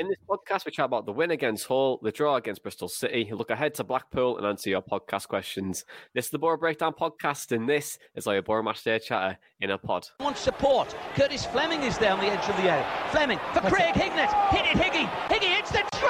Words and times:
In 0.00 0.08
this 0.08 0.16
podcast, 0.26 0.64
we 0.64 0.72
chat 0.72 0.86
about 0.86 1.04
the 1.04 1.12
win 1.12 1.30
against 1.30 1.66
Hull, 1.66 2.00
the 2.02 2.10
draw 2.10 2.36
against 2.36 2.62
Bristol 2.62 2.88
City, 2.88 3.28
look 3.34 3.50
ahead 3.50 3.74
to 3.74 3.84
Blackpool, 3.84 4.38
and 4.38 4.46
answer 4.46 4.70
your 4.70 4.80
podcast 4.80 5.28
questions. 5.28 5.84
This 6.14 6.24
is 6.24 6.30
the 6.30 6.38
Boro 6.38 6.56
Breakdown 6.56 6.94
podcast, 6.98 7.52
and 7.54 7.68
this 7.68 7.98
is 8.14 8.26
our 8.26 8.40
Boro 8.40 8.62
Matchday 8.62 9.02
chatter 9.02 9.36
in 9.60 9.72
a 9.72 9.76
pod. 9.76 10.06
Wants 10.18 10.40
support. 10.40 10.96
Curtis 11.12 11.44
Fleming 11.44 11.82
is 11.82 11.98
there 11.98 12.14
on 12.14 12.20
the 12.20 12.28
edge 12.28 12.48
of 12.48 12.56
the 12.56 12.70
area. 12.70 12.86
Fleming 13.10 13.38
for 13.52 13.60
Craig 13.60 13.92
Hignett. 13.92 14.32
Hit 14.48 14.64
it, 14.72 14.80
Higgy. 14.80 15.04
Higgy 15.28 15.54
hits 15.54 15.70
the 15.70 15.84
treble. 15.92 16.08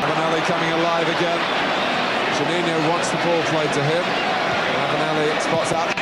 Ravanelli 0.00 0.40
coming 0.48 0.72
alive 0.72 1.06
again. 1.06 1.40
Juninho 2.40 2.88
wants 2.88 3.10
the 3.10 3.18
ball 3.18 3.42
played 3.52 3.72
to 3.74 3.84
him. 3.84 4.04
Ravanelli 4.72 5.40
spots 5.42 5.72
out 5.72 5.95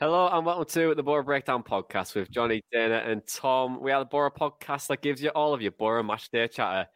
Hello 0.00 0.30
and 0.32 0.46
welcome 0.46 0.64
to 0.64 0.94
the 0.94 1.02
Boro 1.02 1.22
Breakdown 1.22 1.62
podcast 1.62 2.14
with 2.14 2.30
Johnny, 2.30 2.62
Dana, 2.72 3.02
and 3.06 3.20
Tom. 3.26 3.82
We 3.82 3.92
are 3.92 4.00
the 4.00 4.06
Boro 4.06 4.30
podcast 4.30 4.86
that 4.86 5.02
gives 5.02 5.22
you 5.22 5.28
all 5.28 5.52
of 5.52 5.60
your 5.60 5.72
Boro 5.72 6.02
Matchday 6.02 6.50
chatter 6.50 6.88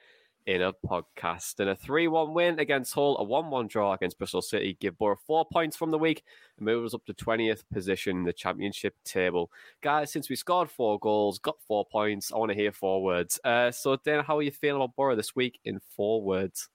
in 0.47 0.63
a 0.63 0.73
podcast. 0.73 1.61
And 1.61 1.69
a 1.69 1.77
3 1.77 2.09
1 2.09 2.33
win 2.33 2.59
against 2.59 2.95
Hull, 2.95 3.19
a 3.19 3.23
1 3.23 3.51
1 3.51 3.67
draw 3.67 3.93
against 3.93 4.17
Bristol 4.17 4.41
City 4.41 4.79
give 4.81 4.97
Boro 4.97 5.17
four 5.27 5.45
points 5.53 5.77
from 5.77 5.91
the 5.91 5.99
week 5.99 6.23
and 6.57 6.65
move 6.65 6.83
us 6.83 6.95
up 6.95 7.05
to 7.05 7.13
20th 7.13 7.65
position 7.71 8.17
in 8.17 8.25
the 8.25 8.33
championship 8.33 8.95
table. 9.05 9.51
Guys, 9.83 10.11
since 10.11 10.31
we 10.31 10.37
scored 10.37 10.71
four 10.71 10.99
goals, 10.99 11.39
got 11.39 11.61
four 11.69 11.85
points, 11.85 12.33
I 12.33 12.39
want 12.39 12.53
to 12.53 12.57
hear 12.57 12.73
four 12.73 13.03
words. 13.03 13.39
Uh, 13.45 13.71
so, 13.71 13.99
Dana, 14.03 14.23
how 14.23 14.39
are 14.39 14.43
you 14.43 14.51
feeling 14.51 14.81
about 14.81 14.97
Boro 14.97 15.15
this 15.15 15.37
week 15.37 15.61
in 15.67 15.79
four 15.95 16.23
words? 16.23 16.71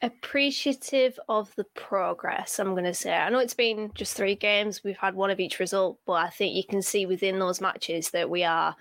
Appreciative 0.00 1.18
of 1.28 1.52
the 1.56 1.64
progress 1.74 2.60
i'm 2.60 2.72
going 2.72 2.84
to 2.84 2.94
say. 2.94 3.12
I 3.12 3.30
know 3.30 3.40
it's 3.40 3.54
been 3.54 3.90
just 3.94 4.16
three 4.16 4.36
games 4.36 4.84
we've 4.84 4.96
had 4.96 5.14
one 5.14 5.30
of 5.30 5.40
each 5.40 5.58
result 5.58 5.98
but 6.06 6.12
i 6.12 6.30
think 6.30 6.54
you 6.54 6.62
can 6.64 6.82
see 6.82 7.04
within 7.04 7.38
those 7.38 7.60
matches 7.60 8.10
that 8.10 8.30
we 8.30 8.44
are 8.44 8.76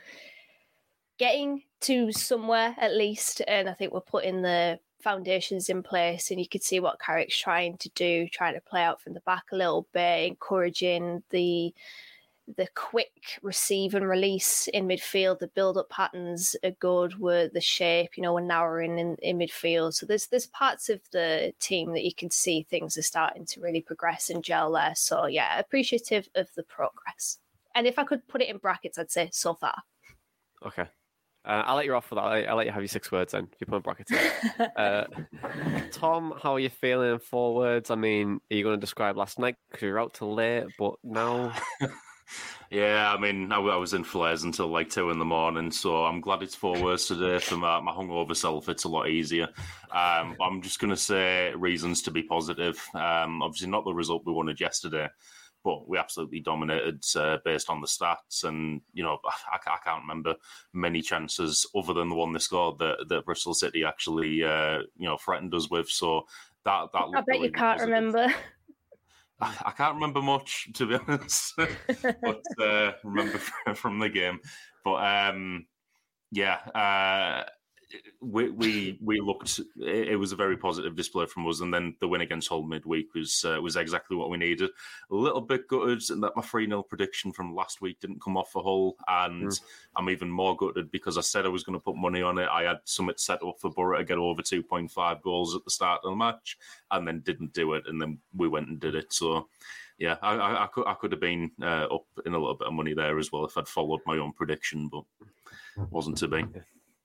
getting 1.17 1.63
to 1.81 2.11
somewhere 2.11 2.75
at 2.79 2.95
least 2.95 3.41
and 3.47 3.67
i 3.67 3.73
think 3.73 3.91
we're 3.91 4.01
putting 4.01 4.43
the 4.43 4.79
foundations 5.01 5.69
in 5.69 5.81
place 5.81 6.29
and 6.29 6.39
you 6.39 6.47
can 6.47 6.61
see 6.61 6.79
what 6.79 6.99
carrick's 6.99 7.37
trying 7.37 7.77
to 7.77 7.89
do 7.89 8.27
trying 8.29 8.53
to 8.53 8.61
play 8.61 8.83
out 8.83 9.01
from 9.01 9.13
the 9.13 9.21
back 9.21 9.45
a 9.51 9.55
little 9.55 9.87
bit 9.93 10.27
encouraging 10.27 11.23
the 11.31 11.73
the 12.55 12.67
quick 12.75 13.39
receive 13.41 13.93
and 13.93 14.07
release 14.07 14.67
in 14.69 14.87
midfield, 14.87 15.39
the 15.39 15.47
build 15.47 15.77
up 15.77 15.89
patterns 15.89 16.55
are 16.63 16.71
good, 16.71 17.19
were 17.19 17.49
the 17.49 17.61
shape, 17.61 18.15
you 18.15 18.23
know, 18.23 18.33
we're 18.33 18.41
narrowing 18.41 18.97
in, 18.97 19.15
in 19.21 19.37
midfield. 19.37 19.93
So 19.93 20.05
there's 20.05 20.27
there's 20.27 20.47
parts 20.47 20.89
of 20.89 21.01
the 21.11 21.53
team 21.59 21.93
that 21.93 22.05
you 22.05 22.13
can 22.13 22.31
see 22.31 22.63
things 22.63 22.97
are 22.97 23.01
starting 23.01 23.45
to 23.47 23.61
really 23.61 23.81
progress 23.81 24.29
and 24.29 24.43
gel 24.43 24.71
there. 24.71 24.93
So 24.95 25.25
yeah, 25.25 25.59
appreciative 25.59 26.29
of 26.35 26.47
the 26.55 26.63
progress. 26.63 27.39
And 27.75 27.85
if 27.85 27.99
I 27.99 28.03
could 28.03 28.27
put 28.27 28.41
it 28.41 28.49
in 28.49 28.57
brackets, 28.57 28.97
I'd 28.97 29.11
say 29.11 29.29
so 29.31 29.53
far. 29.53 29.83
Okay. 30.65 30.85
Uh, 31.45 31.63
I'll 31.65 31.77
let 31.77 31.85
you 31.85 31.95
off 31.95 32.05
for 32.05 32.15
that. 32.15 32.21
I'll, 32.21 32.49
I'll, 32.49 32.55
let 32.57 32.65
you 32.65 32.73
have 32.73 32.81
your 32.81 32.89
six 32.89 33.09
words 33.09 33.31
then. 33.31 33.47
If 33.53 33.61
you 33.61 33.67
put 33.67 33.77
in 33.77 33.81
brackets. 33.81 34.11
Uh, 34.75 35.05
Tom, 35.91 36.33
how 36.41 36.53
are 36.53 36.59
you 36.59 36.69
feeling 36.69 37.13
in 37.13 37.19
four 37.19 37.55
words? 37.55 37.89
I 37.89 37.95
mean, 37.95 38.39
are 38.51 38.55
you 38.55 38.63
going 38.63 38.75
to 38.75 38.81
describe 38.81 39.17
last 39.17 39.39
night 39.39 39.55
because 39.69 39.83
you're 39.83 39.99
out 39.99 40.13
till 40.13 40.33
late, 40.33 40.65
but 40.77 40.95
now 41.03 41.53
yeah, 42.69 43.13
I 43.13 43.19
mean, 43.19 43.51
I, 43.51 43.57
I, 43.59 43.75
was 43.77 43.93
in 43.93 44.03
flares 44.03 44.43
until 44.43 44.67
like 44.67 44.89
two 44.89 45.09
in 45.09 45.19
the 45.19 45.25
morning, 45.25 45.71
so 45.71 46.03
I'm 46.03 46.21
glad 46.21 46.43
it's 46.43 46.55
four 46.55 46.81
words 46.81 47.05
today 47.05 47.39
for 47.39 47.55
my, 47.55 47.79
my 47.79 47.91
hungover 47.91 48.35
self. 48.35 48.69
It's 48.69 48.83
a 48.83 48.89
lot 48.89 49.09
easier. 49.09 49.47
Um, 49.91 50.35
I'm 50.41 50.61
just 50.61 50.79
going 50.79 50.89
to 50.89 50.97
say 50.97 51.53
reasons 51.55 52.01
to 52.03 52.11
be 52.11 52.23
positive. 52.23 52.81
Um, 52.93 53.41
obviously, 53.41 53.69
not 53.69 53.85
the 53.85 53.93
result 53.93 54.23
we 54.25 54.33
wanted 54.33 54.59
yesterday, 54.59 55.07
but 55.63 55.87
we 55.87 55.97
absolutely 55.97 56.41
dominated 56.41 57.03
uh, 57.15 57.37
based 57.45 57.69
on 57.69 57.81
the 57.81 57.87
stats. 57.87 58.43
And 58.43 58.81
you 58.93 59.03
know, 59.03 59.19
I, 59.25 59.57
I, 59.65 59.77
can't 59.83 60.01
remember 60.01 60.35
many 60.73 61.01
chances 61.01 61.65
other 61.75 61.93
than 61.93 62.09
the 62.09 62.15
one 62.15 62.33
they 62.33 62.39
scored 62.39 62.79
that, 62.79 63.05
that 63.07 63.25
Bristol 63.25 63.53
City 63.53 63.85
actually, 63.85 64.43
uh, 64.43 64.79
you 64.97 65.07
know, 65.07 65.17
threatened 65.17 65.53
us 65.53 65.69
with. 65.69 65.89
So 65.89 66.23
that 66.65 66.91
that 66.91 67.03
I 67.15 67.21
bet 67.21 67.25
really 67.27 67.45
you 67.45 67.51
can't 67.51 67.79
positive. 67.79 67.95
remember. 67.95 68.33
I, 69.39 69.71
can't 69.77 69.95
remember 69.95 70.21
much 70.21 70.69
to 70.73 70.87
be 70.87 70.95
honest, 71.07 71.53
but 71.57 72.41
uh, 72.61 72.93
remember 73.03 73.37
from 73.75 73.99
the 73.99 74.09
game. 74.09 74.39
But 74.83 74.95
um, 74.95 75.65
yeah, 76.31 76.55
uh, 76.55 77.49
we 78.19 78.49
we 78.49 78.99
we 79.01 79.21
looked. 79.21 79.59
It 79.77 80.19
was 80.19 80.31
a 80.31 80.37
very 80.37 80.57
positive 80.57 80.95
display 80.95 81.25
from 81.25 81.47
us, 81.47 81.61
and 81.61 81.73
then 81.73 81.95
the 81.99 82.07
win 82.07 82.21
against 82.21 82.49
Hull 82.49 82.63
midweek 82.63 83.13
was 83.13 83.45
uh, 83.45 83.61
was 83.61 83.75
exactly 83.75 84.17
what 84.17 84.29
we 84.29 84.37
needed. 84.37 84.69
A 85.11 85.15
little 85.15 85.41
bit 85.41 85.67
gutted 85.67 86.01
that 86.21 86.35
my 86.35 86.41
three 86.41 86.67
0 86.67 86.83
prediction 86.83 87.31
from 87.31 87.55
last 87.55 87.81
week 87.81 87.99
didn't 87.99 88.21
come 88.21 88.35
off 88.35 88.51
for 88.51 88.63
Hull, 88.63 88.95
and 89.07 89.49
mm. 89.49 89.61
I'm 89.95 90.09
even 90.09 90.29
more 90.29 90.55
gutted 90.57 90.91
because 90.91 91.17
I 91.17 91.21
said 91.21 91.45
I 91.45 91.49
was 91.49 91.63
going 91.63 91.77
to 91.77 91.83
put 91.83 91.95
money 91.95 92.21
on 92.21 92.37
it. 92.37 92.49
I 92.51 92.63
had 92.63 92.79
Summit 92.83 93.19
set 93.19 93.43
up 93.43 93.55
for 93.59 93.71
Boro 93.71 93.97
to 93.97 94.03
get 94.03 94.17
over 94.17 94.41
2.5 94.41 95.21
goals 95.21 95.55
at 95.55 95.63
the 95.63 95.71
start 95.71 96.01
of 96.03 96.11
the 96.11 96.17
match, 96.17 96.57
and 96.91 97.07
then 97.07 97.21
didn't 97.21 97.53
do 97.53 97.73
it, 97.73 97.85
and 97.87 98.01
then 98.01 98.19
we 98.35 98.47
went 98.47 98.67
and 98.67 98.79
did 98.79 98.95
it. 98.95 99.13
So 99.13 99.47
yeah, 99.97 100.17
I, 100.21 100.35
I, 100.35 100.63
I, 100.63 100.67
could 100.67 100.87
I 100.87 100.93
could 100.93 101.11
have 101.13 101.21
been 101.21 101.51
uh, 101.61 101.85
up 101.85 102.05
in 102.25 102.33
a 102.33 102.39
little 102.39 102.55
bit 102.55 102.67
of 102.67 102.73
money 102.73 102.93
there 102.93 103.17
as 103.17 103.31
well 103.31 103.45
if 103.45 103.57
I'd 103.57 103.67
followed 103.67 104.01
my 104.05 104.17
own 104.17 104.33
prediction, 104.33 104.89
but 104.89 105.03
wasn't 105.89 106.17
to 106.17 106.27
be 106.27 106.43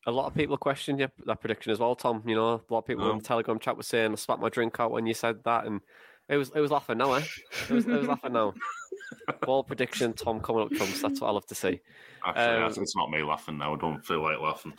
a 0.07 0.11
lot 0.11 0.27
of 0.27 0.35
people 0.35 0.57
questioned 0.57 0.99
your, 0.99 1.11
that 1.27 1.41
prediction 1.41 1.73
as 1.73 1.79
well, 1.79 1.95
Tom. 1.95 2.23
You 2.27 2.35
know, 2.35 2.55
a 2.55 2.73
lot 2.73 2.81
of 2.81 2.87
people 2.87 3.05
oh. 3.05 3.13
in 3.13 3.19
the 3.19 3.25
Telegram 3.25 3.59
chat 3.59 3.77
were 3.77 3.83
saying, 3.83 4.13
I 4.13 4.15
spat 4.17 4.41
my 4.41 4.49
drink 4.49 4.79
out 4.81 4.91
when 4.91 5.07
you 5.07 5.15
said 5.15 5.43
that. 5.45 5.67
And 5.67 5.81
it 6.29 6.37
was 6.37 6.51
it 6.55 6.61
was 6.61 6.71
laughing 6.71 6.99
now, 6.99 7.13
eh? 7.15 7.25
It 7.69 7.75
was, 7.75 7.87
it 7.87 7.93
was 7.93 8.09
laughing 8.09 8.33
now. 8.33 8.55
Ball 9.43 9.63
prediction, 9.63 10.13
Tom 10.15 10.41
coming 10.41 10.63
up 10.63 10.71
trumps. 10.71 11.03
That's 11.03 11.21
what 11.21 11.29
I 11.29 11.33
love 11.33 11.47
to 11.47 11.55
see. 11.55 11.81
Actually, 12.25 12.65
um, 12.65 12.83
it's 12.83 12.97
not 12.97 13.11
me 13.11 13.23
laughing 13.23 13.59
now. 13.59 13.75
I 13.75 13.79
don't 13.79 14.05
feel 14.05 14.23
like 14.23 14.41
laughing. 14.41 14.73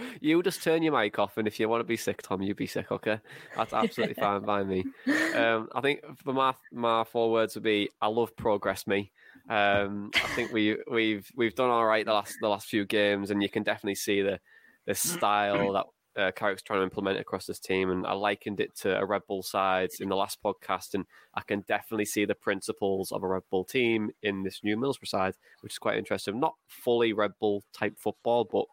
you 0.20 0.42
just 0.42 0.62
turn 0.62 0.82
your 0.82 0.98
mic 0.98 1.18
off, 1.18 1.36
and 1.36 1.46
if 1.46 1.60
you 1.60 1.68
want 1.68 1.80
to 1.80 1.84
be 1.84 1.96
sick, 1.96 2.22
Tom, 2.22 2.42
you 2.42 2.54
be 2.54 2.66
sick. 2.66 2.90
Okay, 2.90 3.20
that's 3.56 3.72
absolutely 3.72 4.14
fine 4.14 4.42
by 4.42 4.64
me. 4.64 4.84
Um, 5.32 5.70
I 5.74 5.80
think 5.80 6.02
for 6.22 6.34
my 6.34 6.52
my 6.72 7.04
four 7.04 7.30
words 7.32 7.54
would 7.54 7.64
be, 7.64 7.88
I 8.02 8.08
love 8.08 8.36
progress. 8.36 8.86
Me. 8.86 9.10
Um, 9.48 10.10
I 10.14 10.28
think 10.34 10.52
we 10.52 10.76
we've 10.90 11.30
we've 11.36 11.54
done 11.54 11.70
all 11.70 11.84
right 11.84 12.04
the 12.06 12.12
last 12.12 12.36
the 12.40 12.48
last 12.48 12.68
few 12.68 12.84
games, 12.84 13.30
and 13.30 13.42
you 13.42 13.48
can 13.48 13.62
definitely 13.62 13.96
see 13.96 14.22
the 14.22 14.40
the 14.86 14.94
style 14.94 15.72
that 15.72 15.86
uh, 16.16 16.30
Carrick's 16.32 16.62
trying 16.62 16.80
to 16.80 16.84
implement 16.84 17.18
across 17.18 17.46
this 17.46 17.58
team. 17.58 17.90
And 17.90 18.06
I 18.06 18.12
likened 18.12 18.60
it 18.60 18.74
to 18.76 18.98
a 18.98 19.04
Red 19.04 19.22
Bull 19.26 19.42
side 19.42 19.90
in 20.00 20.08
the 20.08 20.16
last 20.16 20.42
podcast, 20.42 20.94
and 20.94 21.06
I 21.34 21.42
can 21.42 21.64
definitely 21.66 22.04
see 22.04 22.24
the 22.24 22.34
principles 22.34 23.12
of 23.12 23.22
a 23.22 23.28
Red 23.28 23.42
Bull 23.50 23.64
team 23.64 24.10
in 24.22 24.42
this 24.42 24.60
new 24.62 24.76
Middlesbrough 24.76 25.08
side, 25.08 25.34
which 25.60 25.72
is 25.72 25.78
quite 25.78 25.98
interesting. 25.98 26.40
Not 26.40 26.54
fully 26.66 27.12
Red 27.12 27.32
Bull 27.40 27.64
type 27.72 27.98
football, 27.98 28.44
but 28.44 28.66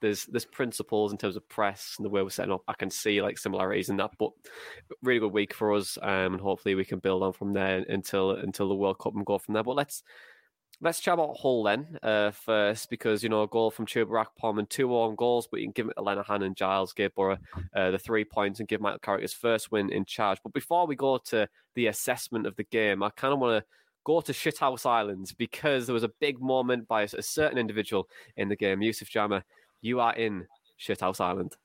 there's 0.00 0.24
there's 0.26 0.44
principles 0.44 1.12
in 1.12 1.18
terms 1.18 1.36
of 1.36 1.48
press 1.48 1.94
and 1.98 2.04
the 2.04 2.10
way 2.10 2.22
we're 2.22 2.30
setting 2.30 2.52
up. 2.52 2.62
I 2.68 2.74
can 2.74 2.90
see 2.90 3.22
like 3.22 3.38
similarities 3.38 3.88
in 3.88 3.96
that, 3.98 4.12
but 4.18 4.30
really 5.02 5.20
good 5.20 5.32
week 5.32 5.54
for 5.54 5.74
us, 5.74 5.98
um, 6.02 6.34
and 6.34 6.40
hopefully 6.40 6.74
we 6.74 6.84
can 6.84 6.98
build 6.98 7.22
on 7.22 7.32
from 7.32 7.52
there 7.52 7.84
until 7.88 8.32
until 8.32 8.68
the 8.68 8.74
World 8.74 8.98
Cup 8.98 9.14
and 9.14 9.26
go 9.26 9.38
from 9.38 9.54
there. 9.54 9.64
But 9.64 9.76
let's 9.76 10.02
let's 10.80 11.00
chat 11.00 11.14
about 11.14 11.36
Hull 11.38 11.64
then 11.64 11.98
uh, 12.02 12.30
first, 12.30 12.90
because 12.90 13.22
you 13.22 13.28
know 13.28 13.42
a 13.42 13.48
goal 13.48 13.70
from 13.70 13.86
Chuba 13.86 14.24
Akpom 14.24 14.58
and 14.58 14.70
two 14.70 14.96
own 14.96 15.16
goals, 15.16 15.48
but 15.50 15.60
you 15.60 15.66
can 15.66 15.72
give 15.72 15.88
it 15.88 15.94
to 15.96 16.02
Lenihan 16.02 16.44
and 16.44 16.56
Giles 16.56 16.94
Boro 17.14 17.38
uh, 17.74 17.90
the 17.90 17.98
three 17.98 18.24
points 18.24 18.60
and 18.60 18.68
give 18.68 18.80
Michael 18.80 19.00
Carrick 19.00 19.22
his 19.22 19.34
first 19.34 19.72
win 19.72 19.90
in 19.90 20.04
charge. 20.04 20.38
But 20.42 20.52
before 20.52 20.86
we 20.86 20.96
go 20.96 21.18
to 21.26 21.48
the 21.74 21.86
assessment 21.86 22.46
of 22.46 22.56
the 22.56 22.64
game, 22.64 23.02
I 23.02 23.10
kind 23.10 23.32
of 23.32 23.40
want 23.40 23.62
to 23.62 23.66
go 24.04 24.20
to 24.20 24.32
Shithouse 24.32 24.86
Islands 24.86 25.32
because 25.32 25.86
there 25.86 25.94
was 25.94 26.04
a 26.04 26.12
big 26.20 26.40
moment 26.40 26.88
by 26.88 27.02
a, 27.02 27.22
certain 27.22 27.58
individual 27.58 28.08
in 28.36 28.48
the 28.48 28.56
game, 28.56 28.80
Yusuf 28.80 29.10
Jama 29.10 29.44
you 29.80 30.00
are 30.00 30.14
in 30.14 30.46
Shithouse 30.80 31.20
Island. 31.20 31.56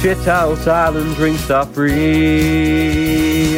Shithouse 0.00 0.66
Island 0.66 1.14
drinks 1.16 1.50
are 1.50 1.66
free. 1.66 3.56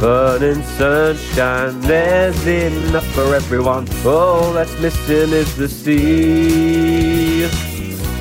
Burning 0.00 0.62
sunshine, 0.62 1.80
there's 1.80 2.46
enough 2.46 3.06
for 3.14 3.34
everyone. 3.34 3.88
All 4.04 4.52
that's 4.52 4.78
missing 4.80 5.32
is 5.32 5.56
the 5.56 5.68
sea. 5.68 7.48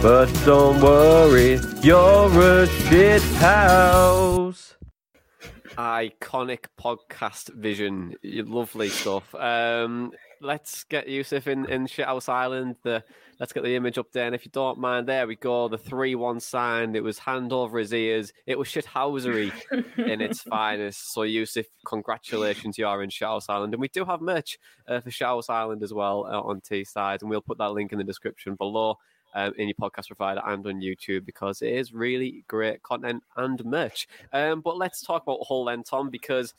But 0.02 0.28
don't 0.46 0.80
worry, 0.82 1.60
you're 1.82 2.42
a 2.42 2.68
shit 2.68 3.24
house. 3.40 4.76
Iconic 5.78 6.66
podcast 6.80 7.54
vision, 7.56 8.16
lovely 8.24 8.90
stuff. 8.90 9.34
Um, 9.36 10.12
let's 10.40 10.84
get 10.86 11.10
Yusuf 11.10 11.48
in 11.48 11.66
in 11.66 11.88
Shithouse 11.88 12.30
Island. 12.30 12.76
The 12.84 13.04
let's 13.40 13.54
get 13.54 13.64
the 13.64 13.76
image 13.76 13.98
up 13.98 14.12
there. 14.12 14.26
And 14.26 14.36
if 14.36 14.46
you 14.46 14.52
don't 14.52 14.80
mind, 14.80 15.08
there 15.08 15.28
we 15.28 15.36
go. 15.36 15.68
The 15.68 15.78
three 15.78 16.16
one 16.16 16.40
sign. 16.40 16.96
It 16.96 17.04
was 17.04 17.20
hand 17.20 17.52
over 17.52 17.78
his 17.78 17.94
ears. 17.94 18.34
It 18.46 18.58
was 18.58 18.68
shithousery 18.68 19.52
in 19.98 20.22
its 20.22 20.42
finest. 20.42 21.14
So 21.14 21.24
Yusuf, 21.24 21.66
congratulations, 21.86 22.78
you 22.78 22.88
are 22.88 23.04
in 23.04 23.10
Shithouse 23.10 23.50
Island, 23.50 23.74
and 23.74 23.82
we 23.82 23.90
do 23.90 24.06
have 24.06 24.22
merch 24.22 24.58
uh, 24.88 25.02
for 25.02 25.10
Shithouse 25.10 25.50
Island 25.50 25.84
as 25.84 25.94
well 25.94 26.26
uh, 26.30 26.42
on 26.42 26.62
T 26.62 26.84
side, 26.84 27.22
and 27.22 27.30
we'll 27.30 27.42
put 27.42 27.58
that 27.58 27.72
link 27.72 27.92
in 27.92 27.98
the 27.98 28.04
description 28.04 28.56
below. 28.56 28.98
Um, 29.38 29.52
in 29.58 29.68
your 29.68 29.76
podcast 29.76 30.08
provider 30.08 30.42
and 30.46 30.66
on 30.66 30.80
YouTube 30.80 31.26
because 31.26 31.62
it 31.62 31.74
is 31.74 31.94
really 31.94 32.46
great 32.48 32.82
content 32.84 33.22
and 33.36 33.66
merch. 33.66 34.08
Um, 34.32 34.62
but 34.62 34.78
let's 34.78 35.02
talk 35.02 35.24
about 35.24 35.46
Hull 35.46 35.66
then, 35.66 35.84
Tom, 35.84 36.10
because 36.10 36.54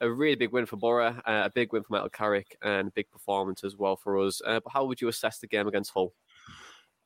a 0.00 0.10
really 0.10 0.34
big 0.34 0.52
win 0.52 0.66
for 0.66 0.76
Boro, 0.76 1.08
uh, 1.08 1.42
a 1.44 1.50
big 1.50 1.72
win 1.72 1.82
for 1.82 1.92
Michael 1.92 2.10
Carrick, 2.10 2.56
and 2.62 2.88
a 2.88 2.92
big 2.92 3.10
performance 3.10 3.64
as 3.64 3.76
well 3.76 3.96
for 3.96 4.18
us. 4.18 4.40
Uh, 4.44 4.60
but 4.60 4.72
how 4.72 4.84
would 4.84 5.00
you 5.00 5.08
assess 5.08 5.38
the 5.38 5.46
game 5.46 5.68
against 5.68 5.92
Hull? 5.92 6.12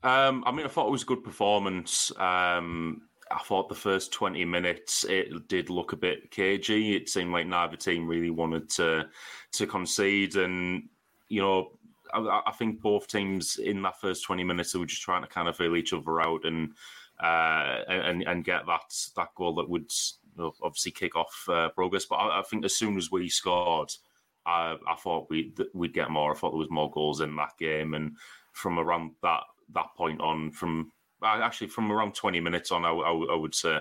Um, 0.03 0.43
I 0.47 0.53
mean, 0.53 0.65
I 0.65 0.69
thought 0.69 0.89
it 0.89 0.93
was 0.93 1.03
a 1.03 1.07
good 1.07 1.23
performance. 1.23 2.11
Um, 2.19 3.03
I 3.31 3.39
thought 3.39 3.69
the 3.69 3.75
first 3.75 4.13
20 4.13 4.45
minutes 4.45 5.05
it 5.05 5.49
did 5.49 5.71
look 5.71 5.93
a 5.93 5.97
bit 5.97 6.31
cagey. 6.31 6.97
It 6.97 7.09
seemed 7.09 7.33
like 7.33 7.47
neither 7.47 7.77
team 7.77 8.09
really 8.09 8.31
wanted 8.31 8.69
to 8.71 9.09
to 9.53 9.67
concede, 9.67 10.37
and 10.37 10.89
you 11.29 11.41
know, 11.41 11.73
I, 12.13 12.43
I 12.47 12.53
think 12.53 12.81
both 12.81 13.07
teams 13.07 13.57
in 13.59 13.83
that 13.83 14.01
first 14.01 14.25
20 14.25 14.43
minutes 14.43 14.75
were 14.75 14.87
just 14.87 15.03
trying 15.03 15.23
to 15.23 15.29
kind 15.29 15.49
of 15.49 15.57
feel 15.57 15.77
each 15.77 15.93
other 15.93 16.21
out 16.21 16.45
and 16.45 16.73
uh, 17.23 17.83
and 17.89 18.23
and 18.23 18.45
get 18.45 18.67
that 18.67 18.83
that 19.17 19.29
goal 19.37 19.55
that 19.57 19.69
would 19.69 19.91
obviously 20.39 20.93
kick 20.93 21.17
off 21.17 21.45
uh, 21.49 21.69
progress. 21.71 22.07
But 22.07 22.17
I, 22.17 22.41
I, 22.41 22.43
think 22.43 22.65
as 22.65 22.77
soon 22.77 22.97
as 22.97 23.11
we 23.11 23.29
scored, 23.29 23.91
I, 24.47 24.77
I 24.89 24.95
thought 24.97 25.29
we 25.31 25.55
we'd 25.75 25.95
get 25.95 26.11
more. 26.11 26.33
I 26.33 26.37
thought 26.37 26.51
there 26.51 26.59
was 26.59 26.71
more 26.71 26.91
goals 26.91 27.21
in 27.21 27.37
that 27.37 27.53
game, 27.59 27.95
and 27.95 28.17
from 28.53 28.79
around 28.79 29.13
that 29.23 29.43
that 29.75 29.95
point 29.97 30.21
on, 30.21 30.51
from 30.51 30.93
actually 31.23 31.69
from 31.69 31.93
around 31.93 32.15
twenty 32.15 32.41
minutes 32.41 32.73
on, 32.73 32.85
I, 32.85 32.91
I, 32.91 33.13
I 33.33 33.37
would 33.37 33.55
say 33.55 33.79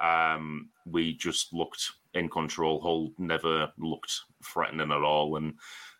um, 0.00 0.70
we 0.86 1.14
just 1.14 1.52
looked 1.52 1.92
in 2.14 2.28
control. 2.28 2.80
Hull 2.80 3.12
never 3.18 3.72
looked 3.78 4.20
threatening 4.44 4.92
at 4.92 5.02
all, 5.02 5.36
and 5.36 5.54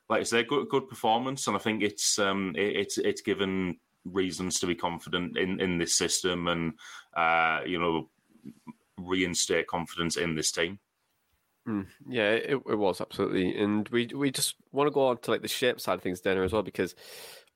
like 0.08 0.20
I 0.20 0.24
say, 0.24 0.42
good 0.42 0.68
good 0.68 0.88
performance. 0.88 1.46
And 1.46 1.56
I 1.56 1.60
think 1.60 1.82
it's 1.82 2.18
um, 2.18 2.54
it, 2.56 2.76
it's 2.76 2.98
it's 2.98 3.20
given 3.20 3.78
reasons 4.04 4.60
to 4.60 4.66
be 4.66 4.74
confident 4.74 5.36
in 5.36 5.60
in 5.60 5.78
this 5.78 5.96
system, 5.96 6.48
and 6.48 6.72
uh, 7.16 7.60
you 7.66 7.78
know 7.78 8.08
reinstate 8.98 9.66
confidence 9.66 10.16
in 10.16 10.34
this 10.34 10.52
team. 10.52 10.78
Mm, 11.68 11.86
yeah, 12.08 12.30
it, 12.30 12.62
it 12.68 12.78
was 12.78 13.00
absolutely, 13.00 13.56
and 13.58 13.88
we 13.90 14.06
we 14.14 14.30
just 14.30 14.54
want 14.72 14.86
to 14.86 14.90
go 14.90 15.08
on 15.08 15.18
to 15.18 15.30
like 15.30 15.42
the 15.42 15.48
shape 15.48 15.80
side 15.80 15.94
of 15.94 16.02
things, 16.02 16.20
dinner 16.20 16.42
as 16.42 16.52
well, 16.52 16.62
because 16.62 16.94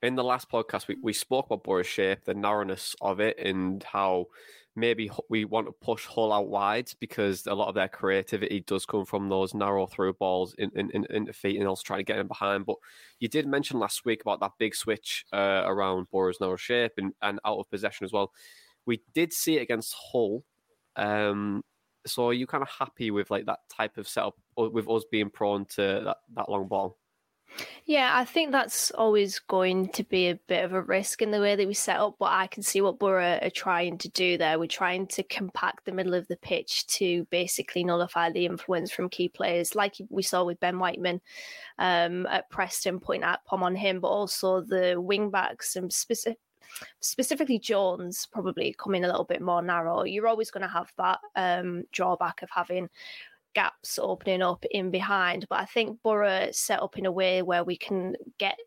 in 0.03 0.17
the 0.17 0.25
last 0.25 0.51
podcast 0.51 0.89
we, 0.89 0.97
we 1.03 1.13
spoke 1.13 1.47
about 1.47 1.65
Boro's 1.65 1.87
shape, 1.87 2.25
the 2.25 2.35
narrowness 2.35 2.95
of 3.01 3.21
it, 3.21 3.39
and 3.39 3.83
how 3.85 4.27
maybe 4.75 5.11
we 5.29 5.45
want 5.45 5.67
to 5.67 5.73
push 5.73 6.07
Hull 6.07 6.33
out 6.33 6.49
wide 6.49 6.91
because 6.99 7.47
a 7.47 7.55
lot 7.55 7.69
of 7.69 7.75
their 7.75 7.89
creativity 7.89 8.61
does 8.61 8.87
come 8.87 9.05
from 9.05 9.29
those 9.29 9.55
narrow 9.55 9.87
through 9.87 10.15
balls 10.15 10.55
in, 10.59 10.71
in, 10.75 10.91
in, 10.91 11.07
into 11.11 11.33
feet 11.33 11.59
and 11.59 11.69
also 11.69 11.83
trying 11.85 12.01
to 12.01 12.05
get 12.05 12.19
in 12.19 12.27
behind. 12.27 12.65
But 12.65 12.77
you 13.19 13.29
did 13.29 13.47
mention 13.47 13.79
last 13.79 14.05
week 14.05 14.23
about 14.23 14.41
that 14.41 14.53
big 14.59 14.75
switch 14.75 15.25
uh, 15.33 15.63
around 15.67 16.11
Boro's 16.11 16.41
narrow 16.41 16.57
shape 16.57 16.93
and, 16.97 17.13
and 17.21 17.39
out 17.45 17.59
of 17.59 17.71
possession 17.71 18.05
as 18.05 18.13
well. 18.13 18.33
We 18.87 19.03
did 19.15 19.33
see 19.33 19.59
it 19.59 19.63
against 19.63 19.95
Hull 19.95 20.43
um, 20.97 21.63
so 22.07 22.29
are 22.29 22.33
you 22.33 22.47
kind 22.47 22.63
of 22.63 22.69
happy 22.69 23.11
with 23.11 23.31
like 23.31 23.47
that 23.47 23.61
type 23.69 23.97
of 23.97 24.09
setup, 24.09 24.35
with 24.57 24.89
us 24.89 25.05
being 25.11 25.31
prone 25.31 25.65
to 25.67 26.03
that, 26.05 26.17
that 26.35 26.49
long 26.49 26.67
ball? 26.67 26.99
Yeah, 27.85 28.11
I 28.15 28.25
think 28.25 28.53
that's 28.53 28.91
always 28.93 29.39
going 29.39 29.89
to 29.91 30.05
be 30.05 30.29
a 30.29 30.39
bit 30.49 30.65
of 30.65 30.73
a 30.73 30.81
risk 30.81 31.21
in 31.21 31.31
the 31.31 31.41
way 31.41 31.55
that 31.55 31.67
we 31.67 31.75
set 31.75 31.99
up, 31.99 32.17
but 32.19 32.31
I 32.33 32.47
can 32.47 32.63
see 32.63 32.81
what 32.81 32.99
Boro 32.99 33.39
are 33.43 33.51
trying 33.51 33.99
to 33.99 34.09
do 34.09 34.39
there. 34.39 34.59
We're 34.59 34.67
trying 34.67 35.07
to 35.09 35.23
compact 35.25 35.85
the 35.85 35.93
middle 35.93 36.15
of 36.15 36.27
the 36.29 36.37
pitch 36.37 36.87
to 36.99 37.27
basically 37.31 37.85
nullify 37.85 38.31
the 38.31 38.47
influence 38.47 38.91
from 38.91 39.11
key 39.11 39.29
players, 39.29 39.75
like 39.75 39.97
we 40.09 40.23
saw 40.23 40.45
with 40.45 40.61
Ben 40.61 40.79
Whiteman 40.79 41.21
um, 41.79 42.27
at 42.27 42.49
Preston, 42.51 43.01
putting 43.01 43.23
Akpom 43.23 43.63
on 43.63 43.77
him, 43.77 44.01
but 44.01 44.09
also 44.09 44.63
the 44.63 44.95
wing 44.99 45.31
backs 45.31 45.77
and 45.77 45.93
specific 45.93 46.39
specifically 47.01 47.59
Jones 47.59 48.27
probably 48.31 48.75
coming 48.79 49.05
a 49.05 49.09
little 49.09 49.25
bit 49.25 49.43
more 49.43 49.63
narrow. 49.63 50.05
You're 50.05 50.29
always 50.29 50.51
going 50.51 50.63
to 50.63 50.69
have 50.69 50.93
that 50.99 51.19
um, 51.37 51.85
drawback 51.93 52.43
of 52.43 52.51
having 52.51 52.89
gaps 53.55 53.99
opening 54.01 54.43
up 54.43 54.65
in 54.71 54.91
behind. 54.91 55.47
But 55.49 55.61
I 55.61 55.65
think 55.67 56.03
Boro 56.03 56.49
set 56.53 56.83
up 56.83 56.99
in 56.99 57.07
a 57.07 57.13
way 57.13 57.43
where 57.43 57.65
we 57.65 57.77
can 57.77 58.17
get 58.39 58.59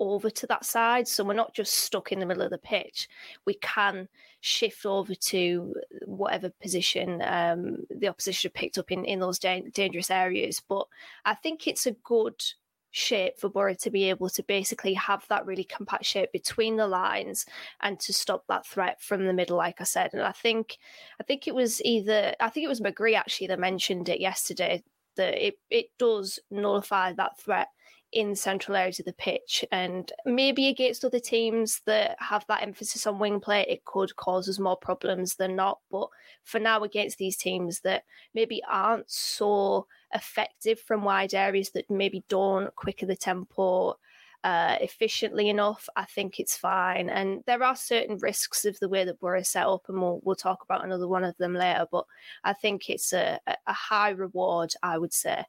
over 0.00 0.30
to 0.30 0.46
that 0.46 0.64
side. 0.64 1.06
So 1.06 1.22
we're 1.22 1.34
not 1.34 1.54
just 1.54 1.74
stuck 1.74 2.10
in 2.10 2.18
the 2.18 2.26
middle 2.26 2.42
of 2.42 2.50
the 2.50 2.58
pitch. 2.58 3.08
We 3.46 3.54
can 3.54 4.08
shift 4.40 4.86
over 4.86 5.14
to 5.14 5.74
whatever 6.06 6.50
position 6.62 7.22
um, 7.22 7.84
the 7.90 8.08
opposition 8.08 8.50
picked 8.54 8.78
up 8.78 8.90
in, 8.90 9.04
in 9.04 9.20
those 9.20 9.38
da- 9.38 9.62
dangerous 9.72 10.10
areas. 10.10 10.60
But 10.66 10.86
I 11.24 11.34
think 11.34 11.66
it's 11.66 11.86
a 11.86 11.92
good 12.02 12.42
shape 12.90 13.38
for 13.38 13.48
Boro 13.48 13.74
to 13.74 13.90
be 13.90 14.10
able 14.10 14.28
to 14.30 14.42
basically 14.42 14.94
have 14.94 15.26
that 15.28 15.46
really 15.46 15.64
compact 15.64 16.04
shape 16.04 16.32
between 16.32 16.76
the 16.76 16.86
lines 16.86 17.46
and 17.80 17.98
to 18.00 18.12
stop 18.12 18.44
that 18.48 18.66
threat 18.66 19.00
from 19.00 19.26
the 19.26 19.32
middle, 19.32 19.56
like 19.56 19.80
I 19.80 19.84
said. 19.84 20.10
And 20.12 20.22
I 20.22 20.32
think 20.32 20.78
I 21.20 21.24
think 21.24 21.46
it 21.46 21.54
was 21.54 21.82
either 21.82 22.34
I 22.40 22.48
think 22.48 22.64
it 22.64 22.68
was 22.68 22.80
McGree 22.80 23.16
actually 23.16 23.48
that 23.48 23.60
mentioned 23.60 24.08
it 24.08 24.20
yesterday 24.20 24.82
that 25.16 25.46
it, 25.46 25.54
it 25.70 25.86
does 25.98 26.38
nullify 26.50 27.12
that 27.12 27.38
threat 27.38 27.68
in 28.12 28.34
central 28.34 28.76
areas 28.76 28.98
of 28.98 29.06
the 29.06 29.12
pitch. 29.12 29.64
And 29.70 30.10
maybe 30.24 30.68
against 30.68 31.04
other 31.04 31.20
teams 31.20 31.80
that 31.86 32.16
have 32.18 32.44
that 32.48 32.62
emphasis 32.62 33.06
on 33.06 33.18
wing 33.18 33.40
play, 33.40 33.64
it 33.68 33.84
could 33.84 34.16
cause 34.16 34.48
us 34.48 34.58
more 34.58 34.76
problems 34.76 35.36
than 35.36 35.56
not. 35.56 35.78
But 35.90 36.08
for 36.44 36.58
now, 36.58 36.82
against 36.82 37.18
these 37.18 37.36
teams 37.36 37.80
that 37.80 38.04
maybe 38.34 38.62
aren't 38.68 39.10
so 39.10 39.86
effective 40.12 40.80
from 40.80 41.04
wide 41.04 41.34
areas, 41.34 41.70
that 41.70 41.90
maybe 41.90 42.24
don't 42.28 42.74
quicker 42.74 43.06
the 43.06 43.16
tempo 43.16 43.96
uh, 44.42 44.76
efficiently 44.80 45.48
enough, 45.48 45.88
I 45.96 46.04
think 46.06 46.40
it's 46.40 46.56
fine. 46.56 47.10
And 47.10 47.42
there 47.46 47.62
are 47.62 47.76
certain 47.76 48.16
risks 48.18 48.64
of 48.64 48.78
the 48.80 48.88
way 48.88 49.04
that 49.04 49.20
we're 49.20 49.42
set 49.44 49.66
up, 49.66 49.82
and 49.88 50.00
we'll, 50.00 50.20
we'll 50.24 50.36
talk 50.36 50.64
about 50.64 50.84
another 50.84 51.06
one 51.06 51.24
of 51.24 51.36
them 51.36 51.54
later. 51.54 51.86
But 51.90 52.06
I 52.42 52.54
think 52.54 52.88
it's 52.88 53.12
a, 53.12 53.38
a 53.46 53.72
high 53.72 54.10
reward, 54.10 54.72
I 54.82 54.98
would 54.98 55.12
say. 55.12 55.44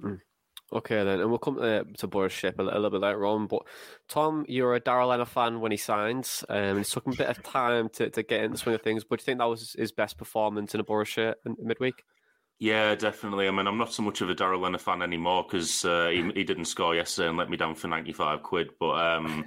Mm. 0.00 0.20
Okay, 0.74 1.04
then, 1.04 1.20
and 1.20 1.30
we'll 1.30 1.38
come 1.38 1.56
to, 1.56 1.84
to 1.98 2.06
Boro's 2.08 2.32
shape 2.32 2.58
a, 2.58 2.62
a, 2.62 2.64
little 2.64 2.90
bit 2.90 3.00
later 3.00 3.24
on. 3.26 3.46
But 3.46 3.62
Tom, 4.08 4.44
you're 4.48 4.74
a 4.74 4.80
Darragh 4.80 5.06
Lenihan 5.06 5.28
fan 5.28 5.60
when 5.60 5.70
he 5.70 5.76
signs. 5.76 6.44
Um, 6.48 6.78
it 6.78 6.86
took 6.86 7.06
him 7.06 7.12
a 7.12 7.16
bit 7.16 7.28
of 7.28 7.42
time 7.44 7.88
to, 7.90 8.10
to 8.10 8.22
get 8.24 8.42
in 8.42 8.50
the 8.50 8.58
swing 8.58 8.74
of 8.74 8.82
things. 8.82 9.04
But 9.04 9.20
do 9.20 9.22
you 9.22 9.24
think 9.26 9.38
that 9.38 9.44
was 9.44 9.76
his 9.78 9.92
best 9.92 10.18
performance 10.18 10.74
in 10.74 10.80
a 10.80 10.84
Boro 10.84 11.04
shirt 11.04 11.38
in, 11.46 11.56
midweek? 11.62 12.02
Yeah, 12.58 12.96
definitely. 12.96 13.46
I 13.46 13.52
mean, 13.52 13.68
I'm 13.68 13.78
not 13.78 13.92
so 13.92 14.02
much 14.02 14.20
of 14.20 14.30
a 14.30 14.34
Darragh 14.34 14.58
Lenihan 14.58 14.80
fan 14.80 15.02
anymore 15.02 15.44
because 15.44 15.84
uh, 15.84 16.08
he, 16.08 16.28
he, 16.34 16.44
didn't 16.44 16.64
score 16.64 16.94
yesterday 16.94 17.28
and 17.28 17.38
let 17.38 17.50
me 17.50 17.56
down 17.56 17.76
for 17.76 17.86
95 17.86 18.42
quid. 18.42 18.70
But 18.80 18.94
um, 18.94 19.44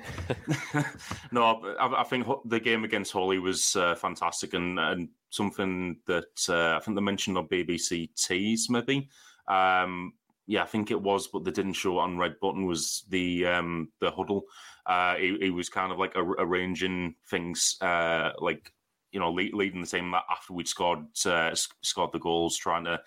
no, 1.32 1.76
I, 1.78 2.02
I, 2.02 2.04
think 2.04 2.26
the 2.46 2.60
game 2.60 2.86
against 2.86 3.12
Holly 3.12 3.40
was 3.40 3.76
uh, 3.76 3.96
fantastic 3.96 4.54
and, 4.54 4.80
and 4.80 5.10
something 5.30 5.98
that 6.06 6.48
uh, 6.48 6.78
I 6.78 6.80
think 6.80 6.96
they 6.96 7.02
mentioned 7.02 7.38
on 7.38 7.50
BBC 7.50 8.16
Tees 8.16 8.70
maybe. 8.70 9.10
Um, 9.48 10.14
yeah, 10.48 10.64
I 10.64 10.66
think 10.66 10.92
it 10.92 11.02
was, 11.02 11.28
but 11.28 11.44
they 11.44 11.52
didn't 11.52 11.74
show 11.74 12.00
it 12.00 12.04
on 12.04 12.18
red 12.18 12.40
button. 12.42 12.66
Was 12.66 13.04
the 13.10 13.46
um, 13.46 13.90
the 14.00 14.10
huddle? 14.10 14.44
Uh, 14.86 15.16
he, 15.16 15.50
was 15.50 15.68
kind 15.68 15.92
of 15.92 16.00
like 16.00 16.14
arranging 16.16 17.16
things, 17.30 17.76
uh, 17.82 18.32
like 18.40 18.72
you 19.12 19.20
know, 19.20 19.32
leading 19.32 19.82
the 19.82 19.88
team 19.88 20.14
after 20.14 20.54
we'd 20.54 20.68
scored 20.68 21.06
uh, 21.26 21.54
scored 21.54 22.14
the 22.14 22.20
goals, 22.20 22.56
trying 22.56 22.86
to 22.86 23.02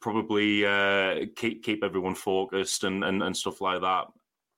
probably 0.00 0.64
uh, 0.64 1.26
keep 1.36 1.62
keep 1.62 1.84
everyone 1.84 2.14
focused 2.14 2.84
and, 2.84 3.04
and, 3.04 3.22
and 3.22 3.36
stuff 3.36 3.60
like 3.60 3.82
that. 3.82 4.06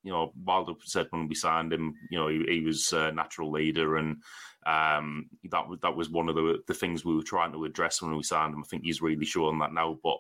You 0.04 0.12
know, 0.12 0.32
Wilder 0.44 0.74
said 0.84 1.08
when 1.10 1.26
we 1.26 1.34
signed 1.34 1.72
him, 1.72 1.94
you 2.10 2.18
know, 2.18 2.28
he, 2.28 2.44
he 2.48 2.60
was 2.60 2.92
a 2.92 3.10
natural 3.10 3.50
leader, 3.50 3.96
and 3.96 4.18
um, 4.66 5.28
that 5.50 5.68
was 5.68 5.80
that 5.82 5.96
was 5.96 6.08
one 6.08 6.28
of 6.28 6.36
the 6.36 6.62
the 6.68 6.74
things 6.74 7.04
we 7.04 7.16
were 7.16 7.24
trying 7.24 7.52
to 7.52 7.64
address 7.64 8.00
when 8.00 8.16
we 8.16 8.22
signed 8.22 8.54
him. 8.54 8.60
I 8.64 8.68
think 8.68 8.84
he's 8.84 9.02
really 9.02 9.26
showing 9.26 9.58
that 9.58 9.72
now. 9.72 9.98
But 10.02 10.18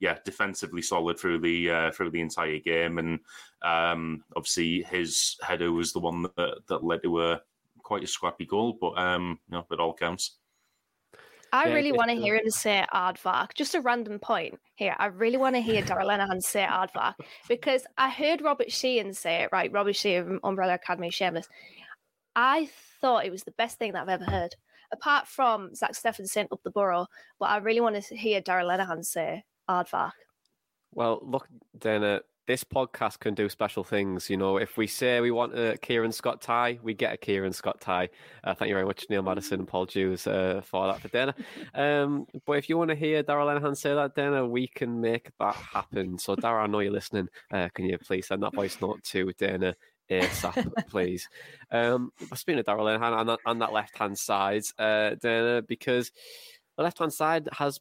yeah, 0.00 0.16
defensively 0.24 0.82
solid 0.82 1.18
through 1.18 1.40
the 1.40 1.70
uh, 1.70 1.90
through 1.92 2.10
the 2.10 2.22
entire 2.22 2.58
game, 2.58 2.98
and 2.98 3.20
um, 3.62 4.24
obviously 4.34 4.82
his 4.82 5.36
header 5.42 5.70
was 5.70 5.92
the 5.92 6.00
one 6.00 6.22
that, 6.22 6.54
that 6.68 6.82
led 6.82 7.02
to 7.02 7.22
a 7.22 7.40
quite 7.82 8.02
a 8.02 8.06
scrappy 8.06 8.46
goal. 8.46 8.78
But 8.80 8.98
um, 8.98 9.38
you 9.48 9.56
know, 9.56 9.66
it 9.70 9.78
all 9.78 9.94
counts. 9.94 10.38
I 11.52 11.66
yeah, 11.66 11.74
really 11.74 11.92
want 11.92 12.10
to 12.10 12.16
hear 12.16 12.36
him 12.36 12.48
say 12.48 12.84
aardvark. 12.94 13.54
Just 13.54 13.74
a 13.74 13.80
random 13.80 14.18
point 14.18 14.58
here. 14.76 14.94
I 14.98 15.06
really 15.06 15.36
want 15.36 15.56
to 15.56 15.60
hear 15.60 15.82
Darragh 15.82 16.06
Lenihan 16.06 16.40
say 16.40 16.64
aardvark 16.64 17.14
because 17.48 17.84
I 17.98 18.08
heard 18.08 18.40
Robert 18.40 18.72
Sheehan 18.72 19.12
say 19.12 19.42
it, 19.42 19.50
right? 19.52 19.70
Robert 19.72 19.96
Sheehan, 19.96 20.38
Umbrella 20.44 20.74
Academy, 20.74 21.10
Shameless. 21.10 21.48
I 22.36 22.70
thought 23.00 23.26
it 23.26 23.32
was 23.32 23.42
the 23.42 23.54
best 23.58 23.78
thing 23.78 23.92
that 23.92 24.02
I've 24.02 24.20
ever 24.20 24.24
heard, 24.24 24.54
apart 24.92 25.26
from 25.26 25.74
Zack 25.74 25.94
Stephenson 25.96 26.46
up 26.52 26.60
the 26.62 26.70
Boro. 26.70 27.06
But 27.40 27.50
I 27.50 27.56
really 27.58 27.80
want 27.80 28.00
to 28.00 28.16
hear 28.16 28.40
Darragh 28.40 28.66
Lenihan 28.66 29.04
say 29.04 29.42
aardvark. 29.70 30.12
Well, 30.92 31.20
look, 31.22 31.46
Dana, 31.78 32.20
this 32.50 32.64
podcast 32.64 33.20
can 33.20 33.34
do 33.34 33.48
special 33.48 33.84
things. 33.84 34.28
You 34.28 34.36
know, 34.36 34.56
if 34.56 34.76
we 34.76 34.88
say 34.88 35.20
we 35.20 35.30
want 35.30 35.56
a 35.56 35.78
Kieran 35.78 36.10
Scott 36.10 36.40
tie, 36.40 36.80
we 36.82 36.94
get 36.94 37.12
a 37.12 37.16
Kieran 37.16 37.52
Scott 37.52 37.80
tie. 37.80 38.08
Uh, 38.42 38.54
thank 38.54 38.68
you 38.68 38.74
very 38.74 38.86
much, 38.86 39.06
Neil 39.08 39.22
Madison 39.22 39.60
and 39.60 39.68
Paul 39.68 39.86
Jews, 39.86 40.26
uh, 40.26 40.60
for 40.64 40.88
that 40.88 41.00
for 41.00 41.08
Dana. 41.08 41.34
Um, 41.74 42.26
but 42.44 42.54
if 42.54 42.68
you 42.68 42.76
want 42.76 42.90
to 42.90 42.96
hear 42.96 43.22
Daryl 43.22 43.46
Lenihan 43.46 43.76
say 43.76 43.94
that, 43.94 44.16
Dana, 44.16 44.44
we 44.44 44.66
can 44.66 45.00
make 45.00 45.30
that 45.38 45.54
happen. 45.54 46.18
So, 46.18 46.34
Daryl, 46.34 46.64
I 46.64 46.66
know 46.66 46.80
you're 46.80 46.92
listening. 46.92 47.28
Uh, 47.52 47.68
can 47.72 47.84
you 47.84 47.96
please 47.98 48.26
send 48.26 48.42
that 48.42 48.54
voice 48.54 48.80
note 48.80 49.04
to 49.04 49.32
Dana 49.38 49.76
ASAP, 50.10 50.88
please? 50.88 51.28
Um, 51.70 52.10
speaking 52.34 52.58
of 52.58 52.66
Darragh 52.66 52.98
Lenihan 52.98 53.16
on 53.16 53.26
that, 53.28 53.38
on 53.46 53.60
that 53.60 53.72
left 53.72 53.96
hand 53.96 54.18
side, 54.18 54.64
uh, 54.76 55.14
Dana, 55.14 55.62
because 55.62 56.10
the 56.76 56.82
left 56.82 56.98
hand 56.98 57.12
side 57.12 57.48
has 57.52 57.78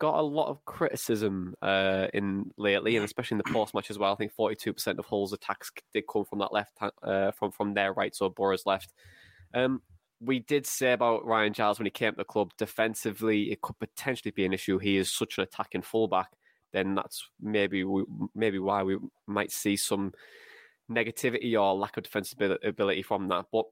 got 0.00 0.18
a 0.18 0.22
lot 0.22 0.48
of 0.48 0.64
criticism 0.64 1.54
uh, 1.62 2.08
in 2.12 2.50
lately, 2.56 2.96
and 2.96 3.04
especially 3.04 3.36
in 3.36 3.42
the 3.44 3.52
post 3.52 3.74
match 3.74 3.90
as 3.90 3.98
well. 3.98 4.12
I 4.12 4.16
think 4.16 4.32
forty 4.32 4.56
two 4.56 4.72
percent 4.72 4.98
of 4.98 5.06
Hull's 5.06 5.32
attacks 5.32 5.70
did 5.94 6.04
come 6.12 6.24
from 6.24 6.40
that 6.40 6.52
left, 6.52 6.72
uh, 7.04 7.30
from 7.30 7.52
from 7.52 7.74
their 7.74 7.92
right, 7.92 8.14
so 8.14 8.28
Boro's 8.28 8.66
left. 8.66 8.92
Um, 9.54 9.82
we 10.20 10.40
did 10.40 10.66
say 10.66 10.92
about 10.92 11.24
Ryan 11.24 11.52
Giles 11.52 11.78
when 11.78 11.86
he 11.86 11.90
came 11.90 12.12
to 12.12 12.16
the 12.18 12.24
club 12.24 12.50
defensively, 12.58 13.52
it 13.52 13.62
could 13.62 13.78
potentially 13.78 14.32
be 14.32 14.44
an 14.44 14.52
issue. 14.52 14.78
He 14.78 14.96
is 14.96 15.10
such 15.10 15.38
an 15.38 15.44
attacking 15.44 15.82
fullback. 15.82 16.28
Then 16.72 16.94
that's 16.94 17.26
maybe 17.40 17.84
we, 17.84 18.04
maybe 18.34 18.58
why 18.58 18.82
we 18.82 18.98
might 19.26 19.50
see 19.50 19.76
some 19.76 20.12
negativity 20.90 21.60
or 21.60 21.74
lack 21.74 21.96
of 21.96 22.04
defensive 22.04 22.58
ability 22.62 23.02
from 23.02 23.28
that. 23.28 23.46
But 23.50 23.64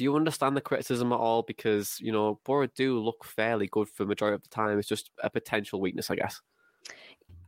do 0.00 0.04
you 0.04 0.16
understand 0.16 0.56
the 0.56 0.62
criticism 0.62 1.12
at 1.12 1.18
all? 1.18 1.42
Because 1.42 1.98
you 2.00 2.10
know 2.10 2.40
Boro 2.46 2.66
do 2.68 2.98
look 2.98 3.22
fairly 3.22 3.66
good 3.66 3.86
for 3.86 4.04
the 4.04 4.08
majority 4.08 4.34
of 4.34 4.42
the 4.42 4.48
time. 4.48 4.78
It's 4.78 4.88
just 4.88 5.10
a 5.22 5.28
potential 5.28 5.78
weakness, 5.78 6.10
I 6.10 6.14
guess. 6.14 6.40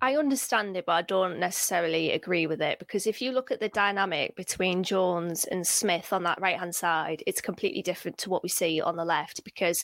I 0.02 0.16
understand 0.16 0.76
it, 0.76 0.84
but 0.84 0.92
I 0.92 1.00
don't 1.00 1.38
necessarily 1.38 2.10
agree 2.10 2.46
with 2.46 2.60
it 2.60 2.78
because 2.78 3.06
if 3.06 3.22
you 3.22 3.32
look 3.32 3.50
at 3.50 3.60
the 3.60 3.70
dynamic 3.70 4.36
between 4.36 4.82
Jones 4.82 5.46
and 5.46 5.66
Smith 5.66 6.12
on 6.12 6.24
that 6.24 6.42
right 6.42 6.58
hand 6.58 6.74
side, 6.74 7.22
it's 7.26 7.40
completely 7.40 7.80
different 7.80 8.18
to 8.18 8.28
what 8.28 8.42
we 8.42 8.50
see 8.50 8.82
on 8.82 8.96
the 8.96 9.04
left 9.06 9.42
because 9.44 9.82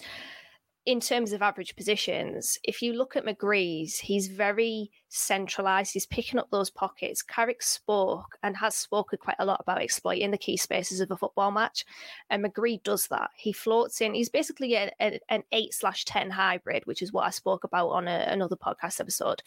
in 0.89 1.01
terms 1.01 1.35
of 1.35 1.43
average 1.43 1.77
positions, 1.77 2.59
if 2.65 2.81
you 2.81 2.95
look 2.95 3.15
at 3.15 3.27
McGree's, 3.27 3.99
he's 3.99 4.29
very 4.29 4.91
centralised. 5.11 5.93
He's 5.93 6.07
picking 6.07 6.41
up 6.41 6.51
those 6.51 6.71
pockets. 6.71 7.21
Carrick 7.21 7.61
spoke 7.61 8.39
and 8.43 8.57
has 8.57 8.75
spoken 8.75 9.19
quite 9.21 9.37
a 9.39 9.45
lot 9.45 9.61
about 9.61 9.83
exploiting 9.83 10.31
the 10.31 10.39
key 10.39 10.57
spaces 10.57 11.03
of 11.03 11.11
a 11.11 11.17
football 11.19 11.51
match. 11.51 11.85
And 12.31 12.43
McGree 12.43 12.83
does 12.85 13.07
that. 13.09 13.29
He 13.37 13.53
floats 13.53 14.01
in. 14.01 14.15
He's 14.15 14.31
basically 14.31 14.77
a, 14.77 14.91
a, 14.99 15.21
an 15.29 15.43
8 15.53 15.75
slash 15.75 16.07
10 16.07 16.31
hybrid, 16.31 16.87
which 16.87 17.03
is 17.03 17.13
what 17.13 17.27
I 17.27 17.31
spoke 17.31 17.65
about 17.65 17.89
on 17.89 18.09
a, 18.09 18.25
another 18.27 18.57
podcast 18.57 18.99
episode. 18.99 19.43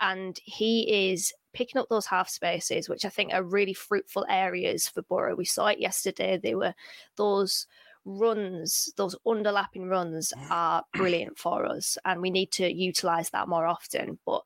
And 0.00 0.40
he 0.44 1.10
is 1.10 1.34
picking 1.52 1.78
up 1.78 1.90
those 1.90 2.06
half 2.06 2.30
spaces, 2.30 2.88
which 2.88 3.04
I 3.04 3.10
think 3.10 3.34
are 3.34 3.42
really 3.42 3.74
fruitful 3.74 4.24
areas 4.30 4.88
for 4.88 5.02
Boro. 5.02 5.36
We 5.36 5.44
saw 5.44 5.66
it 5.66 5.78
yesterday. 5.78 6.38
They 6.38 6.54
were 6.54 6.72
those 7.16 7.66
runs, 8.06 8.92
those 8.96 9.16
underlapping 9.26 9.90
runs 9.90 10.32
are 10.50 10.84
brilliant 10.94 11.38
for 11.38 11.66
us, 11.66 11.98
and 12.04 12.22
we 12.22 12.30
need 12.30 12.52
to 12.52 12.72
utilize 12.72 13.28
that 13.30 13.48
more 13.48 13.66
often. 13.66 14.18
But 14.24 14.42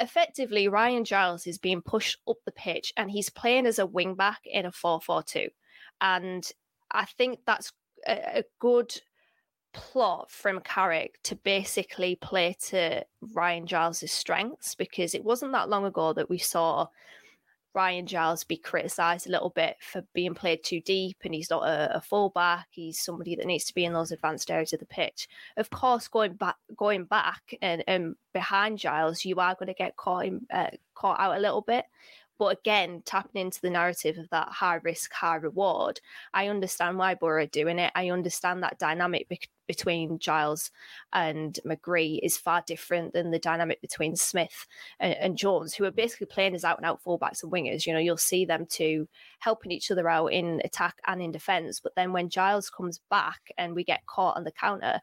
effectively, 0.00 0.68
Ryan 0.68 1.04
Giles 1.04 1.46
is 1.46 1.56
being 1.56 1.80
pushed 1.80 2.18
up 2.28 2.36
the 2.44 2.52
pitch 2.52 2.92
and 2.96 3.10
he's 3.10 3.30
playing 3.30 3.66
as 3.66 3.78
a 3.78 3.86
wing 3.86 4.14
back 4.14 4.40
in 4.44 4.66
a 4.66 4.72
4 4.72 5.00
4 5.00 5.22
2. 5.22 5.48
And 6.00 6.50
I 6.90 7.04
think 7.04 7.40
that's 7.46 7.72
a, 8.06 8.40
a 8.40 8.44
good 8.58 9.00
plot 9.72 10.30
from 10.30 10.60
Carrick 10.60 11.20
to 11.24 11.36
basically 11.36 12.16
play 12.16 12.56
to 12.68 13.04
Ryan 13.32 13.66
Giles' 13.66 14.10
strengths 14.10 14.74
because 14.74 15.14
it 15.14 15.24
wasn't 15.24 15.52
that 15.52 15.68
long 15.68 15.84
ago 15.84 16.12
that 16.12 16.30
we 16.30 16.38
saw 16.38 16.88
Ryan 17.74 18.06
Giles 18.06 18.44
be 18.44 18.56
criticised 18.56 19.26
a 19.26 19.30
little 19.30 19.50
bit 19.50 19.76
for 19.80 20.02
being 20.14 20.34
played 20.34 20.62
too 20.62 20.80
deep 20.80 21.18
and 21.24 21.34
he's 21.34 21.50
not 21.50 21.68
a, 21.68 21.96
a 21.96 22.00
fullback. 22.00 22.68
He's 22.70 23.00
somebody 23.00 23.34
that 23.36 23.46
needs 23.46 23.64
to 23.64 23.74
be 23.74 23.84
in 23.84 23.92
those 23.92 24.12
advanced 24.12 24.50
areas 24.50 24.72
of 24.72 24.80
the 24.80 24.86
pitch. 24.86 25.28
Of 25.56 25.70
course, 25.70 26.06
going 26.06 26.34
back 26.34 26.56
going 26.76 27.04
back 27.04 27.54
and, 27.60 27.82
and 27.88 28.14
behind 28.32 28.78
Giles, 28.78 29.24
you 29.24 29.36
are 29.36 29.54
going 29.54 29.66
to 29.66 29.74
get 29.74 29.96
caught 29.96 30.26
in, 30.26 30.46
uh, 30.52 30.70
caught 30.94 31.18
out 31.18 31.36
a 31.36 31.40
little 31.40 31.62
bit. 31.62 31.84
But 32.38 32.58
again, 32.58 33.02
tapping 33.04 33.40
into 33.40 33.60
the 33.60 33.70
narrative 33.70 34.18
of 34.18 34.28
that 34.30 34.48
high 34.48 34.80
risk, 34.82 35.12
high 35.12 35.36
reward, 35.36 36.00
I 36.32 36.48
understand 36.48 36.98
why 36.98 37.14
Boro 37.14 37.42
are 37.44 37.46
doing 37.46 37.78
it. 37.78 37.92
I 37.94 38.10
understand 38.10 38.62
that 38.62 38.78
dynamic 38.78 39.48
between 39.66 40.18
Giles 40.18 40.70
and 41.12 41.58
McGree 41.66 42.20
is 42.22 42.36
far 42.36 42.62
different 42.66 43.12
than 43.12 43.30
the 43.30 43.38
dynamic 43.38 43.80
between 43.80 44.16
Smith 44.16 44.66
and, 45.00 45.14
and 45.14 45.36
Jones, 45.36 45.74
who 45.74 45.84
are 45.84 45.90
basically 45.90 46.26
playing 46.26 46.54
as 46.54 46.64
out 46.64 46.78
and 46.78 46.86
out 46.86 47.02
fullbacks 47.02 47.42
and 47.42 47.52
wingers. 47.52 47.86
You 47.86 47.92
know, 47.92 47.98
you'll 47.98 48.16
see 48.16 48.44
them 48.44 48.66
two 48.68 49.08
helping 49.38 49.72
each 49.72 49.90
other 49.90 50.08
out 50.08 50.28
in 50.28 50.60
attack 50.64 50.96
and 51.06 51.22
in 51.22 51.32
defence. 51.32 51.80
But 51.80 51.94
then 51.94 52.12
when 52.12 52.28
Giles 52.28 52.70
comes 52.70 53.00
back 53.10 53.52
and 53.58 53.74
we 53.74 53.84
get 53.84 54.06
caught 54.06 54.36
on 54.36 54.44
the 54.44 54.52
counter, 54.52 55.00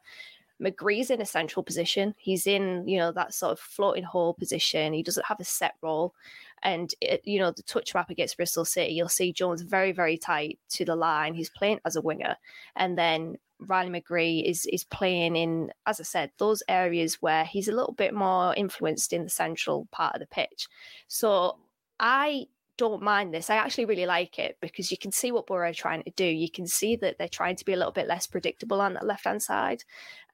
McGree's 0.62 1.10
in 1.10 1.20
a 1.20 1.26
central 1.26 1.62
position. 1.62 2.14
He's 2.18 2.46
in, 2.46 2.86
you 2.86 2.98
know, 2.98 3.10
that 3.12 3.34
sort 3.34 3.52
of 3.52 3.58
floating 3.58 4.04
hole 4.04 4.34
position. 4.34 4.92
He 4.92 5.02
doesn't 5.02 5.26
have 5.26 5.40
a 5.40 5.44
set 5.44 5.74
role. 5.82 6.14
And, 6.62 6.94
it, 7.00 7.22
you 7.24 7.40
know, 7.40 7.50
the 7.50 7.64
touch 7.64 7.92
map 7.94 8.10
against 8.10 8.36
Bristol 8.36 8.64
City, 8.64 8.94
you'll 8.94 9.08
see 9.08 9.32
Jones 9.32 9.62
very, 9.62 9.90
very 9.90 10.16
tight 10.16 10.60
to 10.70 10.84
the 10.84 10.94
line. 10.94 11.34
He's 11.34 11.50
playing 11.50 11.80
as 11.84 11.96
a 11.96 12.00
winger. 12.00 12.36
And 12.76 12.96
then 12.96 13.38
Riley 13.66 14.00
McGree 14.00 14.44
is 14.44 14.66
is 14.66 14.84
playing 14.84 15.36
in, 15.36 15.72
as 15.86 16.00
I 16.00 16.04
said, 16.04 16.30
those 16.38 16.62
areas 16.68 17.20
where 17.20 17.44
he's 17.44 17.68
a 17.68 17.74
little 17.74 17.94
bit 17.94 18.14
more 18.14 18.54
influenced 18.54 19.12
in 19.12 19.24
the 19.24 19.30
central 19.30 19.88
part 19.90 20.14
of 20.14 20.20
the 20.20 20.26
pitch. 20.26 20.68
So 21.08 21.58
I 22.00 22.46
don't 22.78 23.02
mind 23.02 23.32
this. 23.32 23.50
I 23.50 23.56
actually 23.56 23.84
really 23.84 24.06
like 24.06 24.38
it 24.38 24.56
because 24.60 24.90
you 24.90 24.96
can 24.96 25.12
see 25.12 25.30
what 25.30 25.46
Boro 25.46 25.68
are 25.68 25.74
trying 25.74 26.02
to 26.04 26.10
do. 26.16 26.24
You 26.24 26.50
can 26.50 26.66
see 26.66 26.96
that 26.96 27.18
they're 27.18 27.28
trying 27.28 27.56
to 27.56 27.64
be 27.64 27.74
a 27.74 27.76
little 27.76 27.92
bit 27.92 28.08
less 28.08 28.26
predictable 28.26 28.80
on 28.80 28.94
that 28.94 29.06
left 29.06 29.24
hand 29.24 29.42
side 29.42 29.84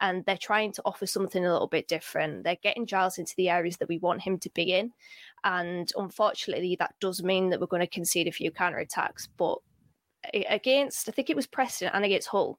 and 0.00 0.24
they're 0.24 0.38
trying 0.38 0.72
to 0.72 0.82
offer 0.84 1.04
something 1.06 1.44
a 1.44 1.52
little 1.52 1.66
bit 1.66 1.88
different. 1.88 2.44
They're 2.44 2.56
getting 2.62 2.86
Giles 2.86 3.18
into 3.18 3.34
the 3.36 3.48
areas 3.48 3.76
that 3.78 3.88
we 3.88 3.98
want 3.98 4.22
him 4.22 4.38
to 4.38 4.50
be 4.50 4.72
in. 4.72 4.92
And 5.44 5.90
unfortunately, 5.96 6.76
that 6.78 6.94
does 7.00 7.22
mean 7.22 7.50
that 7.50 7.60
we're 7.60 7.66
going 7.66 7.80
to 7.80 7.86
concede 7.86 8.28
a 8.28 8.32
few 8.32 8.50
counter 8.50 8.78
attacks. 8.78 9.28
But 9.36 9.58
against, 10.32 11.08
I 11.08 11.12
think 11.12 11.30
it 11.30 11.36
was 11.36 11.46
Preston 11.46 11.90
and 11.92 12.04
against 12.04 12.28
Hull, 12.28 12.58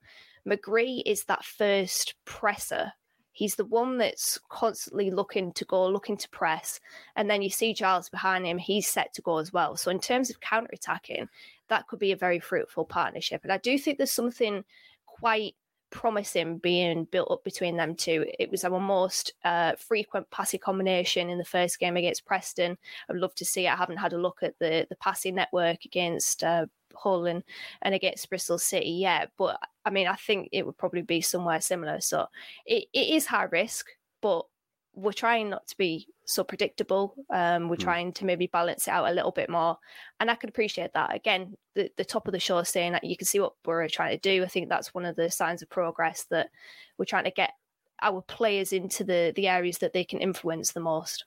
McGree 0.49 1.03
is 1.05 1.23
that 1.25 1.45
first 1.45 2.15
presser. 2.25 2.93
He's 3.31 3.55
the 3.55 3.65
one 3.65 3.97
that's 3.97 4.39
constantly 4.49 5.11
looking 5.11 5.53
to 5.53 5.65
go, 5.65 5.87
looking 5.87 6.17
to 6.17 6.29
press. 6.29 6.79
And 7.15 7.29
then 7.29 7.41
you 7.41 7.49
see 7.49 7.73
Giles 7.73 8.09
behind 8.09 8.45
him, 8.45 8.57
he's 8.57 8.87
set 8.87 9.13
to 9.13 9.21
go 9.21 9.37
as 9.37 9.53
well. 9.53 9.77
So, 9.77 9.91
in 9.91 9.99
terms 9.99 10.29
of 10.29 10.41
counter 10.41 10.69
attacking, 10.73 11.29
that 11.69 11.87
could 11.87 11.99
be 11.99 12.11
a 12.11 12.17
very 12.17 12.39
fruitful 12.39 12.85
partnership. 12.85 13.41
And 13.43 13.53
I 13.53 13.57
do 13.57 13.77
think 13.77 13.97
there's 13.97 14.11
something 14.11 14.65
quite 15.05 15.55
promising 15.89 16.57
being 16.57 17.05
built 17.05 17.31
up 17.31 17.43
between 17.43 17.77
them 17.77 17.95
two. 17.95 18.25
It 18.39 18.51
was 18.51 18.63
our 18.63 18.79
most 18.79 19.33
uh, 19.43 19.73
frequent 19.77 20.29
passing 20.31 20.59
combination 20.59 21.29
in 21.29 21.37
the 21.37 21.45
first 21.45 21.79
game 21.79 21.97
against 21.97 22.25
Preston. 22.25 22.77
I'd 23.09 23.15
love 23.15 23.35
to 23.35 23.45
see 23.45 23.65
it. 23.65 23.71
I 23.71 23.75
haven't 23.75 23.97
had 23.97 24.13
a 24.13 24.21
look 24.21 24.39
at 24.43 24.57
the 24.59 24.85
the 24.89 24.95
passing 24.95 25.35
network 25.35 25.85
against 25.85 26.43
uh, 26.43 26.65
Hull 26.95 27.25
and, 27.25 27.43
and 27.81 27.93
against 27.95 28.29
Bristol 28.29 28.57
City 28.57 28.89
yet, 28.91 29.31
but 29.37 29.59
I 29.85 29.89
mean, 29.89 30.07
I 30.07 30.15
think 30.15 30.49
it 30.51 30.65
would 30.65 30.77
probably 30.77 31.01
be 31.01 31.21
somewhere 31.21 31.61
similar. 31.61 32.01
So 32.01 32.27
it, 32.65 32.85
it 32.93 33.09
is 33.09 33.25
high 33.25 33.47
risk, 33.51 33.87
but 34.21 34.45
we're 34.93 35.13
trying 35.13 35.49
not 35.49 35.65
to 35.67 35.77
be 35.77 36.07
so 36.25 36.43
predictable. 36.43 37.15
Um, 37.29 37.69
we're 37.69 37.77
Mm. 37.77 37.83
trying 37.83 38.13
to 38.13 38.25
maybe 38.25 38.47
balance 38.47 38.87
it 38.87 38.91
out 38.91 39.07
a 39.09 39.13
little 39.13 39.31
bit 39.31 39.49
more, 39.49 39.77
and 40.19 40.29
I 40.29 40.35
can 40.35 40.49
appreciate 40.49 40.93
that. 40.93 41.15
Again, 41.15 41.55
the 41.75 41.91
the 41.95 42.03
top 42.05 42.27
of 42.27 42.33
the 42.33 42.39
show 42.39 42.61
saying 42.63 42.91
that 42.93 43.03
you 43.03 43.15
can 43.15 43.25
see 43.25 43.39
what 43.39 43.53
we're 43.65 43.87
trying 43.87 44.11
to 44.11 44.17
do. 44.17 44.43
I 44.43 44.47
think 44.47 44.67
that's 44.67 44.93
one 44.93 45.05
of 45.05 45.15
the 45.15 45.29
signs 45.31 45.61
of 45.61 45.69
progress 45.69 46.25
that 46.31 46.49
we're 46.97 47.05
trying 47.05 47.23
to 47.25 47.31
get 47.31 47.53
our 48.01 48.21
players 48.23 48.73
into 48.73 49.03
the 49.03 49.31
the 49.35 49.47
areas 49.47 49.77
that 49.77 49.93
they 49.93 50.03
can 50.03 50.19
influence 50.19 50.71
the 50.73 50.79
most. 50.81 51.25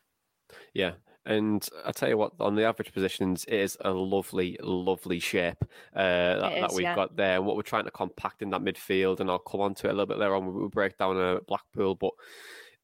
Yeah. 0.75 0.92
And 1.25 1.67
I 1.87 1.93
tell 1.93 2.09
you 2.09 2.17
what, 2.17 2.33
on 2.41 2.57
the 2.57 2.64
average 2.64 2.93
positions, 2.93 3.45
it 3.45 3.55
is 3.55 3.76
a 3.83 3.93
lovely, 3.93 4.59
lovely 4.61 5.21
shape 5.21 5.62
uh, 5.95 6.00
that, 6.41 6.52
It 6.52 6.61
that 6.61 6.71
is, 6.71 6.76
we've 6.76 6.83
yeah. 6.83 6.97
got 6.97 7.17
there. 7.17 7.37
And 7.37 7.47
what 7.47 7.57
we're 7.57 7.62
trying 7.62 7.85
to 7.85 7.93
compact 7.93 8.43
in 8.43 8.50
that 8.50 8.62
midfield, 8.62 9.21
and 9.21 9.31
I'll 9.31 9.38
come 9.38 9.61
on 9.61 9.75
to 9.76 9.87
it 9.87 9.91
a 9.91 9.93
little 9.93 10.07
bit 10.07 10.19
later 10.19 10.35
on. 10.35 10.52
We'll 10.52 10.69
break 10.69 10.99
down 10.99 11.17
uh, 11.17 11.38
Blackpool, 11.47 11.95
but 11.95 12.11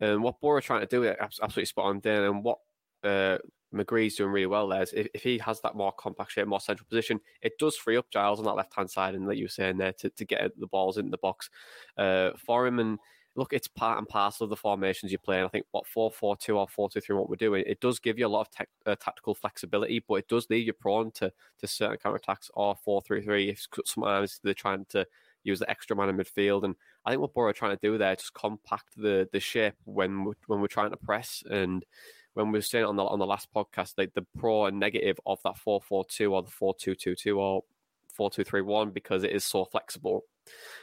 um, 0.01 0.23
what 0.23 0.41
Boro 0.41 0.59
are 0.59 0.61
trying 0.61 0.83
to 0.83 0.87
do, 0.87 1.03
is 1.03 1.17
absolutely 1.21 1.65
spot 1.65 1.87
on, 1.87 1.99
Dan. 1.99 2.23
And 2.23 2.45
what 2.45 2.59
uh, 3.03 3.39
McGree's 3.75 4.15
doing 4.15 4.31
really 4.31 4.47
well 4.47 4.69
there 4.69 4.83
is 4.83 4.93
if, 4.93 5.09
if 5.15 5.23
he 5.25 5.39
has 5.39 5.61
that 5.63 5.75
more 5.75 5.93
compact 5.93 6.31
shape, 6.31 6.47
more 6.47 6.61
central 6.61 6.87
position, 6.89 7.21
it 7.43 7.59
does 7.59 7.77
free 7.77 7.97
up 7.97 8.07
Giles 8.11 8.39
on 8.39 8.45
that 8.45 8.55
left 8.55 8.75
hand 8.75 8.89
side, 8.89 9.17
and 9.17 9.27
like 9.27 9.37
you 9.37 9.45
were 9.45 9.49
saying 9.49 9.79
there, 9.79 9.93
to, 9.95 10.11
to 10.11 10.25
get 10.25 10.53
the 10.61 10.67
balls 10.69 10.97
into 10.97 11.11
the 11.11 11.19
box 11.19 11.51
uh, 11.97 12.31
for 12.37 12.69
him. 12.69 12.79
And 12.79 13.01
look, 13.39 13.53
it's 13.53 13.69
part 13.69 13.99
and 13.99 14.09
parcel 14.09 14.45
of 14.45 14.51
the 14.51 14.57
formations 14.57 15.13
you 15.13 15.19
play. 15.19 15.37
And 15.37 15.47
I 15.47 15.49
think 15.49 15.65
what 15.71 15.87
four 15.87 16.11
four 16.11 16.37
two 16.37 16.59
or 16.59 16.67
four 16.67 16.91
two 16.91 17.01
three, 17.01 17.15
what 17.15 17.31
we're 17.31 17.37
doing, 17.37 17.63
it 17.69 17.81
does 17.81 18.01
give 18.01 18.19
you 18.19 18.27
a 18.27 18.29
lot 18.29 18.41
of 18.41 18.51
tech, 18.51 18.69
uh, 18.85 18.97
tactical 18.97 19.33
flexibility, 19.33 20.05
but 20.09 20.15
it 20.17 20.29
does 20.29 20.49
leave 20.51 20.67
you 20.67 20.73
prone 20.73 21.13
to 21.13 21.33
to 21.61 21.67
certain 21.69 21.99
counter 21.99 22.17
attacks 22.17 22.51
or 22.55 22.75
four 22.75 23.01
three 23.01 23.23
three. 23.23 23.51
If 23.51 23.65
sometimes 23.85 24.41
they're 24.43 24.55
trying 24.55 24.87
to 24.89 25.07
use 25.45 25.61
the 25.61 25.71
extra 25.71 25.97
man 25.97 26.09
in 26.09 26.17
midfield, 26.17 26.65
and 26.65 26.75
I 27.07 27.11
think 27.11 27.21
what 27.21 27.33
Boro 27.33 27.51
are 27.51 27.53
trying 27.53 27.77
to 27.77 27.81
do 27.81 27.97
there 27.97 28.11
is 28.11 28.19
just 28.19 28.35
compact 28.35 28.97
the 28.97 29.29
the 29.33 29.39
shape 29.39 29.77
when 29.85 30.25
we're, 30.25 30.35
when 30.49 30.61
we're 30.61 30.67
trying 30.67 30.91
to 30.91 30.97
press 30.97 31.43
and. 31.49 31.87
When 32.35 32.53
we 32.53 32.59
were 32.59 32.63
saying 32.63 32.85
it 32.85 32.89
on 32.89 32.95
the 32.95 33.03
on 33.03 33.19
the 33.19 33.27
last 33.27 33.49
podcast, 33.53 33.95
like 33.99 34.15
the 34.15 34.25
pro 34.39 34.67
and 34.67 34.79
negative 34.79 35.19
of 35.27 35.41
that 35.43 35.59
four 35.59 35.81
four 35.81 36.05
two 36.05 36.35
or 36.35 36.43
the 36.43 36.51
four 36.51 36.73
two 36.79 36.95
two 36.95 37.17
two 37.17 37.41
or 37.41 37.65
four 38.13 38.31
two 38.31 38.45
three 38.45 38.61
one 38.61 38.91
because 38.91 39.25
it 39.25 39.33
is 39.33 39.45
so 39.45 39.65
flexible. 39.65 40.23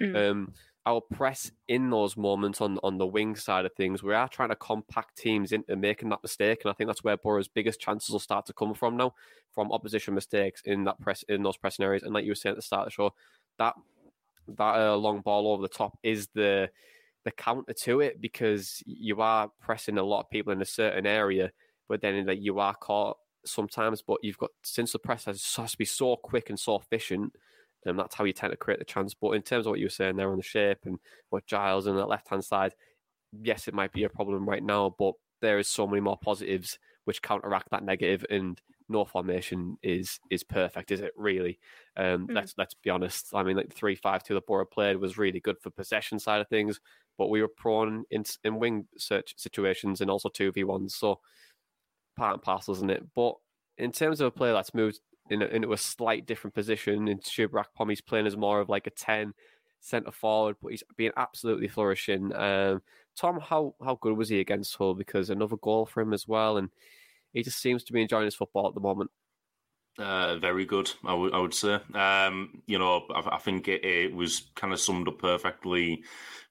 Mm. 0.01 0.31
Um, 0.31 0.53
our 0.85 1.01
press 1.01 1.51
in 1.67 1.89
those 1.89 2.15
moments 2.15 2.61
on 2.61 2.77
on 2.83 2.97
the 2.97 3.07
wing 3.07 3.35
side 3.35 3.65
of 3.65 3.73
things, 3.73 4.03
we 4.03 4.13
are 4.13 4.27
trying 4.27 4.49
to 4.49 4.55
compact 4.55 5.17
teams 5.17 5.51
into 5.51 5.75
making 5.75 6.09
that 6.09 6.21
mistake, 6.23 6.61
and 6.63 6.71
I 6.71 6.73
think 6.73 6.87
that's 6.87 7.03
where 7.03 7.17
Boro's 7.17 7.47
biggest 7.47 7.79
chances 7.79 8.09
will 8.09 8.19
start 8.19 8.45
to 8.47 8.53
come 8.53 8.73
from 8.73 8.97
now, 8.97 9.13
from 9.53 9.71
opposition 9.71 10.13
mistakes 10.13 10.61
in 10.65 10.83
that 10.85 10.99
press 10.99 11.23
in 11.23 11.43
those 11.43 11.57
pressing 11.57 11.85
areas. 11.85 12.03
And 12.03 12.13
like 12.13 12.25
you 12.25 12.31
were 12.31 12.35
saying 12.35 12.53
at 12.53 12.57
the 12.57 12.61
start 12.61 12.81
of 12.81 12.87
the 12.87 12.91
show, 12.91 13.13
that 13.57 13.73
that 14.57 14.75
uh, 14.75 14.95
long 14.95 15.21
ball 15.21 15.47
over 15.47 15.61
the 15.61 15.67
top 15.67 15.97
is 16.03 16.27
the 16.33 16.69
the 17.23 17.31
counter 17.31 17.73
to 17.73 18.01
it 18.01 18.21
because 18.21 18.83
you 18.85 19.19
are 19.19 19.49
pressing 19.59 19.97
a 19.97 20.03
lot 20.03 20.21
of 20.21 20.29
people 20.29 20.53
in 20.53 20.61
a 20.61 20.65
certain 20.65 21.07
area, 21.07 21.51
but 21.89 21.99
then 21.99 22.25
that 22.27 22.37
you 22.37 22.59
are 22.59 22.75
caught 22.75 23.17
sometimes. 23.43 24.03
But 24.03 24.19
you've 24.21 24.37
got 24.37 24.51
since 24.63 24.91
the 24.91 24.99
press 24.99 25.25
has, 25.25 25.55
has 25.55 25.71
to 25.71 25.77
be 25.77 25.85
so 25.85 26.15
quick 26.15 26.49
and 26.49 26.59
so 26.59 26.75
efficient, 26.75 27.33
and 27.85 27.97
that's 27.97 28.15
how 28.15 28.23
you 28.23 28.33
tend 28.33 28.51
to 28.51 28.57
create 28.57 28.79
the 28.79 28.85
chance. 28.85 29.13
But 29.13 29.31
in 29.31 29.41
terms 29.41 29.65
of 29.65 29.71
what 29.71 29.79
you 29.79 29.85
were 29.85 29.89
saying 29.89 30.15
there 30.15 30.31
on 30.31 30.37
the 30.37 30.43
shape 30.43 30.79
and 30.85 30.99
what 31.29 31.45
Giles 31.45 31.87
and 31.87 31.97
that 31.97 32.07
left 32.07 32.29
hand 32.29 32.43
side, 32.43 32.73
yes, 33.31 33.67
it 33.67 33.73
might 33.73 33.91
be 33.91 34.03
a 34.03 34.09
problem 34.09 34.47
right 34.47 34.63
now, 34.63 34.95
but 34.97 35.13
there 35.41 35.59
is 35.59 35.67
so 35.67 35.85
many 35.87 36.01
more 36.01 36.17
positives 36.17 36.79
which 37.05 37.21
counteract 37.21 37.69
that 37.71 37.83
negative 37.83 38.25
and 38.29 38.59
no 38.89 39.05
formation 39.05 39.77
is 39.81 40.19
is 40.29 40.43
perfect, 40.43 40.91
is 40.91 41.01
it 41.01 41.13
really? 41.15 41.59
Um, 41.97 42.27
Mm. 42.27 42.35
Let's 42.35 42.53
let's 42.57 42.73
be 42.75 42.89
honest. 42.89 43.29
I 43.33 43.43
mean, 43.43 43.57
like 43.57 43.69
the 43.69 43.75
three 43.75 43.95
five 43.95 44.23
two 44.23 44.35
that 44.35 44.45
Boro 44.45 44.65
played 44.65 44.97
was 44.97 45.17
really 45.17 45.39
good 45.39 45.59
for 45.59 45.69
possession 45.71 46.19
side 46.19 46.41
of 46.41 46.47
things, 46.47 46.79
but 47.17 47.29
we 47.29 47.41
were 47.41 47.47
prone 47.47 48.03
in 48.11 48.23
in 48.43 48.59
wing 48.59 48.87
search 48.97 49.33
situations 49.37 50.01
and 50.01 50.09
also 50.11 50.29
two 50.29 50.51
v 50.51 50.63
ones. 50.63 50.95
So 50.95 51.19
part 52.15 52.33
and 52.33 52.41
parcel, 52.41 52.75
isn't 52.75 52.91
it? 52.91 53.03
But 53.15 53.35
in 53.77 53.91
terms 53.91 54.21
of 54.21 54.27
a 54.27 54.31
player 54.31 54.53
that's 54.53 54.73
moved 54.73 54.99
in 55.29 55.41
a, 55.41 55.45
into 55.45 55.73
a 55.73 55.77
slight 55.77 56.25
different 56.25 56.53
position, 56.53 57.07
in 57.07 57.19
Chuba 57.19 57.63
Akpom's 57.63 58.01
playing 58.01 58.27
as 58.27 58.37
more 58.37 58.59
of 58.59 58.69
like 58.69 58.87
a 58.87 58.91
ten 58.91 59.33
centre 59.79 60.11
forward, 60.11 60.55
but 60.61 60.69
he's 60.69 60.83
been 60.97 61.11
absolutely 61.17 61.67
flourishing. 61.67 62.33
Um, 62.35 62.81
Tom, 63.15 63.39
how 63.39 63.75
how 63.83 63.95
good 63.95 64.17
was 64.17 64.29
he 64.29 64.39
against 64.39 64.75
Hull? 64.75 64.93
Because 64.93 65.29
another 65.29 65.57
goal 65.57 65.85
for 65.85 66.01
him 66.01 66.13
as 66.13 66.27
well, 66.27 66.57
and 66.57 66.69
he 67.33 67.43
just 67.43 67.59
seems 67.59 67.83
to 67.85 67.93
be 67.93 68.01
enjoying 68.01 68.25
his 68.25 68.35
football 68.35 68.67
at 68.67 68.73
the 68.73 68.81
moment. 68.81 69.11
Uh, 69.97 70.37
very 70.37 70.65
good, 70.65 70.91
I 71.05 71.13
would 71.13 71.33
would 71.33 71.53
say. 71.53 71.79
Um, 71.93 72.61
you 72.65 72.77
know, 72.77 73.05
I, 73.13 73.35
I 73.35 73.37
think 73.37 73.67
it, 73.67 73.85
it 73.85 74.13
was 74.13 74.51
kind 74.55 74.73
of 74.73 74.79
summed 74.79 75.07
up 75.07 75.19
perfectly, 75.19 76.03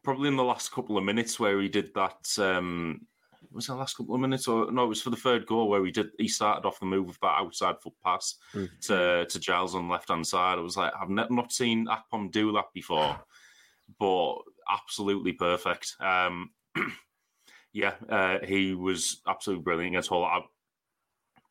probably 0.03 0.29
in 0.29 0.37
the 0.37 0.45
last 0.45 0.73
couple 0.73 0.97
of 0.97 1.05
minutes 1.05 1.39
where 1.39 1.61
he 1.61 1.69
did 1.69 1.93
that. 1.95 2.39
Um, 2.39 3.07
was 3.55 3.67
it 3.67 3.73
the 3.73 3.77
last 3.77 3.97
couple 3.97 4.15
of 4.15 4.21
minutes, 4.21 4.49
or 4.49 4.71
no? 4.71 4.85
It 4.85 4.89
was 4.89 5.03
for 5.03 5.11
the 5.11 5.17
third 5.17 5.47
goal 5.47 5.69
where 5.69 5.85
he 5.85 5.91
did. 5.91 6.09
He 6.19 6.29
started 6.29 6.67
off 6.67 6.81
the 6.81 6.87
move 6.87 7.07
with 7.07 7.21
that 7.21 7.39
outside 7.39 7.81
foot 7.81 7.95
pass 8.05 8.37
Mm. 8.53 8.69
to 8.87 9.27
to 9.27 9.41
Giles 9.41 9.75
on 9.75 9.87
the 9.87 9.93
left 9.93 10.09
hand 10.09 10.27
side. 10.27 10.59
I 10.59 10.63
was 10.63 10.77
like, 10.77 10.93
I've 11.01 11.11
ne- 11.11 11.27
not 11.31 11.53
seen 11.53 11.87
Akpom 11.87 12.31
do 12.31 12.53
that 12.53 12.67
before, 12.75 13.19
but 13.99 14.37
absolutely 14.69 15.33
perfect. 15.33 15.97
Um, 16.01 16.51
yeah, 17.73 17.95
uh, 18.09 18.39
he 18.45 18.75
was 18.75 19.21
absolutely 19.27 19.63
brilliant 19.63 19.95
against 19.95 20.09
Hull. 20.11 20.25
I, 20.25 20.41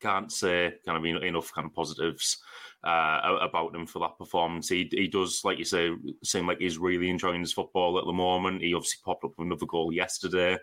can't 0.04 0.30
say 0.30 0.74
kind 0.84 0.98
of 0.98 1.22
enough 1.22 1.52
kind 1.54 1.66
of 1.66 1.72
positives 1.72 2.36
uh, 2.84 3.38
about 3.40 3.74
him 3.74 3.86
for 3.86 4.00
that 4.00 4.18
performance. 4.18 4.68
He 4.68 4.88
he 4.92 5.08
does, 5.08 5.40
like 5.44 5.58
you 5.58 5.64
say, 5.64 5.90
seem 6.22 6.46
like 6.46 6.58
he's 6.58 6.76
really 6.76 7.08
enjoying 7.08 7.40
his 7.40 7.54
football 7.54 7.98
at 7.98 8.04
the 8.04 8.12
moment. 8.12 8.60
He 8.62 8.74
obviously 8.74 9.00
popped 9.02 9.24
up 9.24 9.32
with 9.38 9.46
another 9.46 9.66
goal 9.66 9.92
yesterday, 9.92 10.58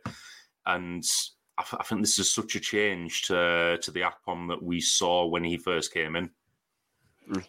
and 0.66 1.04
I, 1.58 1.64
th- 1.64 1.80
I 1.80 1.84
think 1.84 2.02
this 2.02 2.20
is 2.20 2.34
such 2.34 2.56
a 2.56 2.60
change 2.60 3.24
to 3.24 3.78
to 3.82 3.92
the 3.92 4.02
Akpom 4.02 4.48
that 4.50 4.62
we 4.64 4.80
saw 4.82 5.26
when 5.26 5.44
he 5.44 5.58
first 5.58 5.94
came 5.94 6.16
in. 6.16 6.30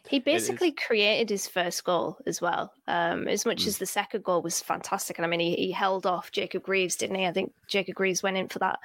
He 0.09 0.21
basically 0.21 0.71
created 0.71 1.29
his 1.31 1.49
first 1.49 1.83
goal 1.83 2.19
as 2.27 2.41
well. 2.41 2.73
Um, 2.87 3.27
as 3.27 3.45
much 3.47 3.63
Mm. 3.65 3.67
as 3.69 3.79
the 3.79 3.87
second 3.87 4.23
goal 4.23 4.43
was 4.43 4.61
fantastic, 4.63 5.19
and 5.19 5.25
I 5.25 5.29
mean, 5.29 5.41
he, 5.41 5.57
he 5.57 5.73
held 5.73 6.07
off 6.07 6.31
Jacob 6.31 6.63
Greaves, 6.63 6.95
didn't 6.95 7.17
he? 7.17 7.27
I 7.27 7.33
think 7.33 7.53
Jacob 7.67 7.95
Greaves 7.95 8.23
went 8.23 8.37
in 8.37 8.49
for 8.49 8.59
that 8.61 8.79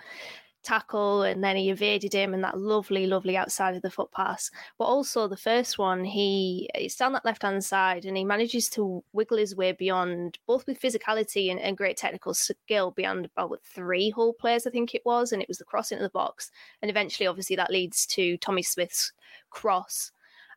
tackle, 0.67 1.23
and 1.23 1.43
then 1.43 1.56
he 1.56 1.69
evaded 1.69 2.13
him, 2.13 2.34
and 2.34 2.43
that 2.43 2.60
lovely, 2.60 3.08
lovely 3.08 3.38
outside 3.38 3.75
of 3.75 3.82
the 3.82 3.89
foot 3.89 4.12
pass. 4.12 4.51
But 4.77 4.86
also 4.86 5.27
the 5.27 5.38
first 5.38 5.77
one, 5.77 6.03
he 6.03 6.69
it's 6.75 6.95
down 6.95 7.13
that 7.13 7.25
left 7.25 7.43
hand 7.43 7.63
side, 7.63 8.06
and 8.06 8.17
he 8.17 8.25
manages 8.25 8.69
to 8.71 9.03
wiggle 9.13 9.38
his 9.38 9.56
way 9.56 9.71
beyond 9.71 10.39
both 10.45 10.67
with 10.67 10.82
physicality 10.82 11.49
and, 11.51 11.60
and 11.60 11.77
great 11.77 11.97
technical 11.97 12.34
skill 12.34 12.91
beyond 12.91 13.25
about 13.25 13.60
three 13.63 14.10
whole 14.10 14.34
players, 14.34 14.67
I 14.67 14.71
think 14.71 14.93
it 14.93 15.06
was, 15.06 15.32
and 15.32 15.41
it 15.41 15.47
was 15.47 15.58
the 15.58 15.65
cross 15.65 15.91
into 15.91 16.03
the 16.03 16.10
box, 16.10 16.51
and 16.82 16.91
eventually, 16.91 17.27
obviously, 17.27 17.56
that 17.56 17.71
leads 17.71 18.06
to 18.08 18.38
Tommy 18.38 18.63
Smith's 18.63 19.13
cross 19.49 20.12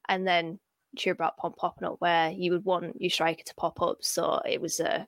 and 0.08 0.26
then 0.26 0.58
Chubrat 0.96 1.36
pop 1.36 1.56
popping 1.56 1.86
up 1.86 1.96
where 2.00 2.30
you 2.30 2.50
would 2.52 2.64
want 2.64 3.00
your 3.00 3.10
striker 3.10 3.44
to 3.44 3.54
pop 3.54 3.80
up. 3.80 3.98
So 4.00 4.40
it 4.46 4.60
was 4.60 4.80
a 4.80 5.06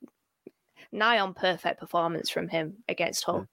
nigh 0.93 1.19
on 1.19 1.35
perfect 1.35 1.81
performance 1.81 2.31
from 2.31 2.49
him 2.49 2.75
against 2.89 3.25
Hull. 3.25 3.47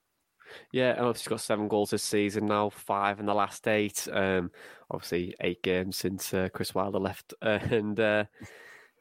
Yeah, 0.72 0.92
and 0.92 1.02
obviously 1.02 1.24
he's 1.24 1.28
got 1.30 1.42
seven 1.42 1.68
goals 1.68 1.92
this 1.92 2.04
season 2.04 2.46
now, 2.46 2.70
five 2.70 3.20
in 3.20 3.26
the 3.26 3.34
last 3.34 3.68
eight. 3.68 4.08
Um, 4.12 4.52
obviously 4.92 5.36
eight 5.42 5.62
games 5.64 5.98
since 5.98 6.34
uh, 6.34 6.50
Chris 6.54 6.74
Wilder 6.74 7.00
left, 7.00 7.34
and 7.42 8.00
uh, 8.00 8.26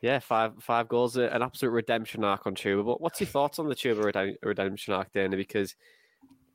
yeah, 0.03 0.19
five 0.19 0.53
five 0.61 0.89
goals, 0.89 1.17
uh, 1.17 1.31
an 1.33 1.43
absolute 1.43 1.73
redemption 1.73 2.25
arc 2.25 2.47
on 2.47 2.55
Chuba. 2.55 2.85
But 2.85 3.01
what's 3.01 3.21
your 3.21 3.29
thoughts 3.29 3.59
on 3.59 3.69
the 3.69 3.75
Chuba 3.75 4.13
redem- 4.13 4.37
redemption 4.43 4.95
arc, 4.95 5.13
Dana? 5.13 5.37
Because 5.37 5.75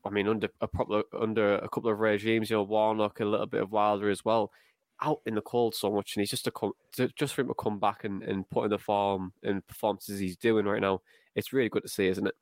I 0.06 0.10
mean, 0.10 0.28
under 0.28 0.50
a 0.62 0.68
proper, 0.68 1.04
under 1.18 1.56
a 1.56 1.70
couple 1.70 1.90
of 1.90 2.00
regimes, 2.00 2.50
you 2.50 2.58
know, 2.58 2.64
Warnock, 2.64 3.20
a 3.20 3.26
little 3.26 3.46
bit 3.46 3.62
of 3.62 3.72
Wilder 3.72 4.10
as 4.10 4.26
well, 4.26 4.52
out 5.02 5.22
in 5.26 5.36
the 5.36 5.42
cold 5.42 5.76
so 5.76 5.92
much, 5.92 6.16
and 6.16 6.22
he's 6.22 6.30
just 6.30 6.46
to 6.46 6.52
come, 6.52 6.74
to, 6.94 7.08
just 7.16 7.34
for 7.34 7.42
him 7.42 7.48
to 7.48 7.54
come 7.54 7.80
back 7.80 8.04
and, 8.04 8.22
and 8.24 8.50
put 8.50 8.66
in 8.66 8.70
the 8.70 8.78
form 8.78 9.34
and 9.44 9.66
performances 9.68 10.20
he's 10.20 10.38
doing 10.38 10.66
right 10.66 10.82
now. 10.82 11.02
It's 11.36 11.54
really 11.54 11.70
good 11.70 11.84
to 11.84 11.90
see, 11.90 12.08
isn't 12.08 12.28
it? 12.28 12.36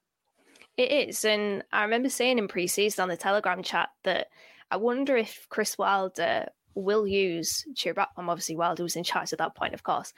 It 0.78 0.92
is. 1.10 1.26
And 1.26 1.64
I 1.72 1.84
remember 1.84 2.10
saying 2.10 2.38
in 2.38 2.48
pre 2.48 2.68
season 2.68 3.04
on 3.04 3.10
the 3.10 3.18
Telegram 3.18 3.62
chat 3.64 3.90
that 4.04 4.28
I 4.70 4.78
wonder 4.78 5.18
if 5.18 5.48
Chris 5.50 5.78
Wilder 5.78 6.48
will 6.76 7.06
use 7.06 7.66
Chubrat. 7.76 8.08
Obviously, 8.18 8.56
Wilder 8.56 8.84
was 8.84 8.96
in 8.96 9.04
charge 9.04 9.34
at 9.34 9.40
that 9.40 9.56
point, 9.56 9.74
of 9.74 9.84
course. 9.84 10.14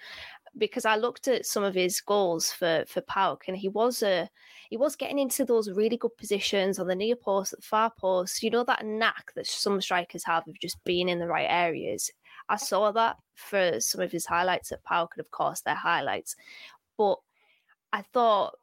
Because 0.56 0.86
I 0.86 0.98
looked 0.98 1.28
at 1.28 1.48
some 1.48 1.64
of 1.64 1.74
his 1.74 2.00
goals 2.00 2.52
for 2.52 2.86
for 2.88 3.02
PAOK, 3.02 3.48
and 3.48 3.58
he 3.58 3.70
was 3.70 4.04
a 4.04 4.30
he 4.70 4.78
was 4.78 4.96
getting 4.96 5.20
into 5.20 5.46
those 5.46 5.72
really 5.72 5.98
good 5.98 6.16
positions 6.18 6.78
on 6.78 6.88
the 6.88 6.96
near 6.96 7.16
post, 7.16 7.52
the 7.52 7.62
far 7.62 7.92
post. 7.98 8.44
You 8.44 8.52
know 8.52 8.64
that 8.66 8.86
knack 8.86 9.34
that 9.36 9.48
some 9.48 9.82
strikers 9.82 10.24
have 10.26 10.48
of 10.48 10.60
just 10.60 10.84
being 10.84 11.10
in 11.10 11.20
the 11.20 11.28
right 11.28 11.48
areas. 11.50 12.12
I 12.50 12.58
saw 12.58 12.92
that 12.92 13.18
for 13.36 13.80
some 13.80 14.02
of 14.02 14.12
his 14.12 14.28
highlights 14.28 14.72
at 14.72 14.84
PAOK, 14.84 15.10
and 15.16 15.22
of 15.26 15.32
course 15.32 15.62
their 15.62 15.76
highlights. 15.76 16.36
But 16.98 17.18
I 17.92 18.04
thought 18.04 18.54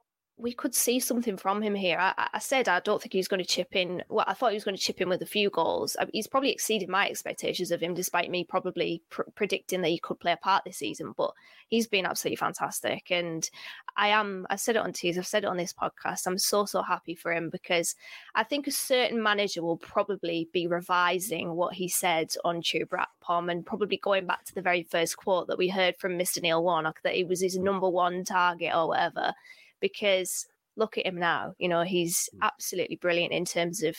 we 0.40 0.52
could 0.52 0.74
see 0.74 0.98
something 0.98 1.36
from 1.36 1.62
him 1.62 1.74
here. 1.74 1.98
I, 1.98 2.28
I, 2.34 2.38
said 2.38 2.68
I 2.68 2.80
don't 2.80 3.00
think 3.00 3.12
he's 3.12 3.28
going 3.28 3.42
to 3.42 3.48
chip 3.48 3.76
in. 3.76 4.02
Well, 4.08 4.24
I 4.26 4.34
thought 4.34 4.50
he 4.50 4.56
was 4.56 4.64
going 4.64 4.76
to 4.76 4.82
chip 4.82 5.00
in 5.00 5.08
with 5.08 5.22
a 5.22 5.26
few 5.26 5.50
goals. 5.50 5.96
I, 6.00 6.06
he's 6.12 6.26
probably 6.26 6.50
exceeded 6.50 6.88
my 6.88 7.08
expectations 7.08 7.70
of 7.70 7.80
him, 7.80 7.94
despite 7.94 8.30
me 8.30 8.44
probably 8.44 9.02
pr- 9.10 9.22
predicting 9.34 9.82
that 9.82 9.88
he 9.88 9.98
could 9.98 10.18
play 10.18 10.32
a 10.32 10.36
part 10.36 10.64
this 10.64 10.78
season. 10.78 11.14
But 11.16 11.32
he's 11.68 11.86
been 11.86 12.06
absolutely 12.06 12.36
fantastic, 12.36 13.10
and 13.10 13.48
I 13.96 14.08
am. 14.08 14.46
I 14.50 14.56
said 14.56 14.76
it 14.76 14.82
on 14.82 14.92
Tees. 14.92 15.18
I've 15.18 15.26
said 15.26 15.44
it 15.44 15.48
on 15.48 15.56
this 15.56 15.72
podcast. 15.72 16.26
I'm 16.26 16.38
so 16.38 16.64
so 16.64 16.82
happy 16.82 17.14
for 17.14 17.32
him 17.32 17.50
because 17.50 17.94
I 18.34 18.44
think 18.44 18.66
a 18.66 18.72
certain 18.72 19.22
manager 19.22 19.62
will 19.62 19.76
probably 19.76 20.48
be 20.52 20.66
revising 20.66 21.54
what 21.54 21.74
he 21.74 21.88
said 21.88 22.34
on 22.44 22.62
Chuba 22.62 23.04
Akpom 23.04 23.50
and 23.50 23.66
probably 23.66 23.98
going 23.98 24.26
back 24.26 24.44
to 24.44 24.54
the 24.54 24.62
very 24.62 24.84
first 24.84 25.16
quote 25.16 25.48
that 25.48 25.58
we 25.58 25.68
heard 25.68 25.96
from 25.98 26.18
Mr. 26.18 26.42
Neil 26.42 26.62
Warnock 26.62 27.02
that 27.02 27.14
he 27.14 27.24
was 27.24 27.40
his 27.40 27.58
mm. 27.58 27.62
number 27.62 27.88
one 27.88 28.24
target 28.24 28.74
or 28.74 28.88
whatever 28.88 29.34
because 29.80 30.46
look 30.76 30.98
at 30.98 31.06
him 31.06 31.16
now. 31.16 31.54
You 31.58 31.68
know, 31.68 31.82
he's 31.82 32.28
mm. 32.34 32.38
absolutely 32.42 32.96
brilliant 32.96 33.32
in 33.32 33.44
terms 33.44 33.82
of 33.82 33.96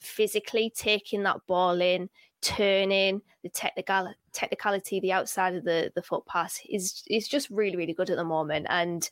physically 0.00 0.72
taking 0.74 1.22
that 1.24 1.46
ball 1.46 1.80
in, 1.80 2.08
turning, 2.42 3.22
the 3.42 3.48
technical 3.48 4.12
technicality, 4.32 5.00
the 5.00 5.12
outside 5.12 5.54
of 5.54 5.64
the 5.64 5.92
the 5.94 6.02
foot 6.02 6.24
pass 6.26 6.60
is 6.68 7.02
is 7.08 7.28
just 7.28 7.50
really 7.50 7.76
really 7.76 7.92
good 7.92 8.10
at 8.10 8.16
the 8.16 8.24
moment. 8.24 8.66
And 8.68 9.08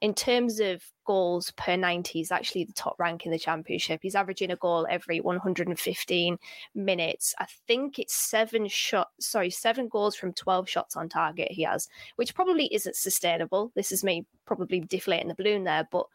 in 0.00 0.14
terms 0.14 0.58
of 0.58 0.82
goals 1.06 1.52
per 1.52 1.76
90, 1.76 2.12
he's 2.12 2.32
actually 2.32 2.64
the 2.64 2.72
top 2.72 2.96
rank 2.98 3.24
in 3.24 3.30
the 3.30 3.38
championship. 3.38 4.00
He's 4.02 4.16
averaging 4.16 4.50
a 4.50 4.56
goal 4.56 4.84
every 4.90 5.20
115 5.20 6.38
minutes. 6.74 7.34
I 7.38 7.46
think 7.68 8.00
it's 8.00 8.14
seven 8.14 8.66
shot, 8.66 9.10
sorry, 9.20 9.50
seven 9.50 9.86
goals 9.88 10.16
from 10.16 10.32
12 10.32 10.68
shots 10.68 10.96
on 10.96 11.08
target 11.08 11.52
he 11.52 11.62
has, 11.62 11.88
which 12.16 12.34
probably 12.34 12.66
isn't 12.74 12.96
sustainable. 12.96 13.70
This 13.76 13.92
is 13.92 14.02
me 14.02 14.26
probably 14.44 14.80
deflating 14.80 15.28
the 15.28 15.36
balloon 15.36 15.62
there, 15.62 15.86
but 15.92 16.06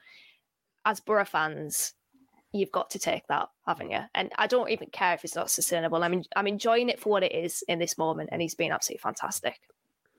as 0.83 0.99
Boro 0.99 1.23
fans, 1.23 1.93
you've 2.53 2.71
got 2.71 2.89
to 2.91 2.99
take 2.99 3.27
that, 3.27 3.49
haven't 3.65 3.91
you? 3.91 4.01
And 4.15 4.31
I 4.37 4.47
don't 4.47 4.69
even 4.69 4.89
care 4.89 5.13
if 5.13 5.23
it's 5.23 5.35
not 5.35 5.49
sustainable. 5.49 6.03
I 6.03 6.07
mean, 6.07 6.23
I'm 6.35 6.47
enjoying 6.47 6.89
it 6.89 6.99
for 6.99 7.09
what 7.09 7.23
it 7.23 7.33
is 7.33 7.63
in 7.67 7.79
this 7.79 7.97
moment, 7.97 8.29
and 8.31 8.41
he's 8.41 8.55
been 8.55 8.71
absolutely 8.71 9.01
fantastic. 9.01 9.59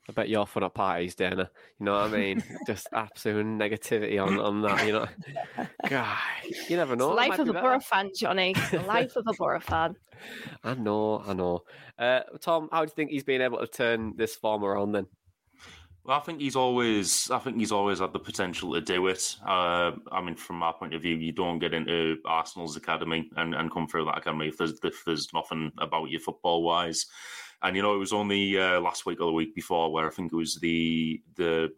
I 0.09 0.12
bet 0.12 0.29
you're 0.31 0.47
fun 0.47 0.64
at 0.64 0.73
parties, 0.73 1.14
Dana. 1.14 1.51
You 1.79 1.85
know 1.85 1.93
what 1.93 2.14
I 2.14 2.17
mean? 2.17 2.43
Just 2.67 2.88
absolute 2.95 3.45
negativity 3.45 4.25
on, 4.25 4.41
on 4.41 4.62
that. 4.62 4.87
You 4.87 4.93
know, 4.93 5.07
God, 5.88 6.17
you 6.69 6.77
never 6.77 6.97
know. 6.97 7.11
life 7.11 7.38
of 7.38 7.49
a 7.49 7.53
Boro 7.53 7.79
fan, 7.79 8.11
Johnny. 8.17 8.55
life 8.87 9.17
of 9.17 9.25
a 9.27 9.35
Boro 9.35 9.61
fan. 9.61 9.97
I 10.64 10.75
know, 10.75 11.23
I 11.27 11.35
know. 11.35 11.61
Uh, 11.99 12.21
Tom, 12.41 12.71
how 12.73 12.85
do 12.85 12.91
you 12.91 12.95
think 12.95 13.11
he's 13.11 13.25
been 13.25 13.43
able 13.43 13.59
to 13.59 13.67
turn 13.67 14.14
this 14.17 14.35
form 14.35 14.64
around 14.64 14.93
then? 14.93 15.07
I 16.09 16.21
think 16.21 16.40
he's 16.40 16.57
always, 16.57 17.31
I 17.31 17.38
think 17.38 17.59
he's 17.59 17.73
always 17.73 17.99
had 17.99 18.12
the 18.12 18.18
potential 18.18 18.73
to 18.73 18.81
do 18.81 19.07
it. 19.09 19.37
Uh, 19.47 19.92
I 20.11 20.23
mean, 20.23 20.37
from 20.37 20.57
my 20.57 20.73
point 20.73 20.94
of 20.94 21.03
view, 21.03 21.16
you 21.16 21.33
don't 21.33 21.59
get 21.59 21.75
into 21.75 22.16
Arsenal's 22.25 22.77
academy 22.77 23.31
and, 23.37 23.55
and 23.55 23.71
come 23.71 23.87
through 23.87 24.07
that 24.07 24.18
academy 24.18 24.49
if 24.49 24.57
there's 24.57 24.79
if 24.83 25.05
there's 25.05 25.33
nothing 25.35 25.73
about 25.79 26.11
you 26.11 26.18
football 26.18 26.62
wise. 26.62 27.07
And 27.62 27.77
you 27.77 27.83
know, 27.83 27.94
it 27.94 27.99
was 27.99 28.12
only 28.12 28.59
uh, 28.59 28.81
last 28.81 29.05
week 29.05 29.21
or 29.21 29.27
the 29.27 29.33
week 29.33 29.55
before 29.55 29.92
where 29.92 30.07
I 30.07 30.11
think 30.11 30.33
it 30.33 30.37
was 30.37 30.57
the 30.57 31.21
the 31.37 31.73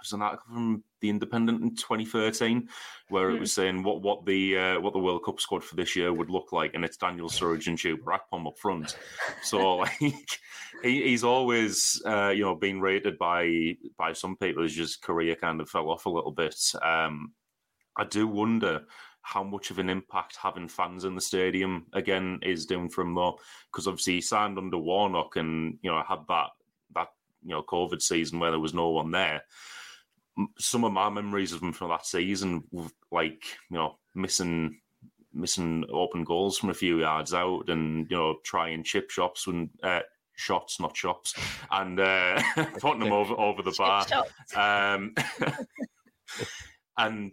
was 0.00 0.12
an 0.12 0.22
article 0.22 0.46
from 0.52 0.84
the 1.00 1.10
Independent 1.10 1.62
in 1.62 1.74
2013 1.76 2.68
where 3.08 3.30
it 3.30 3.40
was 3.40 3.54
hmm. 3.54 3.60
saying 3.60 3.82
what 3.82 4.02
what 4.02 4.24
the 4.26 4.58
uh, 4.58 4.80
what 4.80 4.92
the 4.92 4.98
World 4.98 5.24
Cup 5.24 5.40
squad 5.40 5.62
for 5.62 5.76
this 5.76 5.96
year 5.96 6.12
would 6.12 6.30
look 6.30 6.52
like, 6.52 6.74
and 6.74 6.84
it's 6.84 6.96
Daniel 6.96 7.28
Sturridge 7.28 7.66
and 7.66 7.78
Chuba 7.78 8.18
Akpom 8.18 8.46
up 8.46 8.58
front. 8.58 8.96
So 9.42 9.76
like 9.76 9.98
he, 10.82 11.02
he's 11.02 11.24
always 11.24 12.02
uh, 12.06 12.30
you 12.30 12.42
know 12.42 12.54
been 12.54 12.80
rated 12.80 13.18
by 13.18 13.76
by 13.96 14.12
some 14.12 14.36
people 14.36 14.64
as 14.64 14.74
his 14.74 14.96
career 14.96 15.36
kind 15.36 15.60
of 15.60 15.68
fell 15.70 15.90
off 15.90 16.06
a 16.06 16.10
little 16.10 16.32
bit. 16.32 16.56
Um, 16.82 17.32
I 17.96 18.04
do 18.04 18.26
wonder 18.26 18.82
how 19.26 19.42
much 19.42 19.72
of 19.72 19.80
an 19.80 19.90
impact 19.90 20.36
having 20.40 20.68
fans 20.68 21.04
in 21.04 21.16
the 21.16 21.20
stadium 21.20 21.86
again 21.94 22.38
is 22.42 22.64
doing 22.64 22.88
for 22.88 23.02
him 23.02 23.14
though, 23.14 23.38
because 23.72 23.88
obviously 23.88 24.14
he 24.14 24.20
signed 24.20 24.56
under 24.56 24.78
Warnock 24.78 25.34
and 25.34 25.78
you 25.82 25.90
know 25.90 26.02
had 26.06 26.20
that 26.28 26.50
that 26.94 27.08
you 27.42 27.50
know 27.50 27.62
COVID 27.62 28.00
season 28.00 28.38
where 28.38 28.50
there 28.50 28.60
was 28.60 28.74
no 28.74 28.90
one 28.90 29.10
there. 29.10 29.42
Some 30.58 30.84
of 30.84 30.92
my 30.92 31.08
memories 31.08 31.52
of 31.52 31.62
him 31.62 31.72
from 31.72 31.88
that 31.88 32.06
season, 32.06 32.64
like 33.10 33.44
you 33.70 33.78
know 33.78 33.96
missing 34.14 34.80
missing 35.32 35.84
open 35.92 36.24
goals 36.24 36.58
from 36.58 36.70
a 36.70 36.74
few 36.74 37.00
yards 37.00 37.34
out, 37.34 37.68
and 37.68 38.10
you 38.10 38.16
know 38.16 38.36
trying 38.44 38.84
chip 38.84 39.10
shops 39.10 39.46
when 39.46 39.70
uh, 39.82 40.00
shots, 40.36 40.80
not 40.80 40.96
shops, 40.96 41.34
and 41.70 41.98
uh, 42.00 42.40
putting 42.80 43.00
them 43.00 43.12
over 43.12 43.34
over 43.34 43.62
the 43.62 43.72
bar. 43.78 44.06
Um, 44.54 45.14
and 46.98 47.32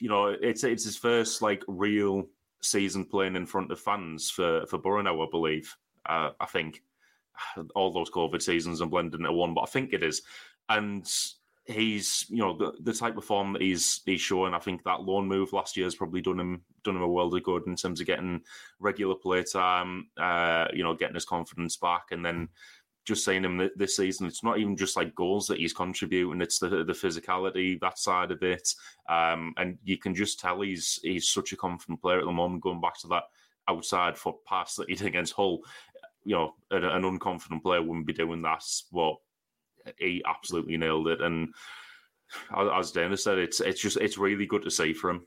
you 0.00 0.08
know, 0.08 0.26
it's 0.26 0.64
it's 0.64 0.84
his 0.84 0.96
first 0.96 1.42
like 1.42 1.62
real 1.66 2.24
season 2.62 3.04
playing 3.04 3.36
in 3.36 3.46
front 3.46 3.70
of 3.70 3.80
fans 3.80 4.30
for 4.30 4.66
for 4.66 4.78
Boro 4.78 5.00
I 5.00 5.30
believe. 5.30 5.74
Uh, 6.06 6.30
I 6.40 6.46
think 6.46 6.82
all 7.74 7.92
those 7.92 8.10
COVID 8.10 8.42
seasons 8.42 8.80
and 8.80 8.90
blending 8.90 9.20
into 9.20 9.32
one, 9.32 9.54
but 9.54 9.62
I 9.62 9.66
think 9.66 9.92
it 9.92 10.02
is. 10.02 10.22
And 10.68 11.08
he's 11.68 12.24
you 12.30 12.38
know 12.38 12.56
the, 12.56 12.72
the 12.80 12.92
type 12.92 13.16
of 13.16 13.24
form 13.24 13.52
that 13.52 13.62
he's 13.62 14.00
he's 14.06 14.20
showing. 14.20 14.54
I 14.54 14.58
think 14.58 14.82
that 14.84 15.02
loan 15.02 15.28
move 15.28 15.52
last 15.52 15.76
year 15.76 15.86
has 15.86 15.94
probably 15.94 16.20
done 16.20 16.40
him 16.40 16.62
done 16.82 16.96
him 16.96 17.02
a 17.02 17.08
world 17.08 17.36
of 17.36 17.42
good 17.42 17.66
in 17.66 17.76
terms 17.76 18.00
of 18.00 18.06
getting 18.06 18.42
regular 18.80 19.14
play 19.14 19.44
time. 19.44 20.08
Uh, 20.16 20.66
you 20.72 20.82
know, 20.82 20.94
getting 20.94 21.14
his 21.14 21.26
confidence 21.26 21.76
back, 21.76 22.06
and 22.10 22.24
then 22.24 22.48
just 23.04 23.24
seeing 23.24 23.44
him 23.44 23.70
this 23.76 23.96
season, 23.96 24.26
it's 24.26 24.44
not 24.44 24.58
even 24.58 24.76
just 24.76 24.96
like 24.96 25.14
goals 25.14 25.46
that 25.46 25.58
he's 25.58 25.74
contributing; 25.74 26.40
it's 26.40 26.58
the 26.58 26.68
the 26.68 26.92
physicality 26.92 27.78
that 27.80 27.98
side 27.98 28.30
of 28.30 28.42
it, 28.42 28.74
um, 29.08 29.52
and 29.58 29.78
you 29.84 29.98
can 29.98 30.14
just 30.14 30.40
tell 30.40 30.62
he's 30.62 30.98
he's 31.02 31.28
such 31.28 31.52
a 31.52 31.56
confident 31.56 32.00
player 32.00 32.18
at 32.18 32.24
the 32.24 32.32
moment. 32.32 32.62
Going 32.62 32.80
back 32.80 32.98
to 33.00 33.08
that 33.08 33.24
outside 33.68 34.16
foot 34.16 34.36
pass 34.46 34.74
that 34.76 34.88
he 34.88 34.94
did 34.94 35.06
against 35.06 35.34
Hull, 35.34 35.60
you 36.24 36.34
know, 36.34 36.54
an, 36.70 36.84
an 36.84 37.02
unconfident 37.02 37.62
player 37.62 37.82
wouldn't 37.82 38.06
be 38.06 38.14
doing 38.14 38.40
that. 38.42 38.64
But 38.90 39.16
he 39.98 40.22
absolutely 40.26 40.76
nailed 40.76 41.08
it, 41.08 41.20
and 41.20 41.48
as 42.56 42.92
Dennis 42.92 43.24
said, 43.24 43.38
it's 43.38 43.60
it's 43.60 43.80
just 43.80 43.96
it's 43.96 44.18
really 44.18 44.46
good 44.46 44.62
to 44.62 44.70
see 44.70 44.92
for 44.92 45.10
him. 45.10 45.24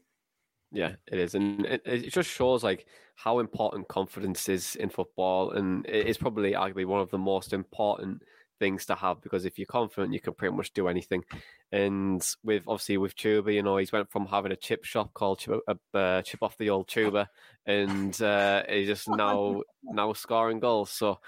Yeah, 0.71 0.93
it 1.11 1.19
is, 1.19 1.35
and 1.35 1.65
it, 1.65 1.81
it, 1.85 2.13
just 2.13 2.29
shows 2.29 2.63
like 2.63 2.85
how 3.15 3.39
important 3.39 3.89
confidence 3.89 4.47
is 4.47 4.75
in 4.77 4.89
football, 4.89 5.51
and 5.51 5.85
it 5.85 6.07
is 6.07 6.17
probably 6.17 6.53
arguably 6.53 6.85
one 6.85 7.01
of 7.01 7.11
the 7.11 7.17
most 7.17 7.51
important 7.51 8.23
things 8.61 8.85
to 8.85 8.95
have 8.95 9.19
because 9.21 9.43
if 9.43 9.57
you're 9.57 9.65
confident, 9.65 10.13
you 10.13 10.19
can 10.21 10.33
pretty 10.33 10.55
much 10.55 10.71
do 10.71 10.87
anything. 10.87 11.25
And 11.71 12.25
with 12.43 12.63
obviously 12.67 12.97
with 12.97 13.15
Chuba, 13.15 13.53
you 13.53 13.63
know, 13.63 13.77
he's 13.77 13.91
went 13.91 14.11
from 14.11 14.27
having 14.27 14.51
a 14.51 14.55
chip 14.55 14.85
shop 14.85 15.13
called 15.13 15.39
Chip, 15.39 15.59
uh, 15.67 15.97
uh, 15.97 16.21
chip 16.21 16.43
off 16.43 16.57
the 16.57 16.69
old 16.69 16.87
Chuba, 16.87 17.27
and 17.65 18.21
uh, 18.21 18.63
he's 18.69 18.87
just 18.87 19.09
now 19.09 19.63
now 19.83 20.13
scoring 20.13 20.61
goals. 20.61 20.91
So. 20.91 21.19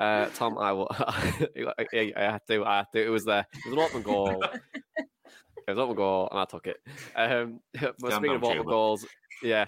Uh, 0.00 0.26
Tom, 0.34 0.56
I 0.56 0.72
will. 0.72 0.88
I, 0.98 1.44
had 2.16 2.40
to. 2.48 2.64
I 2.64 2.76
had 2.78 2.86
to. 2.92 3.04
It 3.04 3.10
was 3.10 3.26
there. 3.26 3.46
It 3.52 3.66
was 3.66 3.74
an 3.74 3.78
open 3.78 4.02
goal. 4.02 4.42
It 5.68 5.74
was 5.74 5.78
an 5.78 5.84
open 5.84 5.96
goal, 5.96 6.28
and 6.32 6.40
I 6.40 6.44
took 6.46 6.66
it. 6.66 6.78
Um, 7.14 7.60
but 8.00 8.12
speaking 8.14 8.34
of 8.34 8.42
open 8.42 8.66
goals, 8.66 9.06
yeah, 9.40 9.66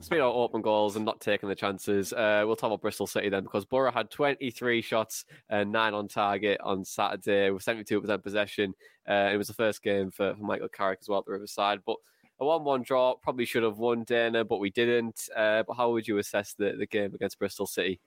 speaking 0.00 0.22
of 0.22 0.34
open 0.34 0.62
goals 0.62 0.96
and 0.96 1.04
not 1.04 1.20
taking 1.20 1.48
the 1.48 1.54
chances, 1.54 2.12
uh, 2.12 2.44
we'll 2.46 2.56
talk 2.56 2.68
about 2.68 2.80
Bristol 2.80 3.06
City 3.06 3.28
then 3.28 3.42
because 3.42 3.66
Boro 3.66 3.90
had 3.90 4.08
23 4.08 4.80
shots 4.80 5.26
and 5.50 5.70
nine 5.70 5.92
on 5.92 6.08
target 6.08 6.58
on 6.62 6.84
Saturday 6.84 7.50
with 7.50 7.64
72% 7.64 8.22
possession. 8.22 8.72
Uh, 9.06 9.30
it 9.30 9.36
was 9.36 9.48
the 9.48 9.52
first 9.52 9.82
game 9.82 10.10
for, 10.10 10.34
for 10.34 10.42
Michael 10.42 10.68
Carrick 10.68 11.00
as 11.02 11.08
well 11.08 11.18
at 11.18 11.26
the 11.26 11.32
Riverside, 11.32 11.80
but 11.84 11.96
a 12.40 12.46
1 12.46 12.64
1 12.64 12.82
draw. 12.82 13.16
Probably 13.16 13.44
should 13.44 13.64
have 13.64 13.78
won, 13.78 14.04
Dana, 14.04 14.44
but 14.44 14.58
we 14.58 14.70
didn't. 14.70 15.28
Uh, 15.36 15.64
but 15.66 15.74
how 15.74 15.90
would 15.90 16.08
you 16.08 16.16
assess 16.16 16.54
the, 16.54 16.76
the 16.78 16.86
game 16.86 17.14
against 17.14 17.38
Bristol 17.38 17.66
City? 17.66 18.00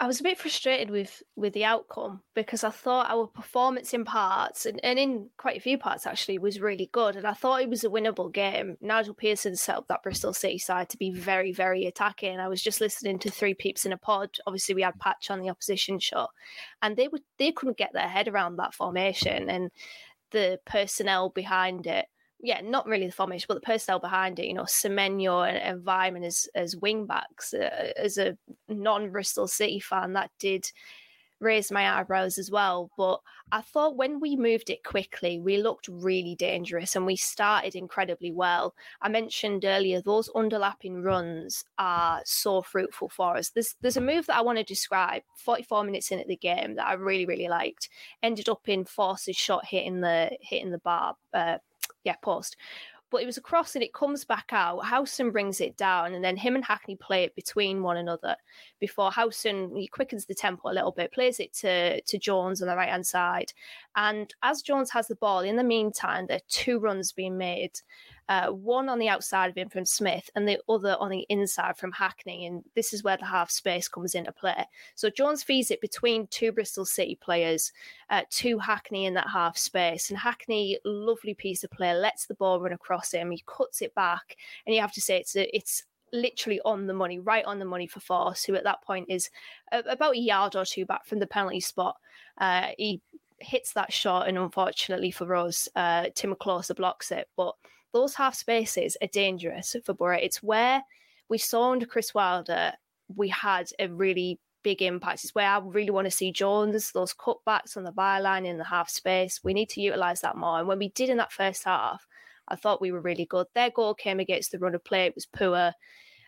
I 0.00 0.06
was 0.06 0.20
a 0.20 0.24
bit 0.24 0.38
frustrated 0.38 0.90
with 0.90 1.22
with 1.36 1.52
the 1.52 1.64
outcome 1.64 2.22
because 2.34 2.64
I 2.64 2.70
thought 2.70 3.10
our 3.10 3.26
performance 3.26 3.94
in 3.94 4.04
parts 4.04 4.66
and, 4.66 4.80
and 4.84 4.98
in 4.98 5.30
quite 5.36 5.56
a 5.56 5.60
few 5.60 5.78
parts 5.78 6.06
actually 6.06 6.38
was 6.38 6.60
really 6.60 6.90
good 6.92 7.16
and 7.16 7.26
I 7.26 7.32
thought 7.32 7.62
it 7.62 7.70
was 7.70 7.84
a 7.84 7.88
winnable 7.88 8.32
game. 8.32 8.76
Nigel 8.80 9.14
Pearson 9.14 9.56
set 9.56 9.76
up 9.76 9.86
that 9.88 10.02
Bristol 10.02 10.32
City 10.32 10.58
side 10.58 10.88
to 10.90 10.96
be 10.96 11.10
very 11.10 11.52
very 11.52 11.86
attacking. 11.86 12.40
I 12.40 12.48
was 12.48 12.62
just 12.62 12.80
listening 12.80 13.18
to 13.20 13.30
Three 13.30 13.54
Peeps 13.54 13.86
in 13.86 13.92
a 13.92 13.96
Pod. 13.96 14.36
Obviously 14.46 14.74
we 14.74 14.82
had 14.82 14.98
Patch 14.98 15.30
on 15.30 15.40
the 15.40 15.50
opposition 15.50 15.98
show, 15.98 16.28
and 16.82 16.96
they 16.96 17.08
would 17.08 17.22
they 17.38 17.52
couldn't 17.52 17.78
get 17.78 17.92
their 17.92 18.08
head 18.08 18.28
around 18.28 18.56
that 18.56 18.74
formation 18.74 19.48
and 19.48 19.70
the 20.32 20.58
personnel 20.66 21.30
behind 21.30 21.86
it 21.86 22.06
yeah, 22.44 22.60
not 22.62 22.86
really 22.86 23.06
the 23.06 23.12
formation, 23.12 23.46
but 23.48 23.54
the 23.54 23.60
personnel 23.60 23.98
behind 23.98 24.38
it. 24.38 24.46
You 24.46 24.54
know, 24.54 24.64
Semenyo 24.64 25.48
and, 25.48 25.56
and 25.56 25.82
Weimann 25.82 26.24
as 26.24 26.46
as 26.54 26.76
wing 26.76 27.06
backs. 27.06 27.54
Uh, 27.54 27.92
as 27.96 28.18
a 28.18 28.36
non 28.68 29.10
Bristol 29.10 29.48
City 29.48 29.80
fan, 29.80 30.12
that 30.12 30.30
did 30.38 30.70
raise 31.40 31.70
my 31.70 31.98
eyebrows 31.98 32.38
as 32.38 32.50
well. 32.50 32.90
But 32.96 33.20
I 33.52 33.60
thought 33.60 33.96
when 33.96 34.20
we 34.20 34.36
moved 34.36 34.70
it 34.70 34.84
quickly, 34.84 35.38
we 35.38 35.58
looked 35.62 35.88
really 35.88 36.34
dangerous 36.34 36.96
and 36.96 37.06
we 37.06 37.16
started 37.16 37.74
incredibly 37.74 38.32
well. 38.32 38.74
I 39.00 39.08
mentioned 39.08 39.64
earlier 39.64 40.00
those 40.00 40.28
underlapping 40.30 41.02
runs 41.02 41.64
are 41.78 42.20
so 42.24 42.62
fruitful 42.62 43.08
for 43.08 43.36
us. 43.36 43.50
There's 43.50 43.74
there's 43.80 43.96
a 43.96 44.00
move 44.00 44.26
that 44.26 44.36
I 44.36 44.42
want 44.42 44.58
to 44.58 44.64
describe. 44.64 45.22
44 45.36 45.84
minutes 45.84 46.10
in 46.10 46.20
at 46.20 46.28
the 46.28 46.36
game 46.36 46.74
that 46.76 46.86
I 46.86 46.94
really 46.94 47.26
really 47.26 47.48
liked. 47.48 47.88
Ended 48.22 48.48
up 48.48 48.68
in 48.68 48.84
Forss's 48.84 49.36
shot 49.36 49.64
hitting 49.66 50.00
the 50.00 50.36
hitting 50.40 50.70
the 50.70 50.78
bar. 50.78 51.16
Uh, 51.32 51.58
yeah, 52.04 52.16
post, 52.22 52.56
but 53.10 53.22
it 53.22 53.26
was 53.26 53.36
a 53.36 53.42
cross 53.42 53.74
and 53.74 53.84
it 53.84 53.94
comes 53.94 54.24
back 54.24 54.50
out. 54.52 54.84
Howson 54.84 55.30
brings 55.30 55.60
it 55.60 55.76
down, 55.76 56.14
and 56.14 56.24
then 56.24 56.36
him 56.36 56.54
and 56.56 56.64
Hackney 56.64 56.96
play 56.96 57.24
it 57.24 57.34
between 57.34 57.82
one 57.82 57.96
another 57.96 58.36
before 58.80 59.10
Howson 59.10 59.74
he 59.76 59.86
quickens 59.86 60.26
the 60.26 60.34
tempo 60.34 60.70
a 60.70 60.74
little 60.74 60.92
bit, 60.92 61.12
plays 61.12 61.40
it 61.40 61.52
to 61.54 62.00
to 62.00 62.18
Jones 62.18 62.60
on 62.60 62.68
the 62.68 62.76
right 62.76 62.88
hand 62.88 63.06
side, 63.06 63.52
and 63.96 64.34
as 64.42 64.62
Jones 64.62 64.90
has 64.90 65.08
the 65.08 65.16
ball, 65.16 65.40
in 65.40 65.56
the 65.56 65.64
meantime, 65.64 66.26
there 66.26 66.38
are 66.38 66.48
two 66.48 66.78
runs 66.78 67.12
being 67.12 67.38
made 67.38 67.78
uh, 68.28 68.48
one 68.48 68.88
on 68.88 68.98
the 68.98 69.08
outside 69.08 69.50
of 69.50 69.56
him 69.56 69.68
from 69.68 69.84
Smith 69.84 70.30
and 70.34 70.48
the 70.48 70.58
other 70.68 70.96
on 70.98 71.10
the 71.10 71.26
inside 71.28 71.76
from 71.76 71.92
Hackney. 71.92 72.46
And 72.46 72.64
this 72.74 72.92
is 72.92 73.04
where 73.04 73.16
the 73.16 73.26
half 73.26 73.50
space 73.50 73.88
comes 73.88 74.14
into 74.14 74.32
play. 74.32 74.66
So 74.94 75.10
Jones 75.10 75.42
feeds 75.42 75.70
it 75.70 75.80
between 75.80 76.26
two 76.28 76.52
Bristol 76.52 76.84
City 76.84 77.18
players, 77.20 77.72
uh, 78.10 78.22
to 78.30 78.58
Hackney 78.58 79.06
in 79.06 79.14
that 79.14 79.28
half 79.28 79.58
space. 79.58 80.10
And 80.10 80.18
Hackney, 80.18 80.78
lovely 80.84 81.34
piece 81.34 81.64
of 81.64 81.70
play, 81.70 81.94
lets 81.94 82.26
the 82.26 82.34
ball 82.34 82.60
run 82.60 82.72
across 82.72 83.12
him. 83.12 83.30
He 83.30 83.44
cuts 83.46 83.82
it 83.82 83.94
back. 83.94 84.36
And 84.66 84.74
you 84.74 84.80
have 84.80 84.92
to 84.92 85.00
say 85.00 85.18
it's 85.18 85.36
a, 85.36 85.54
it's 85.54 85.84
literally 86.12 86.60
on 86.64 86.86
the 86.86 86.94
money, 86.94 87.18
right 87.18 87.44
on 87.44 87.58
the 87.58 87.64
money 87.64 87.86
for 87.86 88.00
Forss, 88.00 88.46
who 88.46 88.54
at 88.54 88.64
that 88.64 88.82
point 88.82 89.06
is 89.10 89.30
about 89.72 90.14
a 90.14 90.18
yard 90.18 90.56
or 90.56 90.64
two 90.64 90.86
back 90.86 91.04
from 91.06 91.18
the 91.18 91.26
penalty 91.26 91.60
spot. 91.60 91.96
Uh, 92.38 92.68
he 92.78 93.02
hits 93.40 93.72
that 93.72 93.92
shot, 93.92 94.28
and 94.28 94.38
unfortunately 94.38 95.10
for 95.10 95.34
us, 95.34 95.68
uh, 95.76 96.06
Timm 96.14 96.34
Klose 96.36 96.74
blocks 96.74 97.10
it. 97.10 97.28
But 97.36 97.54
those 97.94 98.14
half 98.16 98.34
spaces 98.34 98.96
are 99.00 99.08
dangerous 99.08 99.74
for 99.86 99.94
Boro. 99.94 100.18
It's 100.18 100.42
where 100.42 100.82
we 101.30 101.38
saw 101.38 101.70
under 101.72 101.86
Chris 101.86 102.12
Wilder, 102.12 102.72
we 103.08 103.28
had 103.28 103.70
a 103.78 103.88
really 103.88 104.40
big 104.62 104.82
impact. 104.82 105.22
It's 105.22 105.34
where 105.34 105.48
I 105.48 105.60
really 105.62 105.90
want 105.90 106.06
to 106.06 106.10
see 106.10 106.32
Jones, 106.32 106.90
those 106.90 107.14
cutbacks 107.14 107.76
on 107.76 107.84
the 107.84 107.92
byline 107.92 108.46
in 108.46 108.58
the 108.58 108.64
half 108.64 108.90
space. 108.90 109.40
We 109.44 109.54
need 109.54 109.68
to 109.70 109.80
utilise 109.80 110.20
that 110.20 110.36
more. 110.36 110.58
And 110.58 110.66
when 110.66 110.78
we 110.78 110.88
did 110.88 111.08
in 111.08 111.18
that 111.18 111.32
first 111.32 111.64
half, 111.64 112.06
I 112.48 112.56
thought 112.56 112.80
we 112.80 112.90
were 112.90 113.00
really 113.00 113.26
good. 113.26 113.46
Their 113.54 113.70
goal 113.70 113.94
came 113.94 114.20
against 114.20 114.50
the 114.50 114.58
run 114.58 114.74
of 114.74 114.84
play, 114.84 115.06
it 115.06 115.14
was 115.14 115.26
poor. 115.26 115.72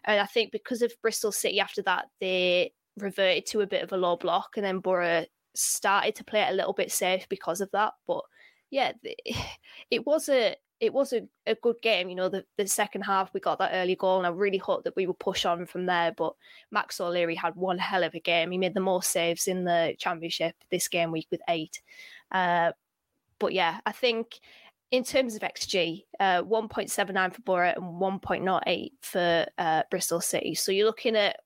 And 0.05 0.21
I 0.21 0.27
think 0.27 0.53
because 0.53 0.83
of 0.83 0.93
Bristol 1.03 1.33
City 1.33 1.59
after 1.59 1.83
that, 1.83 2.07
they 2.21 2.73
reverted 2.97 3.47
to 3.47 3.63
a 3.63 3.67
bit 3.67 3.83
of 3.83 3.93
a 3.93 3.97
low 3.97 4.17
block 4.17 4.51
and 4.57 4.65
then 4.65 4.79
Boro 4.79 5.27
started 5.55 6.15
to 6.15 6.25
play 6.25 6.43
it 6.43 6.53
a 6.53 6.55
little 6.55 6.73
bit 6.73 6.93
safe 6.93 7.29
because 7.29 7.61
of 7.61 7.71
that. 7.73 7.95
But 8.07 8.23
yeah, 8.71 8.93
it 9.91 10.07
was 10.07 10.29
a 10.29 10.55
it 10.81 10.93
was 10.93 11.13
a, 11.13 11.23
a 11.47 11.55
good 11.55 11.77
game. 11.83 12.09
You 12.09 12.17
know, 12.17 12.29
the, 12.29 12.45
the 12.57 12.67
second 12.67 13.03
half 13.03 13.33
we 13.33 13.41
got 13.41 13.59
that 13.59 13.73
early 13.75 13.97
goal, 13.97 14.19
and 14.19 14.27
I 14.27 14.31
really 14.31 14.59
hoped 14.59 14.85
that 14.85 14.97
we 14.97 15.07
would 15.07 15.19
push 15.19 15.45
on 15.45 15.67
from 15.67 15.87
there. 15.87 16.13
But 16.17 16.35
Max 16.71 17.01
O'Leary 17.01 17.35
had 17.35 17.57
one 17.57 17.79
hell 17.79 18.05
of 18.05 18.15
a 18.15 18.21
game. 18.21 18.51
He 18.51 18.59
made 18.59 18.75
the 18.75 18.81
most 18.81 19.11
saves 19.11 19.49
in 19.49 19.65
the 19.65 19.95
championship 19.99 20.55
this 20.71 20.89
game 20.89 21.13
week 21.13 21.29
with 21.31 21.41
eight. 21.49 21.81
Uh, 22.31 22.73
but 23.39 23.53
yeah, 23.53 23.81
I 23.87 23.93
think 23.93 24.41
in 24.91 25.03
terms 25.03 25.35
of 25.35 25.43
XG, 25.43 26.05
uh, 26.21 26.43
1.79 26.43 27.35
for 27.35 27.43
Boro 27.43 27.73
and 27.75 28.01
1.08 28.01 28.91
for 29.01 29.47
uh, 29.59 29.83
Bristol 29.91 30.21
City. 30.21 30.55
So 30.55 30.73
you're 30.73 30.87
looking 30.87 31.17
at 31.17 31.41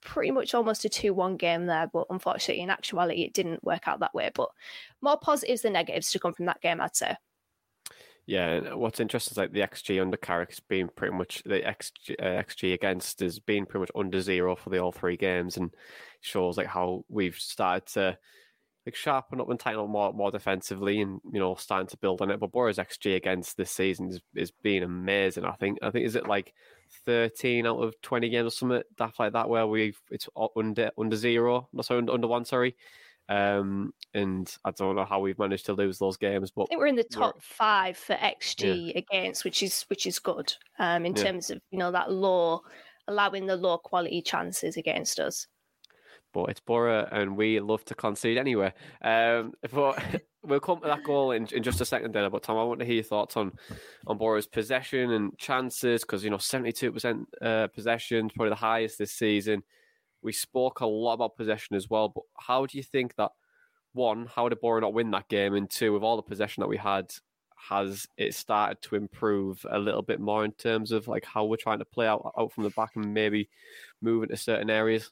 pretty 0.00 0.30
much 0.30 0.54
almost 0.54 0.84
a 0.84 0.88
2 0.88 1.14
1 1.14 1.36
game 1.36 1.66
there. 1.66 1.88
But 1.92 2.06
unfortunately, 2.10 2.62
in 2.62 2.70
actuality, 2.70 3.22
it 3.22 3.34
didn't 3.34 3.62
work 3.62 3.86
out 3.86 4.00
that 4.00 4.14
way. 4.14 4.30
But 4.34 4.48
more 5.00 5.18
positives 5.18 5.62
than 5.62 5.74
negatives 5.74 6.10
to 6.12 6.18
come 6.18 6.32
from 6.32 6.46
that 6.46 6.60
game, 6.60 6.80
I'd 6.80 6.96
say. 6.96 7.16
Yeah, 8.26 8.74
what's 8.74 9.00
interesting 9.00 9.32
is 9.32 9.38
like 9.38 9.52
the 9.52 9.60
XG 9.60 10.00
under 10.00 10.16
Carrick's 10.16 10.60
been 10.60 10.88
pretty 10.88 11.14
much 11.16 11.42
the 11.44 11.60
XG, 11.60 12.14
uh, 12.20 12.42
XG 12.42 12.74
against 12.74 13.20
has 13.20 13.40
been 13.40 13.66
pretty 13.66 13.80
much 13.80 13.90
under 13.94 14.20
zero 14.20 14.54
for 14.54 14.70
the 14.70 14.78
all 14.78 14.92
three 14.92 15.16
games, 15.16 15.56
and 15.56 15.74
shows 16.20 16.56
like 16.56 16.68
how 16.68 17.04
we've 17.08 17.34
started 17.36 17.86
to 17.94 18.18
like 18.86 18.94
sharpen 18.94 19.40
up 19.40 19.48
and 19.50 19.58
tighten 19.58 19.80
up 19.80 19.88
more 19.88 20.12
more 20.12 20.30
defensively, 20.30 21.00
and 21.00 21.20
you 21.32 21.40
know 21.40 21.56
starting 21.56 21.88
to 21.88 21.96
build 21.96 22.22
on 22.22 22.30
it. 22.30 22.38
But 22.38 22.52
Boro's 22.52 22.78
XG 22.78 23.16
against 23.16 23.56
this 23.56 23.70
season 23.72 24.10
is, 24.10 24.20
is 24.36 24.52
been 24.52 24.84
amazing. 24.84 25.44
I 25.44 25.52
think 25.52 25.78
I 25.82 25.90
think 25.90 26.06
is 26.06 26.14
it 26.14 26.28
like 26.28 26.54
thirteen 27.04 27.66
out 27.66 27.82
of 27.82 28.00
twenty 28.00 28.28
games 28.28 28.46
or 28.46 28.50
something 28.50 28.82
stuff 28.92 29.18
like 29.18 29.32
that 29.32 29.48
where 29.48 29.66
we've 29.66 30.00
it's 30.10 30.28
under 30.56 30.90
under 30.96 31.16
zero, 31.16 31.68
not 31.72 31.84
sorry 31.86 31.98
under, 31.98 32.12
under 32.12 32.28
one, 32.28 32.44
sorry. 32.44 32.76
Um, 33.30 33.94
and 34.12 34.52
I 34.64 34.72
don't 34.72 34.96
know 34.96 35.04
how 35.04 35.20
we've 35.20 35.38
managed 35.38 35.66
to 35.66 35.72
lose 35.72 35.98
those 35.98 36.16
games, 36.16 36.50
but 36.50 36.62
I 36.62 36.66
think 36.66 36.80
we're 36.80 36.88
in 36.88 36.96
the 36.96 37.04
top 37.04 37.40
five 37.40 37.96
for 37.96 38.16
XG 38.16 38.88
yeah. 38.88 38.98
against, 38.98 39.44
which 39.44 39.62
is 39.62 39.84
which 39.86 40.04
is 40.04 40.18
good. 40.18 40.52
Um, 40.80 41.06
in 41.06 41.14
yeah. 41.14 41.22
terms 41.22 41.48
of 41.50 41.60
you 41.70 41.78
know 41.78 41.92
that 41.92 42.10
low, 42.10 42.62
allowing 43.06 43.46
the 43.46 43.56
low 43.56 43.78
quality 43.78 44.20
chances 44.20 44.76
against 44.76 45.20
us. 45.20 45.46
But 46.32 46.50
it's 46.50 46.60
Boro, 46.60 47.08
and 47.10 47.36
we 47.36 47.60
love 47.60 47.84
to 47.86 47.94
concede 47.94 48.36
anyway. 48.36 48.72
Um, 49.00 49.52
but 49.72 50.02
we'll 50.42 50.58
come 50.58 50.80
to 50.80 50.88
that 50.88 51.04
goal 51.04 51.30
in, 51.30 51.46
in 51.52 51.62
just 51.62 51.80
a 51.80 51.84
second, 51.84 52.12
then. 52.12 52.28
But 52.32 52.42
Tom, 52.42 52.58
I 52.58 52.64
want 52.64 52.80
to 52.80 52.86
hear 52.86 52.96
your 52.96 53.04
thoughts 53.04 53.36
on 53.36 53.52
on 54.08 54.18
Boro's 54.18 54.48
possession 54.48 55.12
and 55.12 55.38
chances, 55.38 56.02
because 56.02 56.24
you 56.24 56.30
know 56.30 56.38
seventy 56.38 56.72
two 56.72 56.90
percent 56.90 57.28
uh, 57.40 57.68
possession, 57.68 58.28
probably 58.28 58.50
the 58.50 58.56
highest 58.56 58.98
this 58.98 59.12
season. 59.12 59.62
We 60.22 60.32
spoke 60.32 60.80
a 60.80 60.86
lot 60.86 61.14
about 61.14 61.36
possession 61.36 61.76
as 61.76 61.88
well, 61.88 62.08
but 62.08 62.24
how 62.38 62.66
do 62.66 62.76
you 62.76 62.84
think 62.84 63.14
that 63.16 63.30
one, 63.92 64.26
how 64.26 64.48
did 64.48 64.60
Borough 64.60 64.80
not 64.80 64.94
win 64.94 65.10
that 65.12 65.28
game? 65.28 65.54
And 65.54 65.68
two, 65.68 65.92
with 65.92 66.02
all 66.02 66.16
the 66.16 66.22
possession 66.22 66.60
that 66.60 66.68
we 66.68 66.76
had, 66.76 67.12
has 67.68 68.06
it 68.16 68.34
started 68.34 68.80
to 68.82 68.96
improve 68.96 69.64
a 69.70 69.78
little 69.78 70.02
bit 70.02 70.20
more 70.20 70.44
in 70.44 70.52
terms 70.52 70.92
of 70.92 71.08
like 71.08 71.24
how 71.24 71.44
we're 71.44 71.56
trying 71.56 71.78
to 71.78 71.84
play 71.84 72.06
out 72.06 72.32
out 72.38 72.52
from 72.52 72.64
the 72.64 72.70
back 72.70 72.90
and 72.96 73.12
maybe 73.12 73.48
move 74.00 74.22
into 74.22 74.36
certain 74.36 74.70
areas? 74.70 75.10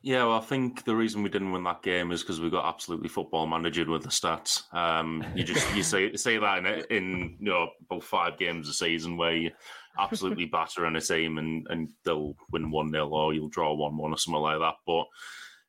Yeah, 0.00 0.24
well, 0.24 0.38
I 0.38 0.40
think 0.40 0.84
the 0.84 0.94
reason 0.94 1.24
we 1.24 1.28
didn't 1.28 1.50
win 1.50 1.64
that 1.64 1.82
game 1.82 2.12
is 2.12 2.22
because 2.22 2.40
we 2.40 2.50
got 2.50 2.68
absolutely 2.68 3.08
football 3.08 3.48
managed 3.48 3.88
with 3.88 4.04
the 4.04 4.08
stats. 4.08 4.72
Um, 4.72 5.24
you 5.34 5.42
just 5.42 5.74
you 5.74 5.82
say 5.82 6.14
say 6.14 6.38
that 6.38 6.58
in 6.58 6.66
in 6.96 7.36
you 7.40 7.50
know 7.50 7.70
about 7.90 8.04
five 8.04 8.38
games 8.38 8.68
a 8.68 8.72
season 8.72 9.16
where 9.16 9.34
you 9.34 9.50
absolutely 9.98 10.46
batter 10.46 10.86
on 10.86 10.96
a 10.96 11.00
team 11.00 11.38
and 11.38 11.66
and 11.70 11.90
they'll 12.04 12.34
win 12.50 12.70
one 12.70 12.90
0 12.90 13.08
or 13.08 13.34
you'll 13.34 13.48
draw 13.48 13.74
one 13.74 13.96
one 13.96 14.12
or 14.12 14.18
something 14.18 14.40
like 14.40 14.58
that. 14.58 14.74
But 14.86 15.06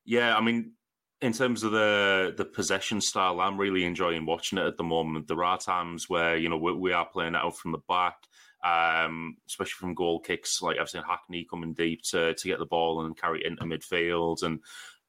yeah, 0.06 0.36
I 0.36 0.42
mean, 0.42 0.74
in 1.22 1.34
terms 1.34 1.64
of 1.64 1.72
the 1.72 2.34
the 2.36 2.46
possession 2.46 3.02
style, 3.02 3.40
I'm 3.42 3.58
really 3.58 3.86
enjoying 3.86 4.26
watching 4.26 4.58
it 4.58 4.66
at 4.66 4.78
the 4.78 4.84
moment. 4.84 5.28
There 5.28 5.44
are 5.44 5.58
times 5.58 6.10
where 6.10 6.38
you 6.38 6.50
know 6.50 6.58
we, 6.58 6.74
we 6.74 6.94
are 6.94 7.06
playing 7.06 7.36
out 7.36 7.58
from 7.58 7.72
the 7.72 7.82
back 7.88 8.16
um, 8.64 9.38
especially 9.48 9.78
from 9.80 9.94
goal 9.94 10.20
kicks. 10.20 10.62
Like 10.62 10.78
I've 10.80 10.90
seen 10.90 11.04
Hackney 11.04 11.48
coming 11.50 11.74
deep 11.74 12.04
to 12.10 12.34
to 12.34 12.48
get 12.48 12.60
the 12.60 12.66
ball 12.66 13.06
and 13.06 13.18
carry 13.18 13.42
it 13.42 13.48
into 13.48 13.64
midfield, 13.64 14.44
and 14.44 14.60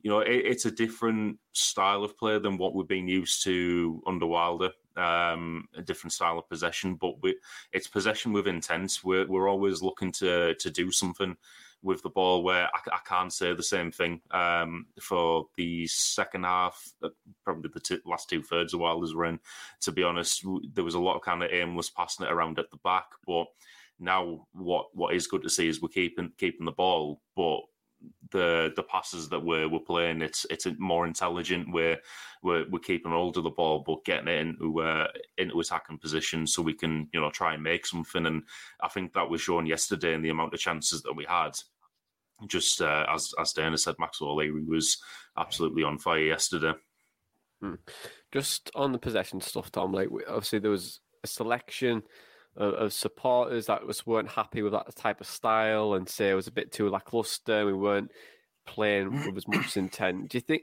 you 0.03 0.11
know 0.11 0.21
it, 0.21 0.33
it's 0.45 0.67
a 0.67 0.71
different 0.71 1.39
style 1.53 2.05
of 2.05 2.17
play 2.17 2.39
than 2.39 2.59
what 2.59 2.75
we've 2.75 2.89
been 2.89 3.09
used 3.09 3.43
to 3.45 4.03
under 4.07 4.27
Wilder. 4.27 4.71
Um, 4.97 5.69
a 5.77 5.83
different 5.83 6.13
style 6.13 6.39
of 6.39 6.49
possession, 6.49 6.97
but 6.97 7.23
we, 7.23 7.37
it's 7.73 7.87
possession 7.87 8.33
with 8.33 8.49
intent. 8.49 8.99
We're 9.05 9.27
we're 9.27 9.49
always 9.49 9.83
looking 9.83 10.11
to 10.13 10.55
to 10.55 10.71
do 10.71 10.91
something 10.91 11.37
with 11.83 12.03
the 12.03 12.11
ball 12.11 12.43
where 12.43 12.67
I, 12.67 12.81
I 12.93 12.99
can't 13.07 13.33
say 13.33 13.55
the 13.55 13.63
same 13.63 13.91
thing 13.91 14.21
um, 14.33 14.87
for 15.01 15.47
the 15.57 15.87
second 15.87 16.45
half, 16.45 16.93
uh, 17.03 17.09
probably 17.45 17.71
the 17.73 17.81
t- 17.81 17.99
last 18.05 18.29
two 18.29 18.43
thirds 18.43 18.75
of 18.75 18.81
Wilders 18.81 19.13
in. 19.13 19.39
To 19.83 19.93
be 19.93 20.03
honest, 20.03 20.45
there 20.75 20.85
was 20.85 20.95
a 20.95 21.01
lot 21.01 21.17
of 21.17 21.23
kind 21.23 21.43
of 21.43 21.51
aimless 21.53 21.91
passing 21.91 22.27
it 22.27 22.33
around 22.33 22.59
at 22.59 22.71
the 22.71 22.79
back, 22.79 23.07
but 23.27 23.47
now 23.99 24.47
what 24.53 24.87
what 24.95 25.15
is 25.15 25.27
good 25.27 25.43
to 25.43 25.51
see 25.51 25.69
is 25.69 25.81
we're 25.81 25.89
keeping 25.89 26.33
keeping 26.39 26.67
the 26.67 26.73
ball, 26.73 27.21
but 27.37 27.61
the 28.31 28.73
the 28.77 28.83
passes 28.83 29.29
that 29.29 29.45
we're 29.45 29.69
we're 29.69 29.81
playing, 29.81 30.23
it's 30.23 30.47
it's 30.51 30.67
more 30.79 31.07
intelligent. 31.07 31.73
We're 31.73 31.99
we're, 32.43 32.65
we're 32.71 32.79
keeping 32.79 33.13
hold 33.13 33.37
of 33.37 33.45
the 33.45 33.51
ball, 33.51 33.83
but 33.87 34.05
getting 34.05 34.29
it 34.29 34.41
into 34.41 34.81
uh, 34.81 35.09
into 35.37 35.61
attacking 35.61 35.99
position 35.99 36.47
so 36.47 36.63
we 36.63 36.75
can 36.75 37.09
you 37.13 37.21
know 37.21 37.31
try 37.31 37.55
and 37.55 37.63
make 37.63 37.87
something. 37.87 38.27
And 38.27 38.43
I 38.81 38.89
think 38.89 39.13
that 39.13 39.29
was 39.29 39.41
shown 39.41 39.67
yesterday 39.67 40.15
in 40.15 40.23
the 40.23 40.31
amount 40.31 40.55
of 40.55 40.61
chances 40.61 41.03
that 41.03 41.15
we 41.15 41.25
had. 41.25 41.53
Just 42.47 42.81
uh, 42.81 43.07
as 43.13 43.33
as 43.39 43.53
Dana 43.53 43.77
said, 43.77 43.97
Max 43.99 44.23
O'Leary 44.23 44.65
was 44.65 44.99
absolutely 45.37 45.83
on 45.83 45.99
fire 45.99 46.21
yesterday. 46.21 46.73
Hmm. 47.61 47.75
Just 48.33 48.71
on 48.75 48.93
the 48.93 48.99
possession 48.99 49.41
stuff, 49.41 49.71
Tom. 49.71 49.93
Like 49.93 50.09
obviously 50.27 50.61
there 50.61 50.71
was 50.71 51.01
a 51.23 51.27
selection 51.27 52.03
of, 52.61 52.75
of, 52.75 52.93
supporters 52.93 53.67
that 53.67 53.87
was 53.87 54.07
weren't 54.07 54.29
happy 54.29 54.63
with 54.63 54.73
that 54.73 54.95
type 54.95 55.21
of 55.21 55.27
style 55.27 55.95
and 55.95 56.09
say 56.09 56.31
it 56.31 56.35
was 56.35 56.47
a 56.47 56.53
bit 56.53 56.73
too 56.73 56.89
lackluster. 56.89 57.67
We 57.67 57.73
weren't 57.73 58.11
playing 58.67 59.13
with 59.13 59.37
as 59.37 59.49
much 59.49 59.77
intent. 59.77 60.29
Do 60.29 60.39
you 60.39 60.43
think? 60.43 60.63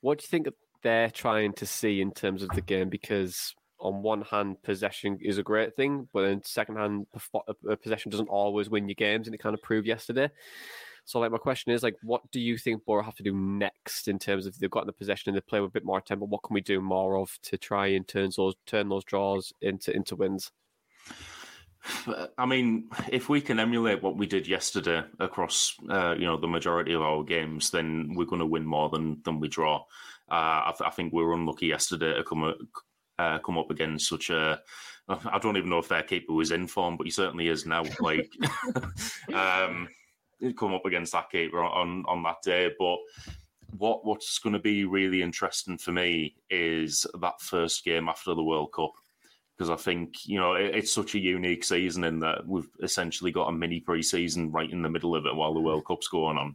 What 0.00 0.18
do 0.18 0.24
you 0.24 0.28
think 0.28 0.48
they're 0.82 1.10
trying 1.10 1.54
to 1.54 1.66
see 1.66 2.00
in 2.00 2.12
terms 2.12 2.42
of 2.42 2.50
the 2.50 2.60
game? 2.60 2.88
Because 2.88 3.54
on 3.80 4.02
one 4.02 4.22
hand, 4.22 4.62
possession 4.62 5.18
is 5.22 5.38
a 5.38 5.42
great 5.42 5.74
thing, 5.76 6.08
but 6.12 6.22
then 6.22 6.42
second 6.44 6.76
hand, 6.76 7.06
uh, 7.34 7.38
uh, 7.48 7.76
possession 7.76 8.10
doesn't 8.10 8.28
always 8.28 8.68
win 8.68 8.88
your 8.88 8.94
games, 8.94 9.26
and 9.26 9.34
it 9.34 9.38
kind 9.38 9.54
of 9.54 9.62
proved 9.62 9.86
yesterday. 9.86 10.28
So, 11.04 11.20
like, 11.20 11.30
my 11.30 11.38
question 11.38 11.72
is, 11.72 11.82
like, 11.82 11.96
what 12.02 12.20
do 12.32 12.40
you 12.40 12.58
think 12.58 12.84
Boro 12.84 13.02
have 13.02 13.16
to 13.16 13.22
do 13.22 13.34
next 13.34 14.08
in 14.08 14.18
terms 14.18 14.46
of 14.46 14.58
they've 14.58 14.70
got 14.70 14.82
in 14.82 14.88
the 14.88 14.92
possession 14.92 15.30
and 15.30 15.36
they 15.36 15.40
play 15.40 15.60
with 15.60 15.70
a 15.70 15.72
bit 15.72 15.84
more 15.84 16.00
tempo? 16.00 16.26
What 16.26 16.42
can 16.42 16.52
we 16.52 16.60
do 16.60 16.82
more 16.82 17.16
of 17.16 17.38
to 17.44 17.56
try 17.56 17.86
and 17.86 18.06
turn 18.06 18.30
those 18.36 18.54
turn 18.66 18.88
those 18.88 19.04
draws 19.04 19.52
into 19.62 19.94
into 19.94 20.16
wins? 20.16 20.52
I 22.36 22.44
mean, 22.44 22.90
if 23.10 23.28
we 23.28 23.40
can 23.40 23.58
emulate 23.58 24.02
what 24.02 24.16
we 24.16 24.26
did 24.26 24.46
yesterday 24.46 25.02
across, 25.18 25.74
uh, 25.88 26.14
you 26.18 26.26
know, 26.26 26.36
the 26.36 26.48
majority 26.48 26.92
of 26.92 27.02
our 27.02 27.22
games, 27.24 27.70
then 27.70 28.14
we're 28.14 28.26
going 28.26 28.40
to 28.40 28.46
win 28.46 28.66
more 28.66 28.90
than 28.90 29.22
than 29.24 29.40
we 29.40 29.48
draw. 29.48 29.84
Uh, 30.30 30.68
I, 30.68 30.74
th- 30.76 30.86
I, 30.86 30.90
think 30.90 31.12
we 31.12 31.22
were 31.22 31.32
unlucky 31.32 31.66
yesterday 31.66 32.14
to 32.14 32.24
come 32.24 32.54
uh, 33.18 33.38
come 33.38 33.56
up 33.56 33.70
against 33.70 34.08
such 34.08 34.28
a 34.28 34.60
I 35.08 35.38
don't 35.38 35.56
even 35.56 35.70
know 35.70 35.78
if 35.78 35.88
their 35.88 36.02
keeper 36.02 36.32
was 36.32 36.50
in 36.50 36.66
form, 36.66 36.96
but 36.96 37.06
he 37.06 37.10
certainly 37.10 37.48
is 37.48 37.64
now. 37.64 37.84
Like, 38.00 38.30
um, 39.32 39.88
come 40.56 40.74
up 40.74 40.84
against 40.84 41.12
that 41.12 41.30
keeper 41.30 41.62
on 41.62 42.04
on 42.06 42.22
that 42.24 42.42
day. 42.44 42.70
But 42.78 42.98
what 43.76 44.04
what's 44.04 44.38
going 44.38 44.52
to 44.52 44.58
be 44.58 44.84
really 44.84 45.22
interesting 45.22 45.78
for 45.78 45.92
me 45.92 46.36
is 46.50 47.06
that 47.20 47.40
first 47.40 47.84
game 47.84 48.08
after 48.08 48.34
the 48.34 48.44
World 48.44 48.72
Cup 48.72 48.92
because 49.58 49.70
I 49.70 49.76
think 49.76 50.26
you 50.26 50.38
know 50.38 50.54
it, 50.54 50.74
it's 50.74 50.92
such 50.92 51.14
a 51.14 51.18
unique 51.18 51.64
season 51.64 52.04
in 52.04 52.20
that 52.20 52.46
we've 52.46 52.68
essentially 52.82 53.32
got 53.32 53.48
a 53.48 53.52
mini 53.52 53.80
pre-season 53.80 54.52
right 54.52 54.70
in 54.70 54.82
the 54.82 54.88
middle 54.88 55.16
of 55.16 55.26
it 55.26 55.34
while 55.34 55.52
the 55.52 55.60
World 55.60 55.84
Cup's 55.86 56.08
going 56.08 56.38
on. 56.38 56.54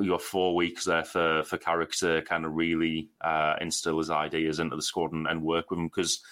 You 0.00 0.10
got 0.10 0.22
four 0.22 0.54
weeks 0.54 0.84
there 0.84 1.04
for 1.04 1.42
for 1.44 1.58
Carrick 1.58 1.92
to 1.98 2.22
kind 2.22 2.44
of 2.44 2.54
really 2.54 3.10
uh, 3.20 3.54
instill 3.60 3.98
his 3.98 4.10
ideas 4.10 4.60
into 4.60 4.76
the 4.76 4.82
squad 4.82 5.12
and, 5.12 5.26
and 5.26 5.42
work 5.42 5.70
with 5.70 5.78
them 5.78 5.88
because 5.88 6.22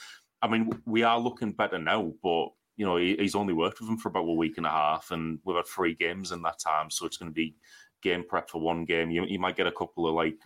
I 0.41 0.49
mean 0.49 0.71
we 0.87 1.03
are 1.03 1.19
looking 1.19 1.53
better 1.53 1.79
now, 1.79 2.13
but 2.23 2.49
you 2.77 2.87
know 2.87 2.97
he, 2.97 3.17
he's 3.17 3.35
only 3.35 3.55
worked 3.55 3.81
with 3.81 3.89
them 3.89 3.99
for 3.99 4.09
about 4.09 4.29
a 4.29 4.33
week 4.33 4.57
and 4.59 4.67
a 4.67 4.71
half, 4.71 5.11
and 5.11 5.41
we've 5.45 5.57
had 5.57 5.67
three 5.67 5.95
games 5.95 6.31
in 6.31 6.43
that 6.43 6.61
time, 6.61 6.91
so 6.91 7.07
it's 7.07 7.17
going 7.17 7.31
to 7.31 7.35
be 7.35 7.57
game 8.03 8.25
prep 8.29 8.51
for 8.51 8.61
one 8.61 8.85
game. 8.85 9.11
You 9.11 9.25
you 9.25 9.41
might 9.41 9.57
get 9.57 9.67
a 9.67 9.73
couple 9.73 10.07
of 10.07 10.15
like 10.15 10.39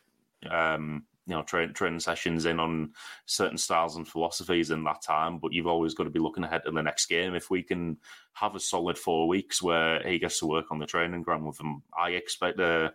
um, 0.51 1.05
you 1.27 1.35
know 1.35 1.43
train, 1.43 1.73
training 1.73 2.01
sessions 2.01 2.47
in 2.47 2.61
on 2.61 2.93
certain 3.27 3.59
styles 3.59 3.97
and 3.97 4.07
philosophies 4.07 4.71
in 4.71 4.85
that 4.85 5.03
time 5.03 5.39
but 5.39 5.53
you've 5.53 5.67
always 5.67 5.95
got 5.95 6.05
to 6.05 6.11
be 6.11 6.21
looking 6.21 6.45
ahead 6.45 6.63
to 6.65 6.71
the 6.71 6.83
next 6.83 7.07
game. 7.07 7.35
If 7.35 7.51
we 7.51 7.63
can 7.63 7.97
have 8.33 8.55
a 8.55 8.61
solid 8.61 8.97
four 8.97 9.27
weeks 9.29 9.63
where 9.63 10.03
he 10.03 10.19
gets 10.19 10.39
to 10.41 10.47
work 10.47 10.67
on 10.71 10.79
the 10.79 10.87
training 10.87 11.23
ground 11.23 11.47
with 11.47 11.57
them 11.57 11.83
i 11.97 12.11
expect 12.11 12.61
uh 12.61 12.91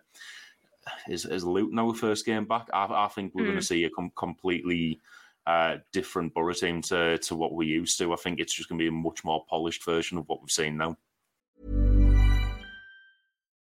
is, 1.08 1.24
is 1.24 1.44
Luton 1.44 1.78
our 1.78 1.94
first 1.94 2.26
game 2.26 2.44
back? 2.44 2.68
I, 2.72 2.86
I 2.86 3.08
think 3.08 3.34
we're 3.34 3.42
mm. 3.42 3.48
going 3.48 3.58
to 3.58 3.64
see 3.64 3.84
a 3.84 3.90
com- 3.90 4.12
completely 4.16 5.00
uh, 5.46 5.76
different 5.92 6.34
Boro 6.34 6.52
team 6.52 6.82
to, 6.82 7.18
to 7.18 7.36
what 7.36 7.52
we're 7.52 7.68
used 7.68 7.98
to. 7.98 8.12
I 8.12 8.16
think 8.16 8.40
it's 8.40 8.54
just 8.54 8.68
going 8.68 8.78
to 8.78 8.82
be 8.82 8.88
a 8.88 8.92
much 8.92 9.24
more 9.24 9.44
polished 9.48 9.84
version 9.84 10.18
of 10.18 10.28
what 10.28 10.40
we've 10.40 10.50
seen 10.50 10.76
now 10.76 10.96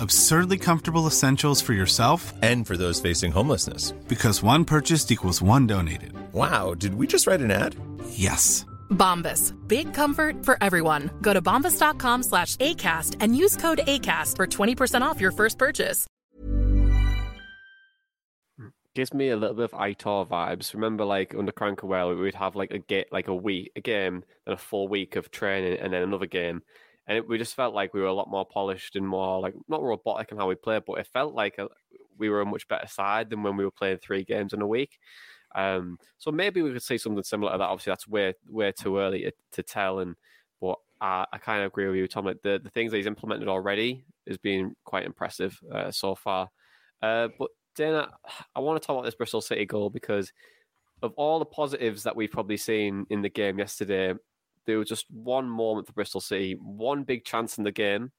Absurdly 0.00 0.58
comfortable 0.58 1.06
essentials 1.06 1.62
for 1.62 1.72
yourself 1.72 2.32
and 2.42 2.66
for 2.66 2.76
those 2.76 3.00
facing 3.00 3.32
homelessness. 3.32 3.92
Because 4.08 4.42
one 4.42 4.64
purchased 4.64 5.10
equals 5.10 5.40
one 5.40 5.66
donated. 5.66 6.12
Wow, 6.32 6.74
did 6.74 6.94
we 6.94 7.06
just 7.06 7.26
write 7.26 7.40
an 7.40 7.50
ad? 7.50 7.74
Yes. 8.10 8.66
Bombas. 8.90 9.52
Big 9.66 9.94
comfort 9.94 10.44
for 10.44 10.58
everyone. 10.60 11.10
Go 11.22 11.32
to 11.32 11.40
bombas.com 11.42 12.22
slash 12.22 12.56
ACAST 12.56 13.16
and 13.20 13.36
use 13.36 13.56
code 13.56 13.80
ACAST 13.86 14.36
for 14.36 14.46
20% 14.46 15.02
off 15.02 15.20
your 15.20 15.32
first 15.32 15.58
purchase. 15.58 16.06
Gives 18.94 19.12
me 19.12 19.28
a 19.28 19.36
little 19.36 19.56
bit 19.56 19.64
of 19.64 19.72
Aitor 19.72 20.26
vibes. 20.26 20.72
Remember, 20.72 21.04
like 21.04 21.34
under 21.34 21.52
Crankawell, 21.52 22.16
we 22.16 22.22
would 22.22 22.34
have 22.34 22.56
like 22.56 22.70
a 22.70 22.78
get 22.78 23.12
like 23.12 23.28
a 23.28 23.34
week, 23.34 23.70
a 23.76 23.80
game, 23.82 24.24
and 24.46 24.54
a 24.54 24.56
full 24.56 24.88
week 24.88 25.16
of 25.16 25.30
training, 25.30 25.78
and 25.80 25.92
then 25.92 26.02
another 26.02 26.24
game 26.24 26.62
and 27.06 27.18
it, 27.18 27.28
we 27.28 27.38
just 27.38 27.54
felt 27.54 27.74
like 27.74 27.94
we 27.94 28.00
were 28.00 28.06
a 28.06 28.14
lot 28.14 28.30
more 28.30 28.46
polished 28.46 28.96
and 28.96 29.06
more 29.06 29.40
like 29.40 29.54
not 29.68 29.82
robotic 29.82 30.32
in 30.32 30.38
how 30.38 30.48
we 30.48 30.54
played, 30.54 30.82
but 30.86 30.98
it 30.98 31.06
felt 31.06 31.34
like 31.34 31.58
a, 31.58 31.68
we 32.18 32.28
were 32.28 32.40
a 32.40 32.46
much 32.46 32.66
better 32.68 32.86
side 32.86 33.30
than 33.30 33.42
when 33.42 33.56
we 33.56 33.64
were 33.64 33.70
playing 33.70 33.98
three 33.98 34.24
games 34.24 34.52
in 34.52 34.62
a 34.62 34.66
week. 34.66 34.98
Um, 35.54 35.98
so 36.18 36.30
maybe 36.30 36.62
we 36.62 36.72
could 36.72 36.82
see 36.82 36.98
something 36.98 37.22
similar 37.22 37.52
to 37.52 37.58
that. 37.58 37.64
Obviously, 37.64 37.90
that's 37.90 38.08
way 38.08 38.34
way 38.48 38.72
too 38.72 38.98
early 38.98 39.22
to, 39.22 39.32
to 39.52 39.62
tell. 39.62 40.00
And 40.00 40.16
but 40.60 40.78
I, 41.00 41.26
I 41.32 41.38
kind 41.38 41.62
of 41.62 41.68
agree 41.68 41.86
with 41.86 41.96
you, 41.96 42.08
Tom. 42.08 42.24
Like 42.24 42.42
the 42.42 42.60
the 42.62 42.70
things 42.70 42.90
that 42.90 42.98
he's 42.98 43.06
implemented 43.06 43.48
already 43.48 44.04
has 44.26 44.38
been 44.38 44.74
quite 44.84 45.06
impressive 45.06 45.58
uh, 45.72 45.90
so 45.90 46.14
far. 46.14 46.50
Uh, 47.02 47.28
but 47.38 47.50
Dana, 47.76 48.10
I 48.54 48.60
want 48.60 48.80
to 48.80 48.86
talk 48.86 48.94
about 48.94 49.04
this 49.04 49.14
Bristol 49.14 49.40
City 49.40 49.66
goal 49.66 49.90
because 49.90 50.32
of 51.02 51.12
all 51.16 51.38
the 51.38 51.44
positives 51.44 52.02
that 52.04 52.16
we've 52.16 52.30
probably 52.30 52.56
seen 52.56 53.06
in 53.10 53.22
the 53.22 53.28
game 53.28 53.58
yesterday, 53.58 54.14
there 54.66 54.78
was 54.78 54.88
just 54.88 55.06
one 55.10 55.48
moment 55.48 55.86
for 55.86 55.92
Bristol 55.92 56.20
City, 56.20 56.56
one 56.60 57.04
big 57.04 57.24
chance 57.24 57.58
in 57.58 57.64
the 57.64 57.72
game, 57.72 58.12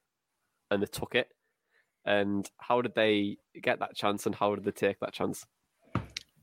and 0.72 0.82
they 0.82 0.88
took 0.88 1.16
it. 1.16 1.28
And 2.06 2.50
how 2.58 2.82
did 2.82 2.96
they 2.96 3.38
get 3.62 3.80
that 3.80 3.96
chance, 3.96 4.26
and 4.26 4.34
how 4.34 4.56
did 4.56 4.64
they 4.64 4.72
take 4.72 5.00
that 5.02 5.14
chance? 5.14 5.46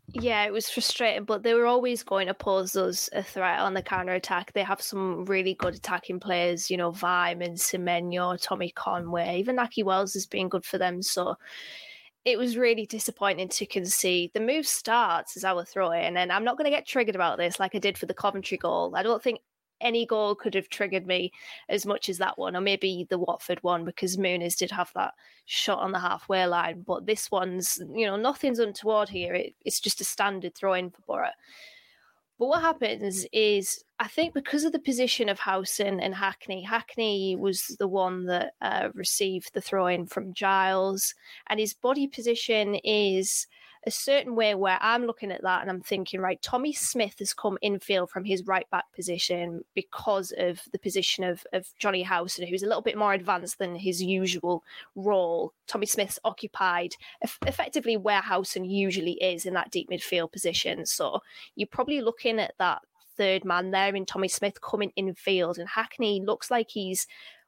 Yeah, 0.08 0.44
it 0.44 0.52
was 0.52 0.68
frustrating, 0.68 1.24
but 1.24 1.42
they 1.42 1.54
were 1.54 1.64
always 1.64 2.02
going 2.02 2.26
to 2.26 2.34
pose 2.34 2.76
us 2.76 3.08
a 3.14 3.22
threat 3.22 3.60
on 3.60 3.72
the 3.72 3.82
counter 3.82 4.12
attack. 4.12 4.52
They 4.52 4.62
have 4.62 4.82
some 4.82 5.24
really 5.24 5.54
good 5.54 5.74
attacking 5.74 6.20
players, 6.20 6.70
you 6.70 6.76
know, 6.76 6.92
Weimann 6.92 7.46
and 7.46 7.56
Semenyo, 7.56 8.38
Tommy 8.40 8.70
Conway, 8.70 9.38
even 9.38 9.56
Nahki 9.56 9.82
Wells 9.82 10.12
has 10.12 10.26
been 10.26 10.50
good 10.50 10.66
for 10.66 10.76
them. 10.76 11.00
So 11.00 11.36
it 12.26 12.38
was 12.38 12.58
really 12.58 12.84
disappointing 12.84 13.48
to 13.48 13.64
concede. 13.64 14.32
The 14.34 14.40
move 14.40 14.66
starts 14.66 15.38
as 15.38 15.44
our 15.44 15.64
throw 15.64 15.90
in, 15.92 16.18
and 16.18 16.30
I'm 16.30 16.44
not 16.44 16.58
going 16.58 16.70
to 16.70 16.76
get 16.76 16.86
triggered 16.86 17.14
about 17.14 17.38
this 17.38 17.58
like 17.58 17.74
I 17.74 17.78
did 17.78 17.96
for 17.96 18.04
the 18.04 18.14
Coventry 18.14 18.58
goal. 18.58 18.94
I 18.94 19.02
don't 19.02 19.22
think 19.22 19.40
any 19.80 20.06
goal 20.06 20.34
could 20.34 20.54
have 20.54 20.68
triggered 20.68 21.06
me 21.06 21.32
as 21.68 21.84
much 21.86 22.08
as 22.08 22.18
that 22.18 22.38
one, 22.38 22.56
or 22.56 22.60
maybe 22.60 23.06
the 23.10 23.18
Watford 23.18 23.62
one 23.62 23.84
because 23.84 24.16
Muniz 24.16 24.56
did 24.56 24.70
have 24.70 24.90
that 24.94 25.14
shot 25.46 25.78
on 25.78 25.92
the 25.92 25.98
halfway 25.98 26.46
line. 26.46 26.82
But 26.86 27.06
this 27.06 27.30
one's, 27.30 27.80
you 27.92 28.06
know, 28.06 28.16
nothing's 28.16 28.58
untoward 28.58 29.08
here. 29.08 29.34
It, 29.34 29.54
it's 29.64 29.80
just 29.80 30.00
a 30.00 30.04
standard 30.04 30.54
throw 30.54 30.74
in 30.74 30.90
for 30.90 31.02
Boro. 31.06 31.28
But 32.38 32.46
what 32.46 32.62
happens 32.62 33.26
is, 33.32 33.84
I 34.00 34.08
think 34.08 34.34
because 34.34 34.64
of 34.64 34.72
the 34.72 34.80
position 34.80 35.28
of 35.28 35.38
Howson 35.38 36.00
and 36.00 36.14
Hackney, 36.14 36.62
Hackney 36.62 37.36
was 37.36 37.76
the 37.78 37.86
one 37.86 38.26
that 38.26 38.54
uh, 38.60 38.88
received 38.92 39.54
the 39.54 39.60
throw 39.60 39.86
in 39.86 40.06
from 40.06 40.34
Giles, 40.34 41.14
and 41.46 41.60
his 41.60 41.74
body 41.74 42.08
position 42.08 42.74
is 42.82 43.46
a 43.86 43.90
certain 43.90 44.34
way 44.34 44.54
where 44.54 44.78
I'm 44.80 45.06
looking 45.06 45.30
at 45.30 45.42
that 45.42 45.62
and 45.62 45.70
I'm 45.70 45.80
thinking, 45.80 46.20
right, 46.20 46.40
Tommy 46.40 46.72
Smith 46.72 47.18
has 47.18 47.34
come 47.34 47.58
infield 47.60 48.10
from 48.10 48.24
his 48.24 48.46
right 48.46 48.68
back 48.70 48.84
position 48.94 49.64
because 49.74 50.32
of 50.38 50.60
the 50.72 50.78
position 50.78 51.24
of, 51.24 51.46
of 51.52 51.68
Johnny 51.78 52.02
Howson, 52.02 52.46
who's 52.46 52.62
a 52.62 52.66
little 52.66 52.82
bit 52.82 52.96
more 52.96 53.12
advanced 53.12 53.58
than 53.58 53.76
his 53.76 54.02
usual 54.02 54.64
role. 54.94 55.52
Tommy 55.66 55.86
Smith's 55.86 56.18
occupied 56.24 56.94
effectively 57.46 57.96
where 57.96 58.22
Howson 58.22 58.64
usually 58.64 59.12
is 59.22 59.44
in 59.46 59.54
that 59.54 59.70
deep 59.70 59.90
midfield 59.90 60.32
position. 60.32 60.86
So 60.86 61.20
you're 61.54 61.66
probably 61.66 62.00
looking 62.00 62.38
at 62.38 62.54
that 62.58 62.82
third 63.16 63.44
man 63.44 63.70
there 63.70 63.94
in 63.94 64.06
Tommy 64.06 64.28
Smith 64.28 64.60
coming 64.60 64.92
infield, 64.96 65.58
and 65.58 65.68
Hackney 65.68 66.20
looks 66.20 66.50
like 66.50 66.70
he's 66.70 67.06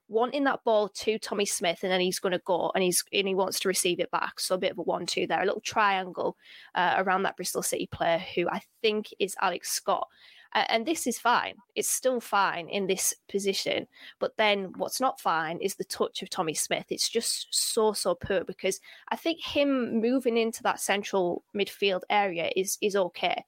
wanting 0.08 0.44
that 0.44 0.62
ball 0.64 0.88
to 0.88 1.18
Tommy 1.18 1.46
Smith, 1.46 1.80
and 1.82 1.90
then 1.90 2.00
he's 2.00 2.18
going 2.18 2.32
to 2.32 2.42
go 2.44 2.70
and 2.74 2.82
he's 2.82 3.04
and 3.12 3.28
he 3.28 3.34
wants 3.34 3.60
to 3.60 3.68
receive 3.68 4.00
it 4.00 4.10
back. 4.10 4.38
So 4.40 4.54
a 4.54 4.58
bit 4.58 4.72
of 4.72 4.78
a 4.78 4.82
one-two 4.82 5.26
there, 5.26 5.42
a 5.42 5.46
little 5.46 5.60
triangle 5.60 6.36
uh, 6.74 6.94
around 6.98 7.22
that 7.24 7.36
Bristol 7.36 7.62
City 7.62 7.88
player 7.90 8.22
who 8.34 8.48
I 8.48 8.62
think 8.82 9.08
is 9.18 9.36
Alex 9.40 9.70
Scott. 9.70 10.08
Uh, 10.54 10.64
and 10.70 10.86
this 10.86 11.06
is 11.06 11.18
fine. 11.18 11.54
It's 11.74 11.90
still 11.90 12.20
fine 12.20 12.68
in 12.68 12.86
this 12.86 13.12
position. 13.28 13.86
But 14.20 14.36
then 14.38 14.72
what's 14.76 15.00
not 15.00 15.20
fine 15.20 15.58
is 15.58 15.74
the 15.74 15.84
touch 15.84 16.22
of 16.22 16.30
Tommy 16.30 16.54
Smith. 16.54 16.86
It's 16.88 17.10
just 17.10 17.48
so, 17.50 17.92
so 17.92 18.14
poor 18.14 18.42
because 18.44 18.80
I 19.10 19.16
think 19.16 19.44
him 19.44 20.00
moving 20.00 20.38
into 20.38 20.62
that 20.62 20.80
central 20.80 21.44
midfield 21.54 22.02
area 22.08 22.50
is 22.56 22.78
is 22.80 22.96
okay 22.96 23.44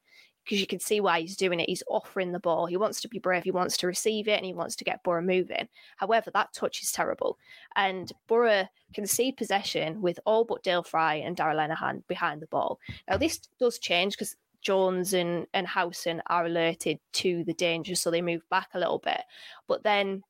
because 0.49 0.59
you 0.59 0.65
can 0.65 0.79
see 0.79 0.99
why 0.99 1.21
he's 1.21 1.35
doing 1.35 1.59
it. 1.59 1.69
He's 1.69 1.83
offering 1.87 2.31
the 2.31 2.39
ball. 2.39 2.65
He 2.65 2.75
wants 2.75 2.99
to 3.01 3.07
be 3.07 3.19
brave. 3.19 3.43
He 3.43 3.51
wants 3.51 3.77
to 3.77 3.87
receive 3.87 4.27
it 4.27 4.37
and 4.37 4.45
he 4.45 4.53
wants 4.53 4.75
to 4.77 4.83
get 4.83 5.03
Boro 5.03 5.21
moving. 5.21 5.67
However, 5.97 6.31
that 6.31 6.53
touch 6.53 6.81
is 6.81 6.91
terrible. 6.91 7.37
And 7.75 8.11
Boro 8.25 8.67
concede 8.91 9.37
possession 9.37 10.01
with 10.01 10.19
all 10.25 10.45
but 10.45 10.63
Dael 10.63 10.81
Fry 10.81 11.17
and 11.17 11.37
Darragh 11.37 11.55
Lenihan 11.55 12.01
behind 12.07 12.41
the 12.41 12.47
ball. 12.47 12.79
Now, 13.07 13.17
this 13.17 13.37
does 13.59 13.77
change 13.77 14.13
because 14.13 14.35
Jones 14.63 15.13
and, 15.13 15.45
and 15.53 15.67
Howson 15.67 16.19
are 16.25 16.47
alerted 16.47 16.99
to 17.13 17.43
the 17.43 17.53
danger, 17.53 17.93
so 17.93 18.09
they 18.09 18.23
move 18.23 18.41
back 18.49 18.69
a 18.73 18.79
little 18.79 18.99
bit. 18.99 19.21
But 19.67 19.83
then 19.83 20.23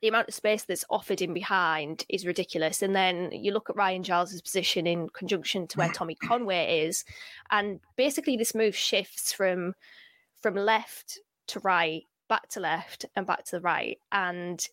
the 0.00 0.08
amount 0.08 0.28
of 0.28 0.34
space 0.34 0.64
that's 0.64 0.84
offered 0.90 1.22
in 1.22 1.34
behind 1.34 2.04
is 2.08 2.26
ridiculous. 2.26 2.82
And 2.82 2.94
then 2.94 3.30
you 3.32 3.52
look 3.52 3.70
at 3.70 3.76
Ryan 3.76 4.02
Giles's 4.02 4.42
position 4.42 4.86
in 4.86 5.08
conjunction 5.10 5.66
to 5.68 5.78
where 5.78 5.92
Tommy 5.92 6.14
Conway 6.14 6.86
is, 6.86 7.04
and 7.50 7.80
basically 7.96 8.36
this 8.36 8.54
move 8.54 8.76
shifts 8.76 9.32
from 9.32 9.74
from 10.42 10.54
left 10.54 11.18
to 11.48 11.60
right, 11.60 12.02
back 12.28 12.48
to 12.50 12.60
left, 12.60 13.06
and 13.16 13.26
back 13.26 13.44
to 13.44 13.56
the 13.56 13.60
right. 13.60 13.98
And 14.12 14.66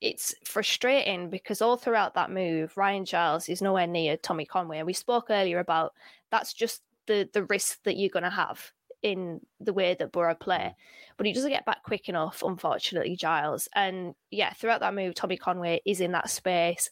it's 0.00 0.34
frustrating 0.44 1.28
because 1.28 1.60
all 1.60 1.76
throughout 1.76 2.14
that 2.14 2.30
move, 2.30 2.76
Ryan 2.76 3.04
Giles 3.04 3.48
is 3.48 3.60
nowhere 3.60 3.86
near 3.86 4.16
Tommy 4.16 4.46
Conway. 4.46 4.78
And 4.78 4.86
we 4.86 4.92
spoke 4.92 5.26
earlier 5.30 5.58
about 5.58 5.92
that's 6.30 6.52
just 6.52 6.82
the 7.06 7.28
the 7.32 7.44
risk 7.44 7.82
that 7.84 7.96
you're 7.96 8.10
going 8.10 8.22
to 8.24 8.30
have 8.30 8.72
in 9.02 9.40
the 9.60 9.72
way 9.72 9.94
that 9.94 10.12
Boro 10.12 10.34
play. 10.34 10.74
But 11.16 11.26
he 11.26 11.32
doesn't 11.32 11.50
get 11.50 11.64
back 11.66 11.82
quick 11.82 12.08
enough, 12.08 12.42
unfortunately, 12.44 13.16
Giles. 13.16 13.68
And 13.74 14.14
yeah, 14.30 14.52
throughout 14.52 14.80
that 14.80 14.94
move, 14.94 15.14
Tommy 15.14 15.36
Conway 15.36 15.80
is 15.84 16.00
in 16.00 16.12
that 16.12 16.30
space. 16.30 16.90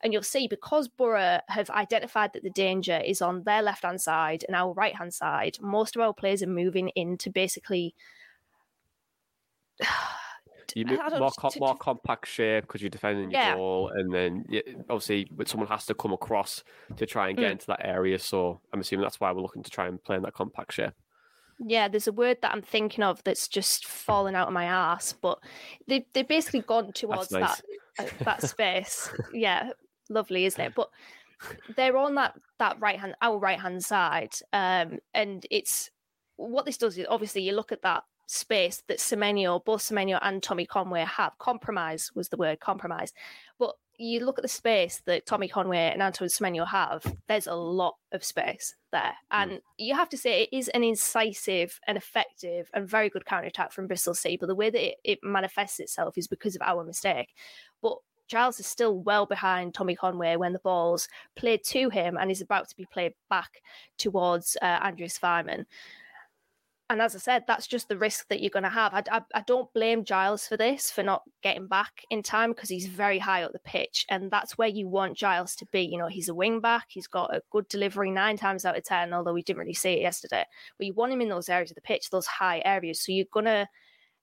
And 0.00 0.12
you'll 0.12 0.22
see 0.22 0.46
because 0.46 0.86
Borough 0.86 1.40
have 1.48 1.70
identified 1.70 2.32
that 2.32 2.44
the 2.44 2.50
danger 2.50 3.00
is 3.04 3.20
on 3.20 3.42
their 3.42 3.62
left 3.62 3.82
hand 3.82 4.00
side 4.00 4.44
and 4.46 4.54
our 4.54 4.72
right 4.72 4.94
hand 4.94 5.12
side, 5.12 5.58
most 5.60 5.96
of 5.96 6.02
our 6.02 6.14
players 6.14 6.42
are 6.42 6.46
moving 6.46 6.90
into 6.90 7.30
basically. 7.30 7.94
you 10.74 10.84
move 10.84 11.00
more, 11.18 11.30
com- 11.36 11.50
more 11.58 11.76
compact 11.76 12.28
shape 12.28 12.62
because 12.64 12.82
you're 12.82 12.90
defending 12.90 13.30
your 13.30 13.40
Yeah. 13.40 13.54
goal, 13.56 13.90
and 13.94 14.12
then 14.12 14.44
obviously 14.90 15.26
but 15.30 15.48
someone 15.48 15.68
has 15.68 15.86
to 15.86 15.94
come 15.94 16.12
across 16.12 16.62
to 16.96 17.06
try 17.06 17.28
and 17.28 17.38
get 17.38 17.48
Mm. 17.48 17.52
into 17.52 17.66
that 17.68 17.80
area. 17.84 18.18
So 18.18 18.60
I'm 18.72 18.80
assuming 18.80 19.02
that's 19.02 19.18
why 19.18 19.32
we're 19.32 19.40
looking 19.40 19.62
to 19.62 19.70
try 19.70 19.88
and 19.88 20.02
play 20.02 20.16
in 20.16 20.22
that 20.22 20.34
compact 20.34 20.74
shape. 20.74 20.92
Yeah, 21.64 21.88
there's 21.88 22.06
a 22.06 22.12
word 22.12 22.38
that 22.42 22.52
I'm 22.52 22.62
thinking 22.62 23.02
of 23.02 23.22
that's 23.24 23.48
just 23.48 23.86
fallen 23.86 24.34
out 24.34 24.48
of 24.48 24.54
my 24.54 24.64
ass, 24.64 25.12
but 25.12 25.38
they 25.86 26.06
they've 26.12 26.26
basically 26.26 26.60
gone 26.60 26.92
towards 26.92 27.32
nice. 27.32 27.62
that 27.96 28.06
uh, 28.06 28.24
that 28.24 28.42
space. 28.42 29.10
Yeah, 29.32 29.70
lovely, 30.08 30.44
isn't 30.44 30.60
it? 30.60 30.74
But 30.74 30.90
they're 31.76 31.96
on 31.96 32.14
that 32.14 32.34
that 32.58 32.80
right 32.80 32.98
hand 32.98 33.14
our 33.22 33.38
right 33.38 33.58
hand 33.58 33.84
side, 33.84 34.34
um, 34.52 34.98
and 35.14 35.44
it's 35.50 35.90
what 36.36 36.64
this 36.64 36.78
does 36.78 36.96
is 36.96 37.06
obviously 37.08 37.42
you 37.42 37.52
look 37.52 37.72
at 37.72 37.82
that 37.82 38.04
space 38.28 38.82
that 38.86 38.98
Semenyo, 38.98 39.64
both 39.64 39.82
Semenyo 39.82 40.18
and 40.22 40.42
Tommy 40.42 40.66
Conway 40.66 41.04
have. 41.04 41.36
Compromise 41.38 42.12
was 42.14 42.28
the 42.28 42.36
word, 42.36 42.60
compromise. 42.60 43.12
But 43.58 43.74
you 43.98 44.24
look 44.24 44.38
at 44.38 44.42
the 44.42 44.48
space 44.48 45.02
that 45.06 45.26
Tommy 45.26 45.48
Conway 45.48 45.90
and 45.92 46.00
Antoine 46.00 46.28
Semenyo 46.28 46.66
have, 46.66 47.02
there's 47.26 47.48
a 47.48 47.54
lot 47.54 47.96
of 48.12 48.24
space 48.24 48.76
there. 48.92 49.12
And 49.32 49.60
you 49.76 49.94
have 49.94 50.08
to 50.10 50.16
say 50.16 50.42
it 50.42 50.56
is 50.56 50.68
an 50.68 50.84
incisive 50.84 51.78
and 51.86 51.98
effective 51.98 52.70
and 52.72 52.88
very 52.88 53.10
good 53.10 53.26
counter 53.26 53.48
attack 53.48 53.72
from 53.72 53.88
Bristol 53.88 54.14
City. 54.14 54.36
But 54.36 54.46
the 54.46 54.54
way 54.54 54.70
that 54.70 54.88
it, 54.90 54.96
it 55.02 55.18
manifests 55.22 55.80
itself 55.80 56.16
is 56.16 56.28
because 56.28 56.54
of 56.54 56.62
our 56.62 56.84
mistake. 56.84 57.34
But 57.82 57.98
Giles 58.28 58.60
is 58.60 58.66
still 58.66 59.00
well 59.00 59.26
behind 59.26 59.74
Tommy 59.74 59.96
Conway 59.96 60.36
when 60.36 60.52
the 60.52 60.60
ball's 60.60 61.08
played 61.34 61.64
to 61.64 61.88
him 61.88 62.16
and 62.16 62.30
is 62.30 62.42
about 62.42 62.68
to 62.68 62.76
be 62.76 62.86
played 62.92 63.14
back 63.28 63.62
towards 63.96 64.56
uh, 64.62 64.78
Andreas 64.82 65.18
Weimann 65.18 65.64
and 66.90 67.02
as 67.02 67.14
I 67.14 67.18
said, 67.18 67.44
that's 67.46 67.66
just 67.66 67.88
the 67.88 67.98
risk 67.98 68.28
that 68.28 68.40
you're 68.40 68.48
going 68.48 68.62
to 68.62 68.70
have. 68.70 68.94
I, 68.94 69.02
I, 69.10 69.20
I 69.34 69.44
don't 69.46 69.72
blame 69.74 70.04
Giles 70.04 70.46
for 70.46 70.56
this, 70.56 70.90
for 70.90 71.02
not 71.02 71.22
getting 71.42 71.66
back 71.66 72.04
in 72.08 72.22
time, 72.22 72.52
because 72.52 72.70
he's 72.70 72.86
very 72.86 73.18
high 73.18 73.42
up 73.42 73.52
the 73.52 73.58
pitch. 73.58 74.06
And 74.08 74.30
that's 74.30 74.56
where 74.56 74.68
you 74.68 74.88
want 74.88 75.16
Giles 75.16 75.54
to 75.56 75.66
be. 75.66 75.82
You 75.82 75.98
know, 75.98 76.06
he's 76.06 76.30
a 76.30 76.34
wing 76.34 76.60
back, 76.60 76.86
he's 76.88 77.06
got 77.06 77.34
a 77.34 77.42
good 77.50 77.68
delivery 77.68 78.10
nine 78.10 78.38
times 78.38 78.64
out 78.64 78.76
of 78.76 78.84
10, 78.84 79.12
although 79.12 79.34
we 79.34 79.42
didn't 79.42 79.60
really 79.60 79.74
see 79.74 79.94
it 79.94 80.00
yesterday. 80.00 80.44
But 80.78 80.86
you 80.86 80.94
want 80.94 81.12
him 81.12 81.20
in 81.20 81.28
those 81.28 81.50
areas 81.50 81.70
of 81.70 81.74
the 81.74 81.82
pitch, 81.82 82.08
those 82.08 82.26
high 82.26 82.62
areas. 82.64 83.02
So 83.02 83.12
you're 83.12 83.26
going 83.32 83.46
to. 83.46 83.68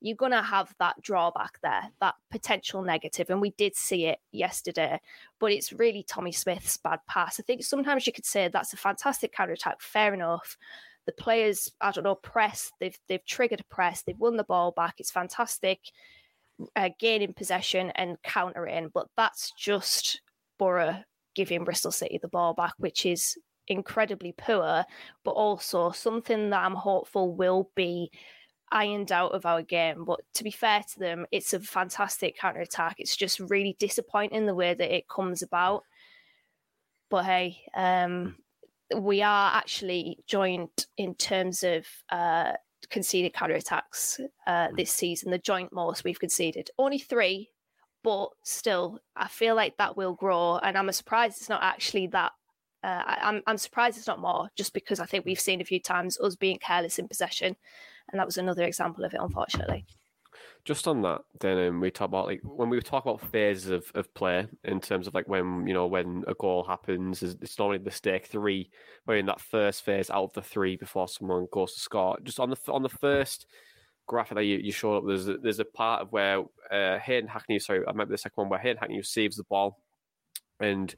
You're 0.01 0.17
to 0.17 0.41
have 0.41 0.75
that 0.77 1.01
drawback 1.01 1.59
there, 1.63 1.89
that 1.99 2.13
potential 2.29 2.83
negative. 2.83 3.31
And 3.31 3.41
we 3.41 3.51
did 3.51 3.75
see 3.75 4.05
it 4.05 4.19
yesterday. 4.31 4.99
But 5.39 5.53
it's 5.53 5.73
really 5.73 6.03
Tommy 6.03 6.33
Smith's 6.33 6.77
bad 6.77 6.99
pass. 7.07 7.39
I 7.39 7.43
think 7.43 7.63
sometimes 7.63 8.05
you 8.05 8.13
could 8.13 8.25
say 8.25 8.47
that's 8.47 8.73
a 8.73 8.77
fantastic 8.77 9.31
counter 9.33 9.53
attack, 9.53 9.81
fair 9.81 10.13
enough 10.13 10.57
the 11.05 11.13
players, 11.13 11.71
I 11.81 11.91
don't 11.91 12.03
know, 12.03 12.15
press. 12.15 12.71
They've 12.79 12.97
they've 13.07 13.25
triggered 13.25 13.61
a 13.61 13.73
press. 13.73 14.03
They've 14.03 14.17
won 14.17 14.37
the 14.37 14.43
ball 14.43 14.71
back. 14.71 14.95
It's 14.97 15.11
fantastic, 15.11 15.79
uh, 16.75 16.89
gaining 16.99 17.33
possession 17.33 17.91
and 17.95 18.21
countering. 18.23 18.89
But 18.93 19.07
that's 19.15 19.51
just 19.57 20.21
Boro 20.57 21.03
giving 21.35 21.63
Bristol 21.63 21.91
City 21.91 22.19
the 22.21 22.27
ball 22.27 22.53
back, 22.53 22.73
which 22.77 23.05
is 23.05 23.37
incredibly 23.67 24.33
poor. 24.37 24.83
But 25.23 25.31
also 25.31 25.91
something 25.91 26.49
that 26.49 26.63
I'm 26.63 26.75
hopeful 26.75 27.35
will 27.35 27.69
be 27.75 28.11
ironed 28.71 29.11
out 29.11 29.33
of 29.33 29.45
our 29.45 29.61
game. 29.61 30.05
But 30.05 30.21
to 30.35 30.43
be 30.43 30.51
fair 30.51 30.81
to 30.81 30.99
them, 30.99 31.25
it's 31.31 31.53
a 31.53 31.59
fantastic 31.59 32.37
counter 32.37 32.61
attack. 32.61 32.95
It's 32.99 33.15
just 33.15 33.39
really 33.39 33.75
disappointing 33.79 34.45
the 34.45 34.55
way 34.55 34.73
that 34.73 34.95
it 34.95 35.07
comes 35.07 35.43
about. 35.43 35.83
But 37.09 37.25
hey, 37.25 37.61
um, 37.75 38.37
we 38.95 39.21
are 39.21 39.51
actually 39.55 40.19
joint 40.27 40.87
in 40.97 41.15
terms 41.15 41.63
of 41.63 41.85
uh, 42.11 42.53
conceded 42.89 43.33
counter 43.33 43.55
attacks 43.55 44.19
uh, 44.47 44.67
this 44.75 44.91
season, 44.91 45.31
the 45.31 45.37
joint 45.37 45.73
most 45.73 46.03
we've 46.03 46.19
conceded. 46.19 46.69
Only 46.77 46.99
three, 46.99 47.49
but 48.03 48.29
still, 48.43 48.99
I 49.15 49.27
feel 49.27 49.55
like 49.55 49.77
that 49.77 49.97
will 49.97 50.13
grow. 50.13 50.57
And 50.57 50.77
I'm 50.77 50.91
surprised 50.91 51.39
it's 51.39 51.49
not 51.49 51.63
actually 51.63 52.07
that. 52.07 52.31
Uh, 52.83 53.01
I'm, 53.07 53.41
I'm 53.47 53.57
surprised 53.57 53.97
it's 53.97 54.05
not 54.05 54.21
more, 54.21 54.49
just 54.55 54.73
because 54.73 54.99
I 54.99 55.07
think 55.07 55.25
we've 55.25 55.39
seen 55.39 55.59
a 55.59 55.65
few 55.65 55.79
times 55.79 56.19
us 56.19 56.35
being 56.35 56.59
careless 56.59 56.99
in 56.99 57.07
possession. 57.07 57.55
And 58.11 58.19
that 58.19 58.27
was 58.27 58.37
another 58.37 58.63
example 58.63 59.03
of 59.03 59.13
it, 59.15 59.19
unfortunately. 59.19 59.87
Just 60.65 60.87
on 60.87 61.03
that, 61.03 61.21
then 61.39 61.59
um, 61.67 61.79
we 61.79 61.91
talk 61.91 62.07
about 62.07 62.25
like 62.25 62.41
when 62.43 62.69
we 62.69 62.81
talk 62.81 63.05
about 63.05 63.21
phases 63.31 63.69
of, 63.69 63.85
of 63.93 64.11
play 64.15 64.47
in 64.63 64.81
terms 64.81 65.05
of 65.05 65.13
like 65.13 65.27
when 65.27 65.67
you 65.67 65.75
know 65.75 65.85
when 65.85 66.23
a 66.27 66.33
goal 66.33 66.63
happens, 66.63 67.21
it's 67.21 67.59
normally 67.59 67.77
the 67.77 67.91
stake 67.91 68.25
three. 68.25 68.71
We're 69.05 69.17
in 69.17 69.27
that 69.27 69.39
first 69.39 69.85
phase 69.85 70.09
out 70.09 70.23
of 70.23 70.33
the 70.33 70.41
three 70.41 70.75
before 70.75 71.07
someone 71.07 71.45
goes 71.51 71.75
to 71.75 71.79
score. 71.79 72.17
Just 72.23 72.39
on 72.39 72.49
the 72.49 72.57
on 72.69 72.81
the 72.81 72.89
first 72.89 73.45
graphic 74.07 74.37
that 74.37 74.43
you, 74.45 74.57
you 74.57 74.71
showed 74.71 74.97
up, 74.97 75.03
there's 75.05 75.27
a, 75.27 75.37
there's 75.37 75.59
a 75.59 75.65
part 75.65 76.01
of 76.01 76.11
where 76.11 76.43
uh, 76.71 76.97
Hayden 76.97 77.29
Hackney, 77.29 77.59
sorry, 77.59 77.85
I 77.85 77.91
remember 77.91 78.13
the 78.13 78.17
second 78.17 78.41
one 78.41 78.49
where 78.49 78.59
Hayden 78.59 78.77
Hackney 78.77 78.97
receives 78.97 79.37
the 79.37 79.43
ball, 79.43 79.83
and 80.59 80.95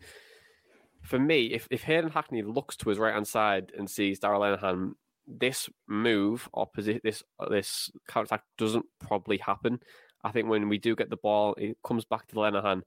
for 1.01 1.19
me, 1.19 1.47
if 1.47 1.67
if 1.71 1.83
Hayden 1.83 2.11
Hackney 2.11 2.41
looks 2.41 2.77
to 2.77 2.89
his 2.89 2.99
right 2.99 3.13
hand 3.13 3.27
side 3.27 3.73
and 3.77 3.89
sees 3.89 4.19
Darragh 4.19 4.39
Lenihan 4.39 4.93
this 5.27 5.69
move 5.87 6.47
or 6.53 6.69
posi- 6.75 7.01
this 7.03 7.23
this 7.49 7.91
counter 8.07 8.25
attack 8.25 8.43
doesn't 8.57 8.85
probably 8.99 9.37
happen. 9.37 9.79
I 10.23 10.31
think 10.31 10.47
when 10.49 10.69
we 10.69 10.77
do 10.77 10.95
get 10.95 11.09
the 11.09 11.17
ball, 11.17 11.53
it 11.57 11.77
comes 11.85 12.05
back 12.05 12.27
to 12.27 12.35
Lenihan. 12.35 12.81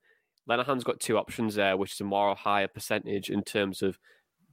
Lenihan's 0.49 0.85
got 0.85 1.01
two 1.01 1.19
options 1.19 1.55
there, 1.55 1.77
which 1.77 1.93
is 1.93 2.01
a 2.01 2.05
more 2.05 2.35
higher 2.35 2.67
percentage 2.69 3.31
in 3.31 3.43
terms 3.43 3.83
of 3.83 3.99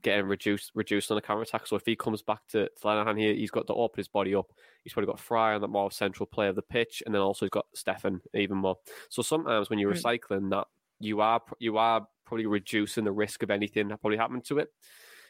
getting 0.03 0.25
reduced 0.27 0.71
reduced 0.75 1.09
on 1.09 1.15
the 1.15 1.21
counter 1.21 1.41
attack. 1.41 1.65
So 1.65 1.75
if 1.75 1.83
he 1.85 1.95
comes 1.95 2.21
back 2.21 2.41
to, 2.49 2.65
to 2.67 2.81
Lenihan 2.83 3.17
here, 3.19 3.33
he's 3.33 3.49
got 3.51 3.65
to 3.67 3.73
open 3.73 3.97
his 3.97 4.07
body 4.07 4.35
up. 4.35 4.51
He's 4.83 4.93
probably 4.93 5.07
got 5.07 5.19
Fry 5.19 5.55
on 5.55 5.61
that 5.61 5.69
more 5.69 5.89
central 5.91 6.27
play 6.27 6.47
of 6.49 6.55
the 6.55 6.61
pitch, 6.61 7.01
and 7.05 7.15
then 7.15 7.21
also 7.21 7.45
he's 7.45 7.51
got 7.51 7.65
Steffen 7.75 8.19
even 8.33 8.57
more. 8.57 8.77
So 9.09 9.21
sometimes 9.21 9.69
when 9.69 9.79
you're 9.79 9.93
Mm. 9.93 10.01
recycling 10.19 10.49
that, 10.51 10.67
you 10.99 11.21
are 11.21 11.41
you 11.59 11.77
are 11.77 12.05
probably 12.25 12.45
reducing 12.45 13.05
the 13.05 13.11
risk 13.11 13.41
of 13.41 13.49
anything 13.49 13.87
that 13.87 14.01
probably 14.01 14.17
happened 14.17 14.43
to 14.45 14.59
it. 14.59 14.69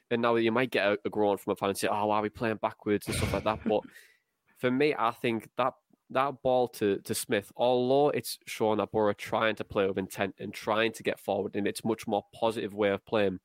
And 0.10 0.22
now 0.22 0.36
you 0.36 0.52
might 0.52 0.72
get 0.72 0.88
a, 0.88 0.98
a 1.06 1.10
groan 1.10 1.38
from 1.38 1.54
a 1.54 1.56
fan 1.56 1.70
and 1.70 1.78
say, 1.78 1.88
"Oh, 1.90 2.08
why 2.08 2.18
are 2.18 2.22
we 2.22 2.30
playing 2.30 2.60
backwards 2.62 3.08
and 3.08 3.16
stuff 3.16 3.34
like 3.34 3.44
that?" 3.44 3.60
But 3.66 3.82
for 4.58 4.72
me, 4.72 4.96
I 4.98 5.12
think 5.12 5.50
that 5.58 5.74
that 6.10 6.42
ball 6.42 6.68
to, 6.70 7.00
to 7.00 7.14
Smith, 7.14 7.52
although 7.58 8.10
it's 8.10 8.38
Sean 8.46 8.78
that 8.78 8.92
Boro 8.92 9.14
trying 9.14 9.56
to 9.56 9.64
play 9.64 9.86
with 9.86 9.98
intent 9.98 10.36
and 10.40 10.54
trying 10.54 10.94
to 10.94 11.04
get 11.04 11.20
forward, 11.20 11.56
and 11.56 11.68
it's 11.68 11.84
much 11.84 12.08
more 12.08 12.24
positive 12.34 12.74
way 12.74 12.90
of 12.90 13.06
playing. 13.06 13.40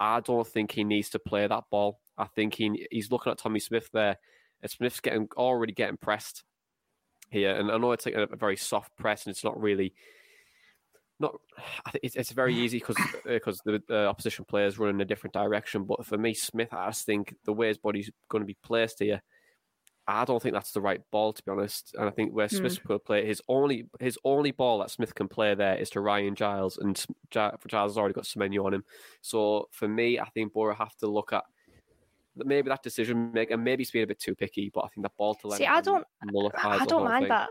I 0.00 0.20
don't 0.20 0.46
think 0.46 0.72
he 0.72 0.84
needs 0.84 1.10
to 1.10 1.18
play 1.18 1.46
that 1.46 1.64
ball. 1.70 2.00
I 2.18 2.24
think 2.24 2.54
he 2.54 2.86
he's 2.90 3.10
looking 3.10 3.30
at 3.30 3.38
Tommy 3.38 3.60
Smith 3.60 3.88
there, 3.92 4.16
and 4.62 4.70
Smith's 4.70 5.00
getting 5.00 5.28
already 5.36 5.72
getting 5.72 5.96
pressed 5.96 6.42
here. 7.30 7.54
And 7.54 7.70
I 7.70 7.78
know 7.78 7.92
it's 7.92 8.06
like 8.06 8.16
a, 8.16 8.24
a 8.24 8.36
very 8.36 8.56
soft 8.56 8.96
press, 8.96 9.24
and 9.24 9.32
it's 9.32 9.44
not 9.44 9.60
really 9.60 9.94
not. 11.22 11.34
It's, 12.02 12.16
it's 12.16 12.32
very 12.32 12.54
easy 12.54 12.78
because 12.78 12.96
because 13.24 13.60
the, 13.64 13.82
the 13.88 14.06
opposition 14.06 14.44
players 14.44 14.78
run 14.78 14.90
in 14.90 15.00
a 15.00 15.04
different 15.06 15.32
direction. 15.32 15.84
But 15.84 16.04
for 16.04 16.18
me, 16.18 16.34
Smith, 16.34 16.72
I 16.72 16.88
just 16.88 17.06
think 17.06 17.34
the 17.44 17.52
way 17.52 17.68
his 17.68 17.78
body's 17.78 18.10
going 18.28 18.42
to 18.42 18.46
be 18.46 18.56
placed 18.62 18.98
here, 18.98 19.22
I 20.06 20.24
don't 20.24 20.42
think 20.42 20.54
that's 20.54 20.72
the 20.72 20.80
right 20.80 21.00
ball 21.10 21.32
to 21.32 21.42
be 21.42 21.50
honest. 21.50 21.94
And 21.98 22.08
I 22.08 22.10
think 22.10 22.34
where 22.34 22.48
Hmm. 22.48 22.56
going 22.58 22.76
to 22.76 22.98
play 22.98 23.26
his 23.26 23.40
only 23.48 23.86
his 24.00 24.18
only 24.24 24.50
ball 24.50 24.80
that 24.80 24.90
Smith 24.90 25.14
can 25.14 25.28
play 25.28 25.54
there 25.54 25.76
is 25.76 25.90
to 25.90 26.00
Ryan 26.00 26.34
Giles, 26.34 26.76
and 26.78 27.02
Giles 27.30 27.60
has 27.72 27.96
already 27.96 28.14
got 28.14 28.24
Semenyo 28.24 28.66
on 28.66 28.74
him. 28.74 28.84
So 29.22 29.68
for 29.70 29.88
me, 29.88 30.18
I 30.18 30.28
think 30.30 30.52
Boro 30.52 30.74
have 30.74 30.96
to 30.96 31.06
look 31.06 31.32
at 31.32 31.44
maybe 32.36 32.68
that 32.68 32.82
decision 32.82 33.32
making, 33.32 33.54
and 33.54 33.64
maybe 33.64 33.82
he's 33.82 33.90
being 33.90 34.04
a 34.04 34.06
bit 34.06 34.18
too 34.20 34.34
picky. 34.34 34.70
But 34.74 34.84
I 34.84 34.88
think 34.88 35.04
that 35.04 35.16
ball 35.16 35.34
to 35.36 35.50
See, 35.52 35.66
I 35.66 35.80
don't, 35.80 36.04
I 36.54 36.84
don't 36.86 37.04
mind 37.04 37.30
that. 37.30 37.50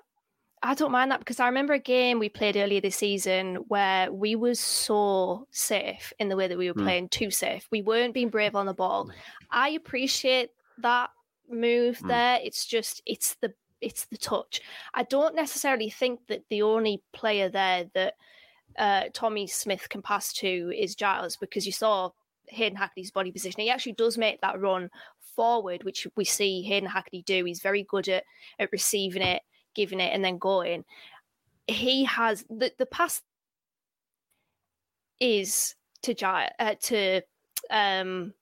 I 0.63 0.75
don't 0.75 0.91
mind 0.91 1.11
that 1.11 1.19
because 1.19 1.39
I 1.39 1.47
remember 1.47 1.73
a 1.73 1.79
game 1.79 2.19
we 2.19 2.29
played 2.29 2.55
earlier 2.55 2.81
this 2.81 2.95
season 2.95 3.55
where 3.67 4.11
we 4.11 4.35
were 4.35 4.53
so 4.55 5.47
safe 5.49 6.13
in 6.19 6.29
the 6.29 6.35
way 6.35 6.47
that 6.47 6.57
we 6.57 6.67
were 6.71 6.79
Hmm. 6.79 6.85
playing, 6.85 7.09
too 7.09 7.31
safe. 7.31 7.67
We 7.71 7.81
weren't 7.81 8.13
being 8.13 8.29
brave 8.29 8.55
on 8.55 8.67
the 8.67 8.73
ball. 8.73 9.09
I 9.49 9.69
appreciate 9.69 10.51
that 10.77 11.09
move 11.49 11.97
Hmm. 11.99 12.07
there. 12.09 12.39
It's 12.43 12.65
just 12.65 13.01
it's 13.05 13.35
the 13.35 13.53
it's 13.81 14.05
the 14.05 14.17
touch. 14.17 14.61
I 14.93 15.01
don't 15.03 15.33
necessarily 15.33 15.89
think 15.89 16.27
that 16.27 16.43
the 16.49 16.61
only 16.61 17.01
player 17.13 17.49
there 17.49 17.85
that 17.95 18.15
uh, 18.77 19.05
Tommy 19.11 19.47
Smith 19.47 19.89
can 19.89 20.03
pass 20.03 20.31
to 20.33 20.71
is 20.77 20.93
Giles 20.95 21.35
because 21.35 21.65
you 21.65 21.71
saw 21.71 22.11
Hayden 22.49 22.77
Hackney's 22.77 23.09
body 23.09 23.31
position. 23.31 23.59
He 23.61 23.71
actually 23.71 23.93
does 23.93 24.17
make 24.19 24.39
that 24.41 24.59
run 24.61 24.91
forward, 25.35 25.83
which 25.83 26.05
we 26.15 26.25
see 26.25 26.61
Hayden 26.61 26.87
Hackney 26.89 27.23
do. 27.23 27.43
He's 27.43 27.59
very 27.61 27.81
good 27.83 28.07
at, 28.07 28.23
at 28.59 28.71
receiving 28.71 29.23
it, 29.23 29.41
giving 29.75 29.99
it, 29.99 30.13
and 30.13 30.23
then 30.23 30.37
going. 30.37 30.85
He 31.67 32.05
has 32.05 32.43
the 32.49 32.71
the 32.77 32.85
pass 32.85 33.21
is 35.19 35.75
to 36.03 36.15
uh, 36.59 36.75
to 36.81 37.21
um 37.69 38.33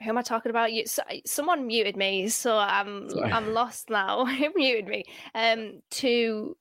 who 0.00 0.10
am 0.10 0.18
I 0.18 0.22
talking 0.22 0.50
about? 0.50 0.72
You, 0.72 0.86
so, 0.86 1.02
someone 1.26 1.66
muted 1.66 1.96
me, 1.96 2.28
so 2.28 2.56
I'm 2.56 3.10
Sorry. 3.10 3.32
I'm 3.32 3.52
lost 3.52 3.90
now. 3.90 4.24
Who 4.26 4.52
muted 4.54 4.86
me? 4.86 5.04
Um, 5.34 5.82
to 5.90 6.56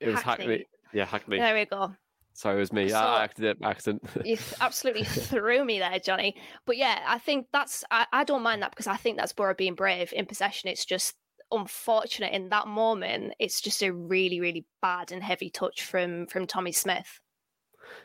It 0.00 0.08
was 0.08 0.22
Hackney. 0.22 0.46
Hackney. 0.46 0.66
Yeah, 0.94 1.04
Hackney. 1.04 1.38
there 1.38 1.54
we 1.54 1.66
go. 1.66 1.94
Sorry, 2.32 2.56
it 2.56 2.60
was 2.60 2.72
me. 2.72 2.88
So- 2.88 2.96
I 2.96 3.24
accident. 3.24 3.58
Accident. 3.62 4.02
You 4.24 4.38
absolutely 4.60 5.04
threw 5.04 5.64
me 5.64 5.78
there, 5.78 5.98
Johnny. 5.98 6.36
But 6.64 6.78
yeah, 6.78 7.00
I 7.06 7.18
think 7.18 7.48
that's 7.52 7.84
I, 7.90 8.06
I 8.12 8.24
don't 8.24 8.42
mind 8.42 8.62
that 8.62 8.70
because 8.70 8.86
I 8.86 8.96
think 8.96 9.18
that's 9.18 9.32
Boro 9.32 9.54
being 9.54 9.74
brave 9.74 10.12
in 10.14 10.24
possession. 10.26 10.70
It's 10.70 10.84
just 10.84 11.14
unfortunate 11.52 12.32
in 12.32 12.48
that 12.50 12.66
moment. 12.66 13.34
It's 13.38 13.60
just 13.60 13.82
a 13.82 13.92
really, 13.92 14.40
really 14.40 14.66
bad 14.82 15.12
and 15.12 15.22
heavy 15.22 15.50
touch 15.50 15.84
from 15.84 16.26
from 16.26 16.46
Tommy 16.46 16.72
Smith. 16.72 17.20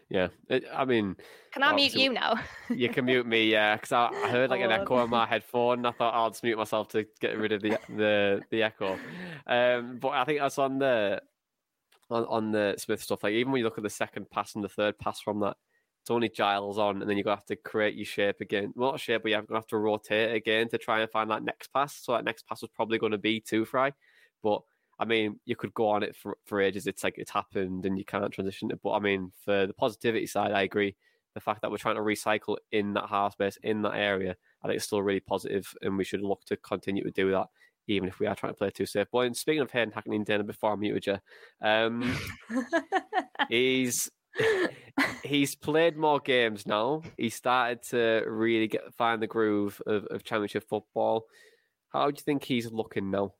yeah. 0.09 0.27
It, 0.49 0.65
I 0.73 0.85
mean, 0.85 1.15
Can 1.53 1.63
I 1.63 1.73
mute 1.73 1.95
you 1.95 2.13
now? 2.13 2.35
You 2.69 2.89
can 2.89 3.05
mute 3.05 3.25
me, 3.25 3.51
yeah, 3.51 3.75
because 3.75 3.91
I, 3.91 4.07
I 4.07 4.29
heard 4.29 4.49
like 4.49 4.61
an 4.61 4.71
echo 4.71 4.95
on. 4.95 5.01
on 5.01 5.09
my 5.09 5.25
headphone. 5.25 5.79
And 5.79 5.87
I 5.87 5.91
thought 5.91 6.13
I'll 6.13 6.29
just 6.29 6.43
mute 6.43 6.57
myself 6.57 6.89
to 6.89 7.05
get 7.19 7.37
rid 7.37 7.51
of 7.51 7.61
the 7.61 7.79
the 7.89 8.41
the 8.49 8.63
echo. 8.63 8.97
Um, 9.47 9.97
but 9.99 10.09
I 10.09 10.23
think 10.25 10.39
that's 10.39 10.57
on 10.57 10.79
the 10.79 11.21
on, 12.09 12.25
on 12.25 12.51
the 12.51 12.75
Smith 12.77 13.01
stuff. 13.01 13.23
Like 13.23 13.33
even 13.33 13.51
when 13.51 13.59
you 13.59 13.65
look 13.65 13.77
at 13.77 13.83
the 13.83 13.89
second 13.89 14.29
pass 14.29 14.55
and 14.55 14.63
the 14.63 14.69
third 14.69 14.97
pass 14.99 15.19
from 15.19 15.39
that, 15.41 15.57
it's 16.01 16.11
only 16.11 16.29
Giles 16.29 16.77
on, 16.77 17.01
and 17.01 17.09
then 17.09 17.17
you're 17.17 17.23
gonna 17.23 17.37
have 17.37 17.45
to 17.45 17.55
create 17.55 17.95
your 17.95 18.05
shape 18.05 18.41
again. 18.41 18.73
Well, 18.75 18.91
not 18.91 18.99
shape, 18.99 19.23
but 19.23 19.31
you're 19.31 19.41
gonna 19.41 19.59
have 19.59 19.67
to 19.67 19.77
rotate 19.77 20.35
again 20.35 20.67
to 20.69 20.77
try 20.77 21.01
and 21.01 21.11
find 21.11 21.29
that 21.31 21.43
next 21.43 21.71
pass. 21.73 21.95
So 21.95 22.13
that 22.13 22.25
next 22.25 22.47
pass 22.47 22.61
was 22.61 22.71
probably 22.75 22.97
going 22.97 23.13
to 23.13 23.17
be 23.17 23.39
two 23.39 23.65
Fry, 23.65 23.93
but. 24.43 24.61
I 24.99 25.05
mean, 25.05 25.39
you 25.45 25.55
could 25.55 25.73
go 25.73 25.87
on 25.87 26.03
it 26.03 26.15
for, 26.15 26.37
for 26.45 26.61
ages. 26.61 26.85
It's 26.85 27.03
like 27.03 27.17
it's 27.17 27.31
happened 27.31 27.87
and 27.87 27.97
you 27.97 28.05
can't 28.05 28.31
transition 28.31 28.69
it. 28.69 28.81
But 28.83 28.91
I 28.91 28.99
mean, 28.99 29.31
for 29.43 29.65
the 29.65 29.73
positivity 29.73 30.27
side, 30.27 30.51
I 30.51 30.61
agree 30.61 30.95
the 31.33 31.39
fact 31.39 31.61
that 31.61 31.71
we're 31.71 31.77
trying 31.77 31.95
to 31.95 32.01
recycle 32.01 32.57
in 32.71 32.93
that 32.93 33.09
half 33.09 33.33
space 33.33 33.57
in 33.63 33.81
that 33.83 33.95
area, 33.95 34.35
I 34.63 34.67
think 34.67 34.77
it's 34.77 34.85
still 34.85 35.01
really 35.01 35.19
positive, 35.19 35.73
and 35.81 35.97
we 35.97 36.03
should 36.03 36.21
look 36.21 36.43
to 36.45 36.57
continue 36.57 37.03
to 37.03 37.11
do 37.11 37.31
that, 37.31 37.47
even 37.87 38.09
if 38.09 38.19
we 38.19 38.27
are 38.27 38.35
trying 38.35 38.53
to 38.53 38.57
play 38.57 38.69
too 38.69 38.85
safe. 38.85 39.07
But 39.11 39.19
in, 39.21 39.33
speaking 39.33 39.61
of 39.61 39.71
Hayden 39.71 39.91
Hackney 39.91 40.17
and 40.17 40.25
Dana, 40.25 40.43
before 40.43 40.73
I 40.73 40.75
muted 40.75 41.07
you, 41.07 41.17
um, 41.61 42.17
he's 43.49 44.09
he's 45.23 45.55
played 45.55 45.97
more 45.97 46.19
games 46.19 46.65
now. 46.65 47.01
He 47.17 47.29
started 47.29 47.83
to 47.89 48.23
really 48.27 48.67
get 48.67 48.93
find 48.95 49.21
the 49.21 49.27
groove 49.27 49.81
of, 49.85 50.05
of 50.05 50.23
Championship 50.23 50.67
football. 50.67 51.25
How 51.89 52.09
do 52.09 52.15
you 52.17 52.23
think 52.23 52.43
he's 52.43 52.71
looking 52.71 53.11
now? 53.11 53.33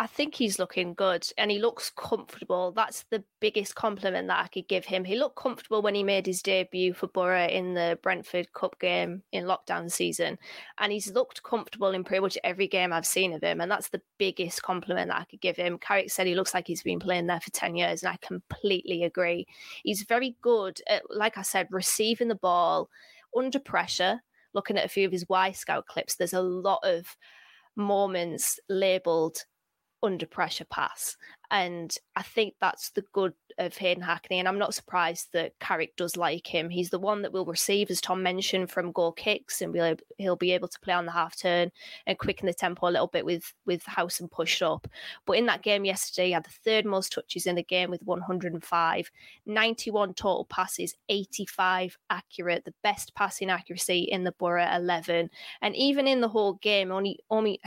I 0.00 0.06
think 0.06 0.34
he's 0.34 0.58
looking 0.58 0.94
good 0.94 1.30
and 1.36 1.50
he 1.50 1.58
looks 1.58 1.92
comfortable. 1.94 2.72
That's 2.72 3.04
the 3.10 3.22
biggest 3.38 3.74
compliment 3.74 4.28
that 4.28 4.42
I 4.42 4.48
could 4.48 4.66
give 4.66 4.86
him. 4.86 5.04
He 5.04 5.14
looked 5.14 5.36
comfortable 5.36 5.82
when 5.82 5.94
he 5.94 6.02
made 6.02 6.24
his 6.24 6.40
debut 6.40 6.94
for 6.94 7.08
Boro 7.08 7.44
in 7.44 7.74
the 7.74 7.98
Brentford 8.02 8.50
Cup 8.54 8.80
game 8.80 9.22
in 9.32 9.44
lockdown 9.44 9.92
season. 9.92 10.38
And 10.78 10.90
he's 10.90 11.12
looked 11.12 11.42
comfortable 11.42 11.90
in 11.90 12.02
pretty 12.02 12.22
much 12.22 12.38
every 12.42 12.66
game 12.66 12.94
I've 12.94 13.04
seen 13.04 13.34
of 13.34 13.42
him. 13.42 13.60
And 13.60 13.70
that's 13.70 13.90
the 13.90 14.00
biggest 14.16 14.62
compliment 14.62 15.10
that 15.10 15.20
I 15.20 15.24
could 15.24 15.42
give 15.42 15.56
him. 15.56 15.76
Carrick 15.76 16.10
said 16.10 16.26
he 16.26 16.34
looks 16.34 16.54
like 16.54 16.66
he's 16.66 16.82
been 16.82 16.98
playing 16.98 17.26
there 17.26 17.40
for 17.40 17.50
10 17.50 17.76
years. 17.76 18.02
And 18.02 18.10
I 18.10 18.26
completely 18.26 19.04
agree. 19.04 19.46
He's 19.84 20.04
very 20.04 20.34
good 20.40 20.80
at, 20.88 21.02
like 21.10 21.36
I 21.36 21.42
said, 21.42 21.68
receiving 21.70 22.28
the 22.28 22.36
ball 22.36 22.88
under 23.36 23.58
pressure. 23.58 24.22
Looking 24.54 24.78
at 24.78 24.86
a 24.86 24.88
few 24.88 25.04
of 25.04 25.12
his 25.12 25.26
Wyscout 25.26 25.84
clips, 25.84 26.14
there's 26.14 26.32
a 26.32 26.40
lot 26.40 26.80
of 26.84 27.18
moments 27.76 28.58
labeled 28.70 29.44
under 30.02 30.26
pressure 30.26 30.64
pass. 30.64 31.16
And 31.50 31.94
I 32.16 32.22
think 32.22 32.54
that's 32.60 32.90
the 32.90 33.04
good 33.12 33.34
of 33.60 33.76
Hayden 33.76 34.02
Hackney. 34.02 34.38
And 34.38 34.48
I'm 34.48 34.58
not 34.58 34.74
surprised 34.74 35.28
that 35.32 35.58
Carrick 35.60 35.94
does 35.96 36.16
like 36.16 36.46
him. 36.46 36.70
He's 36.70 36.90
the 36.90 36.98
one 36.98 37.22
that 37.22 37.32
will 37.32 37.44
receive, 37.44 37.90
as 37.90 38.00
Tom 38.00 38.22
mentioned, 38.22 38.70
from 38.70 38.92
goal 38.92 39.12
kicks 39.12 39.60
and 39.60 39.72
we'll, 39.72 39.96
he'll 40.18 40.36
be 40.36 40.52
able 40.52 40.68
to 40.68 40.80
play 40.80 40.94
on 40.94 41.06
the 41.06 41.12
half 41.12 41.36
turn 41.36 41.70
and 42.06 42.18
quicken 42.18 42.46
the 42.46 42.54
tempo 42.54 42.88
a 42.88 42.90
little 42.90 43.06
bit 43.06 43.24
with, 43.24 43.52
with 43.66 43.84
House 43.84 44.18
and 44.20 44.30
push 44.30 44.62
up. 44.62 44.88
But 45.26 45.36
in 45.36 45.46
that 45.46 45.62
game 45.62 45.84
yesterday, 45.84 46.28
he 46.28 46.32
had 46.32 46.44
the 46.44 46.50
third 46.64 46.86
most 46.86 47.12
touches 47.12 47.46
in 47.46 47.56
the 47.56 47.62
game 47.62 47.90
with 47.90 48.02
105, 48.02 49.10
91 49.46 50.14
total 50.14 50.46
passes, 50.46 50.94
85 51.08 51.98
accurate, 52.08 52.64
the 52.64 52.74
best 52.82 53.14
passing 53.14 53.50
accuracy 53.50 54.00
in 54.00 54.24
the 54.24 54.32
Boro 54.32 54.66
11. 54.74 55.30
And 55.60 55.76
even 55.76 56.06
in 56.06 56.20
the 56.20 56.28
whole 56.28 56.54
game, 56.54 56.90
only 56.90 57.18
only 57.30 57.60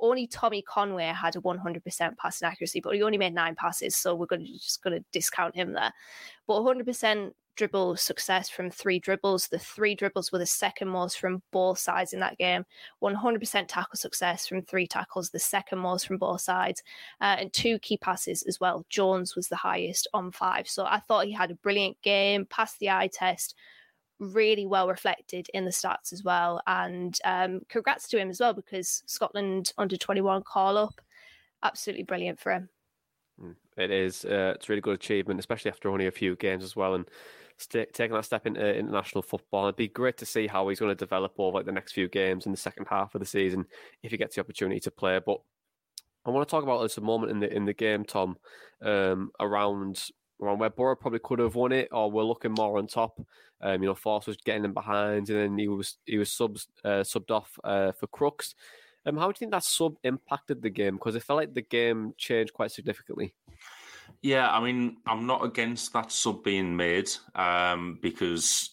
only 0.00 0.26
Tommy 0.26 0.62
Conway 0.62 1.04
had 1.04 1.36
a 1.36 1.40
100% 1.40 2.16
passing 2.16 2.48
accuracy, 2.48 2.80
but 2.80 2.94
he 2.94 3.02
only 3.02 3.18
made 3.18 3.29
nine 3.34 3.54
passes, 3.54 3.96
so 3.96 4.14
we're 4.14 4.26
going 4.26 4.44
to 4.44 4.52
just 4.52 4.82
going 4.82 4.98
to 4.98 5.04
discount 5.12 5.54
him 5.54 5.72
there. 5.72 5.92
But 6.46 6.62
100% 6.62 7.32
dribble 7.56 7.96
success 7.96 8.48
from 8.48 8.70
three 8.70 8.98
dribbles. 8.98 9.48
The 9.48 9.58
three 9.58 9.94
dribbles 9.94 10.32
were 10.32 10.38
the 10.38 10.46
second 10.46 10.88
most 10.88 11.18
from 11.18 11.42
both 11.50 11.78
sides 11.78 12.14
in 12.14 12.20
that 12.20 12.38
game. 12.38 12.64
100% 13.02 13.66
tackle 13.68 13.96
success 13.96 14.46
from 14.46 14.62
three 14.62 14.86
tackles, 14.86 15.28
the 15.28 15.38
second 15.38 15.78
most 15.78 16.06
from 16.06 16.16
both 16.16 16.40
sides, 16.40 16.82
uh, 17.20 17.36
and 17.38 17.52
two 17.52 17.78
key 17.80 17.98
passes 17.98 18.42
as 18.44 18.60
well. 18.60 18.86
Jones 18.88 19.36
was 19.36 19.48
the 19.48 19.56
highest 19.56 20.08
on 20.14 20.32
five. 20.32 20.68
So 20.68 20.86
I 20.86 21.00
thought 21.00 21.26
he 21.26 21.32
had 21.32 21.50
a 21.50 21.56
brilliant 21.56 22.00
game, 22.00 22.46
passed 22.46 22.78
the 22.78 22.90
eye 22.90 23.10
test 23.12 23.54
really 24.20 24.66
well 24.66 24.88
reflected 24.88 25.48
in 25.52 25.64
the 25.64 25.70
stats 25.70 26.12
as 26.12 26.22
well. 26.22 26.62
And 26.66 27.18
um, 27.24 27.60
congrats 27.68 28.08
to 28.08 28.18
him 28.18 28.30
as 28.30 28.40
well 28.40 28.54
because 28.54 29.02
Scotland 29.06 29.72
under 29.76 29.96
21 29.96 30.42
call 30.44 30.76
up, 30.78 31.00
absolutely 31.62 32.04
brilliant 32.04 32.38
for 32.38 32.52
him. 32.52 32.68
It 33.76 33.90
is. 33.90 34.24
Uh, 34.24 34.52
it's 34.54 34.68
a 34.68 34.72
really 34.72 34.82
good 34.82 34.94
achievement, 34.94 35.40
especially 35.40 35.70
after 35.70 35.90
only 35.90 36.06
a 36.06 36.10
few 36.10 36.36
games 36.36 36.62
as 36.62 36.76
well. 36.76 36.94
And 36.94 37.06
st- 37.56 37.92
taking 37.92 38.14
that 38.14 38.24
step 38.24 38.46
into 38.46 38.74
international 38.74 39.22
football. 39.22 39.64
It'd 39.64 39.76
be 39.76 39.88
great 39.88 40.16
to 40.18 40.26
see 40.26 40.46
how 40.46 40.68
he's 40.68 40.80
going 40.80 40.90
to 40.90 40.94
develop 40.94 41.34
over 41.38 41.58
like 41.58 41.66
the 41.66 41.72
next 41.72 41.92
few 41.92 42.08
games 42.08 42.46
in 42.46 42.52
the 42.52 42.58
second 42.58 42.86
half 42.88 43.14
of 43.14 43.20
the 43.20 43.26
season 43.26 43.66
if 44.02 44.10
he 44.10 44.16
gets 44.16 44.34
the 44.34 44.40
opportunity 44.40 44.80
to 44.80 44.90
play. 44.90 45.18
But 45.24 45.38
I 46.26 46.30
want 46.30 46.46
to 46.46 46.50
talk 46.50 46.62
about 46.62 46.82
this 46.82 46.98
a 46.98 47.00
moment 47.00 47.32
in 47.32 47.40
the 47.40 47.54
in 47.54 47.64
the 47.64 47.74
game, 47.74 48.04
Tom, 48.04 48.36
um, 48.82 49.30
around 49.40 50.02
around 50.42 50.58
where 50.58 50.70
Boro 50.70 50.96
probably 50.96 51.20
could 51.22 51.38
have 51.38 51.54
won 51.54 51.72
it, 51.72 51.88
or 51.92 52.10
we're 52.10 52.22
looking 52.24 52.52
more 52.52 52.78
on 52.78 52.86
top. 52.86 53.20
Um, 53.62 53.82
you 53.82 53.88
know, 53.88 53.94
Forss 53.94 54.26
was 54.26 54.38
getting 54.38 54.62
them 54.62 54.74
behind, 54.74 55.28
and 55.28 55.38
then 55.38 55.58
he 55.58 55.68
was 55.68 55.98
he 56.06 56.18
was 56.18 56.32
subs 56.32 56.66
uh, 56.84 57.02
subbed 57.02 57.30
off 57.30 57.58
uh, 57.64 57.92
for 57.92 58.06
Crooks. 58.06 58.54
Um, 59.06 59.16
how 59.16 59.26
do 59.26 59.30
you 59.30 59.38
think 59.38 59.52
that 59.52 59.64
sub 59.64 59.96
impacted 60.04 60.62
the 60.62 60.70
game? 60.70 60.94
Because 60.94 61.14
it 61.14 61.22
felt 61.22 61.38
like 61.38 61.54
the 61.54 61.62
game 61.62 62.14
changed 62.18 62.52
quite 62.52 62.70
significantly. 62.70 63.34
Yeah, 64.22 64.50
I 64.50 64.60
mean, 64.62 64.98
I'm 65.06 65.26
not 65.26 65.44
against 65.44 65.92
that 65.92 66.12
sub 66.12 66.44
being 66.44 66.76
made 66.76 67.10
um, 67.34 67.98
because 68.02 68.70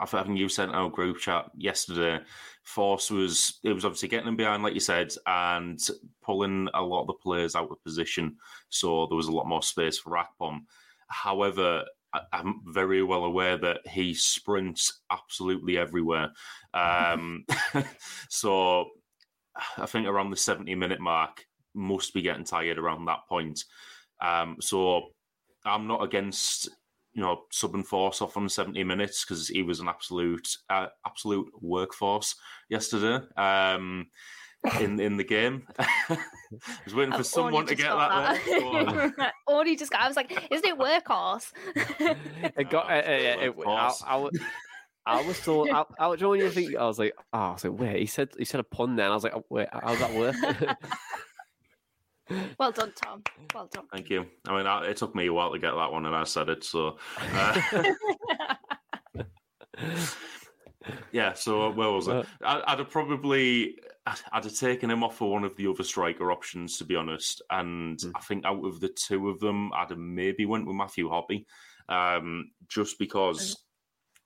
I 0.00 0.06
think 0.06 0.38
you 0.38 0.48
sent 0.48 0.74
our 0.74 0.88
group 0.88 1.18
chat 1.18 1.50
yesterday. 1.56 2.20
Forss 2.64 3.10
was 3.10 3.58
it 3.62 3.72
was 3.72 3.84
obviously 3.84 4.08
getting 4.08 4.26
them 4.26 4.36
behind, 4.36 4.62
like 4.62 4.74
you 4.74 4.80
said, 4.80 5.12
and 5.26 5.78
pulling 6.22 6.68
a 6.74 6.82
lot 6.82 7.02
of 7.02 7.06
the 7.08 7.14
players 7.14 7.54
out 7.54 7.70
of 7.70 7.82
position. 7.84 8.36
So 8.70 9.06
there 9.06 9.16
was 9.16 9.28
a 9.28 9.32
lot 9.32 9.46
more 9.46 9.62
space 9.62 9.98
for 9.98 10.18
Akpom. 10.18 10.60
However, 11.08 11.84
I'm 12.32 12.60
very 12.66 13.02
well 13.02 13.24
aware 13.24 13.56
that 13.58 13.86
he 13.86 14.14
sprints 14.14 15.00
absolutely 15.10 15.78
everywhere. 15.78 16.30
Um, 16.74 17.44
so 18.28 18.90
I 19.78 19.86
think 19.86 20.06
around 20.06 20.30
the 20.30 20.36
70 20.36 20.74
minute 20.74 21.00
mark, 21.00 21.44
must 21.74 22.14
be 22.14 22.22
getting 22.22 22.44
tired 22.44 22.78
around 22.78 23.04
that 23.04 23.28
point. 23.28 23.64
Um, 24.20 24.56
so 24.60 25.08
I'm 25.64 25.86
not 25.86 26.02
against 26.02 26.68
you 27.12 27.22
know 27.22 27.42
subbing 27.52 27.86
Forss 27.86 28.22
off 28.22 28.36
on 28.36 28.48
70 28.48 28.82
minutes 28.84 29.24
because 29.24 29.48
he 29.48 29.62
was 29.62 29.80
an 29.80 29.88
absolute 29.88 30.48
uh, 30.70 30.88
absolute 31.06 31.48
workforce 31.60 32.34
yesterday. 32.68 33.24
Um, 33.36 34.06
in 34.80 34.98
in 35.00 35.16
the 35.16 35.24
game. 35.24 35.66
I 35.78 36.18
was 36.84 36.94
waiting 36.94 37.14
for 37.14 37.24
someone 37.24 37.66
to 37.66 37.74
get 37.74 37.90
that. 37.90 38.40
that. 39.16 39.32
Audie 39.46 39.76
just 39.78 39.92
got. 39.92 40.02
I 40.02 40.08
was 40.08 40.16
like, 40.16 40.32
"Isn't 40.50 40.66
it 40.66 40.78
workhorse?" 40.78 41.52
it 41.76 42.70
got. 42.70 42.86
Uh, 42.86 42.94
uh, 42.94 43.02
it, 43.04 43.54
I, 43.66 43.92
I, 44.06 44.28
I, 45.06 45.22
was 45.24 45.36
still. 45.36 45.72
I, 45.72 45.84
I, 45.98 46.10
you 46.12 46.16
know 46.18 46.30
when 46.30 46.50
think, 46.50 46.76
I 46.76 46.84
was 46.84 46.98
like, 46.98 47.14
"Oh, 47.32 47.38
I 47.38 47.52
was 47.52 47.64
like, 47.64 47.78
wait." 47.78 48.00
He 48.00 48.06
said 48.06 48.30
he 48.36 48.44
said 48.44 48.60
a 48.60 48.64
pun. 48.64 48.96
Then 48.96 49.10
I 49.10 49.14
was 49.14 49.24
like, 49.24 49.34
oh, 49.34 49.44
"Wait, 49.48 49.68
how's 49.72 49.98
that 49.98 50.14
work?" 50.14 50.36
well 52.58 52.72
done, 52.72 52.92
Tom. 53.02 53.22
Well 53.54 53.68
done. 53.72 53.84
Thank 53.92 54.10
you. 54.10 54.26
I 54.48 54.56
mean, 54.56 54.66
it 54.90 54.96
took 54.96 55.14
me 55.14 55.26
a 55.26 55.32
while 55.32 55.52
to 55.52 55.58
get 55.58 55.74
that 55.74 55.92
one, 55.92 56.06
and 56.06 56.14
I 56.14 56.24
said 56.24 56.48
it. 56.48 56.64
So. 56.64 56.98
Uh... 57.18 57.60
yeah. 61.12 61.32
So 61.34 61.70
where 61.70 61.90
was 61.90 62.08
it? 62.08 62.26
I, 62.42 62.62
I'd 62.66 62.80
have 62.80 62.90
probably 62.90 63.76
I'd 64.06 64.44
have 64.44 64.54
taken 64.54 64.90
him 64.90 65.02
off 65.02 65.16
for 65.16 65.30
one 65.30 65.44
of 65.44 65.56
the 65.56 65.66
other 65.66 65.82
striker 65.82 66.30
options, 66.30 66.78
to 66.78 66.84
be 66.84 66.94
honest. 66.94 67.42
And 67.50 67.98
mm. 67.98 68.12
I 68.14 68.20
think 68.20 68.44
out 68.44 68.64
of 68.64 68.80
the 68.80 68.88
two 68.88 69.28
of 69.28 69.40
them, 69.40 69.72
I'd 69.72 69.90
have 69.90 69.98
maybe 69.98 70.46
went 70.46 70.66
with 70.66 70.76
Matthew 70.76 71.08
Hoppe, 71.08 71.44
um, 71.88 72.50
just 72.68 72.98
because 72.98 73.65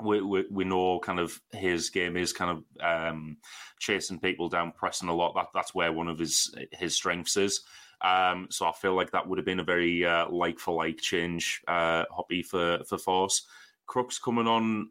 we, 0.03 0.21
we, 0.21 0.45
we 0.51 0.65
know 0.65 0.99
kind 1.01 1.19
of 1.19 1.41
his 1.53 1.91
game 1.91 2.17
is 2.17 2.33
kind 2.33 2.51
of 2.51 3.13
um, 3.13 3.37
chasing 3.79 4.19
people 4.19 4.49
down, 4.49 4.73
pressing 4.73 5.09
a 5.09 5.15
lot. 5.15 5.35
That 5.35 5.49
that's 5.55 5.75
where 5.75 5.93
one 5.93 6.09
of 6.09 6.19
his 6.19 6.55
his 6.73 6.95
strengths 6.95 7.37
is. 7.37 7.61
Um, 8.03 8.47
so 8.51 8.67
I 8.67 8.73
feel 8.73 8.95
like 8.95 9.11
that 9.11 9.27
would 9.27 9.39
have 9.39 9.45
been 9.45 9.61
a 9.61 9.65
very 9.65 10.05
uh, 10.05 10.29
like 10.31 10.59
for 10.59 10.75
like 10.75 10.99
change, 10.99 11.63
uh, 11.69 12.05
Hoppe 12.07 12.45
for 12.45 12.83
for 12.85 12.97
Forss. 12.97 13.43
Crooks 13.87 14.21
coming 14.21 14.47
on, 14.47 14.91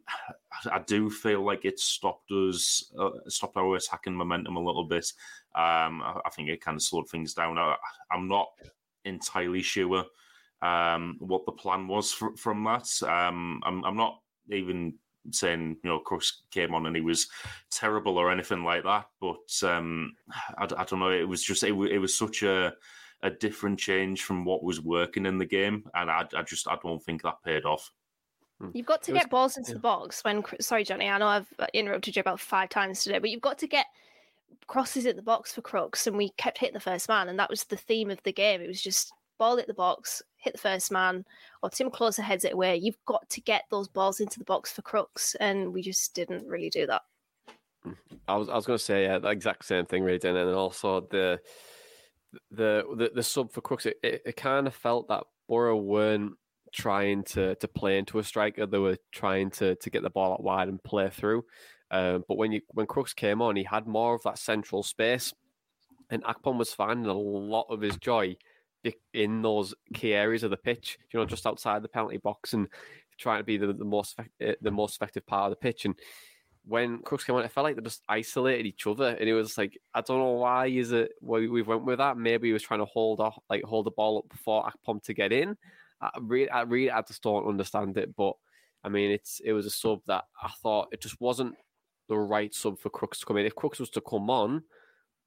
I 0.70 0.80
do 0.80 1.08
feel 1.08 1.42
like 1.42 1.64
it 1.64 1.80
stopped 1.80 2.30
us, 2.30 2.92
uh, 2.98 3.08
stopped 3.28 3.56
our 3.56 3.76
attacking 3.76 4.14
momentum 4.14 4.56
a 4.56 4.62
little 4.62 4.84
bit. 4.84 5.10
Um, 5.54 6.02
I, 6.02 6.20
I, 6.26 6.30
think 6.30 6.50
it 6.50 6.60
kind 6.60 6.76
of 6.76 6.82
slowed 6.82 7.08
things 7.08 7.32
down. 7.32 7.56
I, 7.56 7.76
am 8.12 8.28
not 8.28 8.48
entirely 9.06 9.62
sure 9.62 10.04
um, 10.62 11.16
what 11.18 11.46
the 11.46 11.52
plan 11.52 11.88
was 11.88 12.12
for, 12.12 12.36
from 12.36 12.62
that. 12.64 12.88
Um, 13.02 13.62
I'm, 13.64 13.84
I'm, 13.84 13.96
not 13.96 14.19
even 14.50 14.94
saying 15.30 15.76
you 15.82 15.90
know 15.90 15.98
Crooks 15.98 16.42
came 16.50 16.74
on 16.74 16.86
and 16.86 16.96
he 16.96 17.02
was 17.02 17.28
terrible 17.70 18.18
or 18.18 18.30
anything 18.30 18.64
like 18.64 18.84
that, 18.84 19.06
but 19.20 19.68
um, 19.68 20.14
I, 20.58 20.64
I, 20.64 20.84
don't 20.84 21.00
know. 21.00 21.10
It 21.10 21.28
was 21.28 21.42
just 21.42 21.62
it, 21.62 21.72
it 21.72 21.98
was 21.98 22.16
such 22.16 22.42
a 22.42 22.72
a 23.22 23.30
different 23.30 23.78
change 23.78 24.22
from 24.22 24.44
what 24.44 24.62
was 24.62 24.80
working 24.80 25.26
in 25.26 25.38
the 25.38 25.46
game, 25.46 25.84
and 25.94 26.10
I, 26.10 26.26
I 26.36 26.42
just 26.42 26.68
I 26.68 26.76
don't 26.82 27.02
think 27.02 27.22
that 27.22 27.42
paid 27.44 27.64
off. 27.64 27.90
Hmm. 28.60 28.70
You've 28.72 28.86
got 28.86 29.02
to 29.04 29.12
it 29.12 29.14
get 29.14 29.24
was, 29.26 29.30
balls 29.30 29.56
into 29.56 29.70
yeah. 29.70 29.74
the 29.74 29.80
box 29.80 30.24
when. 30.24 30.42
Sorry, 30.60 30.84
Johnny. 30.84 31.08
I 31.08 31.18
know 31.18 31.26
I've 31.26 31.52
uh, 31.58 31.66
interrupted 31.74 32.16
you 32.16 32.20
about 32.20 32.40
five 32.40 32.68
times 32.68 33.02
today, 33.02 33.18
but 33.18 33.30
you've 33.30 33.40
got 33.40 33.58
to 33.58 33.66
get 33.66 33.86
crosses 34.66 35.06
at 35.06 35.16
the 35.16 35.22
box 35.22 35.52
for 35.52 35.62
Crooks, 35.62 36.06
and 36.06 36.16
we 36.16 36.30
kept 36.30 36.58
hitting 36.58 36.74
the 36.74 36.80
first 36.80 37.08
man, 37.08 37.28
and 37.28 37.38
that 37.38 37.50
was 37.50 37.64
the 37.64 37.76
theme 37.76 38.10
of 38.10 38.22
the 38.22 38.32
game. 38.32 38.60
It 38.60 38.68
was 38.68 38.82
just 38.82 39.12
ball 39.38 39.58
at 39.58 39.66
the 39.66 39.74
box, 39.74 40.22
hit 40.40 40.54
the 40.54 40.58
first 40.58 40.90
man, 40.90 41.24
or 41.62 41.70
Timm 41.70 41.90
Klose 41.90 42.18
heads 42.18 42.44
it 42.44 42.54
away. 42.54 42.76
You've 42.76 43.04
got 43.06 43.28
to 43.30 43.40
get 43.40 43.64
those 43.70 43.88
balls 43.88 44.20
into 44.20 44.38
the 44.38 44.44
box 44.44 44.72
for 44.72 44.82
Crooks, 44.82 45.36
and 45.38 45.72
we 45.72 45.82
just 45.82 46.14
didn't 46.14 46.46
really 46.46 46.70
do 46.70 46.86
that. 46.86 47.02
I 48.26 48.36
was 48.36 48.48
I 48.48 48.56
was 48.56 48.66
going 48.66 48.78
to 48.78 48.84
say 48.84 49.04
yeah, 49.04 49.18
the 49.18 49.28
exact 49.28 49.64
same 49.64 49.86
thing, 49.86 50.02
really, 50.02 50.20
and 50.22 50.36
then 50.36 50.48
also 50.48 51.06
the 51.10 51.40
the 52.50 52.84
the, 52.96 53.10
the 53.14 53.22
sub 53.22 53.52
for 53.52 53.60
Crooks. 53.60 53.86
It, 53.86 53.98
it, 54.02 54.22
it 54.26 54.36
kind 54.36 54.66
of 54.66 54.74
felt 54.74 55.08
that 55.08 55.24
Boro 55.48 55.76
weren't 55.76 56.32
trying 56.72 57.24
to 57.24 57.54
to 57.56 57.68
play 57.68 57.98
into 57.98 58.18
a 58.18 58.24
striker. 58.24 58.66
They 58.66 58.78
were 58.78 58.98
trying 59.12 59.50
to 59.52 59.76
to 59.76 59.90
get 59.90 60.02
the 60.02 60.10
ball 60.10 60.32
out 60.32 60.42
wide 60.42 60.68
and 60.68 60.82
play 60.82 61.10
through. 61.10 61.44
Um, 61.90 62.24
but 62.28 62.36
when 62.36 62.52
you 62.52 62.60
when 62.68 62.86
Crooks 62.86 63.14
came 63.14 63.42
on, 63.42 63.56
he 63.56 63.64
had 63.64 63.86
more 63.86 64.14
of 64.14 64.22
that 64.22 64.38
central 64.38 64.82
space, 64.82 65.34
and 66.08 66.22
Akpom 66.24 66.56
was 66.56 66.72
finding 66.72 67.06
a 67.06 67.14
lot 67.14 67.66
of 67.68 67.80
his 67.80 67.96
joy 67.96 68.36
in 69.12 69.42
those 69.42 69.74
key 69.94 70.14
areas 70.14 70.42
of 70.42 70.50
the 70.50 70.56
pitch. 70.56 70.98
You 71.12 71.20
know, 71.20 71.26
just 71.26 71.46
outside 71.46 71.82
the 71.82 71.88
penalty 71.88 72.18
box 72.18 72.52
and 72.52 72.68
trying 73.18 73.40
to 73.40 73.44
be 73.44 73.56
the, 73.56 73.72
the 73.72 73.84
most 73.84 74.18
eh, 74.40 74.54
the 74.60 74.70
most 74.70 74.96
effective 74.96 75.26
part 75.26 75.50
of 75.50 75.58
the 75.58 75.62
pitch. 75.62 75.84
And 75.84 75.94
when 76.64 76.98
Crooks 76.98 77.24
came 77.24 77.36
on, 77.36 77.44
it 77.44 77.52
felt 77.52 77.64
like 77.64 77.76
they 77.76 77.82
just 77.82 78.02
isolated 78.08 78.66
each 78.66 78.86
other, 78.86 79.08
and 79.08 79.28
it 79.28 79.34
was 79.34 79.56
like 79.56 79.78
I 79.94 80.00
don't 80.00 80.18
know 80.18 80.32
why 80.32 80.66
is 80.66 80.92
it 80.92 81.12
why 81.20 81.46
we 81.46 81.62
went 81.62 81.84
with 81.84 81.98
that. 81.98 82.16
Maybe 82.16 82.48
he 82.48 82.52
was 82.52 82.62
trying 82.62 82.80
to 82.80 82.86
hold 82.86 83.20
off, 83.20 83.38
like 83.48 83.62
hold 83.62 83.86
the 83.86 83.92
ball 83.92 84.18
up 84.18 84.28
before 84.28 84.70
Akpom 84.70 85.02
to 85.04 85.14
get 85.14 85.32
in. 85.32 85.56
I 86.00 86.10
really, 86.20 86.50
I 86.50 86.62
really, 86.62 86.90
I 86.90 87.02
just 87.02 87.22
don't 87.22 87.46
understand 87.46 87.96
it. 87.98 88.14
But 88.16 88.34
I 88.82 88.88
mean, 88.88 89.10
it's 89.10 89.40
it 89.44 89.52
was 89.52 89.66
a 89.66 89.70
sub 89.70 90.00
that 90.06 90.24
I 90.42 90.50
thought 90.62 90.88
it 90.92 91.00
just 91.00 91.20
wasn't 91.20 91.54
the 92.08 92.18
right 92.18 92.54
sub 92.54 92.78
for 92.78 92.90
Crooks 92.90 93.20
to 93.20 93.26
come 93.26 93.36
in. 93.36 93.46
If 93.46 93.54
Crooks 93.54 93.78
was 93.78 93.90
to 93.90 94.00
come 94.00 94.30
on, 94.30 94.62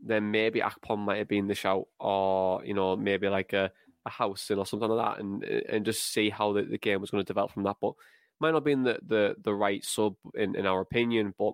then 0.05 0.31
maybe 0.31 0.59
Akpom 0.59 0.99
might 0.99 1.17
have 1.17 1.27
been 1.27 1.47
the 1.47 1.55
shout, 1.55 1.85
or 1.99 2.63
you 2.65 2.73
know, 2.73 2.95
maybe 2.95 3.29
like 3.29 3.53
a, 3.53 3.71
a 4.05 4.09
house 4.09 4.51
or 4.51 4.65
something 4.65 4.89
like 4.89 5.05
that, 5.05 5.19
and 5.23 5.43
and 5.43 5.85
just 5.85 6.11
see 6.11 6.29
how 6.29 6.53
the, 6.53 6.63
the 6.63 6.77
game 6.77 7.01
was 7.01 7.09
going 7.09 7.23
to 7.23 7.27
develop 7.27 7.51
from 7.51 7.63
that. 7.63 7.77
But 7.81 7.93
might 8.39 8.49
not 8.51 8.57
have 8.57 8.63
been 8.65 8.83
the, 8.83 8.99
the, 9.07 9.35
the 9.41 9.53
right 9.53 9.83
sub 9.83 10.15
in, 10.35 10.55
in 10.55 10.65
our 10.65 10.81
opinion, 10.81 11.33
but 11.37 11.53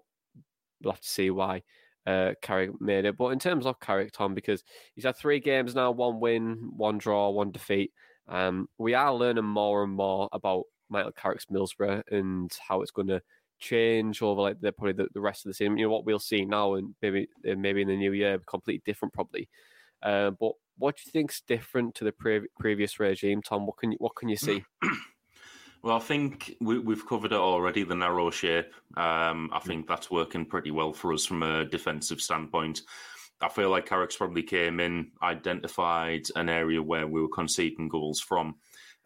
we'll 0.82 0.94
have 0.94 1.02
to 1.02 1.08
see 1.08 1.30
why 1.30 1.62
uh, 2.08 2.32
Carrick 2.42 2.82
made 2.82 3.06
it. 3.06 3.18
But 3.18 3.28
in 3.30 3.40
terms 3.40 3.66
of 3.66 3.80
Carrick, 3.80 4.12
Tom, 4.12 4.34
because 4.34 4.64
he's 4.96 5.04
had 5.04 5.16
three 5.16 5.40
games 5.40 5.76
now, 5.76 5.92
one 5.92 6.20
win, 6.20 6.72
one 6.76 6.98
draw, 6.98 7.30
one 7.30 7.52
defeat. 7.52 7.92
Um, 8.28 8.68
we 8.78 8.96
are 8.96 9.14
learning 9.14 9.46
more 9.46 9.84
and 9.84 9.94
more 9.94 10.30
about 10.32 10.64
Michael 10.90 11.12
Carrick's 11.12 11.46
Middlesbrough 11.46 12.04
and 12.12 12.52
how 12.68 12.82
it's 12.82 12.92
going 12.92 13.08
to 13.10 13.22
change 13.60 14.22
over 14.22 14.42
like 14.42 14.62
the 14.62 14.72
probably 14.72 14.94
the, 14.94 15.08
the, 15.14 15.22
rest 15.22 15.46
of 15.46 15.50
the 15.50 15.54
season. 15.54 15.78
You 15.78 15.86
know 15.86 15.92
what 15.92 16.06
we'll 16.06 16.20
see 16.20 16.46
now, 16.46 16.76
and 16.76 16.96
maybe 17.02 17.28
uh, 17.50 17.56
maybe 17.56 17.82
in 17.82 17.88
the 17.88 17.96
new 17.96 18.14
year, 18.14 18.40
completely 18.40 18.82
different 18.86 19.14
probably. 19.14 19.50
Uh, 20.02 20.32
but 20.32 20.54
what 20.78 20.96
do 20.96 21.04
you 21.06 21.12
think's 21.12 21.42
different 21.42 21.96
to 21.96 22.06
the 22.06 22.12
pre- 22.12 22.48
previous 22.58 23.00
regime, 23.00 23.42
Tom? 23.42 23.66
What 23.66 23.78
can 23.78 23.92
you 23.92 23.98
what 24.00 24.16
can 24.16 24.30
you 24.30 24.38
see? 24.38 24.64
Well, 25.82 25.96
I 25.96 26.00
think 26.00 26.58
we, 26.60 26.76
have 26.94 27.08
covered 27.08 27.32
it 27.32 27.38
already. 27.38 27.84
The 27.84 27.96
narrow 27.96 28.30
shape. 28.32 28.74
Um, 28.98 29.50
I 29.54 29.60
think 29.60 29.88
that's 29.88 30.12
working 30.12 30.46
pretty 30.46 30.72
well 30.72 30.92
for 30.92 31.14
us 31.14 31.26
from 31.26 31.42
a 31.42 31.64
defensive 31.64 32.20
standpoint. 32.20 32.82
I 33.42 33.48
feel 33.48 33.70
like 33.70 33.86
Carrick's 33.86 34.18
probably 34.18 34.44
came 34.44 34.82
in, 34.82 35.12
identified 35.24 36.24
an 36.36 36.50
area 36.50 36.84
where 36.84 37.08
we 37.08 37.22
were 37.22 37.30
conceding 37.30 37.88
goals 37.88 38.20
from, 38.20 38.56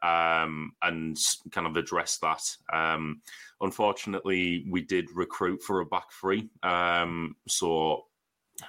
um, 0.03 0.73
and 0.81 1.17
kind 1.51 1.65
of 1.65 1.77
address 1.77 2.17
that. 2.17 2.41
Um, 2.71 3.21
unfortunately, 3.61 4.65
we 4.69 4.81
did 4.81 5.09
recruit 5.15 5.63
for 5.63 5.79
a 5.79 5.85
back 5.85 6.11
three, 6.11 6.49
um, 6.61 7.35
so 7.47 8.03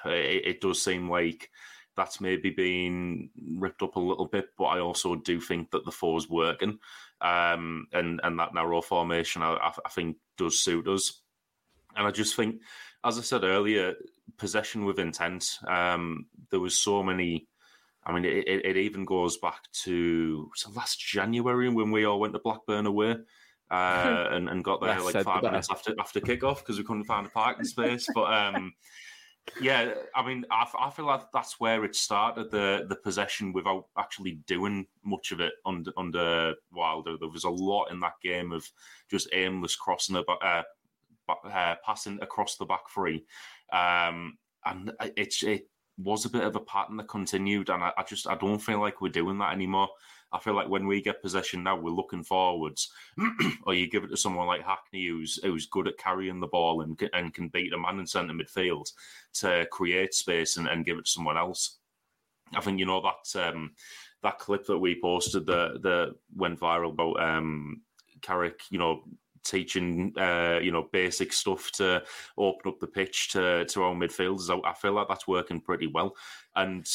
it, 0.05 0.47
it, 0.47 0.61
does 0.61 0.81
seem 0.81 1.11
like 1.11 1.51
that's 1.97 2.21
maybe 2.21 2.51
been 2.51 3.31
ripped 3.59 3.83
up 3.83 3.97
a 3.97 4.01
little 4.01 4.27
bit. 4.27 4.47
But 4.57 4.67
I 4.67 4.79
also 4.79 5.17
do 5.17 5.41
think 5.41 5.73
that 5.73 5.85
the 5.85 5.91
four 5.91 6.17
is 6.19 6.31
working, 6.31 6.79
um, 7.21 7.89
and 7.93 8.21
and 8.23 8.39
that 8.39 8.55
narrow 8.55 8.81
formation 8.81 9.43
I, 9.43 9.73
I 9.85 9.89
think 9.91 10.17
does 10.39 10.63
suit 10.63 10.87
us. 10.87 11.21
And 11.97 12.07
I 12.07 12.13
just 12.13 12.37
think, 12.37 12.61
as 13.05 13.19
I 13.19 13.23
said 13.23 13.43
earlier, 13.43 13.95
possession 14.39 14.85
with 14.85 14.99
intent. 14.99 15.47
Um, 15.67 16.27
there 16.51 16.61
was 16.61 16.79
so 16.79 17.03
many. 17.03 17.49
I 18.07 18.13
mean, 18.13 18.25
it, 18.25 18.47
it 18.47 18.77
even 18.77 19.05
goes 19.05 19.39
back 19.39 19.63
to 19.85 20.51
last 20.75 21.01
January 21.01 21.69
when 21.71 21.91
we 21.91 22.05
all 22.05 22.21
went 22.21 22.35
to 22.35 22.39
Blackburn 22.39 22.87
away. 22.87 23.17
uh, 23.71 24.29
and, 24.31 24.49
and 24.49 24.63
got 24.63 24.81
there 24.81 25.01
Less 25.01 25.15
like 25.15 25.25
five 25.25 25.43
minutes 25.43 25.69
after 25.71 25.95
after 25.99 26.21
kickoff 26.21 26.59
because 26.59 26.79
we 26.79 26.85
couldn't 26.85 27.05
find 27.05 27.27
a 27.27 27.31
parking 27.31 27.65
space. 27.65 28.07
But 28.15 28.33
um, 28.33 28.73
yeah, 29.61 29.95
I 30.15 30.25
mean, 30.25 30.45
I 30.51 30.91
feel 30.91 31.07
like 31.07 31.23
that's 31.33 31.59
where 31.59 31.85
it 31.85 31.97
started 31.97 32.51
the 32.51 32.87
the 32.89 32.97
possession 32.97 33.53
without 33.53 33.87
actually 33.99 34.39
doing 34.47 34.87
much 35.05 35.33
of 35.33 35.41
it 35.41 35.55
under 35.65 35.93
under 35.97 36.55
Wilder. 36.73 37.17
There 37.19 37.29
was 37.29 37.45
a 37.45 37.51
lot 37.51 37.91
in 37.91 38.01
that 38.01 38.15
game 38.23 38.53
of 38.53 38.69
just 39.11 39.29
aimless 39.33 39.77
crossing 39.77 40.17
about. 40.17 40.43
Uh, 40.43 40.63
uh, 41.51 41.75
passing 41.83 42.19
across 42.21 42.59
the 42.59 42.67
back 42.67 42.83
three, 42.95 43.25
um, 43.73 44.37
and 44.67 44.93
it's 45.17 45.43
it 45.43 45.71
was 45.97 46.25
a 46.25 46.31
bit 46.31 46.45
of 46.45 46.57
a 46.57 46.61
pattern 46.61 46.97
that 46.97 47.09
continued, 47.09 47.71
and 47.71 47.83
I, 47.83 47.93
I 47.97 48.03
just 48.03 48.27
I 48.29 48.35
don't 48.35 48.59
feel 48.59 48.81
like 48.81 49.01
we're 49.01 49.09
doing 49.09 49.39
that 49.39 49.53
anymore. 49.53 49.89
I 50.33 50.41
feel 50.41 50.55
like 50.55 50.69
when 50.69 50.87
we 50.89 51.01
get 51.01 51.23
possession 51.23 51.63
now, 51.63 51.77
we're 51.77 51.91
looking 51.91 52.25
forwards, 52.25 52.91
or 53.65 53.75
you 53.75 53.89
give 53.89 54.03
it 54.03 54.09
to 54.09 54.17
someone 54.17 54.49
like 54.49 54.65
Hackney, 54.65 55.07
who's 55.07 55.39
who's 55.43 55.67
good 55.67 55.87
at 55.87 55.99
carrying 55.99 56.41
the 56.41 56.49
ball 56.49 56.81
and 56.81 56.99
can- 56.99 57.11
and 57.13 57.33
can 57.33 57.49
beat 57.49 57.73
a 57.73 57.79
man 57.79 58.01
in 58.01 58.07
centre 58.07 58.35
midfield 58.35 58.91
to 59.35 59.67
create 59.71 60.15
space 60.15 60.57
and, 60.57 60.67
and 60.67 60.85
give 60.85 60.99
it 60.99 61.05
to 61.05 61.11
someone 61.11 61.37
else. 61.37 61.79
I 62.55 62.61
think 62.61 62.79
you 62.79 62.87
know 62.87 63.01
that 63.03 63.49
um, 63.49 63.73
that 64.23 64.39
clip 64.39 64.67
that 64.67 64.79
we 64.79 65.01
posted 65.01 65.47
that 65.47 65.83
that 65.83 66.15
went 66.35 66.59
viral 66.59 66.93
about 66.93 67.21
um, 67.21 67.83
Carrick, 68.21 68.61
you 68.71 68.79
know, 68.79 69.05
teaching 69.45 70.13
uh, 70.19 70.59
you 70.63 70.73
know 70.73 70.89
basic 70.93 71.33
stuff 71.33 71.71
to 71.73 72.03
open 72.37 72.73
up 72.73 72.81
the 72.81 72.87
pitch 72.87 73.31
to 73.31 73.65
to 73.67 73.83
our 73.83 73.95
midfielders. 73.95 74.51
I, 74.51 74.71
I 74.71 74.75
feel 74.75 74.93
like 74.93 75.09
that's 75.09 75.29
working 75.29 75.61
pretty 75.61 75.87
well. 75.87 76.15
And 76.57 76.87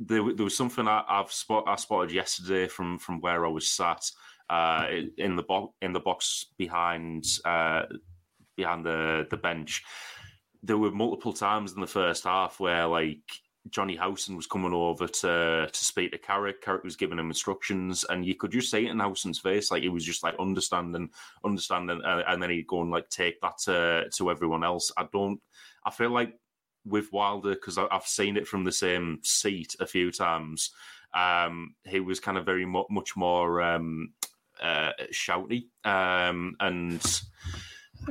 there, 0.00 0.22
there 0.34 0.44
was 0.44 0.56
something 0.56 0.88
I, 0.88 1.04
I've 1.08 1.32
spot, 1.32 1.64
I 1.66 1.76
spotted 1.76 2.12
yesterday 2.12 2.66
from 2.68 2.98
from 2.98 3.20
where 3.20 3.46
I 3.46 3.48
was 3.48 3.68
sat 3.68 4.10
uh, 4.50 4.86
in 5.18 5.36
the 5.36 5.42
box 5.42 5.74
in 5.82 5.92
the 5.92 6.00
box 6.00 6.46
behind 6.58 7.24
uh, 7.44 7.82
behind 8.56 8.84
the 8.84 9.26
the 9.30 9.36
bench. 9.36 9.82
There 10.62 10.78
were 10.78 10.90
multiple 10.90 11.32
times 11.32 11.72
in 11.72 11.80
the 11.80 11.86
first 11.86 12.24
half 12.24 12.58
where 12.58 12.86
like 12.86 13.22
Johnny 13.70 13.96
Howson 13.96 14.36
was 14.36 14.46
coming 14.46 14.74
over 14.74 15.06
to 15.06 15.68
to 15.72 15.84
speak 15.84 16.12
to 16.12 16.18
Carrick. 16.18 16.60
Carrick 16.60 16.84
was 16.84 16.96
giving 16.96 17.18
him 17.18 17.28
instructions, 17.28 18.04
and 18.04 18.24
you 18.24 18.34
could 18.34 18.52
just 18.52 18.70
see 18.70 18.86
it 18.86 18.90
in 18.90 19.00
Howson's 19.00 19.38
face, 19.38 19.70
like 19.70 19.82
he 19.82 19.88
was 19.88 20.04
just 20.04 20.22
like 20.22 20.34
understanding, 20.38 21.10
understanding, 21.44 22.02
uh, 22.04 22.22
and 22.28 22.42
then 22.42 22.50
he'd 22.50 22.66
go 22.66 22.82
and 22.82 22.90
like 22.90 23.08
take 23.08 23.40
that 23.40 23.58
to 23.64 24.04
to 24.16 24.30
everyone 24.30 24.64
else. 24.64 24.92
I 24.96 25.08
don't. 25.12 25.40
I 25.84 25.90
feel 25.90 26.10
like 26.10 26.34
with 26.84 27.12
Wilder 27.12 27.54
because 27.54 27.78
I've 27.78 28.06
seen 28.06 28.36
it 28.36 28.46
from 28.46 28.64
the 28.64 28.72
same 28.72 29.20
seat 29.22 29.74
a 29.80 29.86
few 29.86 30.10
times. 30.10 30.70
Um, 31.14 31.74
he 31.86 32.00
was 32.00 32.20
kind 32.20 32.36
of 32.36 32.44
very 32.44 32.66
mu- 32.66 32.84
much 32.90 33.16
more 33.16 33.62
um, 33.62 34.12
uh, 34.60 34.90
shouty, 35.12 35.68
um, 35.84 36.56
and 36.60 37.00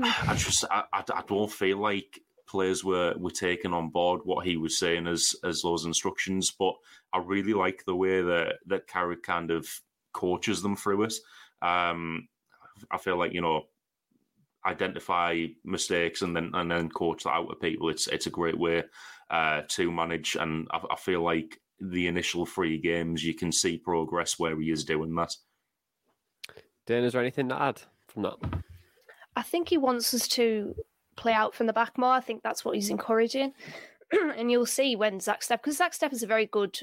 I 0.02 0.36
just 0.36 0.66
I, 0.72 0.84
I, 0.92 1.04
I 1.14 1.24
don't 1.28 1.52
feel 1.52 1.78
like 1.78 2.20
players 2.54 2.84
were 2.84 3.16
were 3.18 3.32
taking 3.32 3.74
on 3.74 3.90
board 3.90 4.22
what 4.24 4.46
he 4.46 4.58
was 4.58 4.78
saying 4.78 5.08
as 5.08 5.36
as 5.44 5.62
those 5.64 5.86
instructions. 5.86 6.52
But 6.52 6.76
I 7.12 7.18
really 7.18 7.54
like 7.54 7.84
the 7.86 7.96
way 7.96 8.22
that 8.22 8.58
that 8.68 8.88
Carrick 8.88 9.24
kind 9.24 9.50
of 9.50 9.68
coaches 10.14 10.62
them 10.62 10.76
through 10.76 11.04
it. 11.04 11.16
Um, 11.64 12.28
I 12.92 13.00
feel 13.00 13.18
like 13.18 13.34
you 13.34 13.42
know 13.42 13.64
identify 14.66 15.48
mistakes 15.66 16.22
and 16.22 16.36
then 16.36 16.52
and 16.54 16.70
then 16.70 16.90
coach 16.90 17.24
that 17.24 17.32
out 17.32 17.52
of 17.52 17.60
people. 17.60 17.90
It's 17.90 18.06
it's 18.08 18.28
a 18.28 18.38
great 18.40 18.58
way 18.58 18.84
uh, 19.32 19.64
to 19.70 19.92
manage, 19.92 20.38
and 20.40 20.68
I, 20.70 20.80
I 20.92 20.96
feel 20.96 21.24
like 21.24 21.60
the 21.80 22.06
initial 22.08 22.46
three 22.46 22.78
games 22.78 23.24
you 23.24 23.34
can 23.34 23.52
see 23.52 23.80
progress 23.80 24.38
where 24.38 24.58
he 24.62 24.70
is 24.70 24.86
doing 24.86 25.16
that. 25.16 25.36
Dan, 26.86 27.04
is 27.04 27.14
there 27.14 27.22
anything 27.22 27.50
to 27.50 27.60
add 27.60 27.82
from 28.08 28.24
that? 28.24 28.36
I 29.36 29.42
think 29.42 29.70
he 29.70 29.78
wants 29.78 30.14
us 30.14 30.28
to 30.30 30.76
play 31.16 31.34
out 31.34 31.54
from 31.56 31.68
the 31.68 31.74
back 31.74 31.98
more. 31.98 32.14
I 32.14 32.22
think 32.22 32.44
that's 32.44 32.64
what 32.64 32.76
he's 32.76 32.90
encouraging. 32.90 33.54
and 34.38 34.52
you'll 34.52 34.66
see 34.66 34.96
when 34.96 35.20
Zack 35.20 35.42
Steffen, 35.42 35.62
because 35.62 35.78
Zack 35.78 35.94
Steffen 35.94 36.14
is 36.14 36.24
a 36.24 36.28
very 36.28 36.46
good 36.46 36.80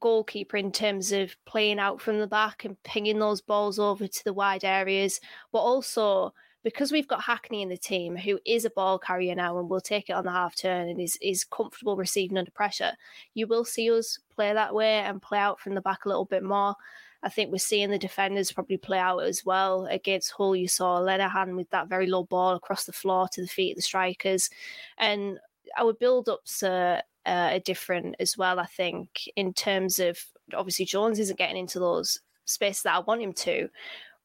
goalkeeper 0.00 0.56
in 0.56 0.72
terms 0.72 1.12
of 1.12 1.36
playing 1.44 1.78
out 1.78 2.00
from 2.00 2.18
the 2.18 2.26
back 2.26 2.64
and 2.64 2.82
pinging 2.82 3.18
those 3.18 3.40
balls 3.40 3.78
over 3.78 4.06
to 4.06 4.24
the 4.24 4.32
wide 4.32 4.64
areas, 4.64 5.20
but 5.52 5.58
also 5.58 6.32
because 6.64 6.92
we've 6.92 7.08
got 7.08 7.22
Hackney 7.22 7.62
in 7.62 7.68
the 7.68 7.76
team, 7.76 8.16
who 8.16 8.38
is 8.46 8.64
a 8.64 8.70
ball 8.70 8.98
carrier 8.98 9.34
now 9.34 9.58
and 9.58 9.68
will 9.68 9.80
take 9.80 10.08
it 10.08 10.12
on 10.12 10.24
the 10.24 10.30
half 10.30 10.54
turn 10.54 10.88
and 10.88 11.00
is, 11.00 11.18
is 11.20 11.44
comfortable 11.44 11.96
receiving 11.96 12.38
under 12.38 12.52
pressure, 12.52 12.92
you 13.34 13.46
will 13.46 13.64
see 13.64 13.90
us 13.90 14.18
play 14.34 14.52
that 14.52 14.74
way 14.74 14.98
and 14.98 15.20
play 15.20 15.38
out 15.38 15.58
from 15.58 15.74
the 15.74 15.80
back 15.80 16.04
a 16.04 16.08
little 16.08 16.24
bit 16.24 16.42
more. 16.42 16.74
I 17.22 17.28
think 17.28 17.50
we're 17.50 17.58
seeing 17.58 17.90
the 17.90 17.98
defenders 17.98 18.52
probably 18.52 18.76
play 18.76 18.98
out 18.98 19.20
as 19.20 19.44
well. 19.44 19.86
Against 19.86 20.32
Hull, 20.32 20.56
you 20.56 20.68
saw 20.68 21.00
Lenihan 21.00 21.56
with 21.56 21.70
that 21.70 21.88
very 21.88 22.06
low 22.06 22.24
ball 22.24 22.56
across 22.56 22.84
the 22.84 22.92
floor 22.92 23.28
to 23.32 23.42
the 23.42 23.46
feet 23.46 23.72
of 23.72 23.76
the 23.76 23.82
strikers. 23.82 24.50
And 24.98 25.38
our 25.78 25.92
build 25.92 26.28
ups 26.28 26.62
are, 26.62 27.02
uh, 27.24 27.50
are 27.52 27.58
different 27.60 28.16
as 28.18 28.36
well, 28.36 28.58
I 28.58 28.66
think, 28.66 29.28
in 29.36 29.52
terms 29.52 29.98
of 29.98 30.18
obviously 30.54 30.84
Jones 30.84 31.18
isn't 31.18 31.38
getting 31.38 31.56
into 31.56 31.78
those 31.78 32.20
spaces 32.44 32.82
that 32.82 32.96
I 32.96 33.00
want 33.00 33.22
him 33.22 33.32
to. 33.32 33.68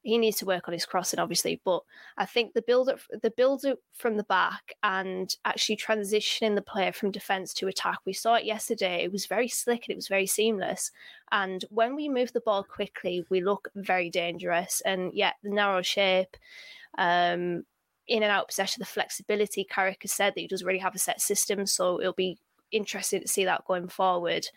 He 0.08 0.18
needs 0.18 0.38
to 0.38 0.46
work 0.46 0.70
on 0.70 0.74
his 0.74 0.86
crossing, 0.86 1.20
obviously, 1.20 1.60
but 1.66 1.82
I 2.18 2.26
think 2.26 2.54
the 2.54 2.62
build 2.62 2.88
up, 2.88 3.00
the 3.22 3.30
build 3.30 3.66
up 3.66 3.80
from 3.94 4.16
the 4.16 4.24
back, 4.24 4.72
and 4.82 5.36
actually 5.44 5.76
transitioning 5.76 6.56
the 6.56 6.62
player 6.62 6.94
from 6.94 7.12
defense 7.12 7.54
to 7.56 7.68
attack. 7.68 8.00
We 8.06 8.14
saw 8.14 8.36
it 8.36 8.46
yesterday. 8.46 9.04
It 9.04 9.12
was 9.12 9.26
very 9.26 9.50
slick 9.50 9.84
and 9.84 9.92
it 9.92 9.98
was 9.98 10.08
very 10.08 10.26
seamless. 10.26 10.92
And 11.34 11.66
when 11.72 11.94
we 11.94 12.08
move 12.08 12.32
the 12.32 12.40
ball 12.40 12.64
quickly, 12.64 13.26
we 13.30 13.42
look 13.42 13.68
very 13.76 14.10
dangerous. 14.10 14.82
And 14.86 15.14
yet, 15.14 15.36
the 15.44 15.50
narrow 15.50 15.82
shape, 15.82 16.38
um, 16.98 17.66
in 18.08 18.24
and 18.24 18.32
out 18.32 18.48
possession, 18.48 18.80
the 18.80 18.86
flexibility. 18.86 19.66
Carrick 19.66 20.04
has 20.04 20.14
said 20.14 20.36
that 20.36 20.40
he 20.40 20.48
does 20.48 20.64
really 20.64 20.80
have 20.80 20.96
a 20.96 21.00
set 21.00 21.20
system, 21.20 21.66
so 21.66 22.00
it'll 22.00 22.14
be 22.14 22.38
interesting 22.72 23.20
to 23.20 23.28
see 23.28 23.44
that 23.44 23.66
going 23.66 23.90
forward. 23.90 24.48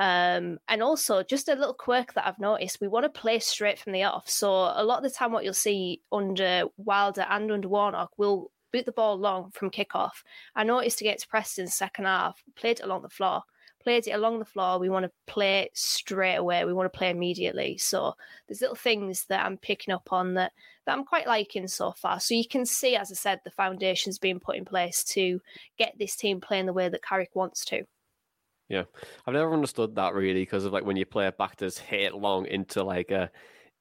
Um, 0.00 0.58
and 0.66 0.82
also, 0.82 1.22
just 1.22 1.50
a 1.50 1.54
little 1.54 1.74
quirk 1.74 2.14
that 2.14 2.26
I've 2.26 2.38
noticed: 2.38 2.80
we 2.80 2.88
want 2.88 3.04
to 3.04 3.20
play 3.20 3.38
straight 3.38 3.78
from 3.78 3.92
the 3.92 4.04
off. 4.04 4.30
So 4.30 4.50
a 4.50 4.82
lot 4.82 4.96
of 4.96 5.02
the 5.04 5.10
time, 5.10 5.30
what 5.30 5.44
you'll 5.44 5.52
see 5.52 6.00
under 6.10 6.64
Wilder 6.78 7.26
and 7.28 7.52
under 7.52 7.68
Warnock, 7.68 8.12
we'll 8.16 8.50
boot 8.72 8.86
the 8.86 8.92
ball 8.92 9.18
long 9.18 9.50
from 9.50 9.70
kickoff. 9.70 10.22
I 10.56 10.64
noticed 10.64 11.02
against 11.02 11.28
Preston 11.28 11.66
second 11.66 12.06
half, 12.06 12.42
played 12.56 12.80
it 12.80 12.84
along 12.84 13.02
the 13.02 13.10
floor. 13.10 13.42
Played 13.82 14.08
it 14.08 14.12
along 14.12 14.38
the 14.38 14.44
floor. 14.46 14.78
We 14.78 14.88
want 14.88 15.04
to 15.04 15.12
play 15.26 15.70
straight 15.74 16.36
away. 16.36 16.64
We 16.64 16.72
want 16.72 16.90
to 16.90 16.98
play 16.98 17.10
immediately. 17.10 17.76
So 17.76 18.14
there's 18.46 18.60
little 18.60 18.76
things 18.76 19.26
that 19.28 19.44
I'm 19.44 19.58
picking 19.58 19.92
up 19.92 20.12
on 20.12 20.34
that 20.34 20.52
that 20.86 20.96
I'm 20.96 21.04
quite 21.04 21.26
liking 21.26 21.66
so 21.66 21.92
far. 21.92 22.20
So 22.20 22.34
you 22.34 22.46
can 22.48 22.64
see, 22.64 22.96
as 22.96 23.10
I 23.10 23.14
said, 23.14 23.40
the 23.44 23.50
foundations 23.50 24.18
being 24.18 24.40
put 24.40 24.56
in 24.56 24.64
place 24.64 25.04
to 25.04 25.40
get 25.78 25.94
this 25.98 26.16
team 26.16 26.40
playing 26.40 26.66
the 26.66 26.72
way 26.72 26.88
that 26.88 27.02
Carrick 27.02 27.30
wants 27.34 27.64
to. 27.66 27.84
Yeah, 28.70 28.84
I've 29.26 29.34
never 29.34 29.52
understood 29.52 29.96
that 29.96 30.14
really 30.14 30.42
because 30.42 30.64
of 30.64 30.72
like 30.72 30.84
when 30.84 30.96
you 30.96 31.04
play 31.04 31.26
it 31.26 31.36
back, 31.36 31.58
just 31.58 31.80
hit 31.80 32.02
it 32.02 32.14
long 32.14 32.46
into 32.46 32.84
like 32.84 33.10
a 33.10 33.32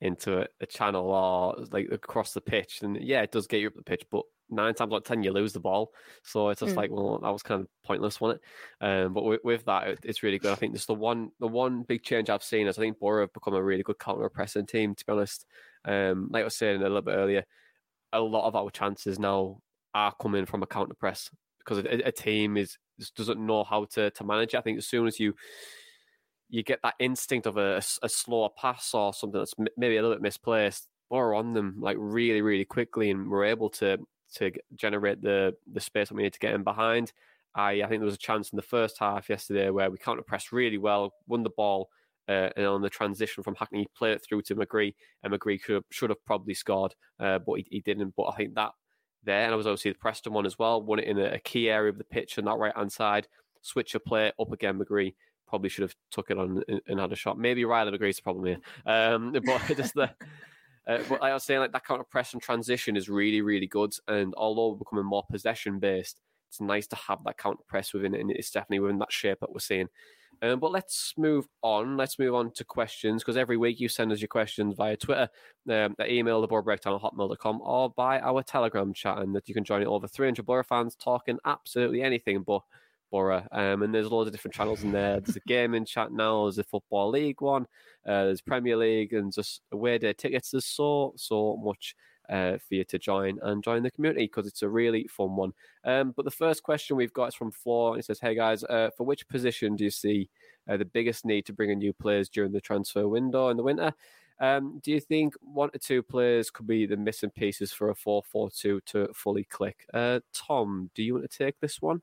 into 0.02 0.42
a, 0.42 0.48
a 0.62 0.66
channel 0.66 1.12
or 1.12 1.64
like 1.72 1.90
across 1.92 2.34
the 2.34 2.42
pitch, 2.42 2.82
and 2.82 2.98
yeah, 3.02 3.22
it 3.22 3.32
does 3.32 3.46
get 3.46 3.60
you 3.62 3.68
up 3.68 3.76
the 3.76 3.84
pitch, 3.84 4.04
but 4.10 4.24
nine 4.50 4.74
times 4.74 4.92
out 4.92 4.98
of 4.98 5.04
ten 5.04 5.22
you 5.22 5.32
lose 5.32 5.54
the 5.54 5.60
ball. 5.60 5.94
So 6.24 6.50
it's 6.50 6.62
just 6.62 6.76
Mm. 6.76 6.78
like, 6.78 6.90
well, 6.90 7.20
that 7.20 7.30
was 7.30 7.44
kind 7.44 7.62
of 7.62 7.68
pointless, 7.86 8.20
wasn't 8.20 8.42
it? 8.82 8.84
Um, 8.86 9.14
but 9.14 9.24
with, 9.26 9.42
with 9.44 9.66
that, 9.66 9.88
it, 9.90 10.00
it's 10.04 10.24
really 10.24 10.40
good. 10.40 10.52
I 10.52 10.56
think 10.56 10.74
just 10.74 10.88
the 10.88 10.96
one 10.96 11.30
the 11.40 11.48
one 11.48 11.84
big 11.84 12.02
change 12.04 12.32
I've 12.32 12.44
seen 12.44 12.66
is 12.68 12.80
I 12.80 12.82
think 12.82 12.98
Boro 13.00 13.22
have 13.24 13.34
become 13.34 13.54
a 13.54 13.64
really 13.64 13.84
good 13.84 14.00
counter 14.00 14.28
pressing 14.30 14.66
team. 14.66 14.96
To 14.96 15.06
be 15.06 15.14
honest, 15.14 15.46
um, 15.86 16.30
like 16.32 16.42
I 16.42 16.46
was 16.46 16.58
saying 16.58 16.78
a 16.82 16.84
little 16.84 17.04
bit 17.04 17.14
earlier, 17.16 17.44
a 18.12 18.20
lot 18.20 18.48
of 18.48 18.56
our 18.56 18.70
chances 18.72 19.20
now 19.20 19.62
are 19.94 20.14
coming 20.22 20.46
from 20.46 20.64
a 20.64 20.68
counter 20.68 20.96
press 20.96 21.30
because 21.60 21.80
a, 21.80 22.08
a 22.08 22.12
team 22.12 22.58
is 22.58 22.78
just 23.00 23.16
doesn't 23.16 23.44
know 23.44 23.64
how 23.64 23.86
to 23.86 24.12
to 24.12 24.24
manage 24.24 24.54
it. 24.54 24.58
I 24.58 24.62
think 24.62 24.78
as 24.78 24.88
soon 24.88 25.08
as 25.08 25.20
you 25.20 25.34
you 26.50 26.64
get 26.64 26.80
that 26.84 26.96
instinct 27.00 27.46
of 27.46 27.58
a, 27.58 27.82
a 28.02 28.10
slower 28.10 28.50
pass 28.58 28.94
or 28.94 29.14
something 29.14 29.40
that's 29.40 29.54
maybe 29.78 29.98
a 29.98 30.02
little 30.02 30.16
bit 30.16 30.24
misplaced, 30.24 30.88
we're 31.10 31.36
on 31.36 31.54
them 31.54 31.76
like 31.80 31.98
really, 32.00 32.42
really 32.42 32.66
quickly, 32.66 33.12
and 33.12 33.30
we're 33.30 33.46
able 33.46 33.70
to 33.70 33.98
to 34.36 34.52
generate 34.76 35.22
the 35.22 35.56
the 35.72 35.80
space 35.80 36.10
that 36.10 36.16
we 36.16 36.24
need 36.24 36.34
to 36.34 36.40
get 36.40 36.54
in 36.54 36.64
behind. 36.64 37.14
I, 37.56 37.82
I 37.82 37.88
think 37.88 38.00
there 38.00 38.06
was 38.06 38.16
a 38.16 38.18
chance 38.18 38.52
in 38.52 38.58
the 38.58 38.62
first 38.62 38.98
half 39.00 39.30
yesterday 39.30 39.70
where 39.70 39.90
we 39.90 39.98
counter 39.98 40.22
pressed 40.22 40.52
really 40.52 40.78
well, 40.78 41.14
won 41.28 41.42
the 41.44 41.50
ball, 41.50 41.90
uh, 42.28 42.50
and 42.56 42.66
on 42.66 42.82
the 42.82 42.90
transition 42.90 43.44
from 43.44 43.56
Hackney, 43.56 43.88
played 43.96 44.14
it 44.14 44.24
through 44.24 44.44
to 44.44 44.56
McGree, 44.56 44.94
and 45.24 45.34
McGree 45.34 45.62
could 45.64 45.84
should 45.90 46.12
have 46.12 46.24
probably 46.26 46.54
scored, 46.54 46.94
uh, 47.20 47.40
but 47.40 47.56
he, 47.56 47.68
he 47.72 47.80
didn't. 47.82 48.14
But 48.16 48.26
I 48.26 48.36
think 48.36 48.54
that 48.56 48.72
there, 49.24 49.44
and 49.44 49.54
I 49.54 49.56
was 49.56 49.68
obviously 49.68 49.92
the 49.92 49.98
Preston 49.98 50.34
one 50.34 50.46
as 50.46 50.60
well, 50.60 50.82
won 50.82 51.00
it 51.00 51.06
in 51.06 51.20
a, 51.20 51.40
key 51.40 51.70
area 51.70 51.92
of 51.92 51.98
the 51.98 52.04
pitch 52.04 52.38
on 52.38 52.46
that 52.46 52.58
right 52.58 52.76
hand 52.76 52.92
side, 52.92 53.28
switch 53.62 53.96
a 53.96 54.00
play 54.00 54.32
up 54.40 54.52
again, 54.52 54.80
McGree 54.80 55.14
probably 55.48 55.70
should 55.70 55.82
have 55.82 55.96
took 56.12 56.30
it 56.30 56.38
on 56.38 56.64
and, 56.68 56.82
and 56.88 57.00
had 57.00 57.12
a 57.12 57.16
shot. 57.16 57.38
Maybe 57.38 57.66
Riley 57.66 57.94
agrees 57.94 58.18
the 58.18 58.22
problem 58.22 58.46
here, 58.46 58.60
um, 58.86 59.36
but 59.46 59.62
just 59.78 59.96
the. 59.96 60.12
Uh, 60.88 60.98
but 61.08 61.22
like 61.22 61.32
I 61.32 61.34
was 61.34 61.44
saying, 61.44 61.60
like 61.60 61.72
that 61.74 61.86
counter 61.86 62.04
press 62.04 62.34
and 62.34 62.42
transition 62.42 62.96
is 62.96 63.10
really, 63.10 63.42
really 63.42 63.68
good. 63.68 63.94
And 64.08 64.34
although 64.36 64.70
we're 64.70 64.78
becoming 64.78 65.06
more 65.06 65.24
possession 65.30 65.78
based, 65.78 66.20
it's 66.48 66.60
nice 66.60 66.88
to 66.88 66.96
have 66.96 67.20
that 67.26 67.38
counter 67.38 67.62
press 67.68 67.94
within 67.94 68.16
it, 68.16 68.22
and 68.22 68.32
it's 68.32 68.50
definitely 68.50 68.80
within 68.80 69.00
that 69.00 69.12
shape 69.12 69.40
that 69.42 69.52
we're 69.52 69.60
seeing. 69.60 69.90
Um, 70.42 70.60
but 70.60 70.72
let's 70.72 71.14
move 71.18 71.48
on. 71.62 71.98
Let's 71.98 72.18
move 72.18 72.34
on 72.34 72.52
to 72.52 72.64
questions 72.64 73.24
because 73.24 73.38
every 73.38 73.58
week 73.58 73.80
you 73.80 73.90
send 73.90 74.12
us 74.12 74.22
your 74.22 74.28
questions 74.28 74.76
via 74.76 74.96
Twitter, 74.96 75.30
um, 75.70 75.96
the 75.98 76.12
email, 76.12 76.42
the 76.42 76.48
Boro 76.48 76.64
Breakdown 76.64 76.96
at 76.96 77.02
hotmail.com, 77.02 77.62
or 77.62 77.90
by 77.90 78.20
our 78.20 78.42
Telegram 78.44 78.94
chat. 78.94 79.20
And 79.20 79.36
that 79.36 79.48
you 79.48 79.54
can 79.54 79.64
join 79.64 79.82
it 79.82 79.88
over 79.88 80.08
300 80.08 80.46
Boro 80.46 80.64
fans 80.64 80.96
talking 80.96 81.40
absolutely 81.46 82.02
anything 82.02 82.44
but 82.44 82.62
Boro. 83.12 83.46
Um, 83.52 83.84
and 83.84 83.94
there's 83.94 84.12
loads 84.12 84.28
of 84.28 84.34
different 84.34 84.56
channels 84.56 84.84
in 84.84 84.92
there. 84.92 85.20
There's 85.20 85.36
a 85.36 85.42
gaming 85.48 85.86
chat 85.86 86.12
now, 86.12 86.44
there's 86.44 86.58
a 86.58 86.64
Football 86.64 87.12
League 87.12 87.42
one, 87.42 87.64
uh, 88.06 88.26
there's 88.26 88.42
Premier 88.42 88.78
League, 88.78 89.14
and 89.14 89.34
just 89.34 89.62
away 89.72 89.98
day 89.98 90.14
tickets. 90.14 90.52
There's 90.52 90.66
so, 90.66 91.14
so 91.18 91.58
much 91.58 91.96
uh, 92.30 92.58
for 92.58 92.76
you 92.76 92.84
to 92.86 93.00
join 93.00 93.40
and 93.42 93.64
join 93.64 93.84
the 93.84 93.92
community 93.92 94.26
because 94.26 94.48
it's 94.48 94.62
a 94.62 94.70
really 94.70 95.08
fun 95.08 95.36
one. 95.36 95.54
Um, 95.84 96.14
but 96.16 96.26
the 96.26 96.32
first 96.32 96.64
question 96.64 96.96
we've 96.96 97.14
got 97.14 97.30
is 97.30 97.36
from 97.36 97.52
Floor. 97.52 97.94
And 97.94 98.00
it 98.00 98.06
says, 98.06 98.20
Hey 98.20 98.36
guys, 98.36 98.64
uh, 98.64 98.90
for 98.96 99.06
which 99.06 99.28
position 99.28 99.76
do 99.76 99.84
you 99.84 99.90
see 99.92 100.30
uh, 100.70 100.78
the 100.78 100.86
biggest 100.86 101.26
need 101.26 101.46
to 101.48 101.54
bring 101.54 101.72
in 101.72 101.80
new 101.80 101.94
players 101.94 102.30
during 102.30 102.52
the 102.52 102.62
transfer 102.62 103.08
window 103.08 103.50
in 103.50 103.58
the 103.58 103.64
winter? 103.64 103.94
Um, 104.40 104.80
do 104.82 104.92
you 104.92 105.00
think 105.02 105.34
one 105.42 105.70
or 105.74 105.80
two 105.80 106.02
players 106.02 106.50
could 106.50 106.66
be 106.66 106.86
the 106.86 106.96
missing 106.96 107.30
pieces 107.30 107.74
for 107.74 107.90
a 107.90 107.96
4 107.96 108.24
4 108.24 108.50
2 108.50 108.82
to 108.86 109.10
fully 109.14 109.44
click? 109.44 109.86
Uh, 109.94 110.22
Tom, 110.34 110.90
do 110.96 111.04
you 111.04 111.16
want 111.16 111.30
to 111.30 111.38
take 111.38 111.60
this 111.60 111.82
one? 111.82 112.02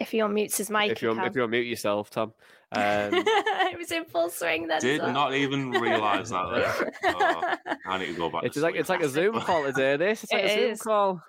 If 0.00 0.10
he 0.10 0.18
unmutes 0.18 0.56
his 0.56 0.70
mic, 0.70 0.90
If 0.92 1.02
you 1.02 1.10
if 1.12 1.36
you 1.36 1.42
unmute 1.46 1.68
yourself, 1.68 2.10
Tom. 2.10 2.32
Um, 2.76 3.10
it 3.14 3.78
was 3.78 3.92
in 3.92 4.04
full 4.04 4.28
swing 4.30 4.66
then. 4.66 4.80
Did 4.80 5.00
so- 5.00 5.12
not 5.12 5.32
even 5.32 5.70
realise 5.70 6.30
that. 6.30 6.92
Oh, 7.04 7.56
I 7.86 7.98
need 7.98 8.06
to 8.06 8.14
go 8.14 8.28
back. 8.30 8.42
it's 8.42 8.56
to 8.56 8.62
like 8.62 8.74
it's 8.74 8.88
like 8.88 9.02
a 9.02 9.08
Zoom 9.08 9.38
call 9.40 9.62
today. 9.62 9.96
This 9.96 10.24
it's 10.24 10.32
like 10.32 10.42
It 10.42 10.72
a 10.72 10.74
Zoom 10.74 10.78
call. 10.78 11.22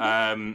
um, 0.00 0.54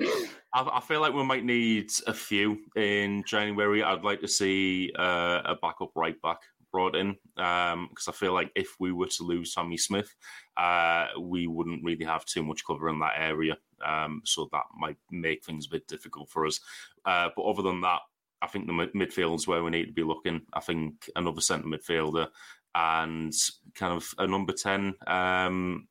I, 0.51 0.61
I 0.78 0.80
feel 0.82 0.99
like 0.99 1.14
we 1.14 1.24
might 1.24 1.45
need 1.45 1.91
a 2.07 2.14
few 2.14 2.57
in 2.76 3.24
January. 3.28 3.84
I'd 3.84 4.03
like 4.03 4.22
to 4.22 4.28
see 4.28 4.91
uh, 4.97 5.41
a 5.45 5.55
backup 5.61 5.91
right 5.95 6.20
back 6.24 6.39
brought 6.72 6.95
in 6.95 7.16
because 7.36 8.07
I 8.07 8.14
feel 8.14 8.34
like 8.34 8.51
if 8.55 8.70
we 8.80 8.91
were 8.91 9.07
to 9.07 9.24
lose 9.24 9.53
Sammy 9.53 9.78
Smith, 9.78 10.11
uh, 10.57 11.05
we 11.22 11.45
wouldn't 11.45 11.84
really 11.84 12.05
have 12.05 12.26
too 12.26 12.41
much 12.41 12.66
cover 12.66 12.89
in 12.89 12.97
that 12.99 13.14
area. 13.18 13.57
Um, 13.86 14.21
so 14.25 14.49
that 14.51 14.63
might 14.77 14.97
make 15.11 15.43
things 15.43 15.65
a 15.65 15.69
bit 15.69 15.88
difficult 15.88 16.29
for 16.29 16.45
us. 16.45 16.59
Uh, 17.05 17.29
but 17.36 17.43
other 17.43 17.61
than 17.61 17.81
that, 17.81 17.99
I 18.41 18.47
think 18.47 18.67
the 18.67 18.73
midfield 18.73 19.36
is 19.36 19.47
where 19.47 19.63
we 19.63 19.71
need 19.71 19.86
to 19.86 19.93
be 19.93 20.03
looking. 20.03 20.41
I 20.53 20.59
think 20.59 21.09
another 21.15 21.41
centre 21.41 21.67
midfielder 21.67 22.27
and 22.75 23.34
kind 23.75 23.93
of 23.93 24.13
a 24.17 24.27
number 24.27 24.51
10 24.51 24.95
um, 25.07 25.88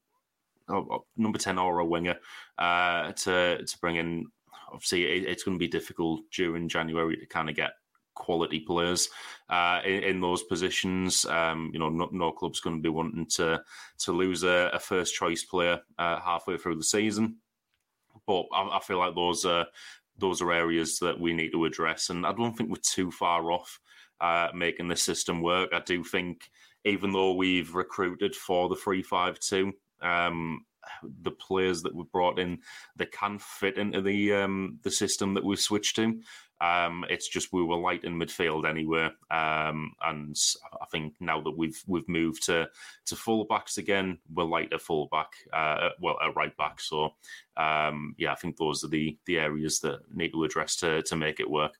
oh, 0.68 0.86
oh, 0.90 1.04
number 1.16 1.38
10 1.38 1.58
or 1.58 1.78
a 1.78 1.86
winger 1.86 2.16
uh, 2.58 3.12
to 3.12 3.64
to 3.64 3.78
bring 3.78 3.96
in. 3.96 4.26
Obviously, 4.72 5.04
it, 5.04 5.24
it's 5.24 5.42
going 5.42 5.56
to 5.56 5.62
be 5.62 5.68
difficult 5.68 6.22
during 6.30 6.68
January 6.68 7.16
to 7.16 7.26
kind 7.26 7.50
of 7.50 7.56
get 7.56 7.72
quality 8.14 8.60
players 8.60 9.08
uh, 9.48 9.80
in, 9.84 10.02
in 10.02 10.20
those 10.20 10.42
positions. 10.42 11.24
Um, 11.26 11.70
you 11.72 11.78
know, 11.78 11.88
no, 11.88 12.08
no 12.12 12.32
club's 12.32 12.60
going 12.60 12.76
to 12.76 12.82
be 12.82 12.88
wanting 12.88 13.26
to 13.36 13.62
to 14.00 14.12
lose 14.12 14.42
a, 14.44 14.70
a 14.72 14.78
first 14.78 15.14
choice 15.14 15.44
player 15.44 15.80
uh, 15.98 16.20
halfway 16.20 16.56
through 16.56 16.76
the 16.76 16.84
season. 16.84 17.36
But 18.26 18.46
I, 18.52 18.76
I 18.76 18.80
feel 18.80 18.98
like 18.98 19.14
those 19.14 19.44
are 19.44 19.66
those 20.18 20.42
are 20.42 20.52
areas 20.52 20.98
that 20.98 21.18
we 21.18 21.32
need 21.32 21.52
to 21.52 21.64
address, 21.64 22.10
and 22.10 22.26
I 22.26 22.32
don't 22.32 22.56
think 22.56 22.70
we're 22.70 22.76
too 22.82 23.10
far 23.10 23.50
off 23.50 23.80
uh, 24.20 24.48
making 24.54 24.88
this 24.88 25.02
system 25.02 25.42
work. 25.42 25.70
I 25.72 25.80
do 25.80 26.04
think, 26.04 26.50
even 26.84 27.12
though 27.12 27.34
we've 27.34 27.74
recruited 27.74 28.34
for 28.36 28.68
the 28.68 28.76
three 28.76 29.02
five 29.02 29.38
two, 29.38 29.72
um, 30.00 30.64
the 31.22 31.30
players 31.30 31.82
that 31.82 31.94
we 31.94 32.04
brought 32.12 32.38
in 32.38 32.58
they 32.96 33.06
can 33.06 33.38
fit 33.38 33.78
into 33.78 34.00
the 34.02 34.32
um, 34.32 34.78
the 34.82 34.90
system 34.90 35.34
that 35.34 35.44
we've 35.44 35.60
switched 35.60 35.96
to. 35.96 36.20
Um, 36.62 37.04
it's 37.10 37.28
just 37.28 37.52
we 37.52 37.64
were 37.64 37.76
light 37.76 38.04
in 38.04 38.14
midfield 38.14 38.68
anyway, 38.68 39.10
um, 39.32 39.92
and 40.06 40.38
I 40.80 40.86
think 40.92 41.14
now 41.18 41.40
that 41.40 41.58
we've 41.58 41.82
we've 41.88 42.08
moved 42.08 42.46
to 42.46 42.68
to 43.06 43.16
full 43.16 43.44
backs 43.46 43.78
again, 43.78 44.18
we're 44.32 44.44
light 44.44 44.72
at 44.72 44.80
full 44.80 45.08
back, 45.10 45.32
uh, 45.52 45.88
well 46.00 46.18
at 46.24 46.36
right 46.36 46.56
back. 46.56 46.80
So 46.80 47.14
um, 47.56 48.14
yeah, 48.16 48.30
I 48.30 48.36
think 48.36 48.56
those 48.56 48.84
are 48.84 48.88
the 48.88 49.18
the 49.26 49.38
areas 49.38 49.80
that 49.80 50.00
need 50.14 50.30
to 50.30 50.44
address 50.44 50.76
to 50.76 51.02
to 51.02 51.16
make 51.16 51.40
it 51.40 51.50
work. 51.50 51.78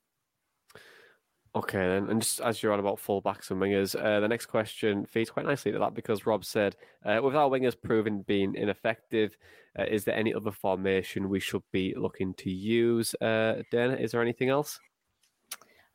Okay, 1.54 1.78
then, 1.78 2.08
and 2.08 2.22
just 2.22 2.40
as 2.40 2.62
you're 2.62 2.72
on 2.72 2.80
about 2.80 2.98
fullbacks 2.98 3.50
and 3.50 3.60
wingers, 3.60 3.94
uh, 3.94 4.20
the 4.20 4.28
next 4.28 4.46
question 4.46 5.04
feeds 5.04 5.28
quite 5.28 5.44
nicely 5.44 5.70
to 5.70 5.78
that 5.80 5.92
because 5.92 6.24
Rob 6.24 6.46
said, 6.46 6.76
uh, 7.04 7.20
with 7.22 7.36
our 7.36 7.50
wingers 7.50 7.76
proving 7.78 8.22
being 8.22 8.54
ineffective, 8.54 9.36
uh, 9.78 9.84
is 9.84 10.04
there 10.04 10.14
any 10.14 10.32
other 10.32 10.50
formation 10.50 11.28
we 11.28 11.40
should 11.40 11.62
be 11.70 11.94
looking 11.94 12.32
to 12.34 12.50
use? 12.50 13.14
Uh, 13.20 13.62
Dana, 13.70 13.96
is 13.96 14.12
there 14.12 14.22
anything 14.22 14.48
else? 14.48 14.80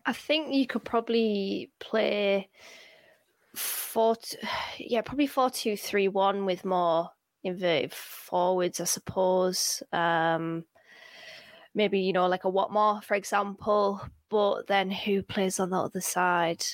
I 0.06 0.14
think 0.14 0.54
you 0.54 0.68
could 0.68 0.84
probably 0.84 1.72
play 1.80 2.50
four, 3.56 4.16
t- 4.16 4.38
yeah, 4.78 5.02
probably 5.02 5.28
four 5.28 5.50
two 5.50 5.76
three 5.76 6.08
one 6.08 6.46
with 6.46 6.66
more 6.66 7.10
inverted 7.44 7.94
forwards, 7.94 8.80
I 8.80 8.84
suppose. 8.84 9.82
Um, 9.92 10.66
maybe 11.74 12.00
you 12.00 12.14
know 12.14 12.28
like 12.28 12.46
a 12.46 12.52
Watmore, 12.52 13.04
for 13.04 13.16
example. 13.16 14.02
But 14.30 14.68
then 14.68 14.92
who 14.92 15.24
plays 15.24 15.60
on 15.60 15.70
the 15.70 15.78
other 15.78 16.02
side? 16.02 16.66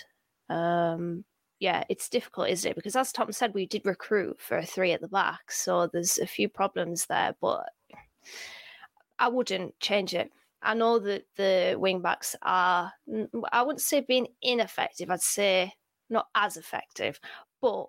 Um, 0.50 1.24
yeah, 1.60 1.84
it's 1.90 2.10
difficult, 2.10 2.50
isn't 2.50 2.72
it? 2.72 2.76
Because 2.76 2.96
as 2.96 3.12
Tom 3.12 3.32
said, 3.32 3.54
we 3.54 3.66
did 3.66 3.86
recruit 3.86 4.42
for 4.42 4.58
a 4.58 4.66
three 4.66 4.92
at 4.92 5.02
the 5.02 5.08
back, 5.08 5.52
so 5.52 5.88
there's 5.88 6.18
a 6.18 6.28
few 6.28 6.50
problems 6.50 7.06
there. 7.06 7.36
But 7.40 7.70
I 9.20 9.28
wouldn't 9.30 9.80
change 9.80 10.14
it. 10.14 10.32
I 10.62 10.74
know 10.74 10.98
that 11.00 11.26
the 11.36 11.76
wing 11.78 12.02
backs 12.02 12.36
are, 12.42 12.92
I 13.52 13.62
wouldn't 13.62 13.82
say 13.82 14.02
being 14.02 14.28
ineffective, 14.42 15.12
I'd 15.12 15.22
say 15.22 15.74
not 16.10 16.28
as 16.36 16.58
effective, 16.58 17.20
but 17.62 17.88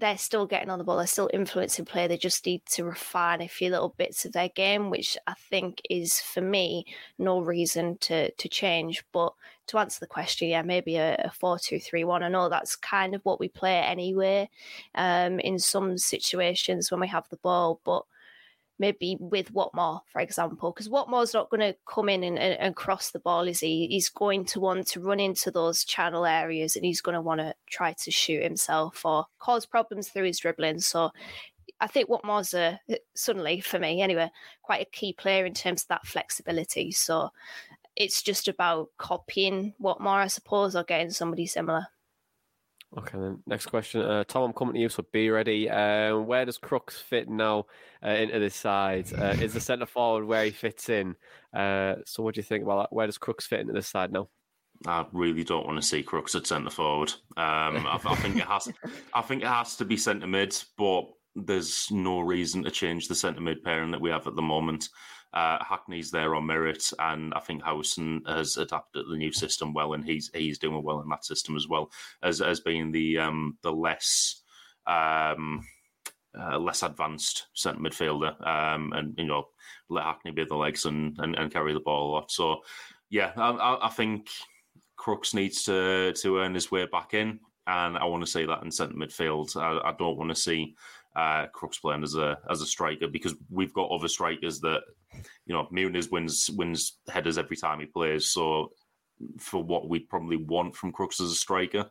they're 0.00 0.18
still 0.18 0.46
getting 0.46 0.70
on 0.70 0.78
the 0.78 0.84
ball, 0.84 0.96
they're 0.96 1.06
still 1.06 1.30
influencing 1.32 1.84
play. 1.84 2.06
They 2.06 2.16
just 2.16 2.44
need 2.46 2.64
to 2.66 2.84
refine 2.84 3.42
a 3.42 3.48
few 3.48 3.70
little 3.70 3.94
bits 3.96 4.24
of 4.24 4.32
their 4.32 4.48
game, 4.48 4.90
which 4.90 5.16
I 5.26 5.34
think 5.34 5.80
is 5.88 6.20
for 6.20 6.40
me 6.40 6.86
no 7.18 7.40
reason 7.40 7.98
to 7.98 8.30
to 8.30 8.48
change. 8.48 9.04
But 9.12 9.34
to 9.68 9.78
answer 9.78 10.00
the 10.00 10.06
question, 10.06 10.48
yeah, 10.48 10.62
maybe 10.62 10.96
a, 10.96 11.14
a 11.16 11.30
four 11.30 11.58
two 11.58 11.78
three 11.78 12.04
one. 12.04 12.22
I 12.22 12.28
know 12.28 12.48
that's 12.48 12.74
kind 12.76 13.14
of 13.14 13.24
what 13.24 13.38
we 13.38 13.48
play 13.48 13.78
anyway, 13.78 14.50
um, 14.94 15.38
in 15.40 15.58
some 15.58 15.98
situations 15.98 16.90
when 16.90 17.00
we 17.00 17.08
have 17.08 17.28
the 17.28 17.36
ball, 17.36 17.80
but 17.84 18.04
maybe 18.80 19.18
with 19.20 19.52
Watmore, 19.52 20.00
for 20.10 20.20
example, 20.20 20.72
because 20.72 20.88
Watmore's 20.88 21.34
not 21.34 21.50
going 21.50 21.60
to 21.60 21.76
come 21.86 22.08
in 22.08 22.24
and, 22.24 22.38
and, 22.38 22.58
and 22.58 22.74
cross 22.74 23.10
the 23.10 23.20
ball, 23.20 23.46
is 23.46 23.60
he? 23.60 23.86
He's 23.88 24.08
going 24.08 24.46
to 24.46 24.58
want 24.58 24.86
to 24.88 25.00
run 25.00 25.20
into 25.20 25.50
those 25.50 25.84
channel 25.84 26.24
areas 26.24 26.74
and 26.74 26.84
he's 26.84 27.02
going 27.02 27.14
to 27.14 27.20
want 27.20 27.40
to 27.40 27.54
try 27.68 27.92
to 27.92 28.10
shoot 28.10 28.42
himself 28.42 29.04
or 29.04 29.26
cause 29.38 29.66
problems 29.66 30.08
through 30.08 30.24
his 30.24 30.38
dribbling. 30.38 30.80
So 30.80 31.10
I 31.78 31.88
think 31.88 32.08
Watmore's 32.08 32.54
a, 32.54 32.80
suddenly, 33.14 33.60
for 33.60 33.78
me 33.78 34.00
anyway, 34.00 34.30
quite 34.62 34.80
a 34.80 34.90
key 34.90 35.12
player 35.12 35.44
in 35.44 35.52
terms 35.52 35.82
of 35.82 35.88
that 35.88 36.06
flexibility. 36.06 36.90
So 36.90 37.28
it's 37.96 38.22
just 38.22 38.48
about 38.48 38.88
copying 38.96 39.74
Watmore, 39.78 40.24
I 40.24 40.28
suppose, 40.28 40.74
or 40.74 40.84
getting 40.84 41.10
somebody 41.10 41.44
similar. 41.44 41.88
Okay, 42.98 43.18
then 43.18 43.38
next 43.46 43.66
question. 43.66 44.00
Uh, 44.00 44.24
Tom, 44.24 44.42
I'm 44.42 44.52
coming 44.52 44.74
to 44.74 44.80
you, 44.80 44.88
so 44.88 45.04
be 45.12 45.30
ready. 45.30 45.70
Uh, 45.70 46.16
where 46.16 46.44
does 46.44 46.58
Crooks 46.58 46.98
fit 47.00 47.28
now 47.28 47.66
uh, 48.04 48.10
into 48.10 48.40
this 48.40 48.56
side? 48.56 49.06
Uh, 49.16 49.36
is 49.40 49.54
the 49.54 49.60
centre 49.60 49.86
forward 49.86 50.24
where 50.24 50.44
he 50.44 50.50
fits 50.50 50.88
in? 50.88 51.14
Uh, 51.54 51.96
so, 52.04 52.22
what 52.22 52.34
do 52.34 52.40
you 52.40 52.44
think 52.44 52.64
about 52.64 52.82
that? 52.82 52.92
Where 52.94 53.06
does 53.06 53.18
Crooks 53.18 53.46
fit 53.46 53.60
into 53.60 53.72
this 53.72 53.86
side 53.86 54.10
now? 54.10 54.28
I 54.86 55.06
really 55.12 55.44
don't 55.44 55.66
want 55.66 55.80
to 55.80 55.86
see 55.86 56.02
Crooks 56.02 56.34
at 56.34 56.48
centre 56.48 56.70
forward. 56.70 57.12
Um, 57.36 57.86
I, 57.86 58.00
I 58.04 58.14
think 58.16 58.36
it 58.36 58.44
has. 58.44 58.68
I 59.14 59.22
think 59.22 59.42
it 59.42 59.48
has 59.48 59.76
to 59.76 59.84
be 59.84 59.96
centre 59.96 60.26
mid, 60.26 60.60
but 60.76 61.04
there's 61.36 61.88
no 61.92 62.20
reason 62.20 62.64
to 62.64 62.72
change 62.72 63.06
the 63.06 63.14
centre 63.14 63.40
mid 63.40 63.62
pairing 63.62 63.92
that 63.92 64.00
we 64.00 64.10
have 64.10 64.26
at 64.26 64.34
the 64.34 64.42
moment. 64.42 64.88
Uh, 65.32 65.62
Hackney's 65.62 66.10
there 66.10 66.34
on 66.34 66.46
merit, 66.46 66.92
and 66.98 67.32
I 67.34 67.40
think 67.40 67.62
Howson 67.62 68.22
has 68.26 68.56
adapted 68.56 69.06
the 69.08 69.16
new 69.16 69.32
system 69.32 69.72
well, 69.72 69.92
and 69.92 70.04
he's 70.04 70.30
he's 70.34 70.58
doing 70.58 70.82
well 70.82 71.00
in 71.00 71.08
that 71.08 71.24
system 71.24 71.56
as 71.56 71.68
well 71.68 71.90
as 72.22 72.40
as 72.40 72.60
being 72.60 72.90
the 72.90 73.18
um, 73.18 73.56
the 73.62 73.72
less 73.72 74.42
um, 74.86 75.64
uh, 76.38 76.58
less 76.58 76.82
advanced 76.82 77.46
centre 77.54 77.80
midfielder, 77.80 78.44
um, 78.46 78.92
and 78.92 79.14
you 79.16 79.24
know 79.24 79.48
let 79.88 80.04
Hackney 80.04 80.32
be 80.32 80.44
the 80.44 80.56
legs 80.56 80.84
and, 80.84 81.16
and, 81.18 81.36
and 81.36 81.52
carry 81.52 81.74
the 81.74 81.80
ball 81.80 82.10
a 82.10 82.12
lot. 82.12 82.30
So 82.30 82.60
yeah, 83.08 83.32
I, 83.36 83.50
I, 83.50 83.86
I 83.86 83.88
think 83.88 84.28
Crooks 84.96 85.34
needs 85.34 85.62
to 85.64 86.12
to 86.12 86.38
earn 86.38 86.54
his 86.54 86.70
way 86.70 86.86
back 86.86 87.14
in, 87.14 87.40
and 87.66 87.96
I 87.98 88.04
want 88.04 88.24
to 88.24 88.30
see 88.30 88.46
that 88.46 88.62
in 88.62 88.70
centre 88.70 88.94
midfield. 88.94 89.56
I, 89.56 89.90
I 89.90 89.94
don't 89.98 90.18
want 90.18 90.30
to 90.30 90.36
see 90.36 90.74
uh, 91.20 91.46
Crooks 91.48 91.78
playing 91.78 92.02
as 92.02 92.14
a 92.14 92.38
as 92.48 92.62
a 92.62 92.66
striker 92.66 93.06
because 93.06 93.34
we've 93.50 93.74
got 93.74 93.90
other 93.90 94.08
strikers 94.08 94.60
that 94.60 94.80
you 95.44 95.54
know 95.54 95.68
Muniz 95.70 96.10
wins 96.10 96.48
wins 96.56 96.98
headers 97.08 97.36
every 97.36 97.56
time 97.56 97.80
he 97.80 97.86
plays. 97.86 98.30
So 98.30 98.72
for 99.38 99.62
what 99.62 99.88
we'd 99.88 100.08
probably 100.08 100.38
want 100.38 100.74
from 100.74 100.92
Crooks 100.92 101.20
as 101.20 101.30
a 101.30 101.34
striker, 101.34 101.90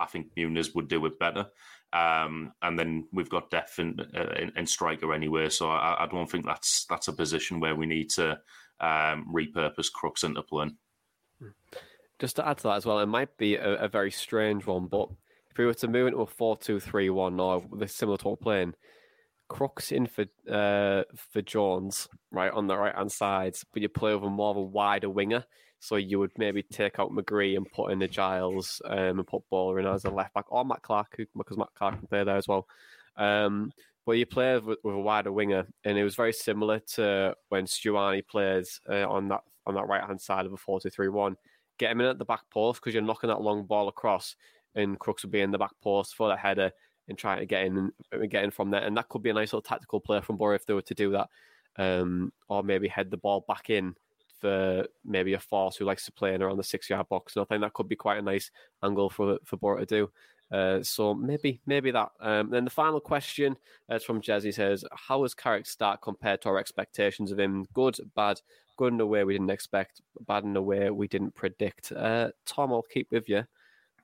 I 0.00 0.06
think 0.06 0.34
Muniz 0.36 0.74
would 0.74 0.88
do 0.88 1.06
it 1.06 1.20
better. 1.20 1.46
Um, 1.92 2.52
and 2.60 2.76
then 2.76 3.06
we've 3.12 3.30
got 3.30 3.54
in, 3.78 4.00
uh, 4.16 4.50
in, 4.56 4.66
striker 4.66 5.14
anyway, 5.14 5.48
so 5.48 5.70
I, 5.70 6.02
I, 6.02 6.08
don't 6.08 6.28
think 6.28 6.44
that's 6.44 6.86
that's 6.86 7.06
a 7.06 7.12
position 7.12 7.60
where 7.60 7.76
we 7.76 7.86
need 7.86 8.10
to 8.10 8.32
um, 8.80 9.32
repurpose 9.32 9.92
Crooks 9.92 10.24
into 10.24 10.42
playing. 10.42 10.76
Just 12.18 12.34
to 12.36 12.48
add 12.48 12.56
to 12.58 12.64
that 12.64 12.78
as 12.78 12.86
well, 12.86 12.98
it 12.98 13.06
might 13.06 13.36
be 13.36 13.54
a, 13.54 13.84
a 13.84 13.88
very 13.88 14.10
strange 14.10 14.66
one, 14.66 14.86
but 14.86 15.08
if 15.54 15.58
we 15.58 15.66
were 15.66 15.74
to 15.74 15.88
move 15.88 16.08
into 16.08 16.20
a 16.20 16.26
4 16.26 16.56
2 16.56 16.80
3 16.80 17.10
1 17.10 17.38
or 17.38 17.64
the 17.76 17.86
similar 17.86 18.18
to 18.18 18.24
what 18.28 18.40
we're 18.40 18.44
playing, 18.44 18.74
Crooks 19.48 19.92
in 19.92 20.06
for 20.06 20.24
uh, 20.50 21.04
for 21.16 21.42
Jones, 21.42 22.08
right, 22.32 22.50
on 22.50 22.66
the 22.66 22.76
right 22.76 22.94
hand 22.94 23.12
side, 23.12 23.54
but 23.72 23.82
you 23.82 23.88
play 23.88 24.12
over 24.12 24.28
more 24.28 24.50
of 24.50 24.56
a 24.56 24.62
wider 24.62 25.10
winger. 25.10 25.44
So 25.78 25.96
you 25.96 26.18
would 26.18 26.32
maybe 26.38 26.62
take 26.62 26.98
out 26.98 27.12
McGree 27.12 27.56
and 27.56 27.70
put 27.70 27.92
in 27.92 27.98
the 27.98 28.08
Giles 28.08 28.80
um, 28.86 29.18
and 29.18 29.26
put 29.26 29.42
Bola 29.50 29.76
in 29.76 29.86
as 29.86 30.06
a 30.06 30.10
left 30.10 30.32
back, 30.32 30.46
or 30.48 30.64
Matt 30.64 30.82
Clarke, 30.82 31.28
because 31.36 31.58
Matt 31.58 31.74
Clarke 31.76 31.98
can 31.98 32.08
play 32.08 32.24
there 32.24 32.38
as 32.38 32.48
well. 32.48 32.66
Um, 33.16 33.70
but 34.06 34.12
you 34.12 34.24
play 34.24 34.58
with, 34.58 34.78
with 34.82 34.94
a 34.94 34.98
wider 34.98 35.30
winger, 35.30 35.66
and 35.84 35.98
it 35.98 36.04
was 36.04 36.14
very 36.14 36.32
similar 36.32 36.80
to 36.94 37.36
when 37.50 37.66
Stuani 37.66 38.26
plays 38.26 38.80
uh, 38.88 39.06
on 39.08 39.28
that 39.28 39.42
on 39.66 39.74
that 39.74 39.86
right 39.86 40.04
hand 40.04 40.20
side 40.20 40.46
of 40.46 40.52
a 40.52 40.56
4 40.56 40.80
2 40.80 40.90
3 40.90 41.08
1. 41.08 41.36
Get 41.78 41.92
him 41.92 42.00
in 42.00 42.06
at 42.06 42.18
the 42.18 42.24
back 42.24 42.48
post 42.50 42.80
because 42.80 42.94
you're 42.94 43.02
knocking 43.02 43.28
that 43.28 43.42
long 43.42 43.64
ball 43.64 43.88
across, 43.88 44.36
and 44.74 44.98
Crooks 44.98 45.22
will 45.22 45.30
be 45.30 45.40
in 45.40 45.50
the 45.50 45.58
back 45.58 45.72
post 45.82 46.14
for 46.14 46.28
the 46.28 46.36
header 46.36 46.72
and 47.08 47.18
trying 47.18 47.38
to 47.38 47.46
get 47.46 47.64
in 47.64 47.92
and 48.12 48.30
get 48.30 48.44
in 48.44 48.50
from 48.50 48.70
there. 48.70 48.82
And 48.82 48.96
that 48.96 49.08
could 49.08 49.22
be 49.22 49.30
a 49.30 49.34
nice 49.34 49.52
little 49.52 49.62
tactical 49.62 50.00
play 50.00 50.20
from 50.20 50.36
Boro 50.36 50.54
if 50.54 50.66
they 50.66 50.74
were 50.74 50.82
to 50.82 50.94
do 50.94 51.10
that, 51.12 51.28
um, 51.76 52.32
or 52.48 52.62
maybe 52.62 52.88
head 52.88 53.10
the 53.10 53.16
ball 53.16 53.44
back 53.46 53.70
in 53.70 53.94
for 54.40 54.86
maybe 55.04 55.34
a 55.34 55.38
Forss 55.38 55.76
who 55.76 55.84
likes 55.84 56.04
to 56.04 56.12
play 56.12 56.34
in 56.34 56.42
around 56.42 56.56
the 56.56 56.64
six 56.64 56.90
yard 56.90 57.08
box. 57.08 57.36
And 57.36 57.42
I 57.42 57.46
think 57.46 57.62
that 57.62 57.72
could 57.72 57.88
be 57.88 57.96
quite 57.96 58.18
a 58.18 58.22
nice 58.22 58.50
angle 58.82 59.10
for 59.10 59.38
for 59.44 59.56
Boro 59.56 59.80
to 59.80 59.86
do. 59.86 60.10
Uh, 60.50 60.82
so 60.82 61.14
maybe 61.14 61.60
maybe 61.66 61.90
that. 61.90 62.10
Um, 62.20 62.50
then 62.50 62.64
the 62.64 62.70
final 62.70 63.00
question 63.00 63.56
uh, 63.90 63.96
is 63.96 64.04
from 64.04 64.20
Jazzy 64.20 64.52
says, 64.52 64.84
"How 64.92 65.20
was 65.20 65.34
Carrick's 65.34 65.70
start 65.70 66.00
compared 66.02 66.42
to 66.42 66.50
our 66.50 66.58
expectations 66.58 67.32
of 67.32 67.38
him? 67.38 67.66
Good, 67.72 67.96
bad, 68.14 68.40
good 68.76 68.92
in 68.92 69.00
a 69.00 69.06
way 69.06 69.24
we 69.24 69.34
didn't 69.34 69.50
expect, 69.50 70.02
bad 70.26 70.44
in 70.44 70.56
a 70.56 70.62
way 70.62 70.90
we 70.90 71.08
didn't 71.08 71.34
predict." 71.34 71.92
Uh, 71.92 72.30
Tom, 72.44 72.72
I'll 72.72 72.82
keep 72.82 73.10
with 73.10 73.28
you. 73.28 73.44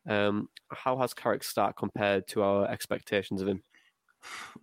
Um, 0.09 0.49
how 0.71 0.97
has 0.99 1.15
Carrick's 1.15 1.49
start 1.49 1.77
compared 1.77 2.27
to 2.29 2.43
our 2.43 2.69
expectations 2.69 3.43
of 3.43 3.49
him? 3.49 3.63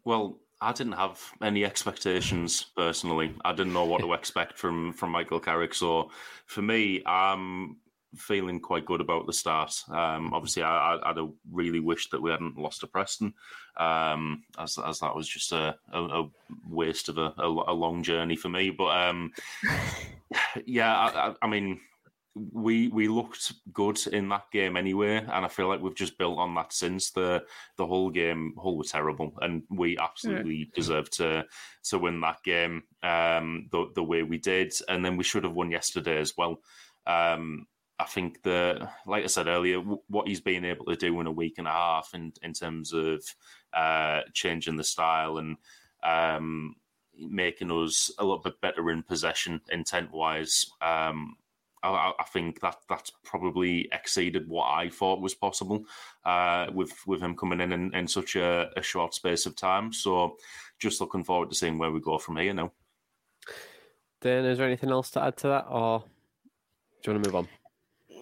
Well, 0.04 0.40
I 0.60 0.72
didn't 0.72 0.94
have 0.94 1.22
any 1.42 1.66
expectations 1.66 2.66
personally. 2.76 3.36
I 3.46 3.52
didn't 3.54 3.74
know 3.74 3.86
what 3.86 4.02
to 4.02 4.14
expect 4.22 4.58
from 4.58 4.94
from 4.94 5.12
Michael 5.12 5.40
Carrick. 5.40 5.74
So 5.74 6.12
for 6.46 6.62
me, 6.62 7.04
I'm 7.06 7.78
feeling 8.16 8.60
quite 8.60 8.86
good 8.86 9.02
about 9.02 9.28
the 9.28 9.34
start. 9.34 9.84
Um, 9.90 10.34
obviously, 10.34 10.64
I, 10.64 10.96
I, 10.96 11.10
I'd 11.10 11.18
have 11.18 11.32
really 11.52 11.80
wished 11.80 12.12
that 12.12 12.22
we 12.22 12.32
hadn't 12.32 12.58
lost 12.58 12.82
to 12.82 12.88
Preston, 12.88 13.34
um, 13.78 14.44
as 14.58 14.78
as 14.80 15.00
that 15.00 15.16
was 15.16 15.28
just 15.28 15.52
a, 15.52 15.76
a, 15.92 16.02
a 16.02 16.30
waste 16.68 17.10
of 17.10 17.18
a, 17.18 17.34
a, 17.38 17.48
a 17.48 17.74
long 17.74 18.02
journey 18.04 18.36
for 18.36 18.50
me. 18.50 18.72
But 18.72 18.98
um, 18.98 19.32
yeah, 20.66 20.96
I, 20.96 21.30
I, 21.30 21.34
I 21.44 21.48
mean, 21.48 21.80
we 22.52 22.88
we 22.90 23.08
looked 23.08 23.54
good 23.74 24.00
in 24.08 24.30
that 24.30 24.52
game 24.52 24.78
anyway, 24.78 25.18
and 25.18 25.46
I 25.46 25.48
feel 25.48 25.68
like 25.68 25.82
we've 25.82 25.96
just 25.96 26.18
built 26.18 26.40
on 26.40 26.56
that 26.56 26.74
since 26.74 27.12
the 27.12 27.44
the 27.78 27.86
whole 27.86 28.10
game. 28.10 28.54
Hull 28.62 28.78
were 28.78 28.84
terrible, 28.84 29.34
and 29.42 29.64
we 29.70 29.98
absolutely 29.98 30.70
deserved 30.76 31.14
to 31.18 31.46
to 31.86 32.00
win 32.00 32.22
that 32.22 32.44
game 32.44 32.84
um, 33.04 33.68
the 33.72 33.88
the 33.96 34.04
way 34.04 34.24
we 34.24 34.38
did, 34.38 34.74
and 34.88 35.04
then 35.04 35.18
we 35.18 35.24
should 35.24 35.44
have 35.44 35.54
won 35.54 35.72
yesterday 35.72 36.18
as 36.18 36.34
well. 36.38 36.62
Um, 37.06 37.68
I 38.00 38.06
think 38.06 38.44
the 38.44 38.90
like 39.06 39.24
I 39.24 39.28
said 39.28 39.48
earlier, 39.48 39.78
w- 39.78 40.02
what 40.08 40.28
he's 40.28 40.42
been 40.42 40.66
able 40.66 40.86
to 40.86 40.96
do 40.96 41.20
in 41.20 41.28
a 41.28 41.32
week 41.32 41.56
and 41.58 41.68
a 41.68 41.72
half, 41.72 42.12
in 42.14 42.34
in 42.44 42.54
terms 42.54 42.94
of 42.94 43.24
uh, 43.74 44.22
changing 44.34 44.78
the 44.78 44.84
style 44.84 45.38
and 45.38 45.58
um, 46.04 46.76
making 47.18 47.72
us 47.72 48.12
a 48.20 48.24
little 48.24 48.42
bit 48.42 48.62
better 48.62 48.92
in 48.92 49.04
possession, 49.04 49.62
intent 49.70 50.12
wise. 50.12 50.66
Um, 50.82 51.36
I, 51.84 52.12
I 52.20 52.24
think 52.24 52.60
that 52.62 52.78
that's 52.90 53.12
probably 53.24 53.88
exceeded 53.92 54.48
what 54.48 54.66
I 54.66 54.90
thought 54.90 55.22
was 55.22 55.36
possible 55.36 55.86
uh, 56.26 56.68
with 56.74 56.94
with 57.06 57.22
him 57.22 57.36
coming 57.36 57.62
in 57.62 57.72
in, 57.72 57.94
in 57.94 58.08
such 58.08 58.36
a, 58.36 58.70
a 58.76 58.82
short 58.82 59.14
space 59.14 59.46
of 59.46 59.56
time. 59.56 59.94
So, 59.94 60.38
just 60.80 61.02
looking 61.02 61.24
forward 61.24 61.50
to 61.50 61.56
seeing 61.56 61.78
where 61.78 61.92
we 61.92 62.00
go 62.00 62.18
from 62.18 62.38
here 62.38 62.54
now. 62.54 62.72
Dan, 64.22 64.46
is 64.46 64.58
there 64.58 64.68
anything 64.68 64.90
else 64.90 65.12
to 65.12 65.24
add 65.24 65.38
to 65.38 65.48
that, 65.48 65.66
or 65.70 66.04
do 67.02 67.12
you 67.12 67.14
want 67.14 67.24
to 67.24 67.30
move 67.30 67.36
on? 67.36 67.48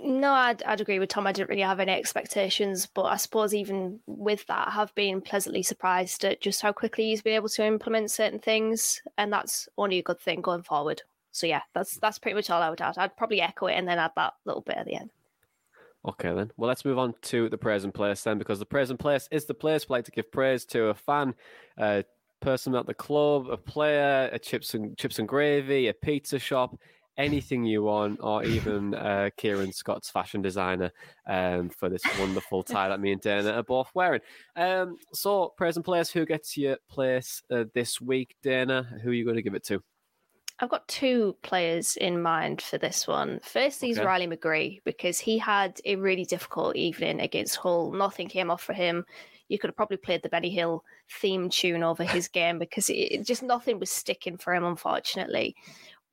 No, 0.03 0.34
I'd, 0.34 0.62
I'd 0.64 0.82
agree 0.82 0.99
with 0.99 1.10
Tom. 1.10 1.26
I 1.26 1.32
didn't 1.32 1.49
really 1.49 1.62
have 1.62 1.80
any 1.80 1.91
expectations, 1.91 2.86
but 2.86 3.06
I 3.06 3.18
suppose 3.18 3.56
even 3.56 4.01
with 4.06 4.45
that, 4.47 4.68
I 4.68 4.72
have 4.72 4.93
been 4.93 5.22
pleasantly 5.22 5.64
surprised 5.64 6.24
at 6.26 6.41
just 6.41 6.62
how 6.62 6.74
quickly 6.74 7.06
he's 7.06 7.22
been 7.22 7.34
able 7.34 7.49
to 7.49 7.66
implement 7.66 8.12
certain 8.12 8.39
things, 8.39 9.01
and 9.18 9.34
that's 9.34 9.68
only 9.78 9.97
a 9.97 10.03
good 10.03 10.20
thing 10.20 10.41
going 10.41 10.64
forward. 10.64 11.01
So 11.36 11.47
yeah, 11.47 11.61
that's 11.73 11.97
that's 11.97 12.17
pretty 12.17 12.36
much 12.36 12.49
all 12.49 12.61
I 12.61 12.69
would 12.69 12.79
add. 12.79 12.97
I'd 12.97 13.17
probably 13.17 13.41
echo 13.41 13.67
it 13.67 13.73
and 13.73 13.86
then 13.86 13.99
add 13.99 14.11
that 14.15 14.36
little 14.45 14.61
bit 14.61 14.77
at 14.77 14.86
the 14.86 14.95
end. 14.95 15.09
Okay, 16.07 16.33
then. 16.33 16.49
Well, 16.55 16.69
let's 16.69 16.86
move 16.86 16.97
on 16.97 17.13
to 17.23 17.49
the 17.49 17.57
praise 17.57 17.83
and 17.83 17.93
place 17.93 18.23
then, 18.23 18.38
because 18.38 18.59
the 18.59 18.65
praise 18.65 18.89
and 18.89 18.97
place 18.97 19.27
is 19.31 19.43
the 19.43 19.53
place 19.53 19.89
we 19.89 19.95
like 19.95 20.05
to 20.05 20.11
give 20.11 20.31
praise 20.31 20.63
to 20.67 20.86
a 20.86 20.93
fan, 20.93 21.33
a 21.77 22.05
person 22.39 22.73
at 22.73 22.86
the 22.86 22.93
club, 22.93 23.49
a 23.49 23.57
player, 23.57 24.29
a 24.31 24.39
chips 24.39 24.75
and 24.75 24.97
chips 24.97 25.19
and 25.19 25.27
gravy, 25.27 25.89
a 25.89 25.93
pizza 25.93 26.39
shop, 26.39 26.79
anything 27.17 27.65
you 27.65 27.83
want, 27.83 28.19
or 28.21 28.45
even 28.45 28.93
uh, 28.93 29.29
Kieran 29.36 29.73
Scott's 29.73 30.09
fashion 30.09 30.41
designer 30.41 30.91
um, 31.27 31.67
for 31.67 31.89
this 31.89 32.03
wonderful 32.17 32.63
tie 32.63 32.88
that 32.88 33.01
me 33.01 33.11
and 33.11 33.19
Dana 33.19 33.51
are 33.51 33.63
both 33.63 33.89
wearing. 33.93 34.21
Um, 34.55 34.95
so, 35.11 35.53
praise 35.57 35.75
and 35.75 35.83
place, 35.83 36.09
who 36.09 36.25
gets 36.25 36.55
your 36.55 36.77
place 36.88 37.41
uh, 37.51 37.65
this 37.73 37.99
week, 37.99 38.38
Dana? 38.41 38.88
Who 39.03 39.09
are 39.09 39.13
you 39.13 39.25
going 39.25 39.36
to 39.36 39.41
give 39.41 39.55
it 39.55 39.65
to? 39.65 39.83
I've 40.60 40.70
got 40.70 40.88
two 40.88 41.36
players 41.41 41.97
in 41.97 42.22
mind 42.22 42.62
for 42.62 42.78
this 42.78 43.08
one. 43.08 43.39
Firstly 43.43 43.89
is 43.89 43.97
Riley 44.06 44.28
McGree 44.28 44.82
because 44.86 45.20
he 45.20 45.38
had 45.38 45.82
a 45.84 45.97
really 45.97 46.24
difficult 46.24 46.76
evening 46.78 47.20
against 47.20 47.58
Hull. 47.58 47.91
Nothing 47.91 48.30
came 48.30 48.49
off 48.49 48.62
for 48.64 48.72
him. 48.74 49.06
You 49.49 49.60
could 49.60 49.68
have 49.68 49.76
probably 49.76 49.97
played 49.97 50.24
the 50.24 50.30
Benny 50.30 50.49
Hill 50.49 50.84
theme 51.22 51.49
tune 51.49 51.84
over 51.84 52.03
his 52.03 52.28
game 52.30 52.58
because 52.58 52.89
it- 52.89 53.26
just 53.28 53.43
nothing 53.43 53.80
was 53.80 53.91
sticking 53.91 54.38
for 54.38 54.56
him, 54.56 54.64
unfortunately. 54.64 55.56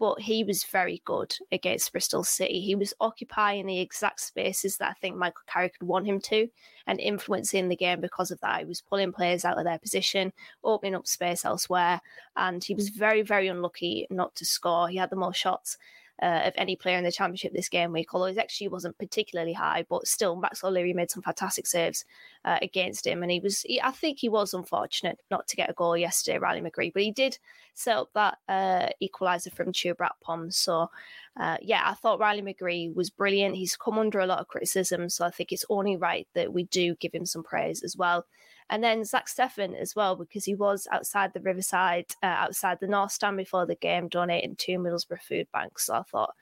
But 0.02 0.20
he 0.20 0.42
was 0.42 0.64
very 0.64 1.00
good 1.04 1.32
against 1.52 1.92
Bristol 1.92 2.24
City. 2.24 2.60
He 2.60 2.74
was 2.74 2.92
occupying 3.00 3.66
the 3.66 3.78
exact 3.78 4.18
spaces 4.18 4.76
that 4.78 4.90
I 4.90 4.94
think 4.94 5.14
Michael 5.14 5.44
Carrick 5.46 5.76
would 5.80 5.86
want 5.86 6.08
him 6.08 6.20
to 6.22 6.48
and 6.88 6.98
influencing 6.98 7.68
the 7.68 7.76
game 7.76 8.00
because 8.00 8.32
of 8.32 8.40
that. 8.40 8.58
He 8.58 8.64
was 8.64 8.80
pulling 8.80 9.12
players 9.12 9.44
out 9.44 9.58
of 9.58 9.64
their 9.64 9.78
position, 9.78 10.32
opening 10.64 10.96
up 10.96 11.06
space 11.06 11.44
elsewhere, 11.44 12.00
and 12.34 12.64
he 12.64 12.74
was 12.74 12.88
very, 12.88 13.22
very 13.22 13.46
unlucky 13.46 14.08
not 14.10 14.34
to 14.34 14.44
score. 14.44 14.88
He 14.88 14.96
had 14.96 15.10
the 15.10 15.14
most 15.14 15.36
shots 15.36 15.78
uh, 16.22 16.42
of 16.44 16.54
any 16.56 16.76
player 16.76 16.96
in 16.96 17.02
the 17.02 17.10
championship 17.10 17.52
this 17.52 17.68
game 17.68 17.92
week, 17.92 18.14
although 18.14 18.26
his 18.26 18.36
XG 18.36 18.70
wasn't 18.70 18.96
particularly 18.96 19.52
high, 19.52 19.84
but 19.88 20.06
still, 20.06 20.36
Max 20.36 20.62
O'Leary 20.62 20.92
made 20.92 21.10
some 21.10 21.22
fantastic 21.22 21.66
saves 21.66 22.04
uh, 22.44 22.58
against 22.62 23.06
him, 23.06 23.22
and 23.22 23.32
he 23.32 23.40
was, 23.40 23.62
he, 23.62 23.80
I 23.82 23.90
think, 23.90 24.20
he 24.20 24.28
was 24.28 24.54
unfortunate 24.54 25.18
not 25.30 25.48
to 25.48 25.56
get 25.56 25.68
a 25.68 25.72
goal 25.72 25.96
yesterday, 25.96 26.38
Riley 26.38 26.60
McGree, 26.60 26.92
but 26.92 27.02
he 27.02 27.10
did 27.10 27.38
set 27.74 27.96
up 27.96 28.10
that 28.14 28.38
uh, 28.48 28.88
equaliser 29.02 29.52
from 29.52 29.72
Chuba 29.72 30.08
Akpom. 30.10 30.52
So, 30.52 30.90
uh, 31.36 31.56
yeah, 31.60 31.82
I 31.84 31.94
thought 31.94 32.20
Riley 32.20 32.42
McGree 32.42 32.94
was 32.94 33.10
brilliant. 33.10 33.56
He's 33.56 33.76
come 33.76 33.98
under 33.98 34.20
a 34.20 34.26
lot 34.26 34.38
of 34.38 34.46
criticism, 34.46 35.08
so 35.08 35.26
I 35.26 35.30
think 35.30 35.50
it's 35.50 35.64
only 35.68 35.96
right 35.96 36.28
that 36.34 36.52
we 36.52 36.64
do 36.64 36.94
give 36.94 37.12
him 37.12 37.26
some 37.26 37.42
praise 37.42 37.82
as 37.82 37.96
well. 37.96 38.26
And 38.70 38.82
then 38.82 39.04
Zack 39.04 39.28
Steffen 39.28 39.78
as 39.78 39.94
well, 39.94 40.16
because 40.16 40.44
he 40.44 40.54
was 40.54 40.86
outside 40.90 41.32
the 41.32 41.40
Riverside, 41.40 42.06
uh, 42.22 42.26
outside 42.26 42.78
the 42.80 42.86
North 42.86 43.12
Stand 43.12 43.36
before 43.36 43.66
the 43.66 43.74
game, 43.74 44.08
donating 44.08 44.56
to 44.56 44.78
Middlesbrough 44.78 45.22
Food 45.22 45.48
Bank. 45.52 45.78
So 45.78 45.94
I 45.94 46.02
thought, 46.02 46.34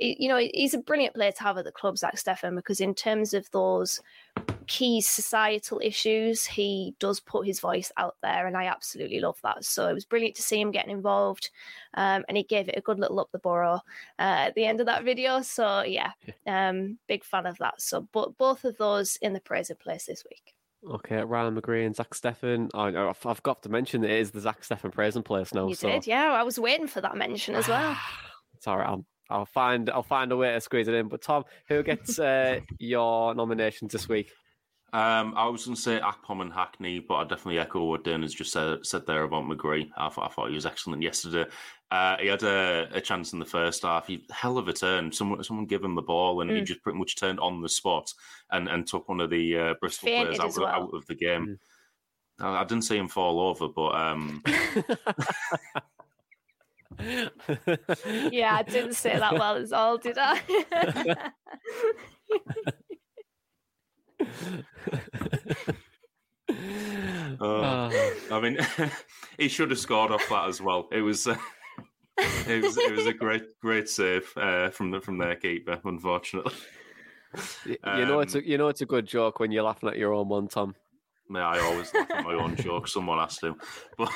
you 0.00 0.28
know, 0.28 0.38
he's 0.54 0.74
a 0.74 0.78
brilliant 0.78 1.14
player 1.14 1.32
to 1.32 1.42
have 1.42 1.58
at 1.58 1.64
the 1.64 1.72
club, 1.72 1.98
Zack 1.98 2.14
Steffen, 2.16 2.54
because 2.54 2.80
in 2.80 2.94
terms 2.94 3.34
of 3.34 3.50
those 3.50 4.00
key 4.68 5.00
societal 5.00 5.80
issues, 5.82 6.44
he 6.44 6.94
does 7.00 7.18
put 7.18 7.46
his 7.46 7.58
voice 7.58 7.90
out 7.96 8.14
there, 8.22 8.46
and 8.46 8.56
I 8.56 8.66
absolutely 8.66 9.18
love 9.18 9.40
that. 9.42 9.64
So 9.64 9.88
it 9.88 9.94
was 9.94 10.04
brilliant 10.04 10.36
to 10.36 10.42
see 10.42 10.60
him 10.60 10.70
getting 10.70 10.92
involved, 10.92 11.50
um, 11.94 12.24
and 12.28 12.36
he 12.36 12.44
gave 12.44 12.68
it 12.68 12.78
a 12.78 12.80
good 12.82 13.00
little 13.00 13.18
up 13.18 13.30
the 13.32 13.40
Boro 13.40 13.74
uh, 13.74 13.80
at 14.18 14.54
the 14.54 14.66
end 14.66 14.78
of 14.78 14.86
that 14.86 15.02
video. 15.02 15.42
So 15.42 15.82
yeah, 15.82 16.12
um, 16.46 16.98
big 17.08 17.24
fan 17.24 17.46
of 17.46 17.58
that. 17.58 17.80
So 17.82 18.06
but 18.12 18.38
both 18.38 18.64
of 18.64 18.76
those 18.76 19.16
in 19.16 19.32
the 19.32 19.40
praise 19.40 19.70
of 19.70 19.80
place 19.80 20.06
this 20.06 20.22
week. 20.30 20.54
Okay, 20.86 21.22
Ryan 21.22 21.60
McGree 21.60 21.86
and 21.86 21.96
Zack 21.96 22.10
Steffen. 22.10 22.70
I 22.72 22.90
know 22.90 23.08
I've, 23.08 23.26
I've 23.26 23.42
got 23.42 23.62
to 23.64 23.68
mention 23.68 24.04
it 24.04 24.10
is 24.10 24.30
the 24.30 24.40
Zack 24.40 24.62
Steffen 24.62 24.92
praise 24.92 25.16
and 25.16 25.24
place 25.24 25.52
now. 25.52 25.68
you 25.68 25.74
so 25.74 25.90
did, 25.90 26.06
yeah. 26.06 26.32
I 26.32 26.44
was 26.44 26.58
waiting 26.58 26.86
for 26.86 27.00
that 27.00 27.16
mention 27.16 27.54
as 27.54 27.68
well. 27.68 27.96
it's 28.54 28.66
all 28.66 28.78
right. 28.78 28.88
I'll, 28.88 29.04
I'll 29.28 29.46
find 29.46 29.90
I'll 29.90 30.02
find 30.02 30.30
a 30.32 30.36
way 30.36 30.52
to 30.52 30.60
squeeze 30.60 30.88
it 30.88 30.94
in. 30.94 31.08
But 31.08 31.22
Tom, 31.22 31.44
who 31.68 31.82
gets 31.82 32.18
uh, 32.18 32.60
your 32.78 33.34
nominations 33.34 33.92
this 33.92 34.08
week? 34.08 34.30
Um, 34.92 35.34
I 35.36 35.46
was 35.48 35.66
going 35.66 35.74
to 35.74 35.80
say 35.80 36.00
Akpom 36.00 36.40
and 36.40 36.52
Hackney, 36.52 36.98
but 37.00 37.16
I 37.16 37.24
definitely 37.24 37.58
echo 37.58 37.84
what 37.84 38.04
Dan 38.04 38.22
has 38.22 38.32
just 38.32 38.52
said, 38.52 38.86
said 38.86 39.06
there 39.06 39.24
about 39.24 39.44
McGree. 39.44 39.90
I 39.98 40.08
thought, 40.08 40.30
I 40.30 40.32
thought 40.32 40.48
he 40.48 40.54
was 40.54 40.64
excellent 40.64 41.02
yesterday. 41.02 41.44
Uh, 41.90 42.16
he 42.18 42.26
had 42.26 42.42
a, 42.42 42.86
a 42.92 43.00
chance 43.00 43.32
in 43.32 43.38
the 43.38 43.44
first 43.46 43.82
half. 43.82 44.06
He 44.06 44.26
hell 44.30 44.58
of 44.58 44.68
a 44.68 44.72
turn. 44.74 45.10
Someone 45.10 45.42
someone 45.42 45.64
gave 45.66 45.82
him 45.82 45.94
the 45.94 46.02
ball, 46.02 46.40
and 46.42 46.50
he 46.50 46.58
Mm. 46.60 46.64
just 46.66 46.82
pretty 46.82 46.98
much 46.98 47.16
turned 47.16 47.40
on 47.40 47.62
the 47.62 47.68
spot 47.68 48.12
and, 48.50 48.68
and 48.68 48.86
took 48.86 49.08
one 49.08 49.20
of 49.20 49.30
the 49.30 49.56
uh, 49.58 49.74
Bristol 49.80 50.06
Fainted 50.06 50.36
players 50.36 50.40
out, 50.40 50.48
of- 50.50 50.56
well. 50.58 50.66
out 50.82 50.94
of 50.94 51.06
the 51.06 51.14
game. 51.14 51.58
I, 52.40 52.60
I 52.60 52.64
didn't 52.64 52.84
see 52.84 52.98
him 52.98 53.08
fall 53.08 53.40
over, 53.40 53.68
but 53.68 53.94
um, 53.94 54.42
yeah, 58.30 58.54
I 58.56 58.62
didn't 58.68 58.94
say 58.94 59.18
that 59.18 59.32
well 59.32 59.56
as 59.56 59.72
all, 59.72 59.96
did 59.96 60.18
I? 60.18 60.40
Uh, 67.40 67.90
I 68.30 68.40
mean, 68.40 68.58
he 69.38 69.48
should 69.48 69.70
have 69.70 69.78
scored 69.78 70.10
off 70.10 70.28
that 70.28 70.48
as 70.48 70.60
well. 70.60 70.88
It 70.92 71.02
was, 71.02 71.26
uh, 71.26 71.36
it 72.18 72.62
was, 72.62 72.76
it 72.76 72.92
was 72.92 73.06
a 73.06 73.12
great, 73.12 73.58
great 73.60 73.88
save 73.88 74.30
uh, 74.36 74.70
from 74.70 74.90
the 74.90 75.00
from 75.00 75.18
their 75.18 75.36
keeper. 75.36 75.80
Unfortunately, 75.84 76.52
you 77.64 77.76
know 77.84 78.20
it's 78.20 78.34
Um, 78.34 78.42
a, 78.42 78.44
you 78.44 78.58
know 78.58 78.68
it's 78.68 78.80
a 78.80 78.86
good 78.86 79.06
joke 79.06 79.40
when 79.40 79.50
you're 79.52 79.62
laughing 79.62 79.88
at 79.88 79.98
your 79.98 80.12
own 80.12 80.28
one, 80.28 80.48
Tom. 80.48 80.74
May 81.28 81.40
I 81.40 81.58
always 81.60 81.92
laugh 81.92 82.10
at 82.10 82.24
my 82.24 82.34
own 82.34 82.56
joke. 82.56 82.88
Someone 82.88 83.18
has 83.18 83.36
to, 83.38 83.56
but 83.96 84.10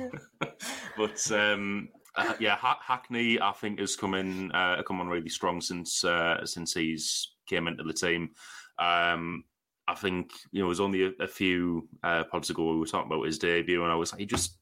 but 0.96 1.32
um, 1.32 1.88
uh, 2.16 2.34
yeah, 2.40 2.56
ha- 2.56 2.80
Hackney 2.82 3.40
I 3.40 3.52
think 3.52 3.78
has 3.78 3.94
come 3.96 4.14
in 4.14 4.50
uh, 4.52 4.82
come 4.82 5.00
on 5.00 5.08
really 5.08 5.28
strong 5.28 5.60
since 5.60 6.02
uh, 6.04 6.44
since 6.46 6.72
he's 6.74 7.32
came 7.46 7.68
into 7.68 7.84
the 7.84 7.92
team. 7.92 8.30
Um, 8.78 9.44
I 9.88 9.94
think 9.94 10.32
you 10.50 10.60
know 10.60 10.66
it 10.66 10.70
was 10.70 10.80
only 10.80 11.04
a, 11.06 11.12
a 11.20 11.28
few 11.28 11.88
uh, 12.02 12.24
pods 12.24 12.50
ago 12.50 12.72
we 12.72 12.78
were 12.78 12.86
talking 12.86 13.12
about 13.12 13.26
his 13.26 13.38
debut, 13.38 13.82
and 13.82 13.92
I 13.92 13.96
was 13.96 14.12
like, 14.12 14.20
he 14.20 14.26
just 14.26 14.58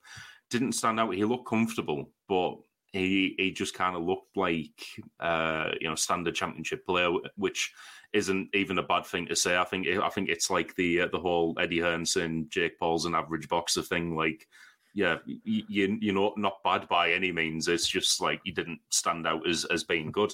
didn't 0.50 0.72
stand 0.72 1.00
out. 1.00 1.14
He 1.14 1.24
looked 1.24 1.48
comfortable, 1.48 2.10
but 2.28 2.56
he 2.94 3.34
he 3.38 3.50
just 3.50 3.74
kind 3.74 3.96
of 3.96 4.02
looked 4.02 4.36
like 4.36 4.86
uh, 5.20 5.70
you 5.80 5.88
know 5.88 5.94
standard 5.96 6.34
championship 6.34 6.86
player, 6.86 7.10
which 7.36 7.72
isn't 8.12 8.48
even 8.54 8.78
a 8.78 8.82
bad 8.82 9.04
thing 9.04 9.26
to 9.26 9.36
say. 9.36 9.56
I 9.56 9.64
think 9.64 9.88
I 9.88 10.08
think 10.08 10.28
it's 10.28 10.48
like 10.48 10.74
the 10.76 11.02
uh, 11.02 11.08
the 11.10 11.18
whole 11.18 11.56
Eddie 11.58 11.80
Hearn 11.80 12.06
saying 12.06 12.46
Jake 12.50 12.78
Paul's 12.78 13.04
an 13.04 13.14
average 13.14 13.48
boxer 13.48 13.82
thing. 13.82 14.14
Like, 14.14 14.46
yeah, 14.94 15.18
you, 15.26 15.98
you 16.00 16.12
not 16.12 16.38
not 16.38 16.62
bad 16.62 16.88
by 16.88 17.10
any 17.10 17.32
means. 17.32 17.66
It's 17.66 17.88
just 17.88 18.20
like 18.20 18.40
you 18.44 18.54
didn't 18.54 18.80
stand 18.90 19.26
out 19.26 19.48
as 19.48 19.64
as 19.66 19.82
being 19.82 20.12
good. 20.12 20.32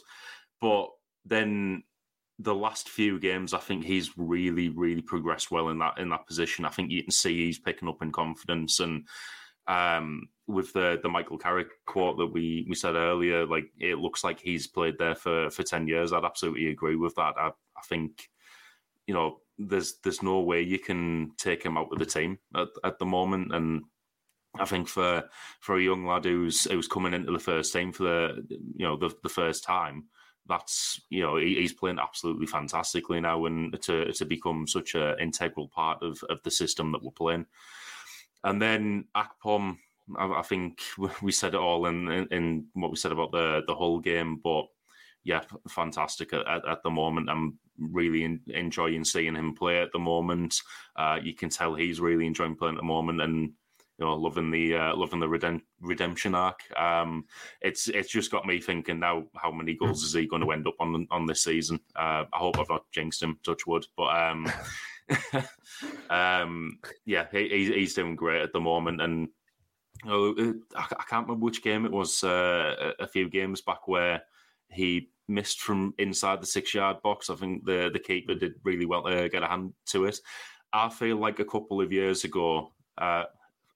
But 0.60 0.90
then 1.24 1.82
the 2.38 2.54
last 2.54 2.88
few 2.90 3.18
games, 3.18 3.54
I 3.54 3.58
think 3.58 3.84
he's 3.84 4.16
really, 4.18 4.68
really 4.68 5.02
progressed 5.02 5.50
well 5.50 5.70
in 5.70 5.78
that 5.78 5.98
in 5.98 6.10
that 6.10 6.26
position. 6.26 6.66
I 6.66 6.70
think 6.70 6.90
you 6.90 7.02
can 7.02 7.10
see 7.10 7.46
he's 7.46 7.58
picking 7.58 7.88
up 7.88 8.02
in 8.02 8.12
confidence 8.12 8.80
and 8.80 9.06
um, 9.66 10.28
with 10.46 10.72
the 10.72 10.98
the 11.02 11.08
Michael 11.08 11.38
Carrick 11.38 11.68
quote 11.86 12.18
that 12.18 12.32
we 12.32 12.66
we 12.68 12.74
said 12.74 12.94
earlier, 12.94 13.46
like 13.46 13.70
it 13.78 13.98
looks 13.98 14.24
like 14.24 14.40
he's 14.40 14.66
played 14.66 14.96
there 14.98 15.14
for 15.14 15.50
for 15.50 15.62
ten 15.62 15.86
years. 15.86 16.12
I'd 16.12 16.24
absolutely 16.24 16.68
agree 16.68 16.96
with 16.96 17.14
that. 17.16 17.34
I, 17.36 17.48
I 17.48 17.82
think 17.88 18.28
you 19.06 19.14
know 19.14 19.38
there's 19.58 19.98
there's 20.02 20.22
no 20.22 20.40
way 20.40 20.62
you 20.62 20.78
can 20.78 21.32
take 21.36 21.62
him 21.62 21.76
out 21.76 21.92
of 21.92 21.98
the 21.98 22.06
team 22.06 22.38
at, 22.54 22.68
at 22.84 22.98
the 22.98 23.06
moment, 23.06 23.54
and 23.54 23.82
I 24.58 24.64
think 24.64 24.88
for 24.88 25.24
for 25.60 25.76
a 25.76 25.82
young 25.82 26.06
lad 26.06 26.24
who's 26.24 26.64
who's 26.64 26.88
coming 26.88 27.14
into 27.14 27.32
the 27.32 27.38
first 27.38 27.72
team 27.72 27.92
for 27.92 28.04
the 28.04 28.46
you 28.74 28.86
know 28.86 28.96
the 28.96 29.14
the 29.22 29.28
first 29.28 29.62
time, 29.62 30.06
that's 30.46 31.00
you 31.10 31.22
know 31.22 31.36
he, 31.36 31.54
he's 31.56 31.72
playing 31.72 31.98
absolutely 31.98 32.46
fantastically 32.46 33.20
now, 33.20 33.44
and 33.46 33.80
to 33.82 34.12
to 34.12 34.24
become 34.24 34.66
such 34.66 34.94
an 34.94 35.16
integral 35.20 35.68
part 35.68 36.02
of 36.02 36.22
of 36.28 36.42
the 36.42 36.50
system 36.50 36.92
that 36.92 37.02
we're 37.02 37.10
playing. 37.12 37.46
And 38.44 38.60
then 38.60 39.06
Akpom, 39.16 39.78
I, 40.18 40.26
I 40.26 40.42
think 40.42 40.80
we 41.22 41.32
said 41.32 41.54
it 41.54 41.60
all 41.60 41.86
in, 41.86 42.10
in 42.10 42.26
in 42.30 42.66
what 42.74 42.90
we 42.90 42.96
said 42.96 43.12
about 43.12 43.32
the 43.32 43.62
the 43.66 43.74
whole 43.74 44.00
game, 44.00 44.40
but 44.42 44.66
yeah, 45.24 45.42
fantastic 45.68 46.32
at, 46.32 46.46
at, 46.66 46.82
the 46.82 46.90
moment. 46.90 47.28
I'm 47.28 47.58
really 47.78 48.24
in, 48.24 48.40
enjoying 48.48 49.04
seeing 49.04 49.34
him 49.34 49.54
play 49.54 49.82
at 49.82 49.92
the 49.92 49.98
moment. 49.98 50.56
Uh, 50.96 51.18
you 51.22 51.34
can 51.34 51.50
tell 51.50 51.74
he's 51.74 52.00
really 52.00 52.26
enjoying 52.26 52.56
playing 52.56 52.76
at 52.76 52.80
the 52.80 52.86
moment, 52.86 53.20
and 53.20 53.52
you 53.98 54.06
know, 54.06 54.14
loving 54.14 54.50
the 54.50 54.74
uh, 54.74 54.96
loving 54.96 55.20
the 55.20 55.26
redem- 55.26 55.62
redemption 55.80 56.34
arc. 56.34 56.60
Um, 56.78 57.26
it's 57.60 57.88
it's 57.88 58.10
just 58.10 58.30
got 58.30 58.46
me 58.46 58.60
thinking 58.60 58.98
now. 58.98 59.24
How 59.36 59.50
many 59.52 59.74
goals 59.74 60.02
is 60.02 60.14
he 60.14 60.26
going 60.26 60.42
to 60.42 60.52
end 60.52 60.66
up 60.66 60.76
on 60.80 61.06
on 61.10 61.26
this 61.26 61.44
season? 61.44 61.78
Uh, 61.94 62.24
I 62.32 62.38
hope 62.38 62.58
I've 62.58 62.70
not 62.70 62.90
jinxed 62.92 63.22
him. 63.22 63.38
Touch 63.44 63.66
wood, 63.66 63.86
but 63.98 64.16
um, 64.16 64.50
um, 66.10 66.78
yeah, 67.04 67.26
he, 67.32 67.48
he- 67.48 67.74
he's 67.80 67.94
doing 67.94 68.16
great 68.16 68.42
at 68.42 68.52
the 68.52 68.60
moment, 68.60 69.00
and 69.00 69.28
I, 70.06 71.04
can't 71.08 71.26
remember 71.26 71.44
which 71.44 71.62
game 71.62 71.84
it 71.84 71.92
was. 71.92 72.22
Uh, 72.24 72.92
a 72.98 73.04
a 73.04 73.06
few 73.06 73.28
games 73.28 73.60
back 73.60 73.86
where 73.88 74.22
he 74.70 75.10
missed 75.28 75.60
from 75.60 75.94
inside 75.98 76.40
the 76.40 76.46
six 76.46 76.74
yard 76.74 77.02
box. 77.02 77.30
I 77.30 77.34
think 77.34 77.64
the 77.64 77.90
the 77.92 77.98
keeper 77.98 78.34
did 78.34 78.54
really 78.64 78.86
well 78.86 79.02
to 79.04 79.28
get 79.28 79.42
a 79.42 79.46
hand 79.46 79.74
to 79.86 80.04
it. 80.06 80.18
I 80.72 80.88
feel 80.88 81.16
like 81.16 81.38
a 81.40 81.44
couple 81.44 81.80
of 81.80 81.92
years 81.92 82.24
ago, 82.24 82.72
uh, 82.98 83.24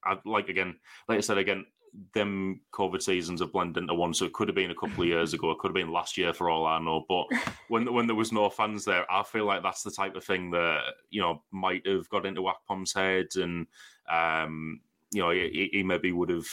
I, 0.03 0.17
like 0.25 0.49
again, 0.49 0.75
like 1.07 1.17
I 1.17 1.21
said 1.21 1.37
again, 1.37 1.65
them 2.13 2.61
COVID 2.73 3.01
seasons 3.01 3.41
have 3.41 3.51
blended 3.51 3.83
into 3.83 3.93
one. 3.93 4.13
So 4.13 4.25
it 4.25 4.33
could 4.33 4.47
have 4.47 4.55
been 4.55 4.71
a 4.71 4.75
couple 4.75 5.03
of 5.03 5.09
years 5.09 5.33
ago. 5.33 5.51
It 5.51 5.59
could 5.59 5.69
have 5.69 5.75
been 5.75 5.91
last 5.91 6.17
year 6.17 6.33
for 6.33 6.49
all 6.49 6.65
I 6.65 6.79
know. 6.79 7.05
But 7.07 7.27
when 7.69 7.91
when 7.93 8.07
there 8.07 8.15
was 8.15 8.31
no 8.31 8.49
fans 8.49 8.85
there, 8.85 9.09
I 9.11 9.23
feel 9.23 9.45
like 9.45 9.63
that's 9.63 9.83
the 9.83 9.91
type 9.91 10.15
of 10.15 10.23
thing 10.23 10.51
that 10.51 10.81
you 11.09 11.21
know 11.21 11.43
might 11.51 11.85
have 11.87 12.09
got 12.09 12.25
into 12.25 12.49
Akpom's 12.49 12.93
head, 12.93 13.27
and 13.35 13.67
um, 14.11 14.81
you 15.11 15.21
know 15.21 15.31
he, 15.31 15.69
he 15.71 15.83
maybe 15.83 16.11
would 16.11 16.29
have 16.29 16.47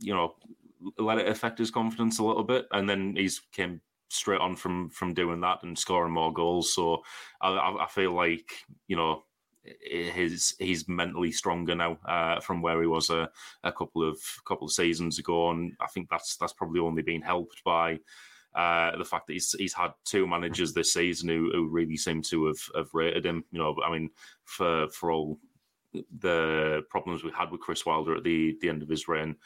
you 0.00 0.14
know 0.14 0.34
let 0.98 1.18
it 1.18 1.28
affect 1.28 1.58
his 1.58 1.70
confidence 1.70 2.18
a 2.18 2.24
little 2.24 2.44
bit, 2.44 2.66
and 2.72 2.88
then 2.88 3.14
he's 3.16 3.40
came 3.52 3.80
straight 4.10 4.40
on 4.40 4.56
from 4.56 4.88
from 4.90 5.12
doing 5.12 5.40
that 5.40 5.62
and 5.62 5.78
scoring 5.78 6.12
more 6.12 6.32
goals. 6.32 6.72
So 6.74 7.02
I, 7.40 7.50
I 7.50 7.84
I 7.84 7.86
feel 7.88 8.12
like 8.12 8.50
you 8.86 8.96
know 8.96 9.24
his 9.80 10.54
he's 10.58 10.88
mentally 10.88 11.32
stronger 11.32 11.74
now 11.74 11.98
uh, 12.06 12.40
from 12.40 12.62
where 12.62 12.80
he 12.80 12.86
was 12.86 13.10
a, 13.10 13.30
a 13.64 13.72
couple 13.72 14.08
of 14.08 14.18
couple 14.46 14.66
of 14.66 14.72
seasons 14.72 15.18
ago, 15.18 15.50
and 15.50 15.72
I 15.80 15.86
think 15.86 16.08
that's 16.08 16.36
that's 16.36 16.52
probably 16.52 16.80
only 16.80 17.02
been 17.02 17.22
helped 17.22 17.62
by. 17.64 17.98
Uh, 18.54 18.96
the 18.96 19.04
fact 19.04 19.26
that 19.26 19.34
he's 19.34 19.54
he's 19.58 19.74
had 19.74 19.92
two 20.04 20.26
managers 20.26 20.72
this 20.72 20.92
season 20.92 21.28
who, 21.28 21.50
who 21.52 21.68
really 21.68 21.96
seem 21.96 22.22
to 22.22 22.46
have, 22.46 22.60
have 22.74 22.88
rated 22.94 23.24
him. 23.24 23.44
You 23.52 23.58
know, 23.58 23.76
I 23.84 23.92
mean, 23.92 24.10
for 24.44 24.88
for 24.88 25.12
all 25.12 25.38
the 26.18 26.82
problems 26.90 27.22
we 27.22 27.30
had 27.30 27.50
with 27.50 27.60
Chris 27.60 27.86
Wilder 27.86 28.16
at 28.16 28.24
the 28.24 28.56
the 28.60 28.68
end 28.68 28.82
of 28.82 28.88
his 28.88 29.06
reign, 29.06 29.36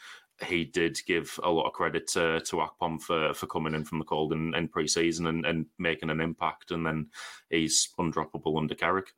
he 0.45 0.63
did 0.63 0.97
give 1.05 1.39
a 1.43 1.49
lot 1.49 1.67
of 1.67 1.73
credit 1.73 2.07
to 2.07 2.39
to 2.41 2.55
Akpom 2.57 3.01
for 3.01 3.33
for 3.33 3.47
coming 3.47 3.75
in 3.75 3.83
from 3.83 3.99
the 3.99 4.05
cold 4.05 4.33
in, 4.33 4.55
in 4.55 4.67
pre-season 4.67 5.27
and, 5.27 5.45
and 5.45 5.65
making 5.77 6.09
an 6.09 6.21
impact, 6.21 6.71
and 6.71 6.85
then 6.85 7.09
he's 7.49 7.89
undroppable 7.99 8.57
under 8.57 8.75
Carrick. 8.75 9.13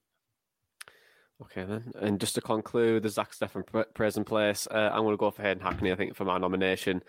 Okay, 1.41 1.65
then. 1.65 1.91
And 1.99 2.19
just 2.19 2.35
to 2.35 2.41
conclude, 2.41 3.03
the 3.03 3.09
Zack 3.09 3.33
Steffen 3.33 3.63
praise 3.93 4.17
and 4.17 4.25
place. 4.25 4.67
Uh, 4.71 4.89
I'm 4.93 5.03
going 5.03 5.13
to 5.13 5.17
go 5.17 5.31
for 5.31 5.41
Hayden 5.41 5.61
Hackney, 5.61 5.91
I 5.91 5.95
think, 5.95 6.15
for 6.15 6.23
my 6.23 6.37
nomination. 6.37 7.03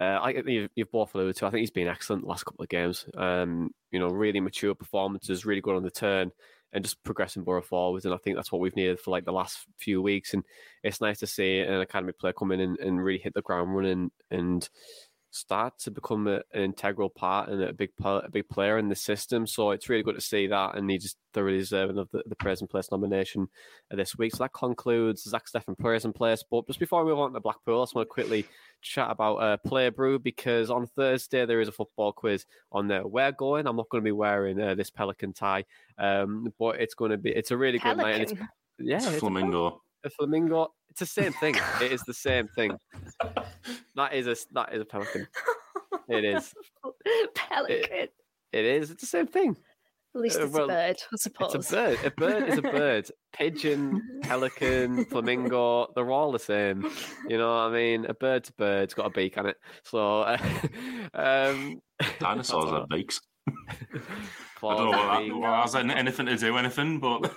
Uh, 0.00 0.18
I 0.22 0.32
think 0.32 0.48
you've, 0.48 0.70
you've 0.74 0.90
both 0.90 1.14
alluded 1.14 1.36
to. 1.36 1.46
I 1.46 1.50
think 1.50 1.60
he's 1.60 1.70
been 1.70 1.88
excellent 1.88 2.22
the 2.22 2.28
last 2.28 2.44
couple 2.44 2.62
of 2.62 2.68
games. 2.68 3.04
Um, 3.14 3.70
you 3.90 3.98
know, 3.98 4.08
really 4.08 4.40
mature 4.40 4.74
performances, 4.74 5.44
really 5.44 5.60
good 5.60 5.76
on 5.76 5.82
the 5.82 5.90
turn, 5.90 6.30
and 6.72 6.84
just 6.84 7.02
progressing 7.02 7.44
Boro 7.44 7.60
forwards. 7.60 8.06
And 8.06 8.14
I 8.14 8.18
think 8.18 8.36
that's 8.36 8.50
what 8.50 8.60
we've 8.60 8.76
needed 8.76 9.00
for 9.00 9.10
like 9.10 9.24
the 9.24 9.32
last 9.32 9.66
few 9.76 10.00
weeks. 10.00 10.32
And 10.32 10.44
it's 10.82 11.00
nice 11.00 11.18
to 11.18 11.26
see 11.26 11.60
an 11.60 11.80
academy 11.80 12.12
player 12.12 12.32
come 12.32 12.52
in 12.52 12.60
and, 12.60 12.78
and 12.78 13.04
really 13.04 13.18
hit 13.18 13.34
the 13.34 13.42
ground 13.42 13.74
running 13.74 14.10
and 14.30 14.66
start 15.30 15.78
to 15.78 15.90
become 15.90 16.26
a, 16.26 16.36
an 16.52 16.62
integral 16.62 17.10
part 17.10 17.48
and 17.48 17.62
a 17.62 17.72
big 17.72 17.90
pl- 17.96 18.22
a 18.24 18.30
big 18.30 18.48
player 18.48 18.78
in 18.78 18.88
the 18.88 18.96
system. 18.96 19.46
So 19.46 19.72
it's 19.72 19.88
really 19.88 20.02
good 20.02 20.14
to 20.14 20.20
see 20.20 20.46
that, 20.46 20.76
and 20.76 20.90
he's 20.90 21.02
just 21.02 21.16
thoroughly 21.34 21.58
deserving 21.58 21.98
of 21.98 22.08
the, 22.10 22.22
the 22.26 22.36
Praise 22.36 22.60
and 22.60 22.70
Place 22.70 22.90
nomination 22.90 23.48
this 23.90 24.16
week. 24.16 24.34
So 24.34 24.44
that 24.44 24.52
concludes 24.52 25.24
Zack 25.24 25.44
Steffen 25.46 25.78
Praise 25.78 26.04
and 26.04 26.14
Place. 26.14 26.42
But 26.50 26.66
just 26.66 26.78
before 26.80 27.04
we 27.04 27.10
move 27.10 27.20
on 27.20 27.32
to 27.32 27.40
Blackpool, 27.40 27.80
I 27.80 27.82
just 27.82 27.94
want 27.94 28.08
to 28.08 28.12
quickly 28.12 28.46
chat 28.80 29.10
about 29.10 29.36
uh, 29.36 29.56
Play 29.58 29.90
Brew 29.90 30.18
because 30.18 30.70
on 30.70 30.86
Thursday 30.86 31.44
there 31.46 31.60
is 31.60 31.68
a 31.68 31.72
football 31.72 32.12
quiz 32.12 32.46
on 32.72 32.88
there. 32.88 33.06
We're 33.06 33.32
going. 33.32 33.66
I'm 33.66 33.76
not 33.76 33.88
going 33.90 34.02
to 34.02 34.08
be 34.08 34.12
wearing 34.12 34.60
uh, 34.60 34.74
this 34.74 34.90
pelican 34.90 35.32
tie, 35.32 35.64
um, 35.98 36.52
but 36.58 36.80
it's 36.80 36.94
going 36.94 37.10
to 37.10 37.18
be. 37.18 37.30
It's 37.30 37.50
a 37.50 37.56
really 37.56 37.78
good 37.78 37.96
night. 37.96 38.14
And 38.14 38.22
it's, 38.22 38.32
yeah, 38.78 38.96
It's 38.96 39.06
it's 39.06 39.18
flamingo. 39.18 39.82
A 40.04 40.10
flamingo. 40.10 40.68
It's 40.90 41.00
the 41.00 41.06
same 41.06 41.32
thing. 41.34 41.54
it 41.82 41.92
is 41.92 42.02
the 42.02 42.14
same 42.14 42.48
thing. 42.48 42.76
That 43.96 44.14
is 44.14 44.26
a 44.26 44.36
that 44.52 44.72
is 44.72 44.82
a 44.82 44.84
pelican. 44.84 45.26
It 46.08 46.24
is. 46.24 46.54
Pelican. 47.34 48.08
It 48.52 48.64
is. 48.64 48.90
It's 48.90 49.02
the 49.02 49.06
same 49.06 49.26
thing. 49.26 49.56
At 50.14 50.20
least 50.22 50.38
Uh, 50.38 50.44
it's 50.44 50.54
well, 50.54 50.64
a 50.64 50.68
bird, 50.68 50.96
I 51.12 51.16
suppose. 51.16 51.54
It's 51.54 51.70
a 51.70 51.74
bird. 51.76 51.98
A 52.04 52.10
bird 52.12 52.48
is 52.48 52.58
a 52.58 52.62
bird. 52.80 53.10
Pigeon, 53.34 54.20
pelican, 54.22 55.04
flamingo, 55.04 55.88
they're 55.94 56.10
all 56.10 56.32
the 56.32 56.38
same. 56.38 56.90
You 57.28 57.36
know 57.36 57.48
what 57.48 57.70
I 57.70 57.72
mean? 57.72 58.06
A 58.06 58.14
bird's 58.14 58.48
a 58.48 58.52
bird, 58.54 58.84
it's 58.84 58.94
got 58.94 59.06
a 59.06 59.10
beak 59.10 59.36
on 59.36 59.46
it. 59.46 59.56
So, 59.84 60.22
uh, 60.22 60.38
um, 61.14 61.80
Dinosaurs 62.20 62.70
have 62.70 62.88
beaks. 62.88 63.20
I 63.48 63.52
don't 64.62 64.90
know 64.90 64.96
what 64.96 65.18
beak. 65.20 65.28
that 65.30 65.38
well, 65.38 65.60
has 65.60 65.74
anything 65.74 66.26
to 66.26 66.36
do 66.36 66.56
anything, 66.56 67.00
but 67.00 67.30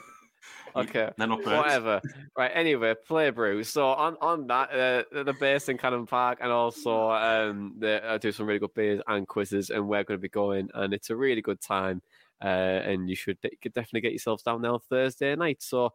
Okay, 0.75 1.09
they're 1.17 1.27
not 1.27 1.43
birds. 1.43 1.57
whatever. 1.57 2.01
Right. 2.37 2.51
Anyway, 2.53 2.93
play 3.07 3.29
brew. 3.29 3.63
So 3.63 3.87
on 3.87 4.17
on 4.21 4.47
that, 4.47 4.71
uh, 4.71 5.23
the 5.23 5.33
base 5.33 5.69
in 5.69 5.77
Cannon 5.77 6.05
Park, 6.05 6.39
and 6.41 6.51
also 6.51 7.11
um, 7.11 7.75
they 7.77 7.99
uh, 8.01 8.17
do 8.17 8.31
some 8.31 8.45
really 8.45 8.59
good 8.59 8.73
beers 8.73 9.01
and 9.07 9.27
quizzes, 9.27 9.69
and 9.69 9.87
we're 9.87 10.03
going 10.03 10.17
to 10.17 10.21
be 10.21 10.29
going, 10.29 10.69
and 10.73 10.93
it's 10.93 11.09
a 11.09 11.15
really 11.15 11.41
good 11.41 11.61
time. 11.61 12.01
Uh, 12.43 12.47
and 12.87 13.07
you 13.07 13.15
should 13.15 13.39
de- 13.41 13.55
could 13.61 13.73
definitely 13.73 14.01
get 14.01 14.13
yourselves 14.13 14.41
down 14.41 14.61
there 14.61 14.71
on 14.71 14.79
Thursday 14.89 15.35
night. 15.35 15.61
So 15.61 15.93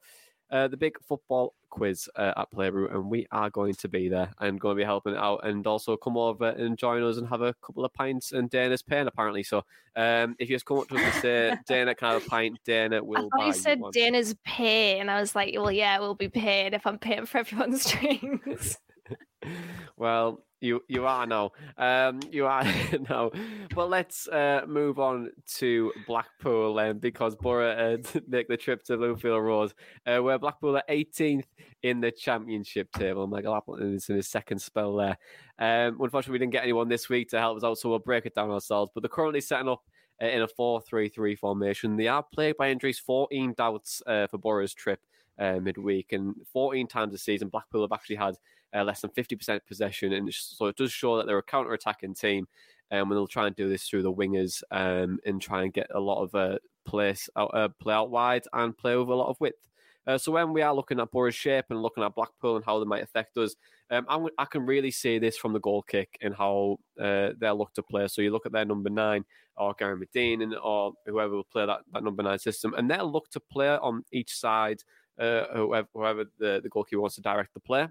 uh, 0.50 0.68
the 0.68 0.76
big 0.76 0.96
football 1.06 1.54
quiz 1.70 2.08
uh, 2.16 2.32
at 2.36 2.50
Playbrew, 2.50 2.94
and 2.94 3.10
we 3.10 3.26
are 3.32 3.50
going 3.50 3.74
to 3.74 3.88
be 3.88 4.08
there 4.08 4.30
and 4.40 4.60
going 4.60 4.76
to 4.76 4.80
be 4.80 4.84
helping 4.84 5.16
out, 5.16 5.40
and 5.44 5.66
also 5.66 5.96
come 5.96 6.16
over 6.16 6.50
and 6.50 6.78
join 6.78 7.02
us 7.02 7.16
and 7.16 7.28
have 7.28 7.42
a 7.42 7.54
couple 7.54 7.84
of 7.84 7.92
pints 7.92 8.32
and 8.32 8.48
Dana's 8.50 8.82
paying 8.82 9.06
apparently. 9.06 9.42
So 9.42 9.58
um, 9.96 10.36
if 10.38 10.48
you 10.48 10.56
just 10.56 10.66
come 10.66 10.78
up 10.78 10.88
to 10.88 10.96
us 10.96 11.02
and 11.02 11.14
say 11.14 11.56
Dana 11.66 11.94
can 11.94 12.08
I 12.08 12.12
have 12.14 12.26
a 12.26 12.28
pint, 12.28 12.58
Dana 12.64 13.02
will. 13.02 13.18
I 13.18 13.20
thought 13.22 13.30
buy 13.38 13.46
you 13.46 13.52
said 13.52 13.80
one. 13.80 13.92
Dana's 13.92 14.34
pay, 14.44 15.00
and 15.00 15.10
I 15.10 15.20
was 15.20 15.34
like, 15.34 15.54
well, 15.56 15.72
yeah, 15.72 15.98
we'll 15.98 16.14
be 16.14 16.28
paid 16.28 16.74
if 16.74 16.86
I'm 16.86 16.98
paying 16.98 17.26
for 17.26 17.38
everyone's 17.38 17.84
drinks. 17.90 18.78
Well, 19.96 20.44
you 20.60 20.82
you 20.88 21.06
are 21.06 21.26
now. 21.26 21.52
Um, 21.76 22.20
you 22.30 22.46
are 22.46 22.64
now. 23.10 23.30
But 23.74 23.90
let's 23.90 24.28
uh, 24.28 24.62
move 24.66 24.98
on 24.98 25.30
to 25.56 25.92
Blackpool 26.06 26.78
um, 26.78 26.98
because 26.98 27.34
Boro 27.36 27.70
uh, 27.70 27.96
make 28.28 28.48
the 28.48 28.56
trip 28.56 28.82
to 28.84 28.96
Bloomfield 28.96 29.42
Road, 29.42 29.72
uh, 30.06 30.18
where 30.22 30.38
Blackpool 30.38 30.76
are 30.76 30.82
18th 30.88 31.44
in 31.82 32.00
the 32.00 32.10
Championship 32.10 32.90
table. 32.92 33.26
Michael 33.26 33.54
Appleton 33.54 33.94
is 33.94 34.08
in 34.08 34.16
his 34.16 34.28
second 34.28 34.60
spell 34.60 34.96
there. 34.96 35.18
Um, 35.58 36.00
unfortunately, 36.00 36.32
we 36.32 36.38
didn't 36.38 36.52
get 36.52 36.64
anyone 36.64 36.88
this 36.88 37.08
week 37.08 37.28
to 37.30 37.38
help 37.38 37.56
us 37.56 37.64
out, 37.64 37.78
so 37.78 37.88
we'll 37.88 37.98
break 37.98 38.26
it 38.26 38.34
down 38.34 38.50
ourselves. 38.50 38.90
But 38.94 39.02
they're 39.02 39.08
currently 39.08 39.40
setting 39.40 39.68
up 39.68 39.82
uh, 40.22 40.26
in 40.26 40.42
a 40.42 40.48
4-3-3 40.48 41.38
formation. 41.38 41.96
They 41.96 42.08
are 42.08 42.22
plagued 42.22 42.58
by 42.58 42.70
injuries. 42.70 42.98
14 42.98 43.54
doubts 43.56 44.02
uh, 44.06 44.26
for 44.26 44.38
Boro's 44.38 44.74
trip 44.74 45.00
uh, 45.38 45.58
midweek, 45.60 46.12
and 46.12 46.34
14 46.52 46.86
times 46.86 47.12
this 47.12 47.22
season, 47.22 47.48
Blackpool 47.48 47.82
have 47.82 47.92
actually 47.92 48.16
had 48.16 48.36
uh, 48.76 48.84
less 48.84 49.00
than 49.00 49.10
50% 49.10 49.60
possession, 49.66 50.12
and 50.12 50.32
so 50.32 50.66
it 50.66 50.76
does 50.76 50.92
show 50.92 51.16
that 51.16 51.26
they're 51.26 51.38
a 51.38 51.42
counter-attacking 51.42 52.14
team. 52.14 52.46
Um, 52.92 53.10
and 53.10 53.12
they'll 53.12 53.26
try 53.26 53.48
and 53.48 53.56
do 53.56 53.68
this 53.68 53.88
through 53.88 54.04
the 54.04 54.12
wingers 54.12 54.62
um, 54.70 55.18
and 55.26 55.42
try 55.42 55.64
and 55.64 55.72
get 55.72 55.88
a 55.92 55.98
lot 55.98 56.22
of 56.22 56.32
uh, 56.36 56.58
place 56.84 57.28
out, 57.36 57.50
uh, 57.52 57.68
play 57.80 57.92
out 57.92 58.10
wide 58.10 58.44
and 58.52 58.78
play 58.78 58.96
with 58.96 59.08
a 59.08 59.14
lot 59.14 59.28
of 59.28 59.40
width. 59.40 59.58
Uh, 60.06 60.16
so 60.16 60.30
when 60.30 60.52
we 60.52 60.62
are 60.62 60.74
looking 60.74 61.00
at 61.00 61.10
Boro's 61.10 61.34
shape 61.34 61.64
and 61.70 61.82
looking 61.82 62.04
at 62.04 62.14
Blackpool 62.14 62.56
and 62.56 62.64
how 62.64 62.78
they 62.78 62.84
might 62.84 63.02
affect 63.02 63.36
us, 63.38 63.56
um, 63.90 64.06
can 64.50 64.64
really 64.64 64.90
see 64.90 65.18
this 65.18 65.36
from 65.36 65.52
the 65.52 65.60
goal 65.60 65.82
kick 65.82 66.16
and 66.20 66.34
how 66.34 66.78
uh, 67.00 67.30
they'll 67.38 67.58
look 67.58 67.72
to 67.74 67.82
play. 67.82 68.06
So 68.06 68.22
you 68.22 68.30
look 68.30 68.46
at 68.46 68.52
their 68.52 68.64
number 68.64 68.90
nine 68.90 69.24
or 69.56 69.74
Gary 69.76 69.96
Madine 69.96 70.42
and 70.42 70.54
or 70.54 70.92
whoever 71.06 71.34
will 71.34 71.44
play 71.44 71.66
that, 71.66 71.80
that 71.92 72.04
number 72.04 72.22
nine 72.22 72.38
system, 72.38 72.74
and 72.74 72.90
they'll 72.90 73.10
look 73.10 73.30
to 73.30 73.40
play 73.40 73.70
on 73.70 74.04
each 74.12 74.36
side, 74.36 74.82
uh, 75.18 75.46
whoever, 75.52 75.88
whoever 75.92 76.24
the, 76.38 76.60
the 76.62 76.68
goalkeeper 76.68 77.00
wants 77.00 77.16
to 77.16 77.22
direct 77.22 77.54
the 77.54 77.60
play. 77.60 77.88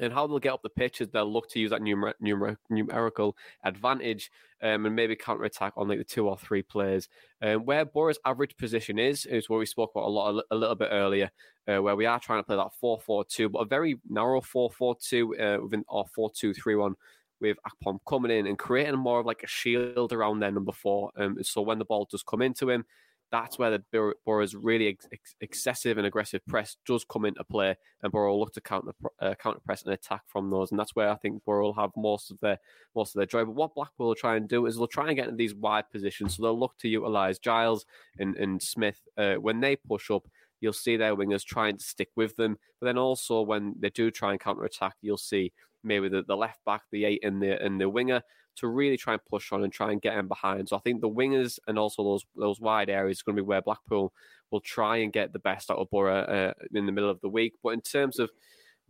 And 0.00 0.12
how 0.12 0.26
they'll 0.26 0.38
get 0.38 0.52
up 0.52 0.62
the 0.62 0.68
pitch 0.68 1.00
is 1.00 1.08
they'll 1.08 1.30
look 1.30 1.48
to 1.50 1.60
use 1.60 1.70
that 1.70 1.80
numer- 1.80 2.14
numer- 2.22 2.56
numerical 2.70 3.36
advantage 3.64 4.30
um, 4.62 4.86
and 4.86 4.96
maybe 4.96 5.16
counter 5.16 5.44
attack 5.44 5.72
on 5.76 5.88
like 5.88 5.98
the 5.98 6.04
two 6.04 6.28
or 6.28 6.36
three 6.36 6.62
players. 6.62 7.08
Um, 7.42 7.64
where 7.64 7.84
Boro's 7.84 8.18
average 8.24 8.56
position 8.56 8.98
is, 8.98 9.26
is 9.26 9.48
what 9.48 9.58
we 9.58 9.66
spoke 9.66 9.92
about 9.94 10.06
a 10.06 10.10
lot 10.10 10.44
a 10.50 10.56
little 10.56 10.74
bit 10.74 10.88
earlier, 10.90 11.30
uh, 11.66 11.82
where 11.82 11.96
we 11.96 12.06
are 12.06 12.20
trying 12.20 12.40
to 12.40 12.46
play 12.46 12.56
that 12.56 12.74
4 12.80 13.00
4 13.00 13.24
2, 13.24 13.48
but 13.48 13.60
a 13.60 13.64
very 13.64 13.98
narrow 14.08 14.40
4 14.40 14.70
4 14.70 14.96
2 15.00 15.36
uh, 15.36 15.58
within 15.62 15.84
our 15.88 16.04
4 16.14 16.30
2 16.30 16.54
3 16.54 16.74
1 16.74 16.94
with 17.40 17.56
Akpom 17.68 17.98
coming 18.06 18.32
in 18.32 18.46
and 18.46 18.58
creating 18.58 18.98
more 18.98 19.20
of 19.20 19.26
like 19.26 19.42
a 19.42 19.46
shield 19.46 20.12
around 20.12 20.40
their 20.40 20.50
number 20.50 20.72
four. 20.72 21.12
Um, 21.16 21.38
so 21.42 21.62
when 21.62 21.78
the 21.78 21.84
ball 21.84 22.08
does 22.10 22.22
come 22.22 22.42
into 22.42 22.68
him, 22.68 22.84
that's 23.30 23.58
where 23.58 23.70
the 23.70 23.82
Bor- 23.92 24.16
Boro's 24.24 24.54
really 24.54 24.88
ex- 24.88 25.08
ex- 25.12 25.36
excessive 25.40 25.98
and 25.98 26.06
aggressive 26.06 26.44
press 26.46 26.76
does 26.86 27.04
come 27.04 27.24
into 27.24 27.44
play, 27.44 27.76
and 28.02 28.12
Boro 28.12 28.32
will 28.32 28.40
look 28.40 28.52
to 28.54 28.60
counter 28.60 28.92
uh, 29.20 29.34
counter 29.34 29.60
press 29.64 29.82
and 29.82 29.92
attack 29.92 30.22
from 30.26 30.50
those, 30.50 30.70
and 30.70 30.78
that's 30.78 30.94
where 30.94 31.10
I 31.10 31.16
think 31.16 31.44
Boro 31.44 31.66
will 31.66 31.74
have 31.74 31.90
most 31.96 32.30
of 32.30 32.40
their 32.40 32.58
most 32.94 33.14
of 33.14 33.20
their 33.20 33.26
joy. 33.26 33.44
But 33.44 33.54
what 33.54 33.74
Blackpool 33.74 34.08
will 34.08 34.14
try 34.14 34.36
and 34.36 34.48
do 34.48 34.66
is 34.66 34.76
they'll 34.76 34.86
try 34.86 35.08
and 35.08 35.16
get 35.16 35.26
into 35.26 35.36
these 35.36 35.54
wide 35.54 35.90
positions, 35.90 36.36
so 36.36 36.42
they'll 36.42 36.58
look 36.58 36.78
to 36.78 36.88
utilise 36.88 37.38
Giles 37.38 37.84
and 38.18 38.36
and 38.36 38.62
Smith 38.62 39.00
uh, 39.16 39.34
when 39.34 39.60
they 39.60 39.76
push 39.76 40.10
up. 40.10 40.26
You'll 40.60 40.72
see 40.72 40.96
their 40.96 41.14
wingers 41.14 41.44
trying 41.44 41.76
to 41.76 41.84
stick 41.84 42.08
with 42.16 42.34
them, 42.36 42.58
but 42.80 42.86
then 42.86 42.98
also 42.98 43.42
when 43.42 43.74
they 43.78 43.90
do 43.90 44.10
try 44.10 44.32
and 44.32 44.40
counter 44.40 44.64
attack, 44.64 44.94
you'll 45.00 45.16
see 45.16 45.52
maybe 45.84 46.08
the, 46.08 46.24
the 46.26 46.36
left 46.36 46.64
back, 46.64 46.82
the 46.90 47.04
eight, 47.04 47.24
and 47.24 47.40
the 47.42 47.62
and 47.62 47.80
the 47.80 47.88
winger 47.88 48.22
to 48.58 48.68
really 48.68 48.96
try 48.96 49.14
and 49.14 49.24
push 49.24 49.52
on 49.52 49.64
and 49.64 49.72
try 49.72 49.92
and 49.92 50.02
get 50.02 50.14
them 50.14 50.28
behind. 50.28 50.68
So 50.68 50.76
I 50.76 50.80
think 50.80 51.00
the 51.00 51.10
wingers 51.10 51.58
and 51.66 51.78
also 51.78 52.02
those 52.02 52.24
those 52.36 52.60
wide 52.60 52.90
areas 52.90 53.18
is 53.18 53.22
going 53.22 53.36
to 53.36 53.42
be 53.42 53.46
where 53.46 53.62
Blackpool 53.62 54.12
will 54.50 54.60
try 54.60 54.98
and 54.98 55.12
get 55.12 55.32
the 55.32 55.38
best 55.38 55.70
out 55.70 55.78
of 55.78 55.90
Boro 55.90 56.20
uh, 56.20 56.52
in 56.74 56.86
the 56.86 56.92
middle 56.92 57.10
of 57.10 57.20
the 57.20 57.28
week. 57.28 57.54
But 57.62 57.70
in 57.70 57.80
terms 57.80 58.18
of 58.18 58.30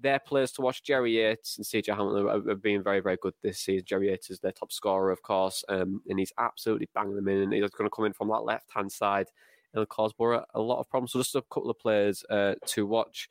their 0.00 0.18
players 0.18 0.52
to 0.52 0.62
watch, 0.62 0.82
Jerry 0.84 1.16
Yates 1.16 1.56
and 1.56 1.66
CJ 1.66 1.88
Hamilton 1.88 2.28
have, 2.28 2.46
have 2.46 2.62
been 2.62 2.82
very, 2.82 3.00
very 3.00 3.18
good 3.20 3.34
this 3.42 3.58
season. 3.60 3.84
Jerry 3.86 4.08
Yates 4.08 4.30
is 4.30 4.38
their 4.38 4.52
top 4.52 4.72
scorer, 4.72 5.10
of 5.10 5.22
course, 5.22 5.64
um, 5.68 6.00
and 6.08 6.18
he's 6.18 6.32
absolutely 6.38 6.88
banging 6.94 7.16
them 7.16 7.28
in. 7.28 7.42
And 7.42 7.52
he's 7.52 7.68
going 7.70 7.90
to 7.90 7.94
come 7.94 8.04
in 8.04 8.12
from 8.12 8.28
that 8.28 8.44
left 8.44 8.70
hand 8.72 8.92
side. 8.92 9.26
It'll 9.74 9.86
cause 9.86 10.12
Boro 10.12 10.44
a 10.54 10.60
lot 10.60 10.78
of 10.78 10.88
problems. 10.88 11.12
So 11.12 11.18
just 11.18 11.34
a 11.34 11.42
couple 11.52 11.70
of 11.70 11.78
players 11.78 12.24
uh, 12.30 12.54
to 12.66 12.86
watch. 12.86 13.28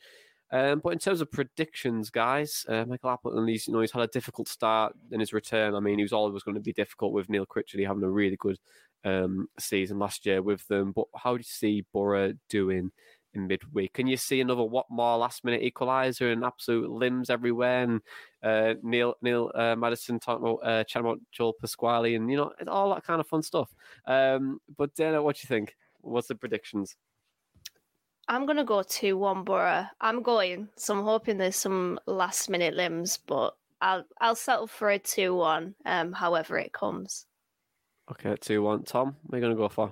Um, 0.52 0.80
but 0.84 0.94
in 0.94 1.00
terms 1.00 1.22
of 1.22 1.32
predictions, 1.32 2.10
guys, 2.10 2.66
uh, 2.70 2.86
Michael 2.86 3.10
Appleton, 3.10 3.48
he's 3.48 3.68
you 3.68 3.74
know 3.74 3.82
he's 3.82 3.92
had 3.92 4.04
a 4.04 4.08
difficult 4.08 4.48
start 4.48 4.94
in 5.12 5.20
his 5.20 5.34
return. 5.34 5.76
I 5.76 5.80
mean, 5.80 5.98
he 5.98 6.04
was 6.04 6.14
always 6.14 6.44
going 6.44 6.56
to 6.56 6.62
be 6.62 6.74
difficult 6.74 7.12
with 7.12 7.30
Neil 7.30 7.46
Critchley 7.46 7.86
having 7.86 8.04
a 8.04 8.10
really 8.10 8.38
good 8.38 8.58
um, 9.04 9.48
season 9.60 10.00
last 10.00 10.26
year 10.26 10.42
with 10.42 10.66
them. 10.68 10.94
But 10.94 11.06
how 11.16 11.34
do 11.34 11.40
you 11.40 11.44
see 11.44 11.86
Boro 11.92 12.34
doing 12.50 12.92
in 13.34 13.48
midweek? 13.48 13.94
Can 13.94 14.08
you 14.08 14.18
see 14.18 14.42
another 14.42 14.62
Watmore 14.62 15.20
last 15.20 15.44
minute 15.44 15.62
equaliser 15.62 16.32
and 16.32 16.44
absolute 16.44 16.90
limbs 16.90 17.30
everywhere? 17.30 17.84
And 17.84 18.02
uh, 18.42 18.76
Neil 18.84 19.16
Neil 19.22 19.52
uh, 19.54 19.76
Maddison 19.76 20.20
talking 20.20 20.48
about 20.48 20.68
uh, 20.68 21.14
Joel 21.32 21.54
Pasquale 21.60 22.16
and 22.16 22.30
you 22.30 22.38
know 22.38 22.52
all 22.68 22.94
that 22.94 23.04
kind 23.04 23.20
of 23.20 23.28
fun 23.28 23.42
stuff. 23.42 23.70
Um, 24.06 24.60
but 24.78 24.96
Dana, 24.96 25.22
what 25.22 25.36
do 25.36 25.42
you 25.44 25.48
think? 25.48 25.76
What's 26.02 26.28
the 26.28 26.36
predictions? 26.36 26.96
I'm 28.28 28.46
gonna 28.46 28.66
go 28.66 28.84
two 28.84 29.18
one 29.18 29.44
Boro. 29.44 29.86
I'm 30.02 30.22
going, 30.22 30.70
so 30.76 30.98
I'm 30.98 31.04
hoping 31.04 31.38
there's 31.38 31.56
some 31.56 32.00
last 32.06 32.50
minute 32.50 32.74
limbs, 32.74 33.18
but 33.26 33.56
I'll 33.82 34.04
I'll 34.20 34.36
settle 34.36 34.68
for 34.68 34.90
a 34.90 35.00
two 35.00 35.36
one. 35.36 35.76
Um, 35.86 36.12
however 36.12 36.58
it 36.58 36.74
comes. 36.74 37.26
Okay, 38.12 38.36
two 38.40 38.62
one. 38.62 38.84
Tom, 38.84 39.16
what 39.24 39.36
are 39.36 39.38
you 39.38 39.42
going 39.42 39.56
to 39.56 39.62
go 39.62 39.70
for? 39.70 39.92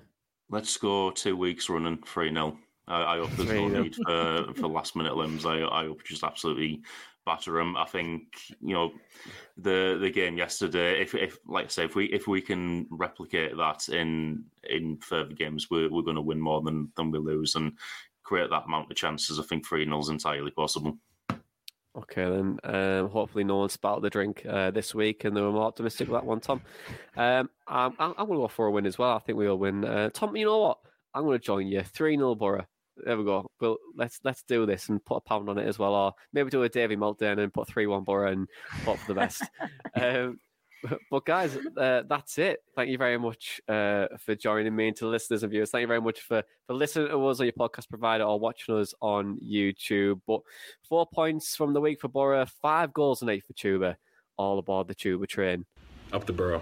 Let's 0.50 0.78
go 0.78 1.12
two 1.12 1.36
weeks 1.36 1.70
running 1.70 1.98
three 2.06 2.32
0 2.32 2.58
I, 2.88 3.16
I 3.16 3.18
hope 3.18 3.32
there's 3.32 3.50
no 3.50 3.68
need 3.68 3.96
for, 3.96 4.54
for 4.54 4.68
last 4.68 4.96
minute 4.96 5.16
limbs. 5.16 5.46
I, 5.46 5.64
I 5.64 5.86
hope 5.86 6.04
just 6.04 6.24
absolutely 6.24 6.82
batter 7.26 7.54
them. 7.54 7.76
I 7.76 7.86
think 7.86 8.24
you 8.62 8.74
know 8.74 8.94
the 9.58 9.98
the 10.00 10.10
game 10.10 10.38
yesterday. 10.38 11.02
If, 11.02 11.16
if 11.16 11.40
like 11.48 11.66
I 11.66 11.70
say, 11.70 11.86
if 11.86 11.96
we 11.96 12.06
if 12.06 12.28
we 12.28 12.42
can 12.42 12.88
replicate 12.90 13.58
that 13.58 13.90
in 13.90 14.44
in 14.70 14.98
further 14.98 15.34
games, 15.34 15.70
we're 15.72 15.90
we're 15.90 16.04
going 16.04 16.16
to 16.16 16.22
win 16.22 16.40
more 16.40 16.62
than 16.62 16.92
than 16.96 17.12
we 17.12 17.20
lose 17.20 17.56
and 17.56 17.74
create 18.26 18.50
that 18.50 18.66
amount 18.66 18.92
of 18.92 18.98
chances. 18.98 19.40
I 19.40 19.44
think 19.44 19.66
three 19.66 19.86
0 19.86 20.00
is 20.00 20.10
entirely 20.10 20.52
possible. 20.52 20.98
Okay, 21.98 22.26
then 22.26 22.60
um, 22.66 23.10
hopefully 23.10 23.46
no 23.46 23.58
one 23.58 23.70
spouted 23.70 24.04
the 24.04 24.10
drink 24.10 24.46
uh, 24.50 24.70
this 24.72 24.94
week, 24.94 25.24
and 25.24 25.36
they 25.36 25.40
were 25.40 25.52
more 25.52 25.64
optimistic 25.64 26.10
with 26.10 26.20
that 26.20 26.26
one. 26.26 26.42
Tom, 26.42 26.62
um, 27.16 27.50
I'm, 27.68 27.94
I'm 28.00 28.14
going 28.14 28.32
to 28.32 28.44
go 28.44 28.48
for 28.50 28.66
a 28.66 28.72
win 28.72 28.86
as 28.86 28.98
well. 28.98 29.16
I 29.16 29.20
think 29.20 29.38
we'll 29.38 29.58
win. 29.58 29.86
Uh, 29.86 30.10
Tom, 30.14 30.36
you 30.36 30.46
know 30.46 30.60
what? 30.60 30.80
I'm 31.14 31.24
going 31.24 31.40
to 31.40 31.46
join 31.46 31.68
you. 31.68 31.84
Three 31.84 32.18
0 32.18 32.36
Boro. 32.36 32.66
There 32.98 33.18
we 33.18 33.24
go. 33.24 33.50
Well, 33.62 33.78
let's 33.96 34.20
let's 34.24 34.44
do 34.44 34.66
this 34.66 34.90
and 34.90 35.04
put 35.04 35.18
a 35.18 35.22
pound 35.22 35.50
on 35.50 35.58
it 35.58 35.68
as 35.68 35.80
well, 35.80 35.94
or 35.94 36.14
maybe 36.34 36.50
do 36.50 36.64
a 36.64 36.70
Davy 36.70 36.98
meltdown 36.98 37.40
and 37.40 37.54
put 37.54 37.68
three 37.68 37.88
one 37.88 38.04
Boro 38.04 38.32
and 38.32 38.48
hope 38.86 39.00
for 39.00 39.14
the 39.14 39.20
best. 39.20 39.44
um, 39.96 40.40
but 41.12 41.26
guys, 41.26 41.58
uh, 41.78 42.04
that's 42.08 42.38
it. 42.38 42.60
Thank 42.76 42.90
you 42.90 42.98
very 42.98 43.18
much 43.18 43.62
uh, 43.68 44.08
for 44.20 44.36
joining 44.36 44.76
me 44.76 44.90
and 44.90 44.98
to 44.98 45.08
listeners 45.08 45.44
and 45.44 45.52
viewers. 45.52 45.72
Thank 45.72 45.82
you 45.82 45.88
very 45.88 46.02
much 46.02 46.22
for 46.22 46.44
for 46.68 46.74
listening 46.74 47.10
to 47.10 47.28
us 47.28 47.40
on 47.40 47.46
your 47.46 47.54
podcast 47.54 47.90
provider 47.90 48.24
or 48.24 48.40
watching 48.40 48.76
us 48.76 48.94
on 49.02 49.40
YouTube. 49.40 50.22
But 50.28 50.42
four 50.88 51.08
points 51.08 51.56
from 51.56 51.74
the 51.74 51.82
week 51.82 52.02
for 52.02 52.08
Boro, 52.08 52.46
five 52.62 52.94
goals 52.94 53.22
and 53.22 53.32
eight 53.32 53.46
for 53.46 53.54
Chuba. 53.54 53.96
All 54.38 54.60
aboard 54.60 54.88
the 54.88 54.96
Chuba 54.96 55.28
train. 55.28 55.66
Up 56.12 56.26
the 56.26 56.34
Boro. 56.34 56.62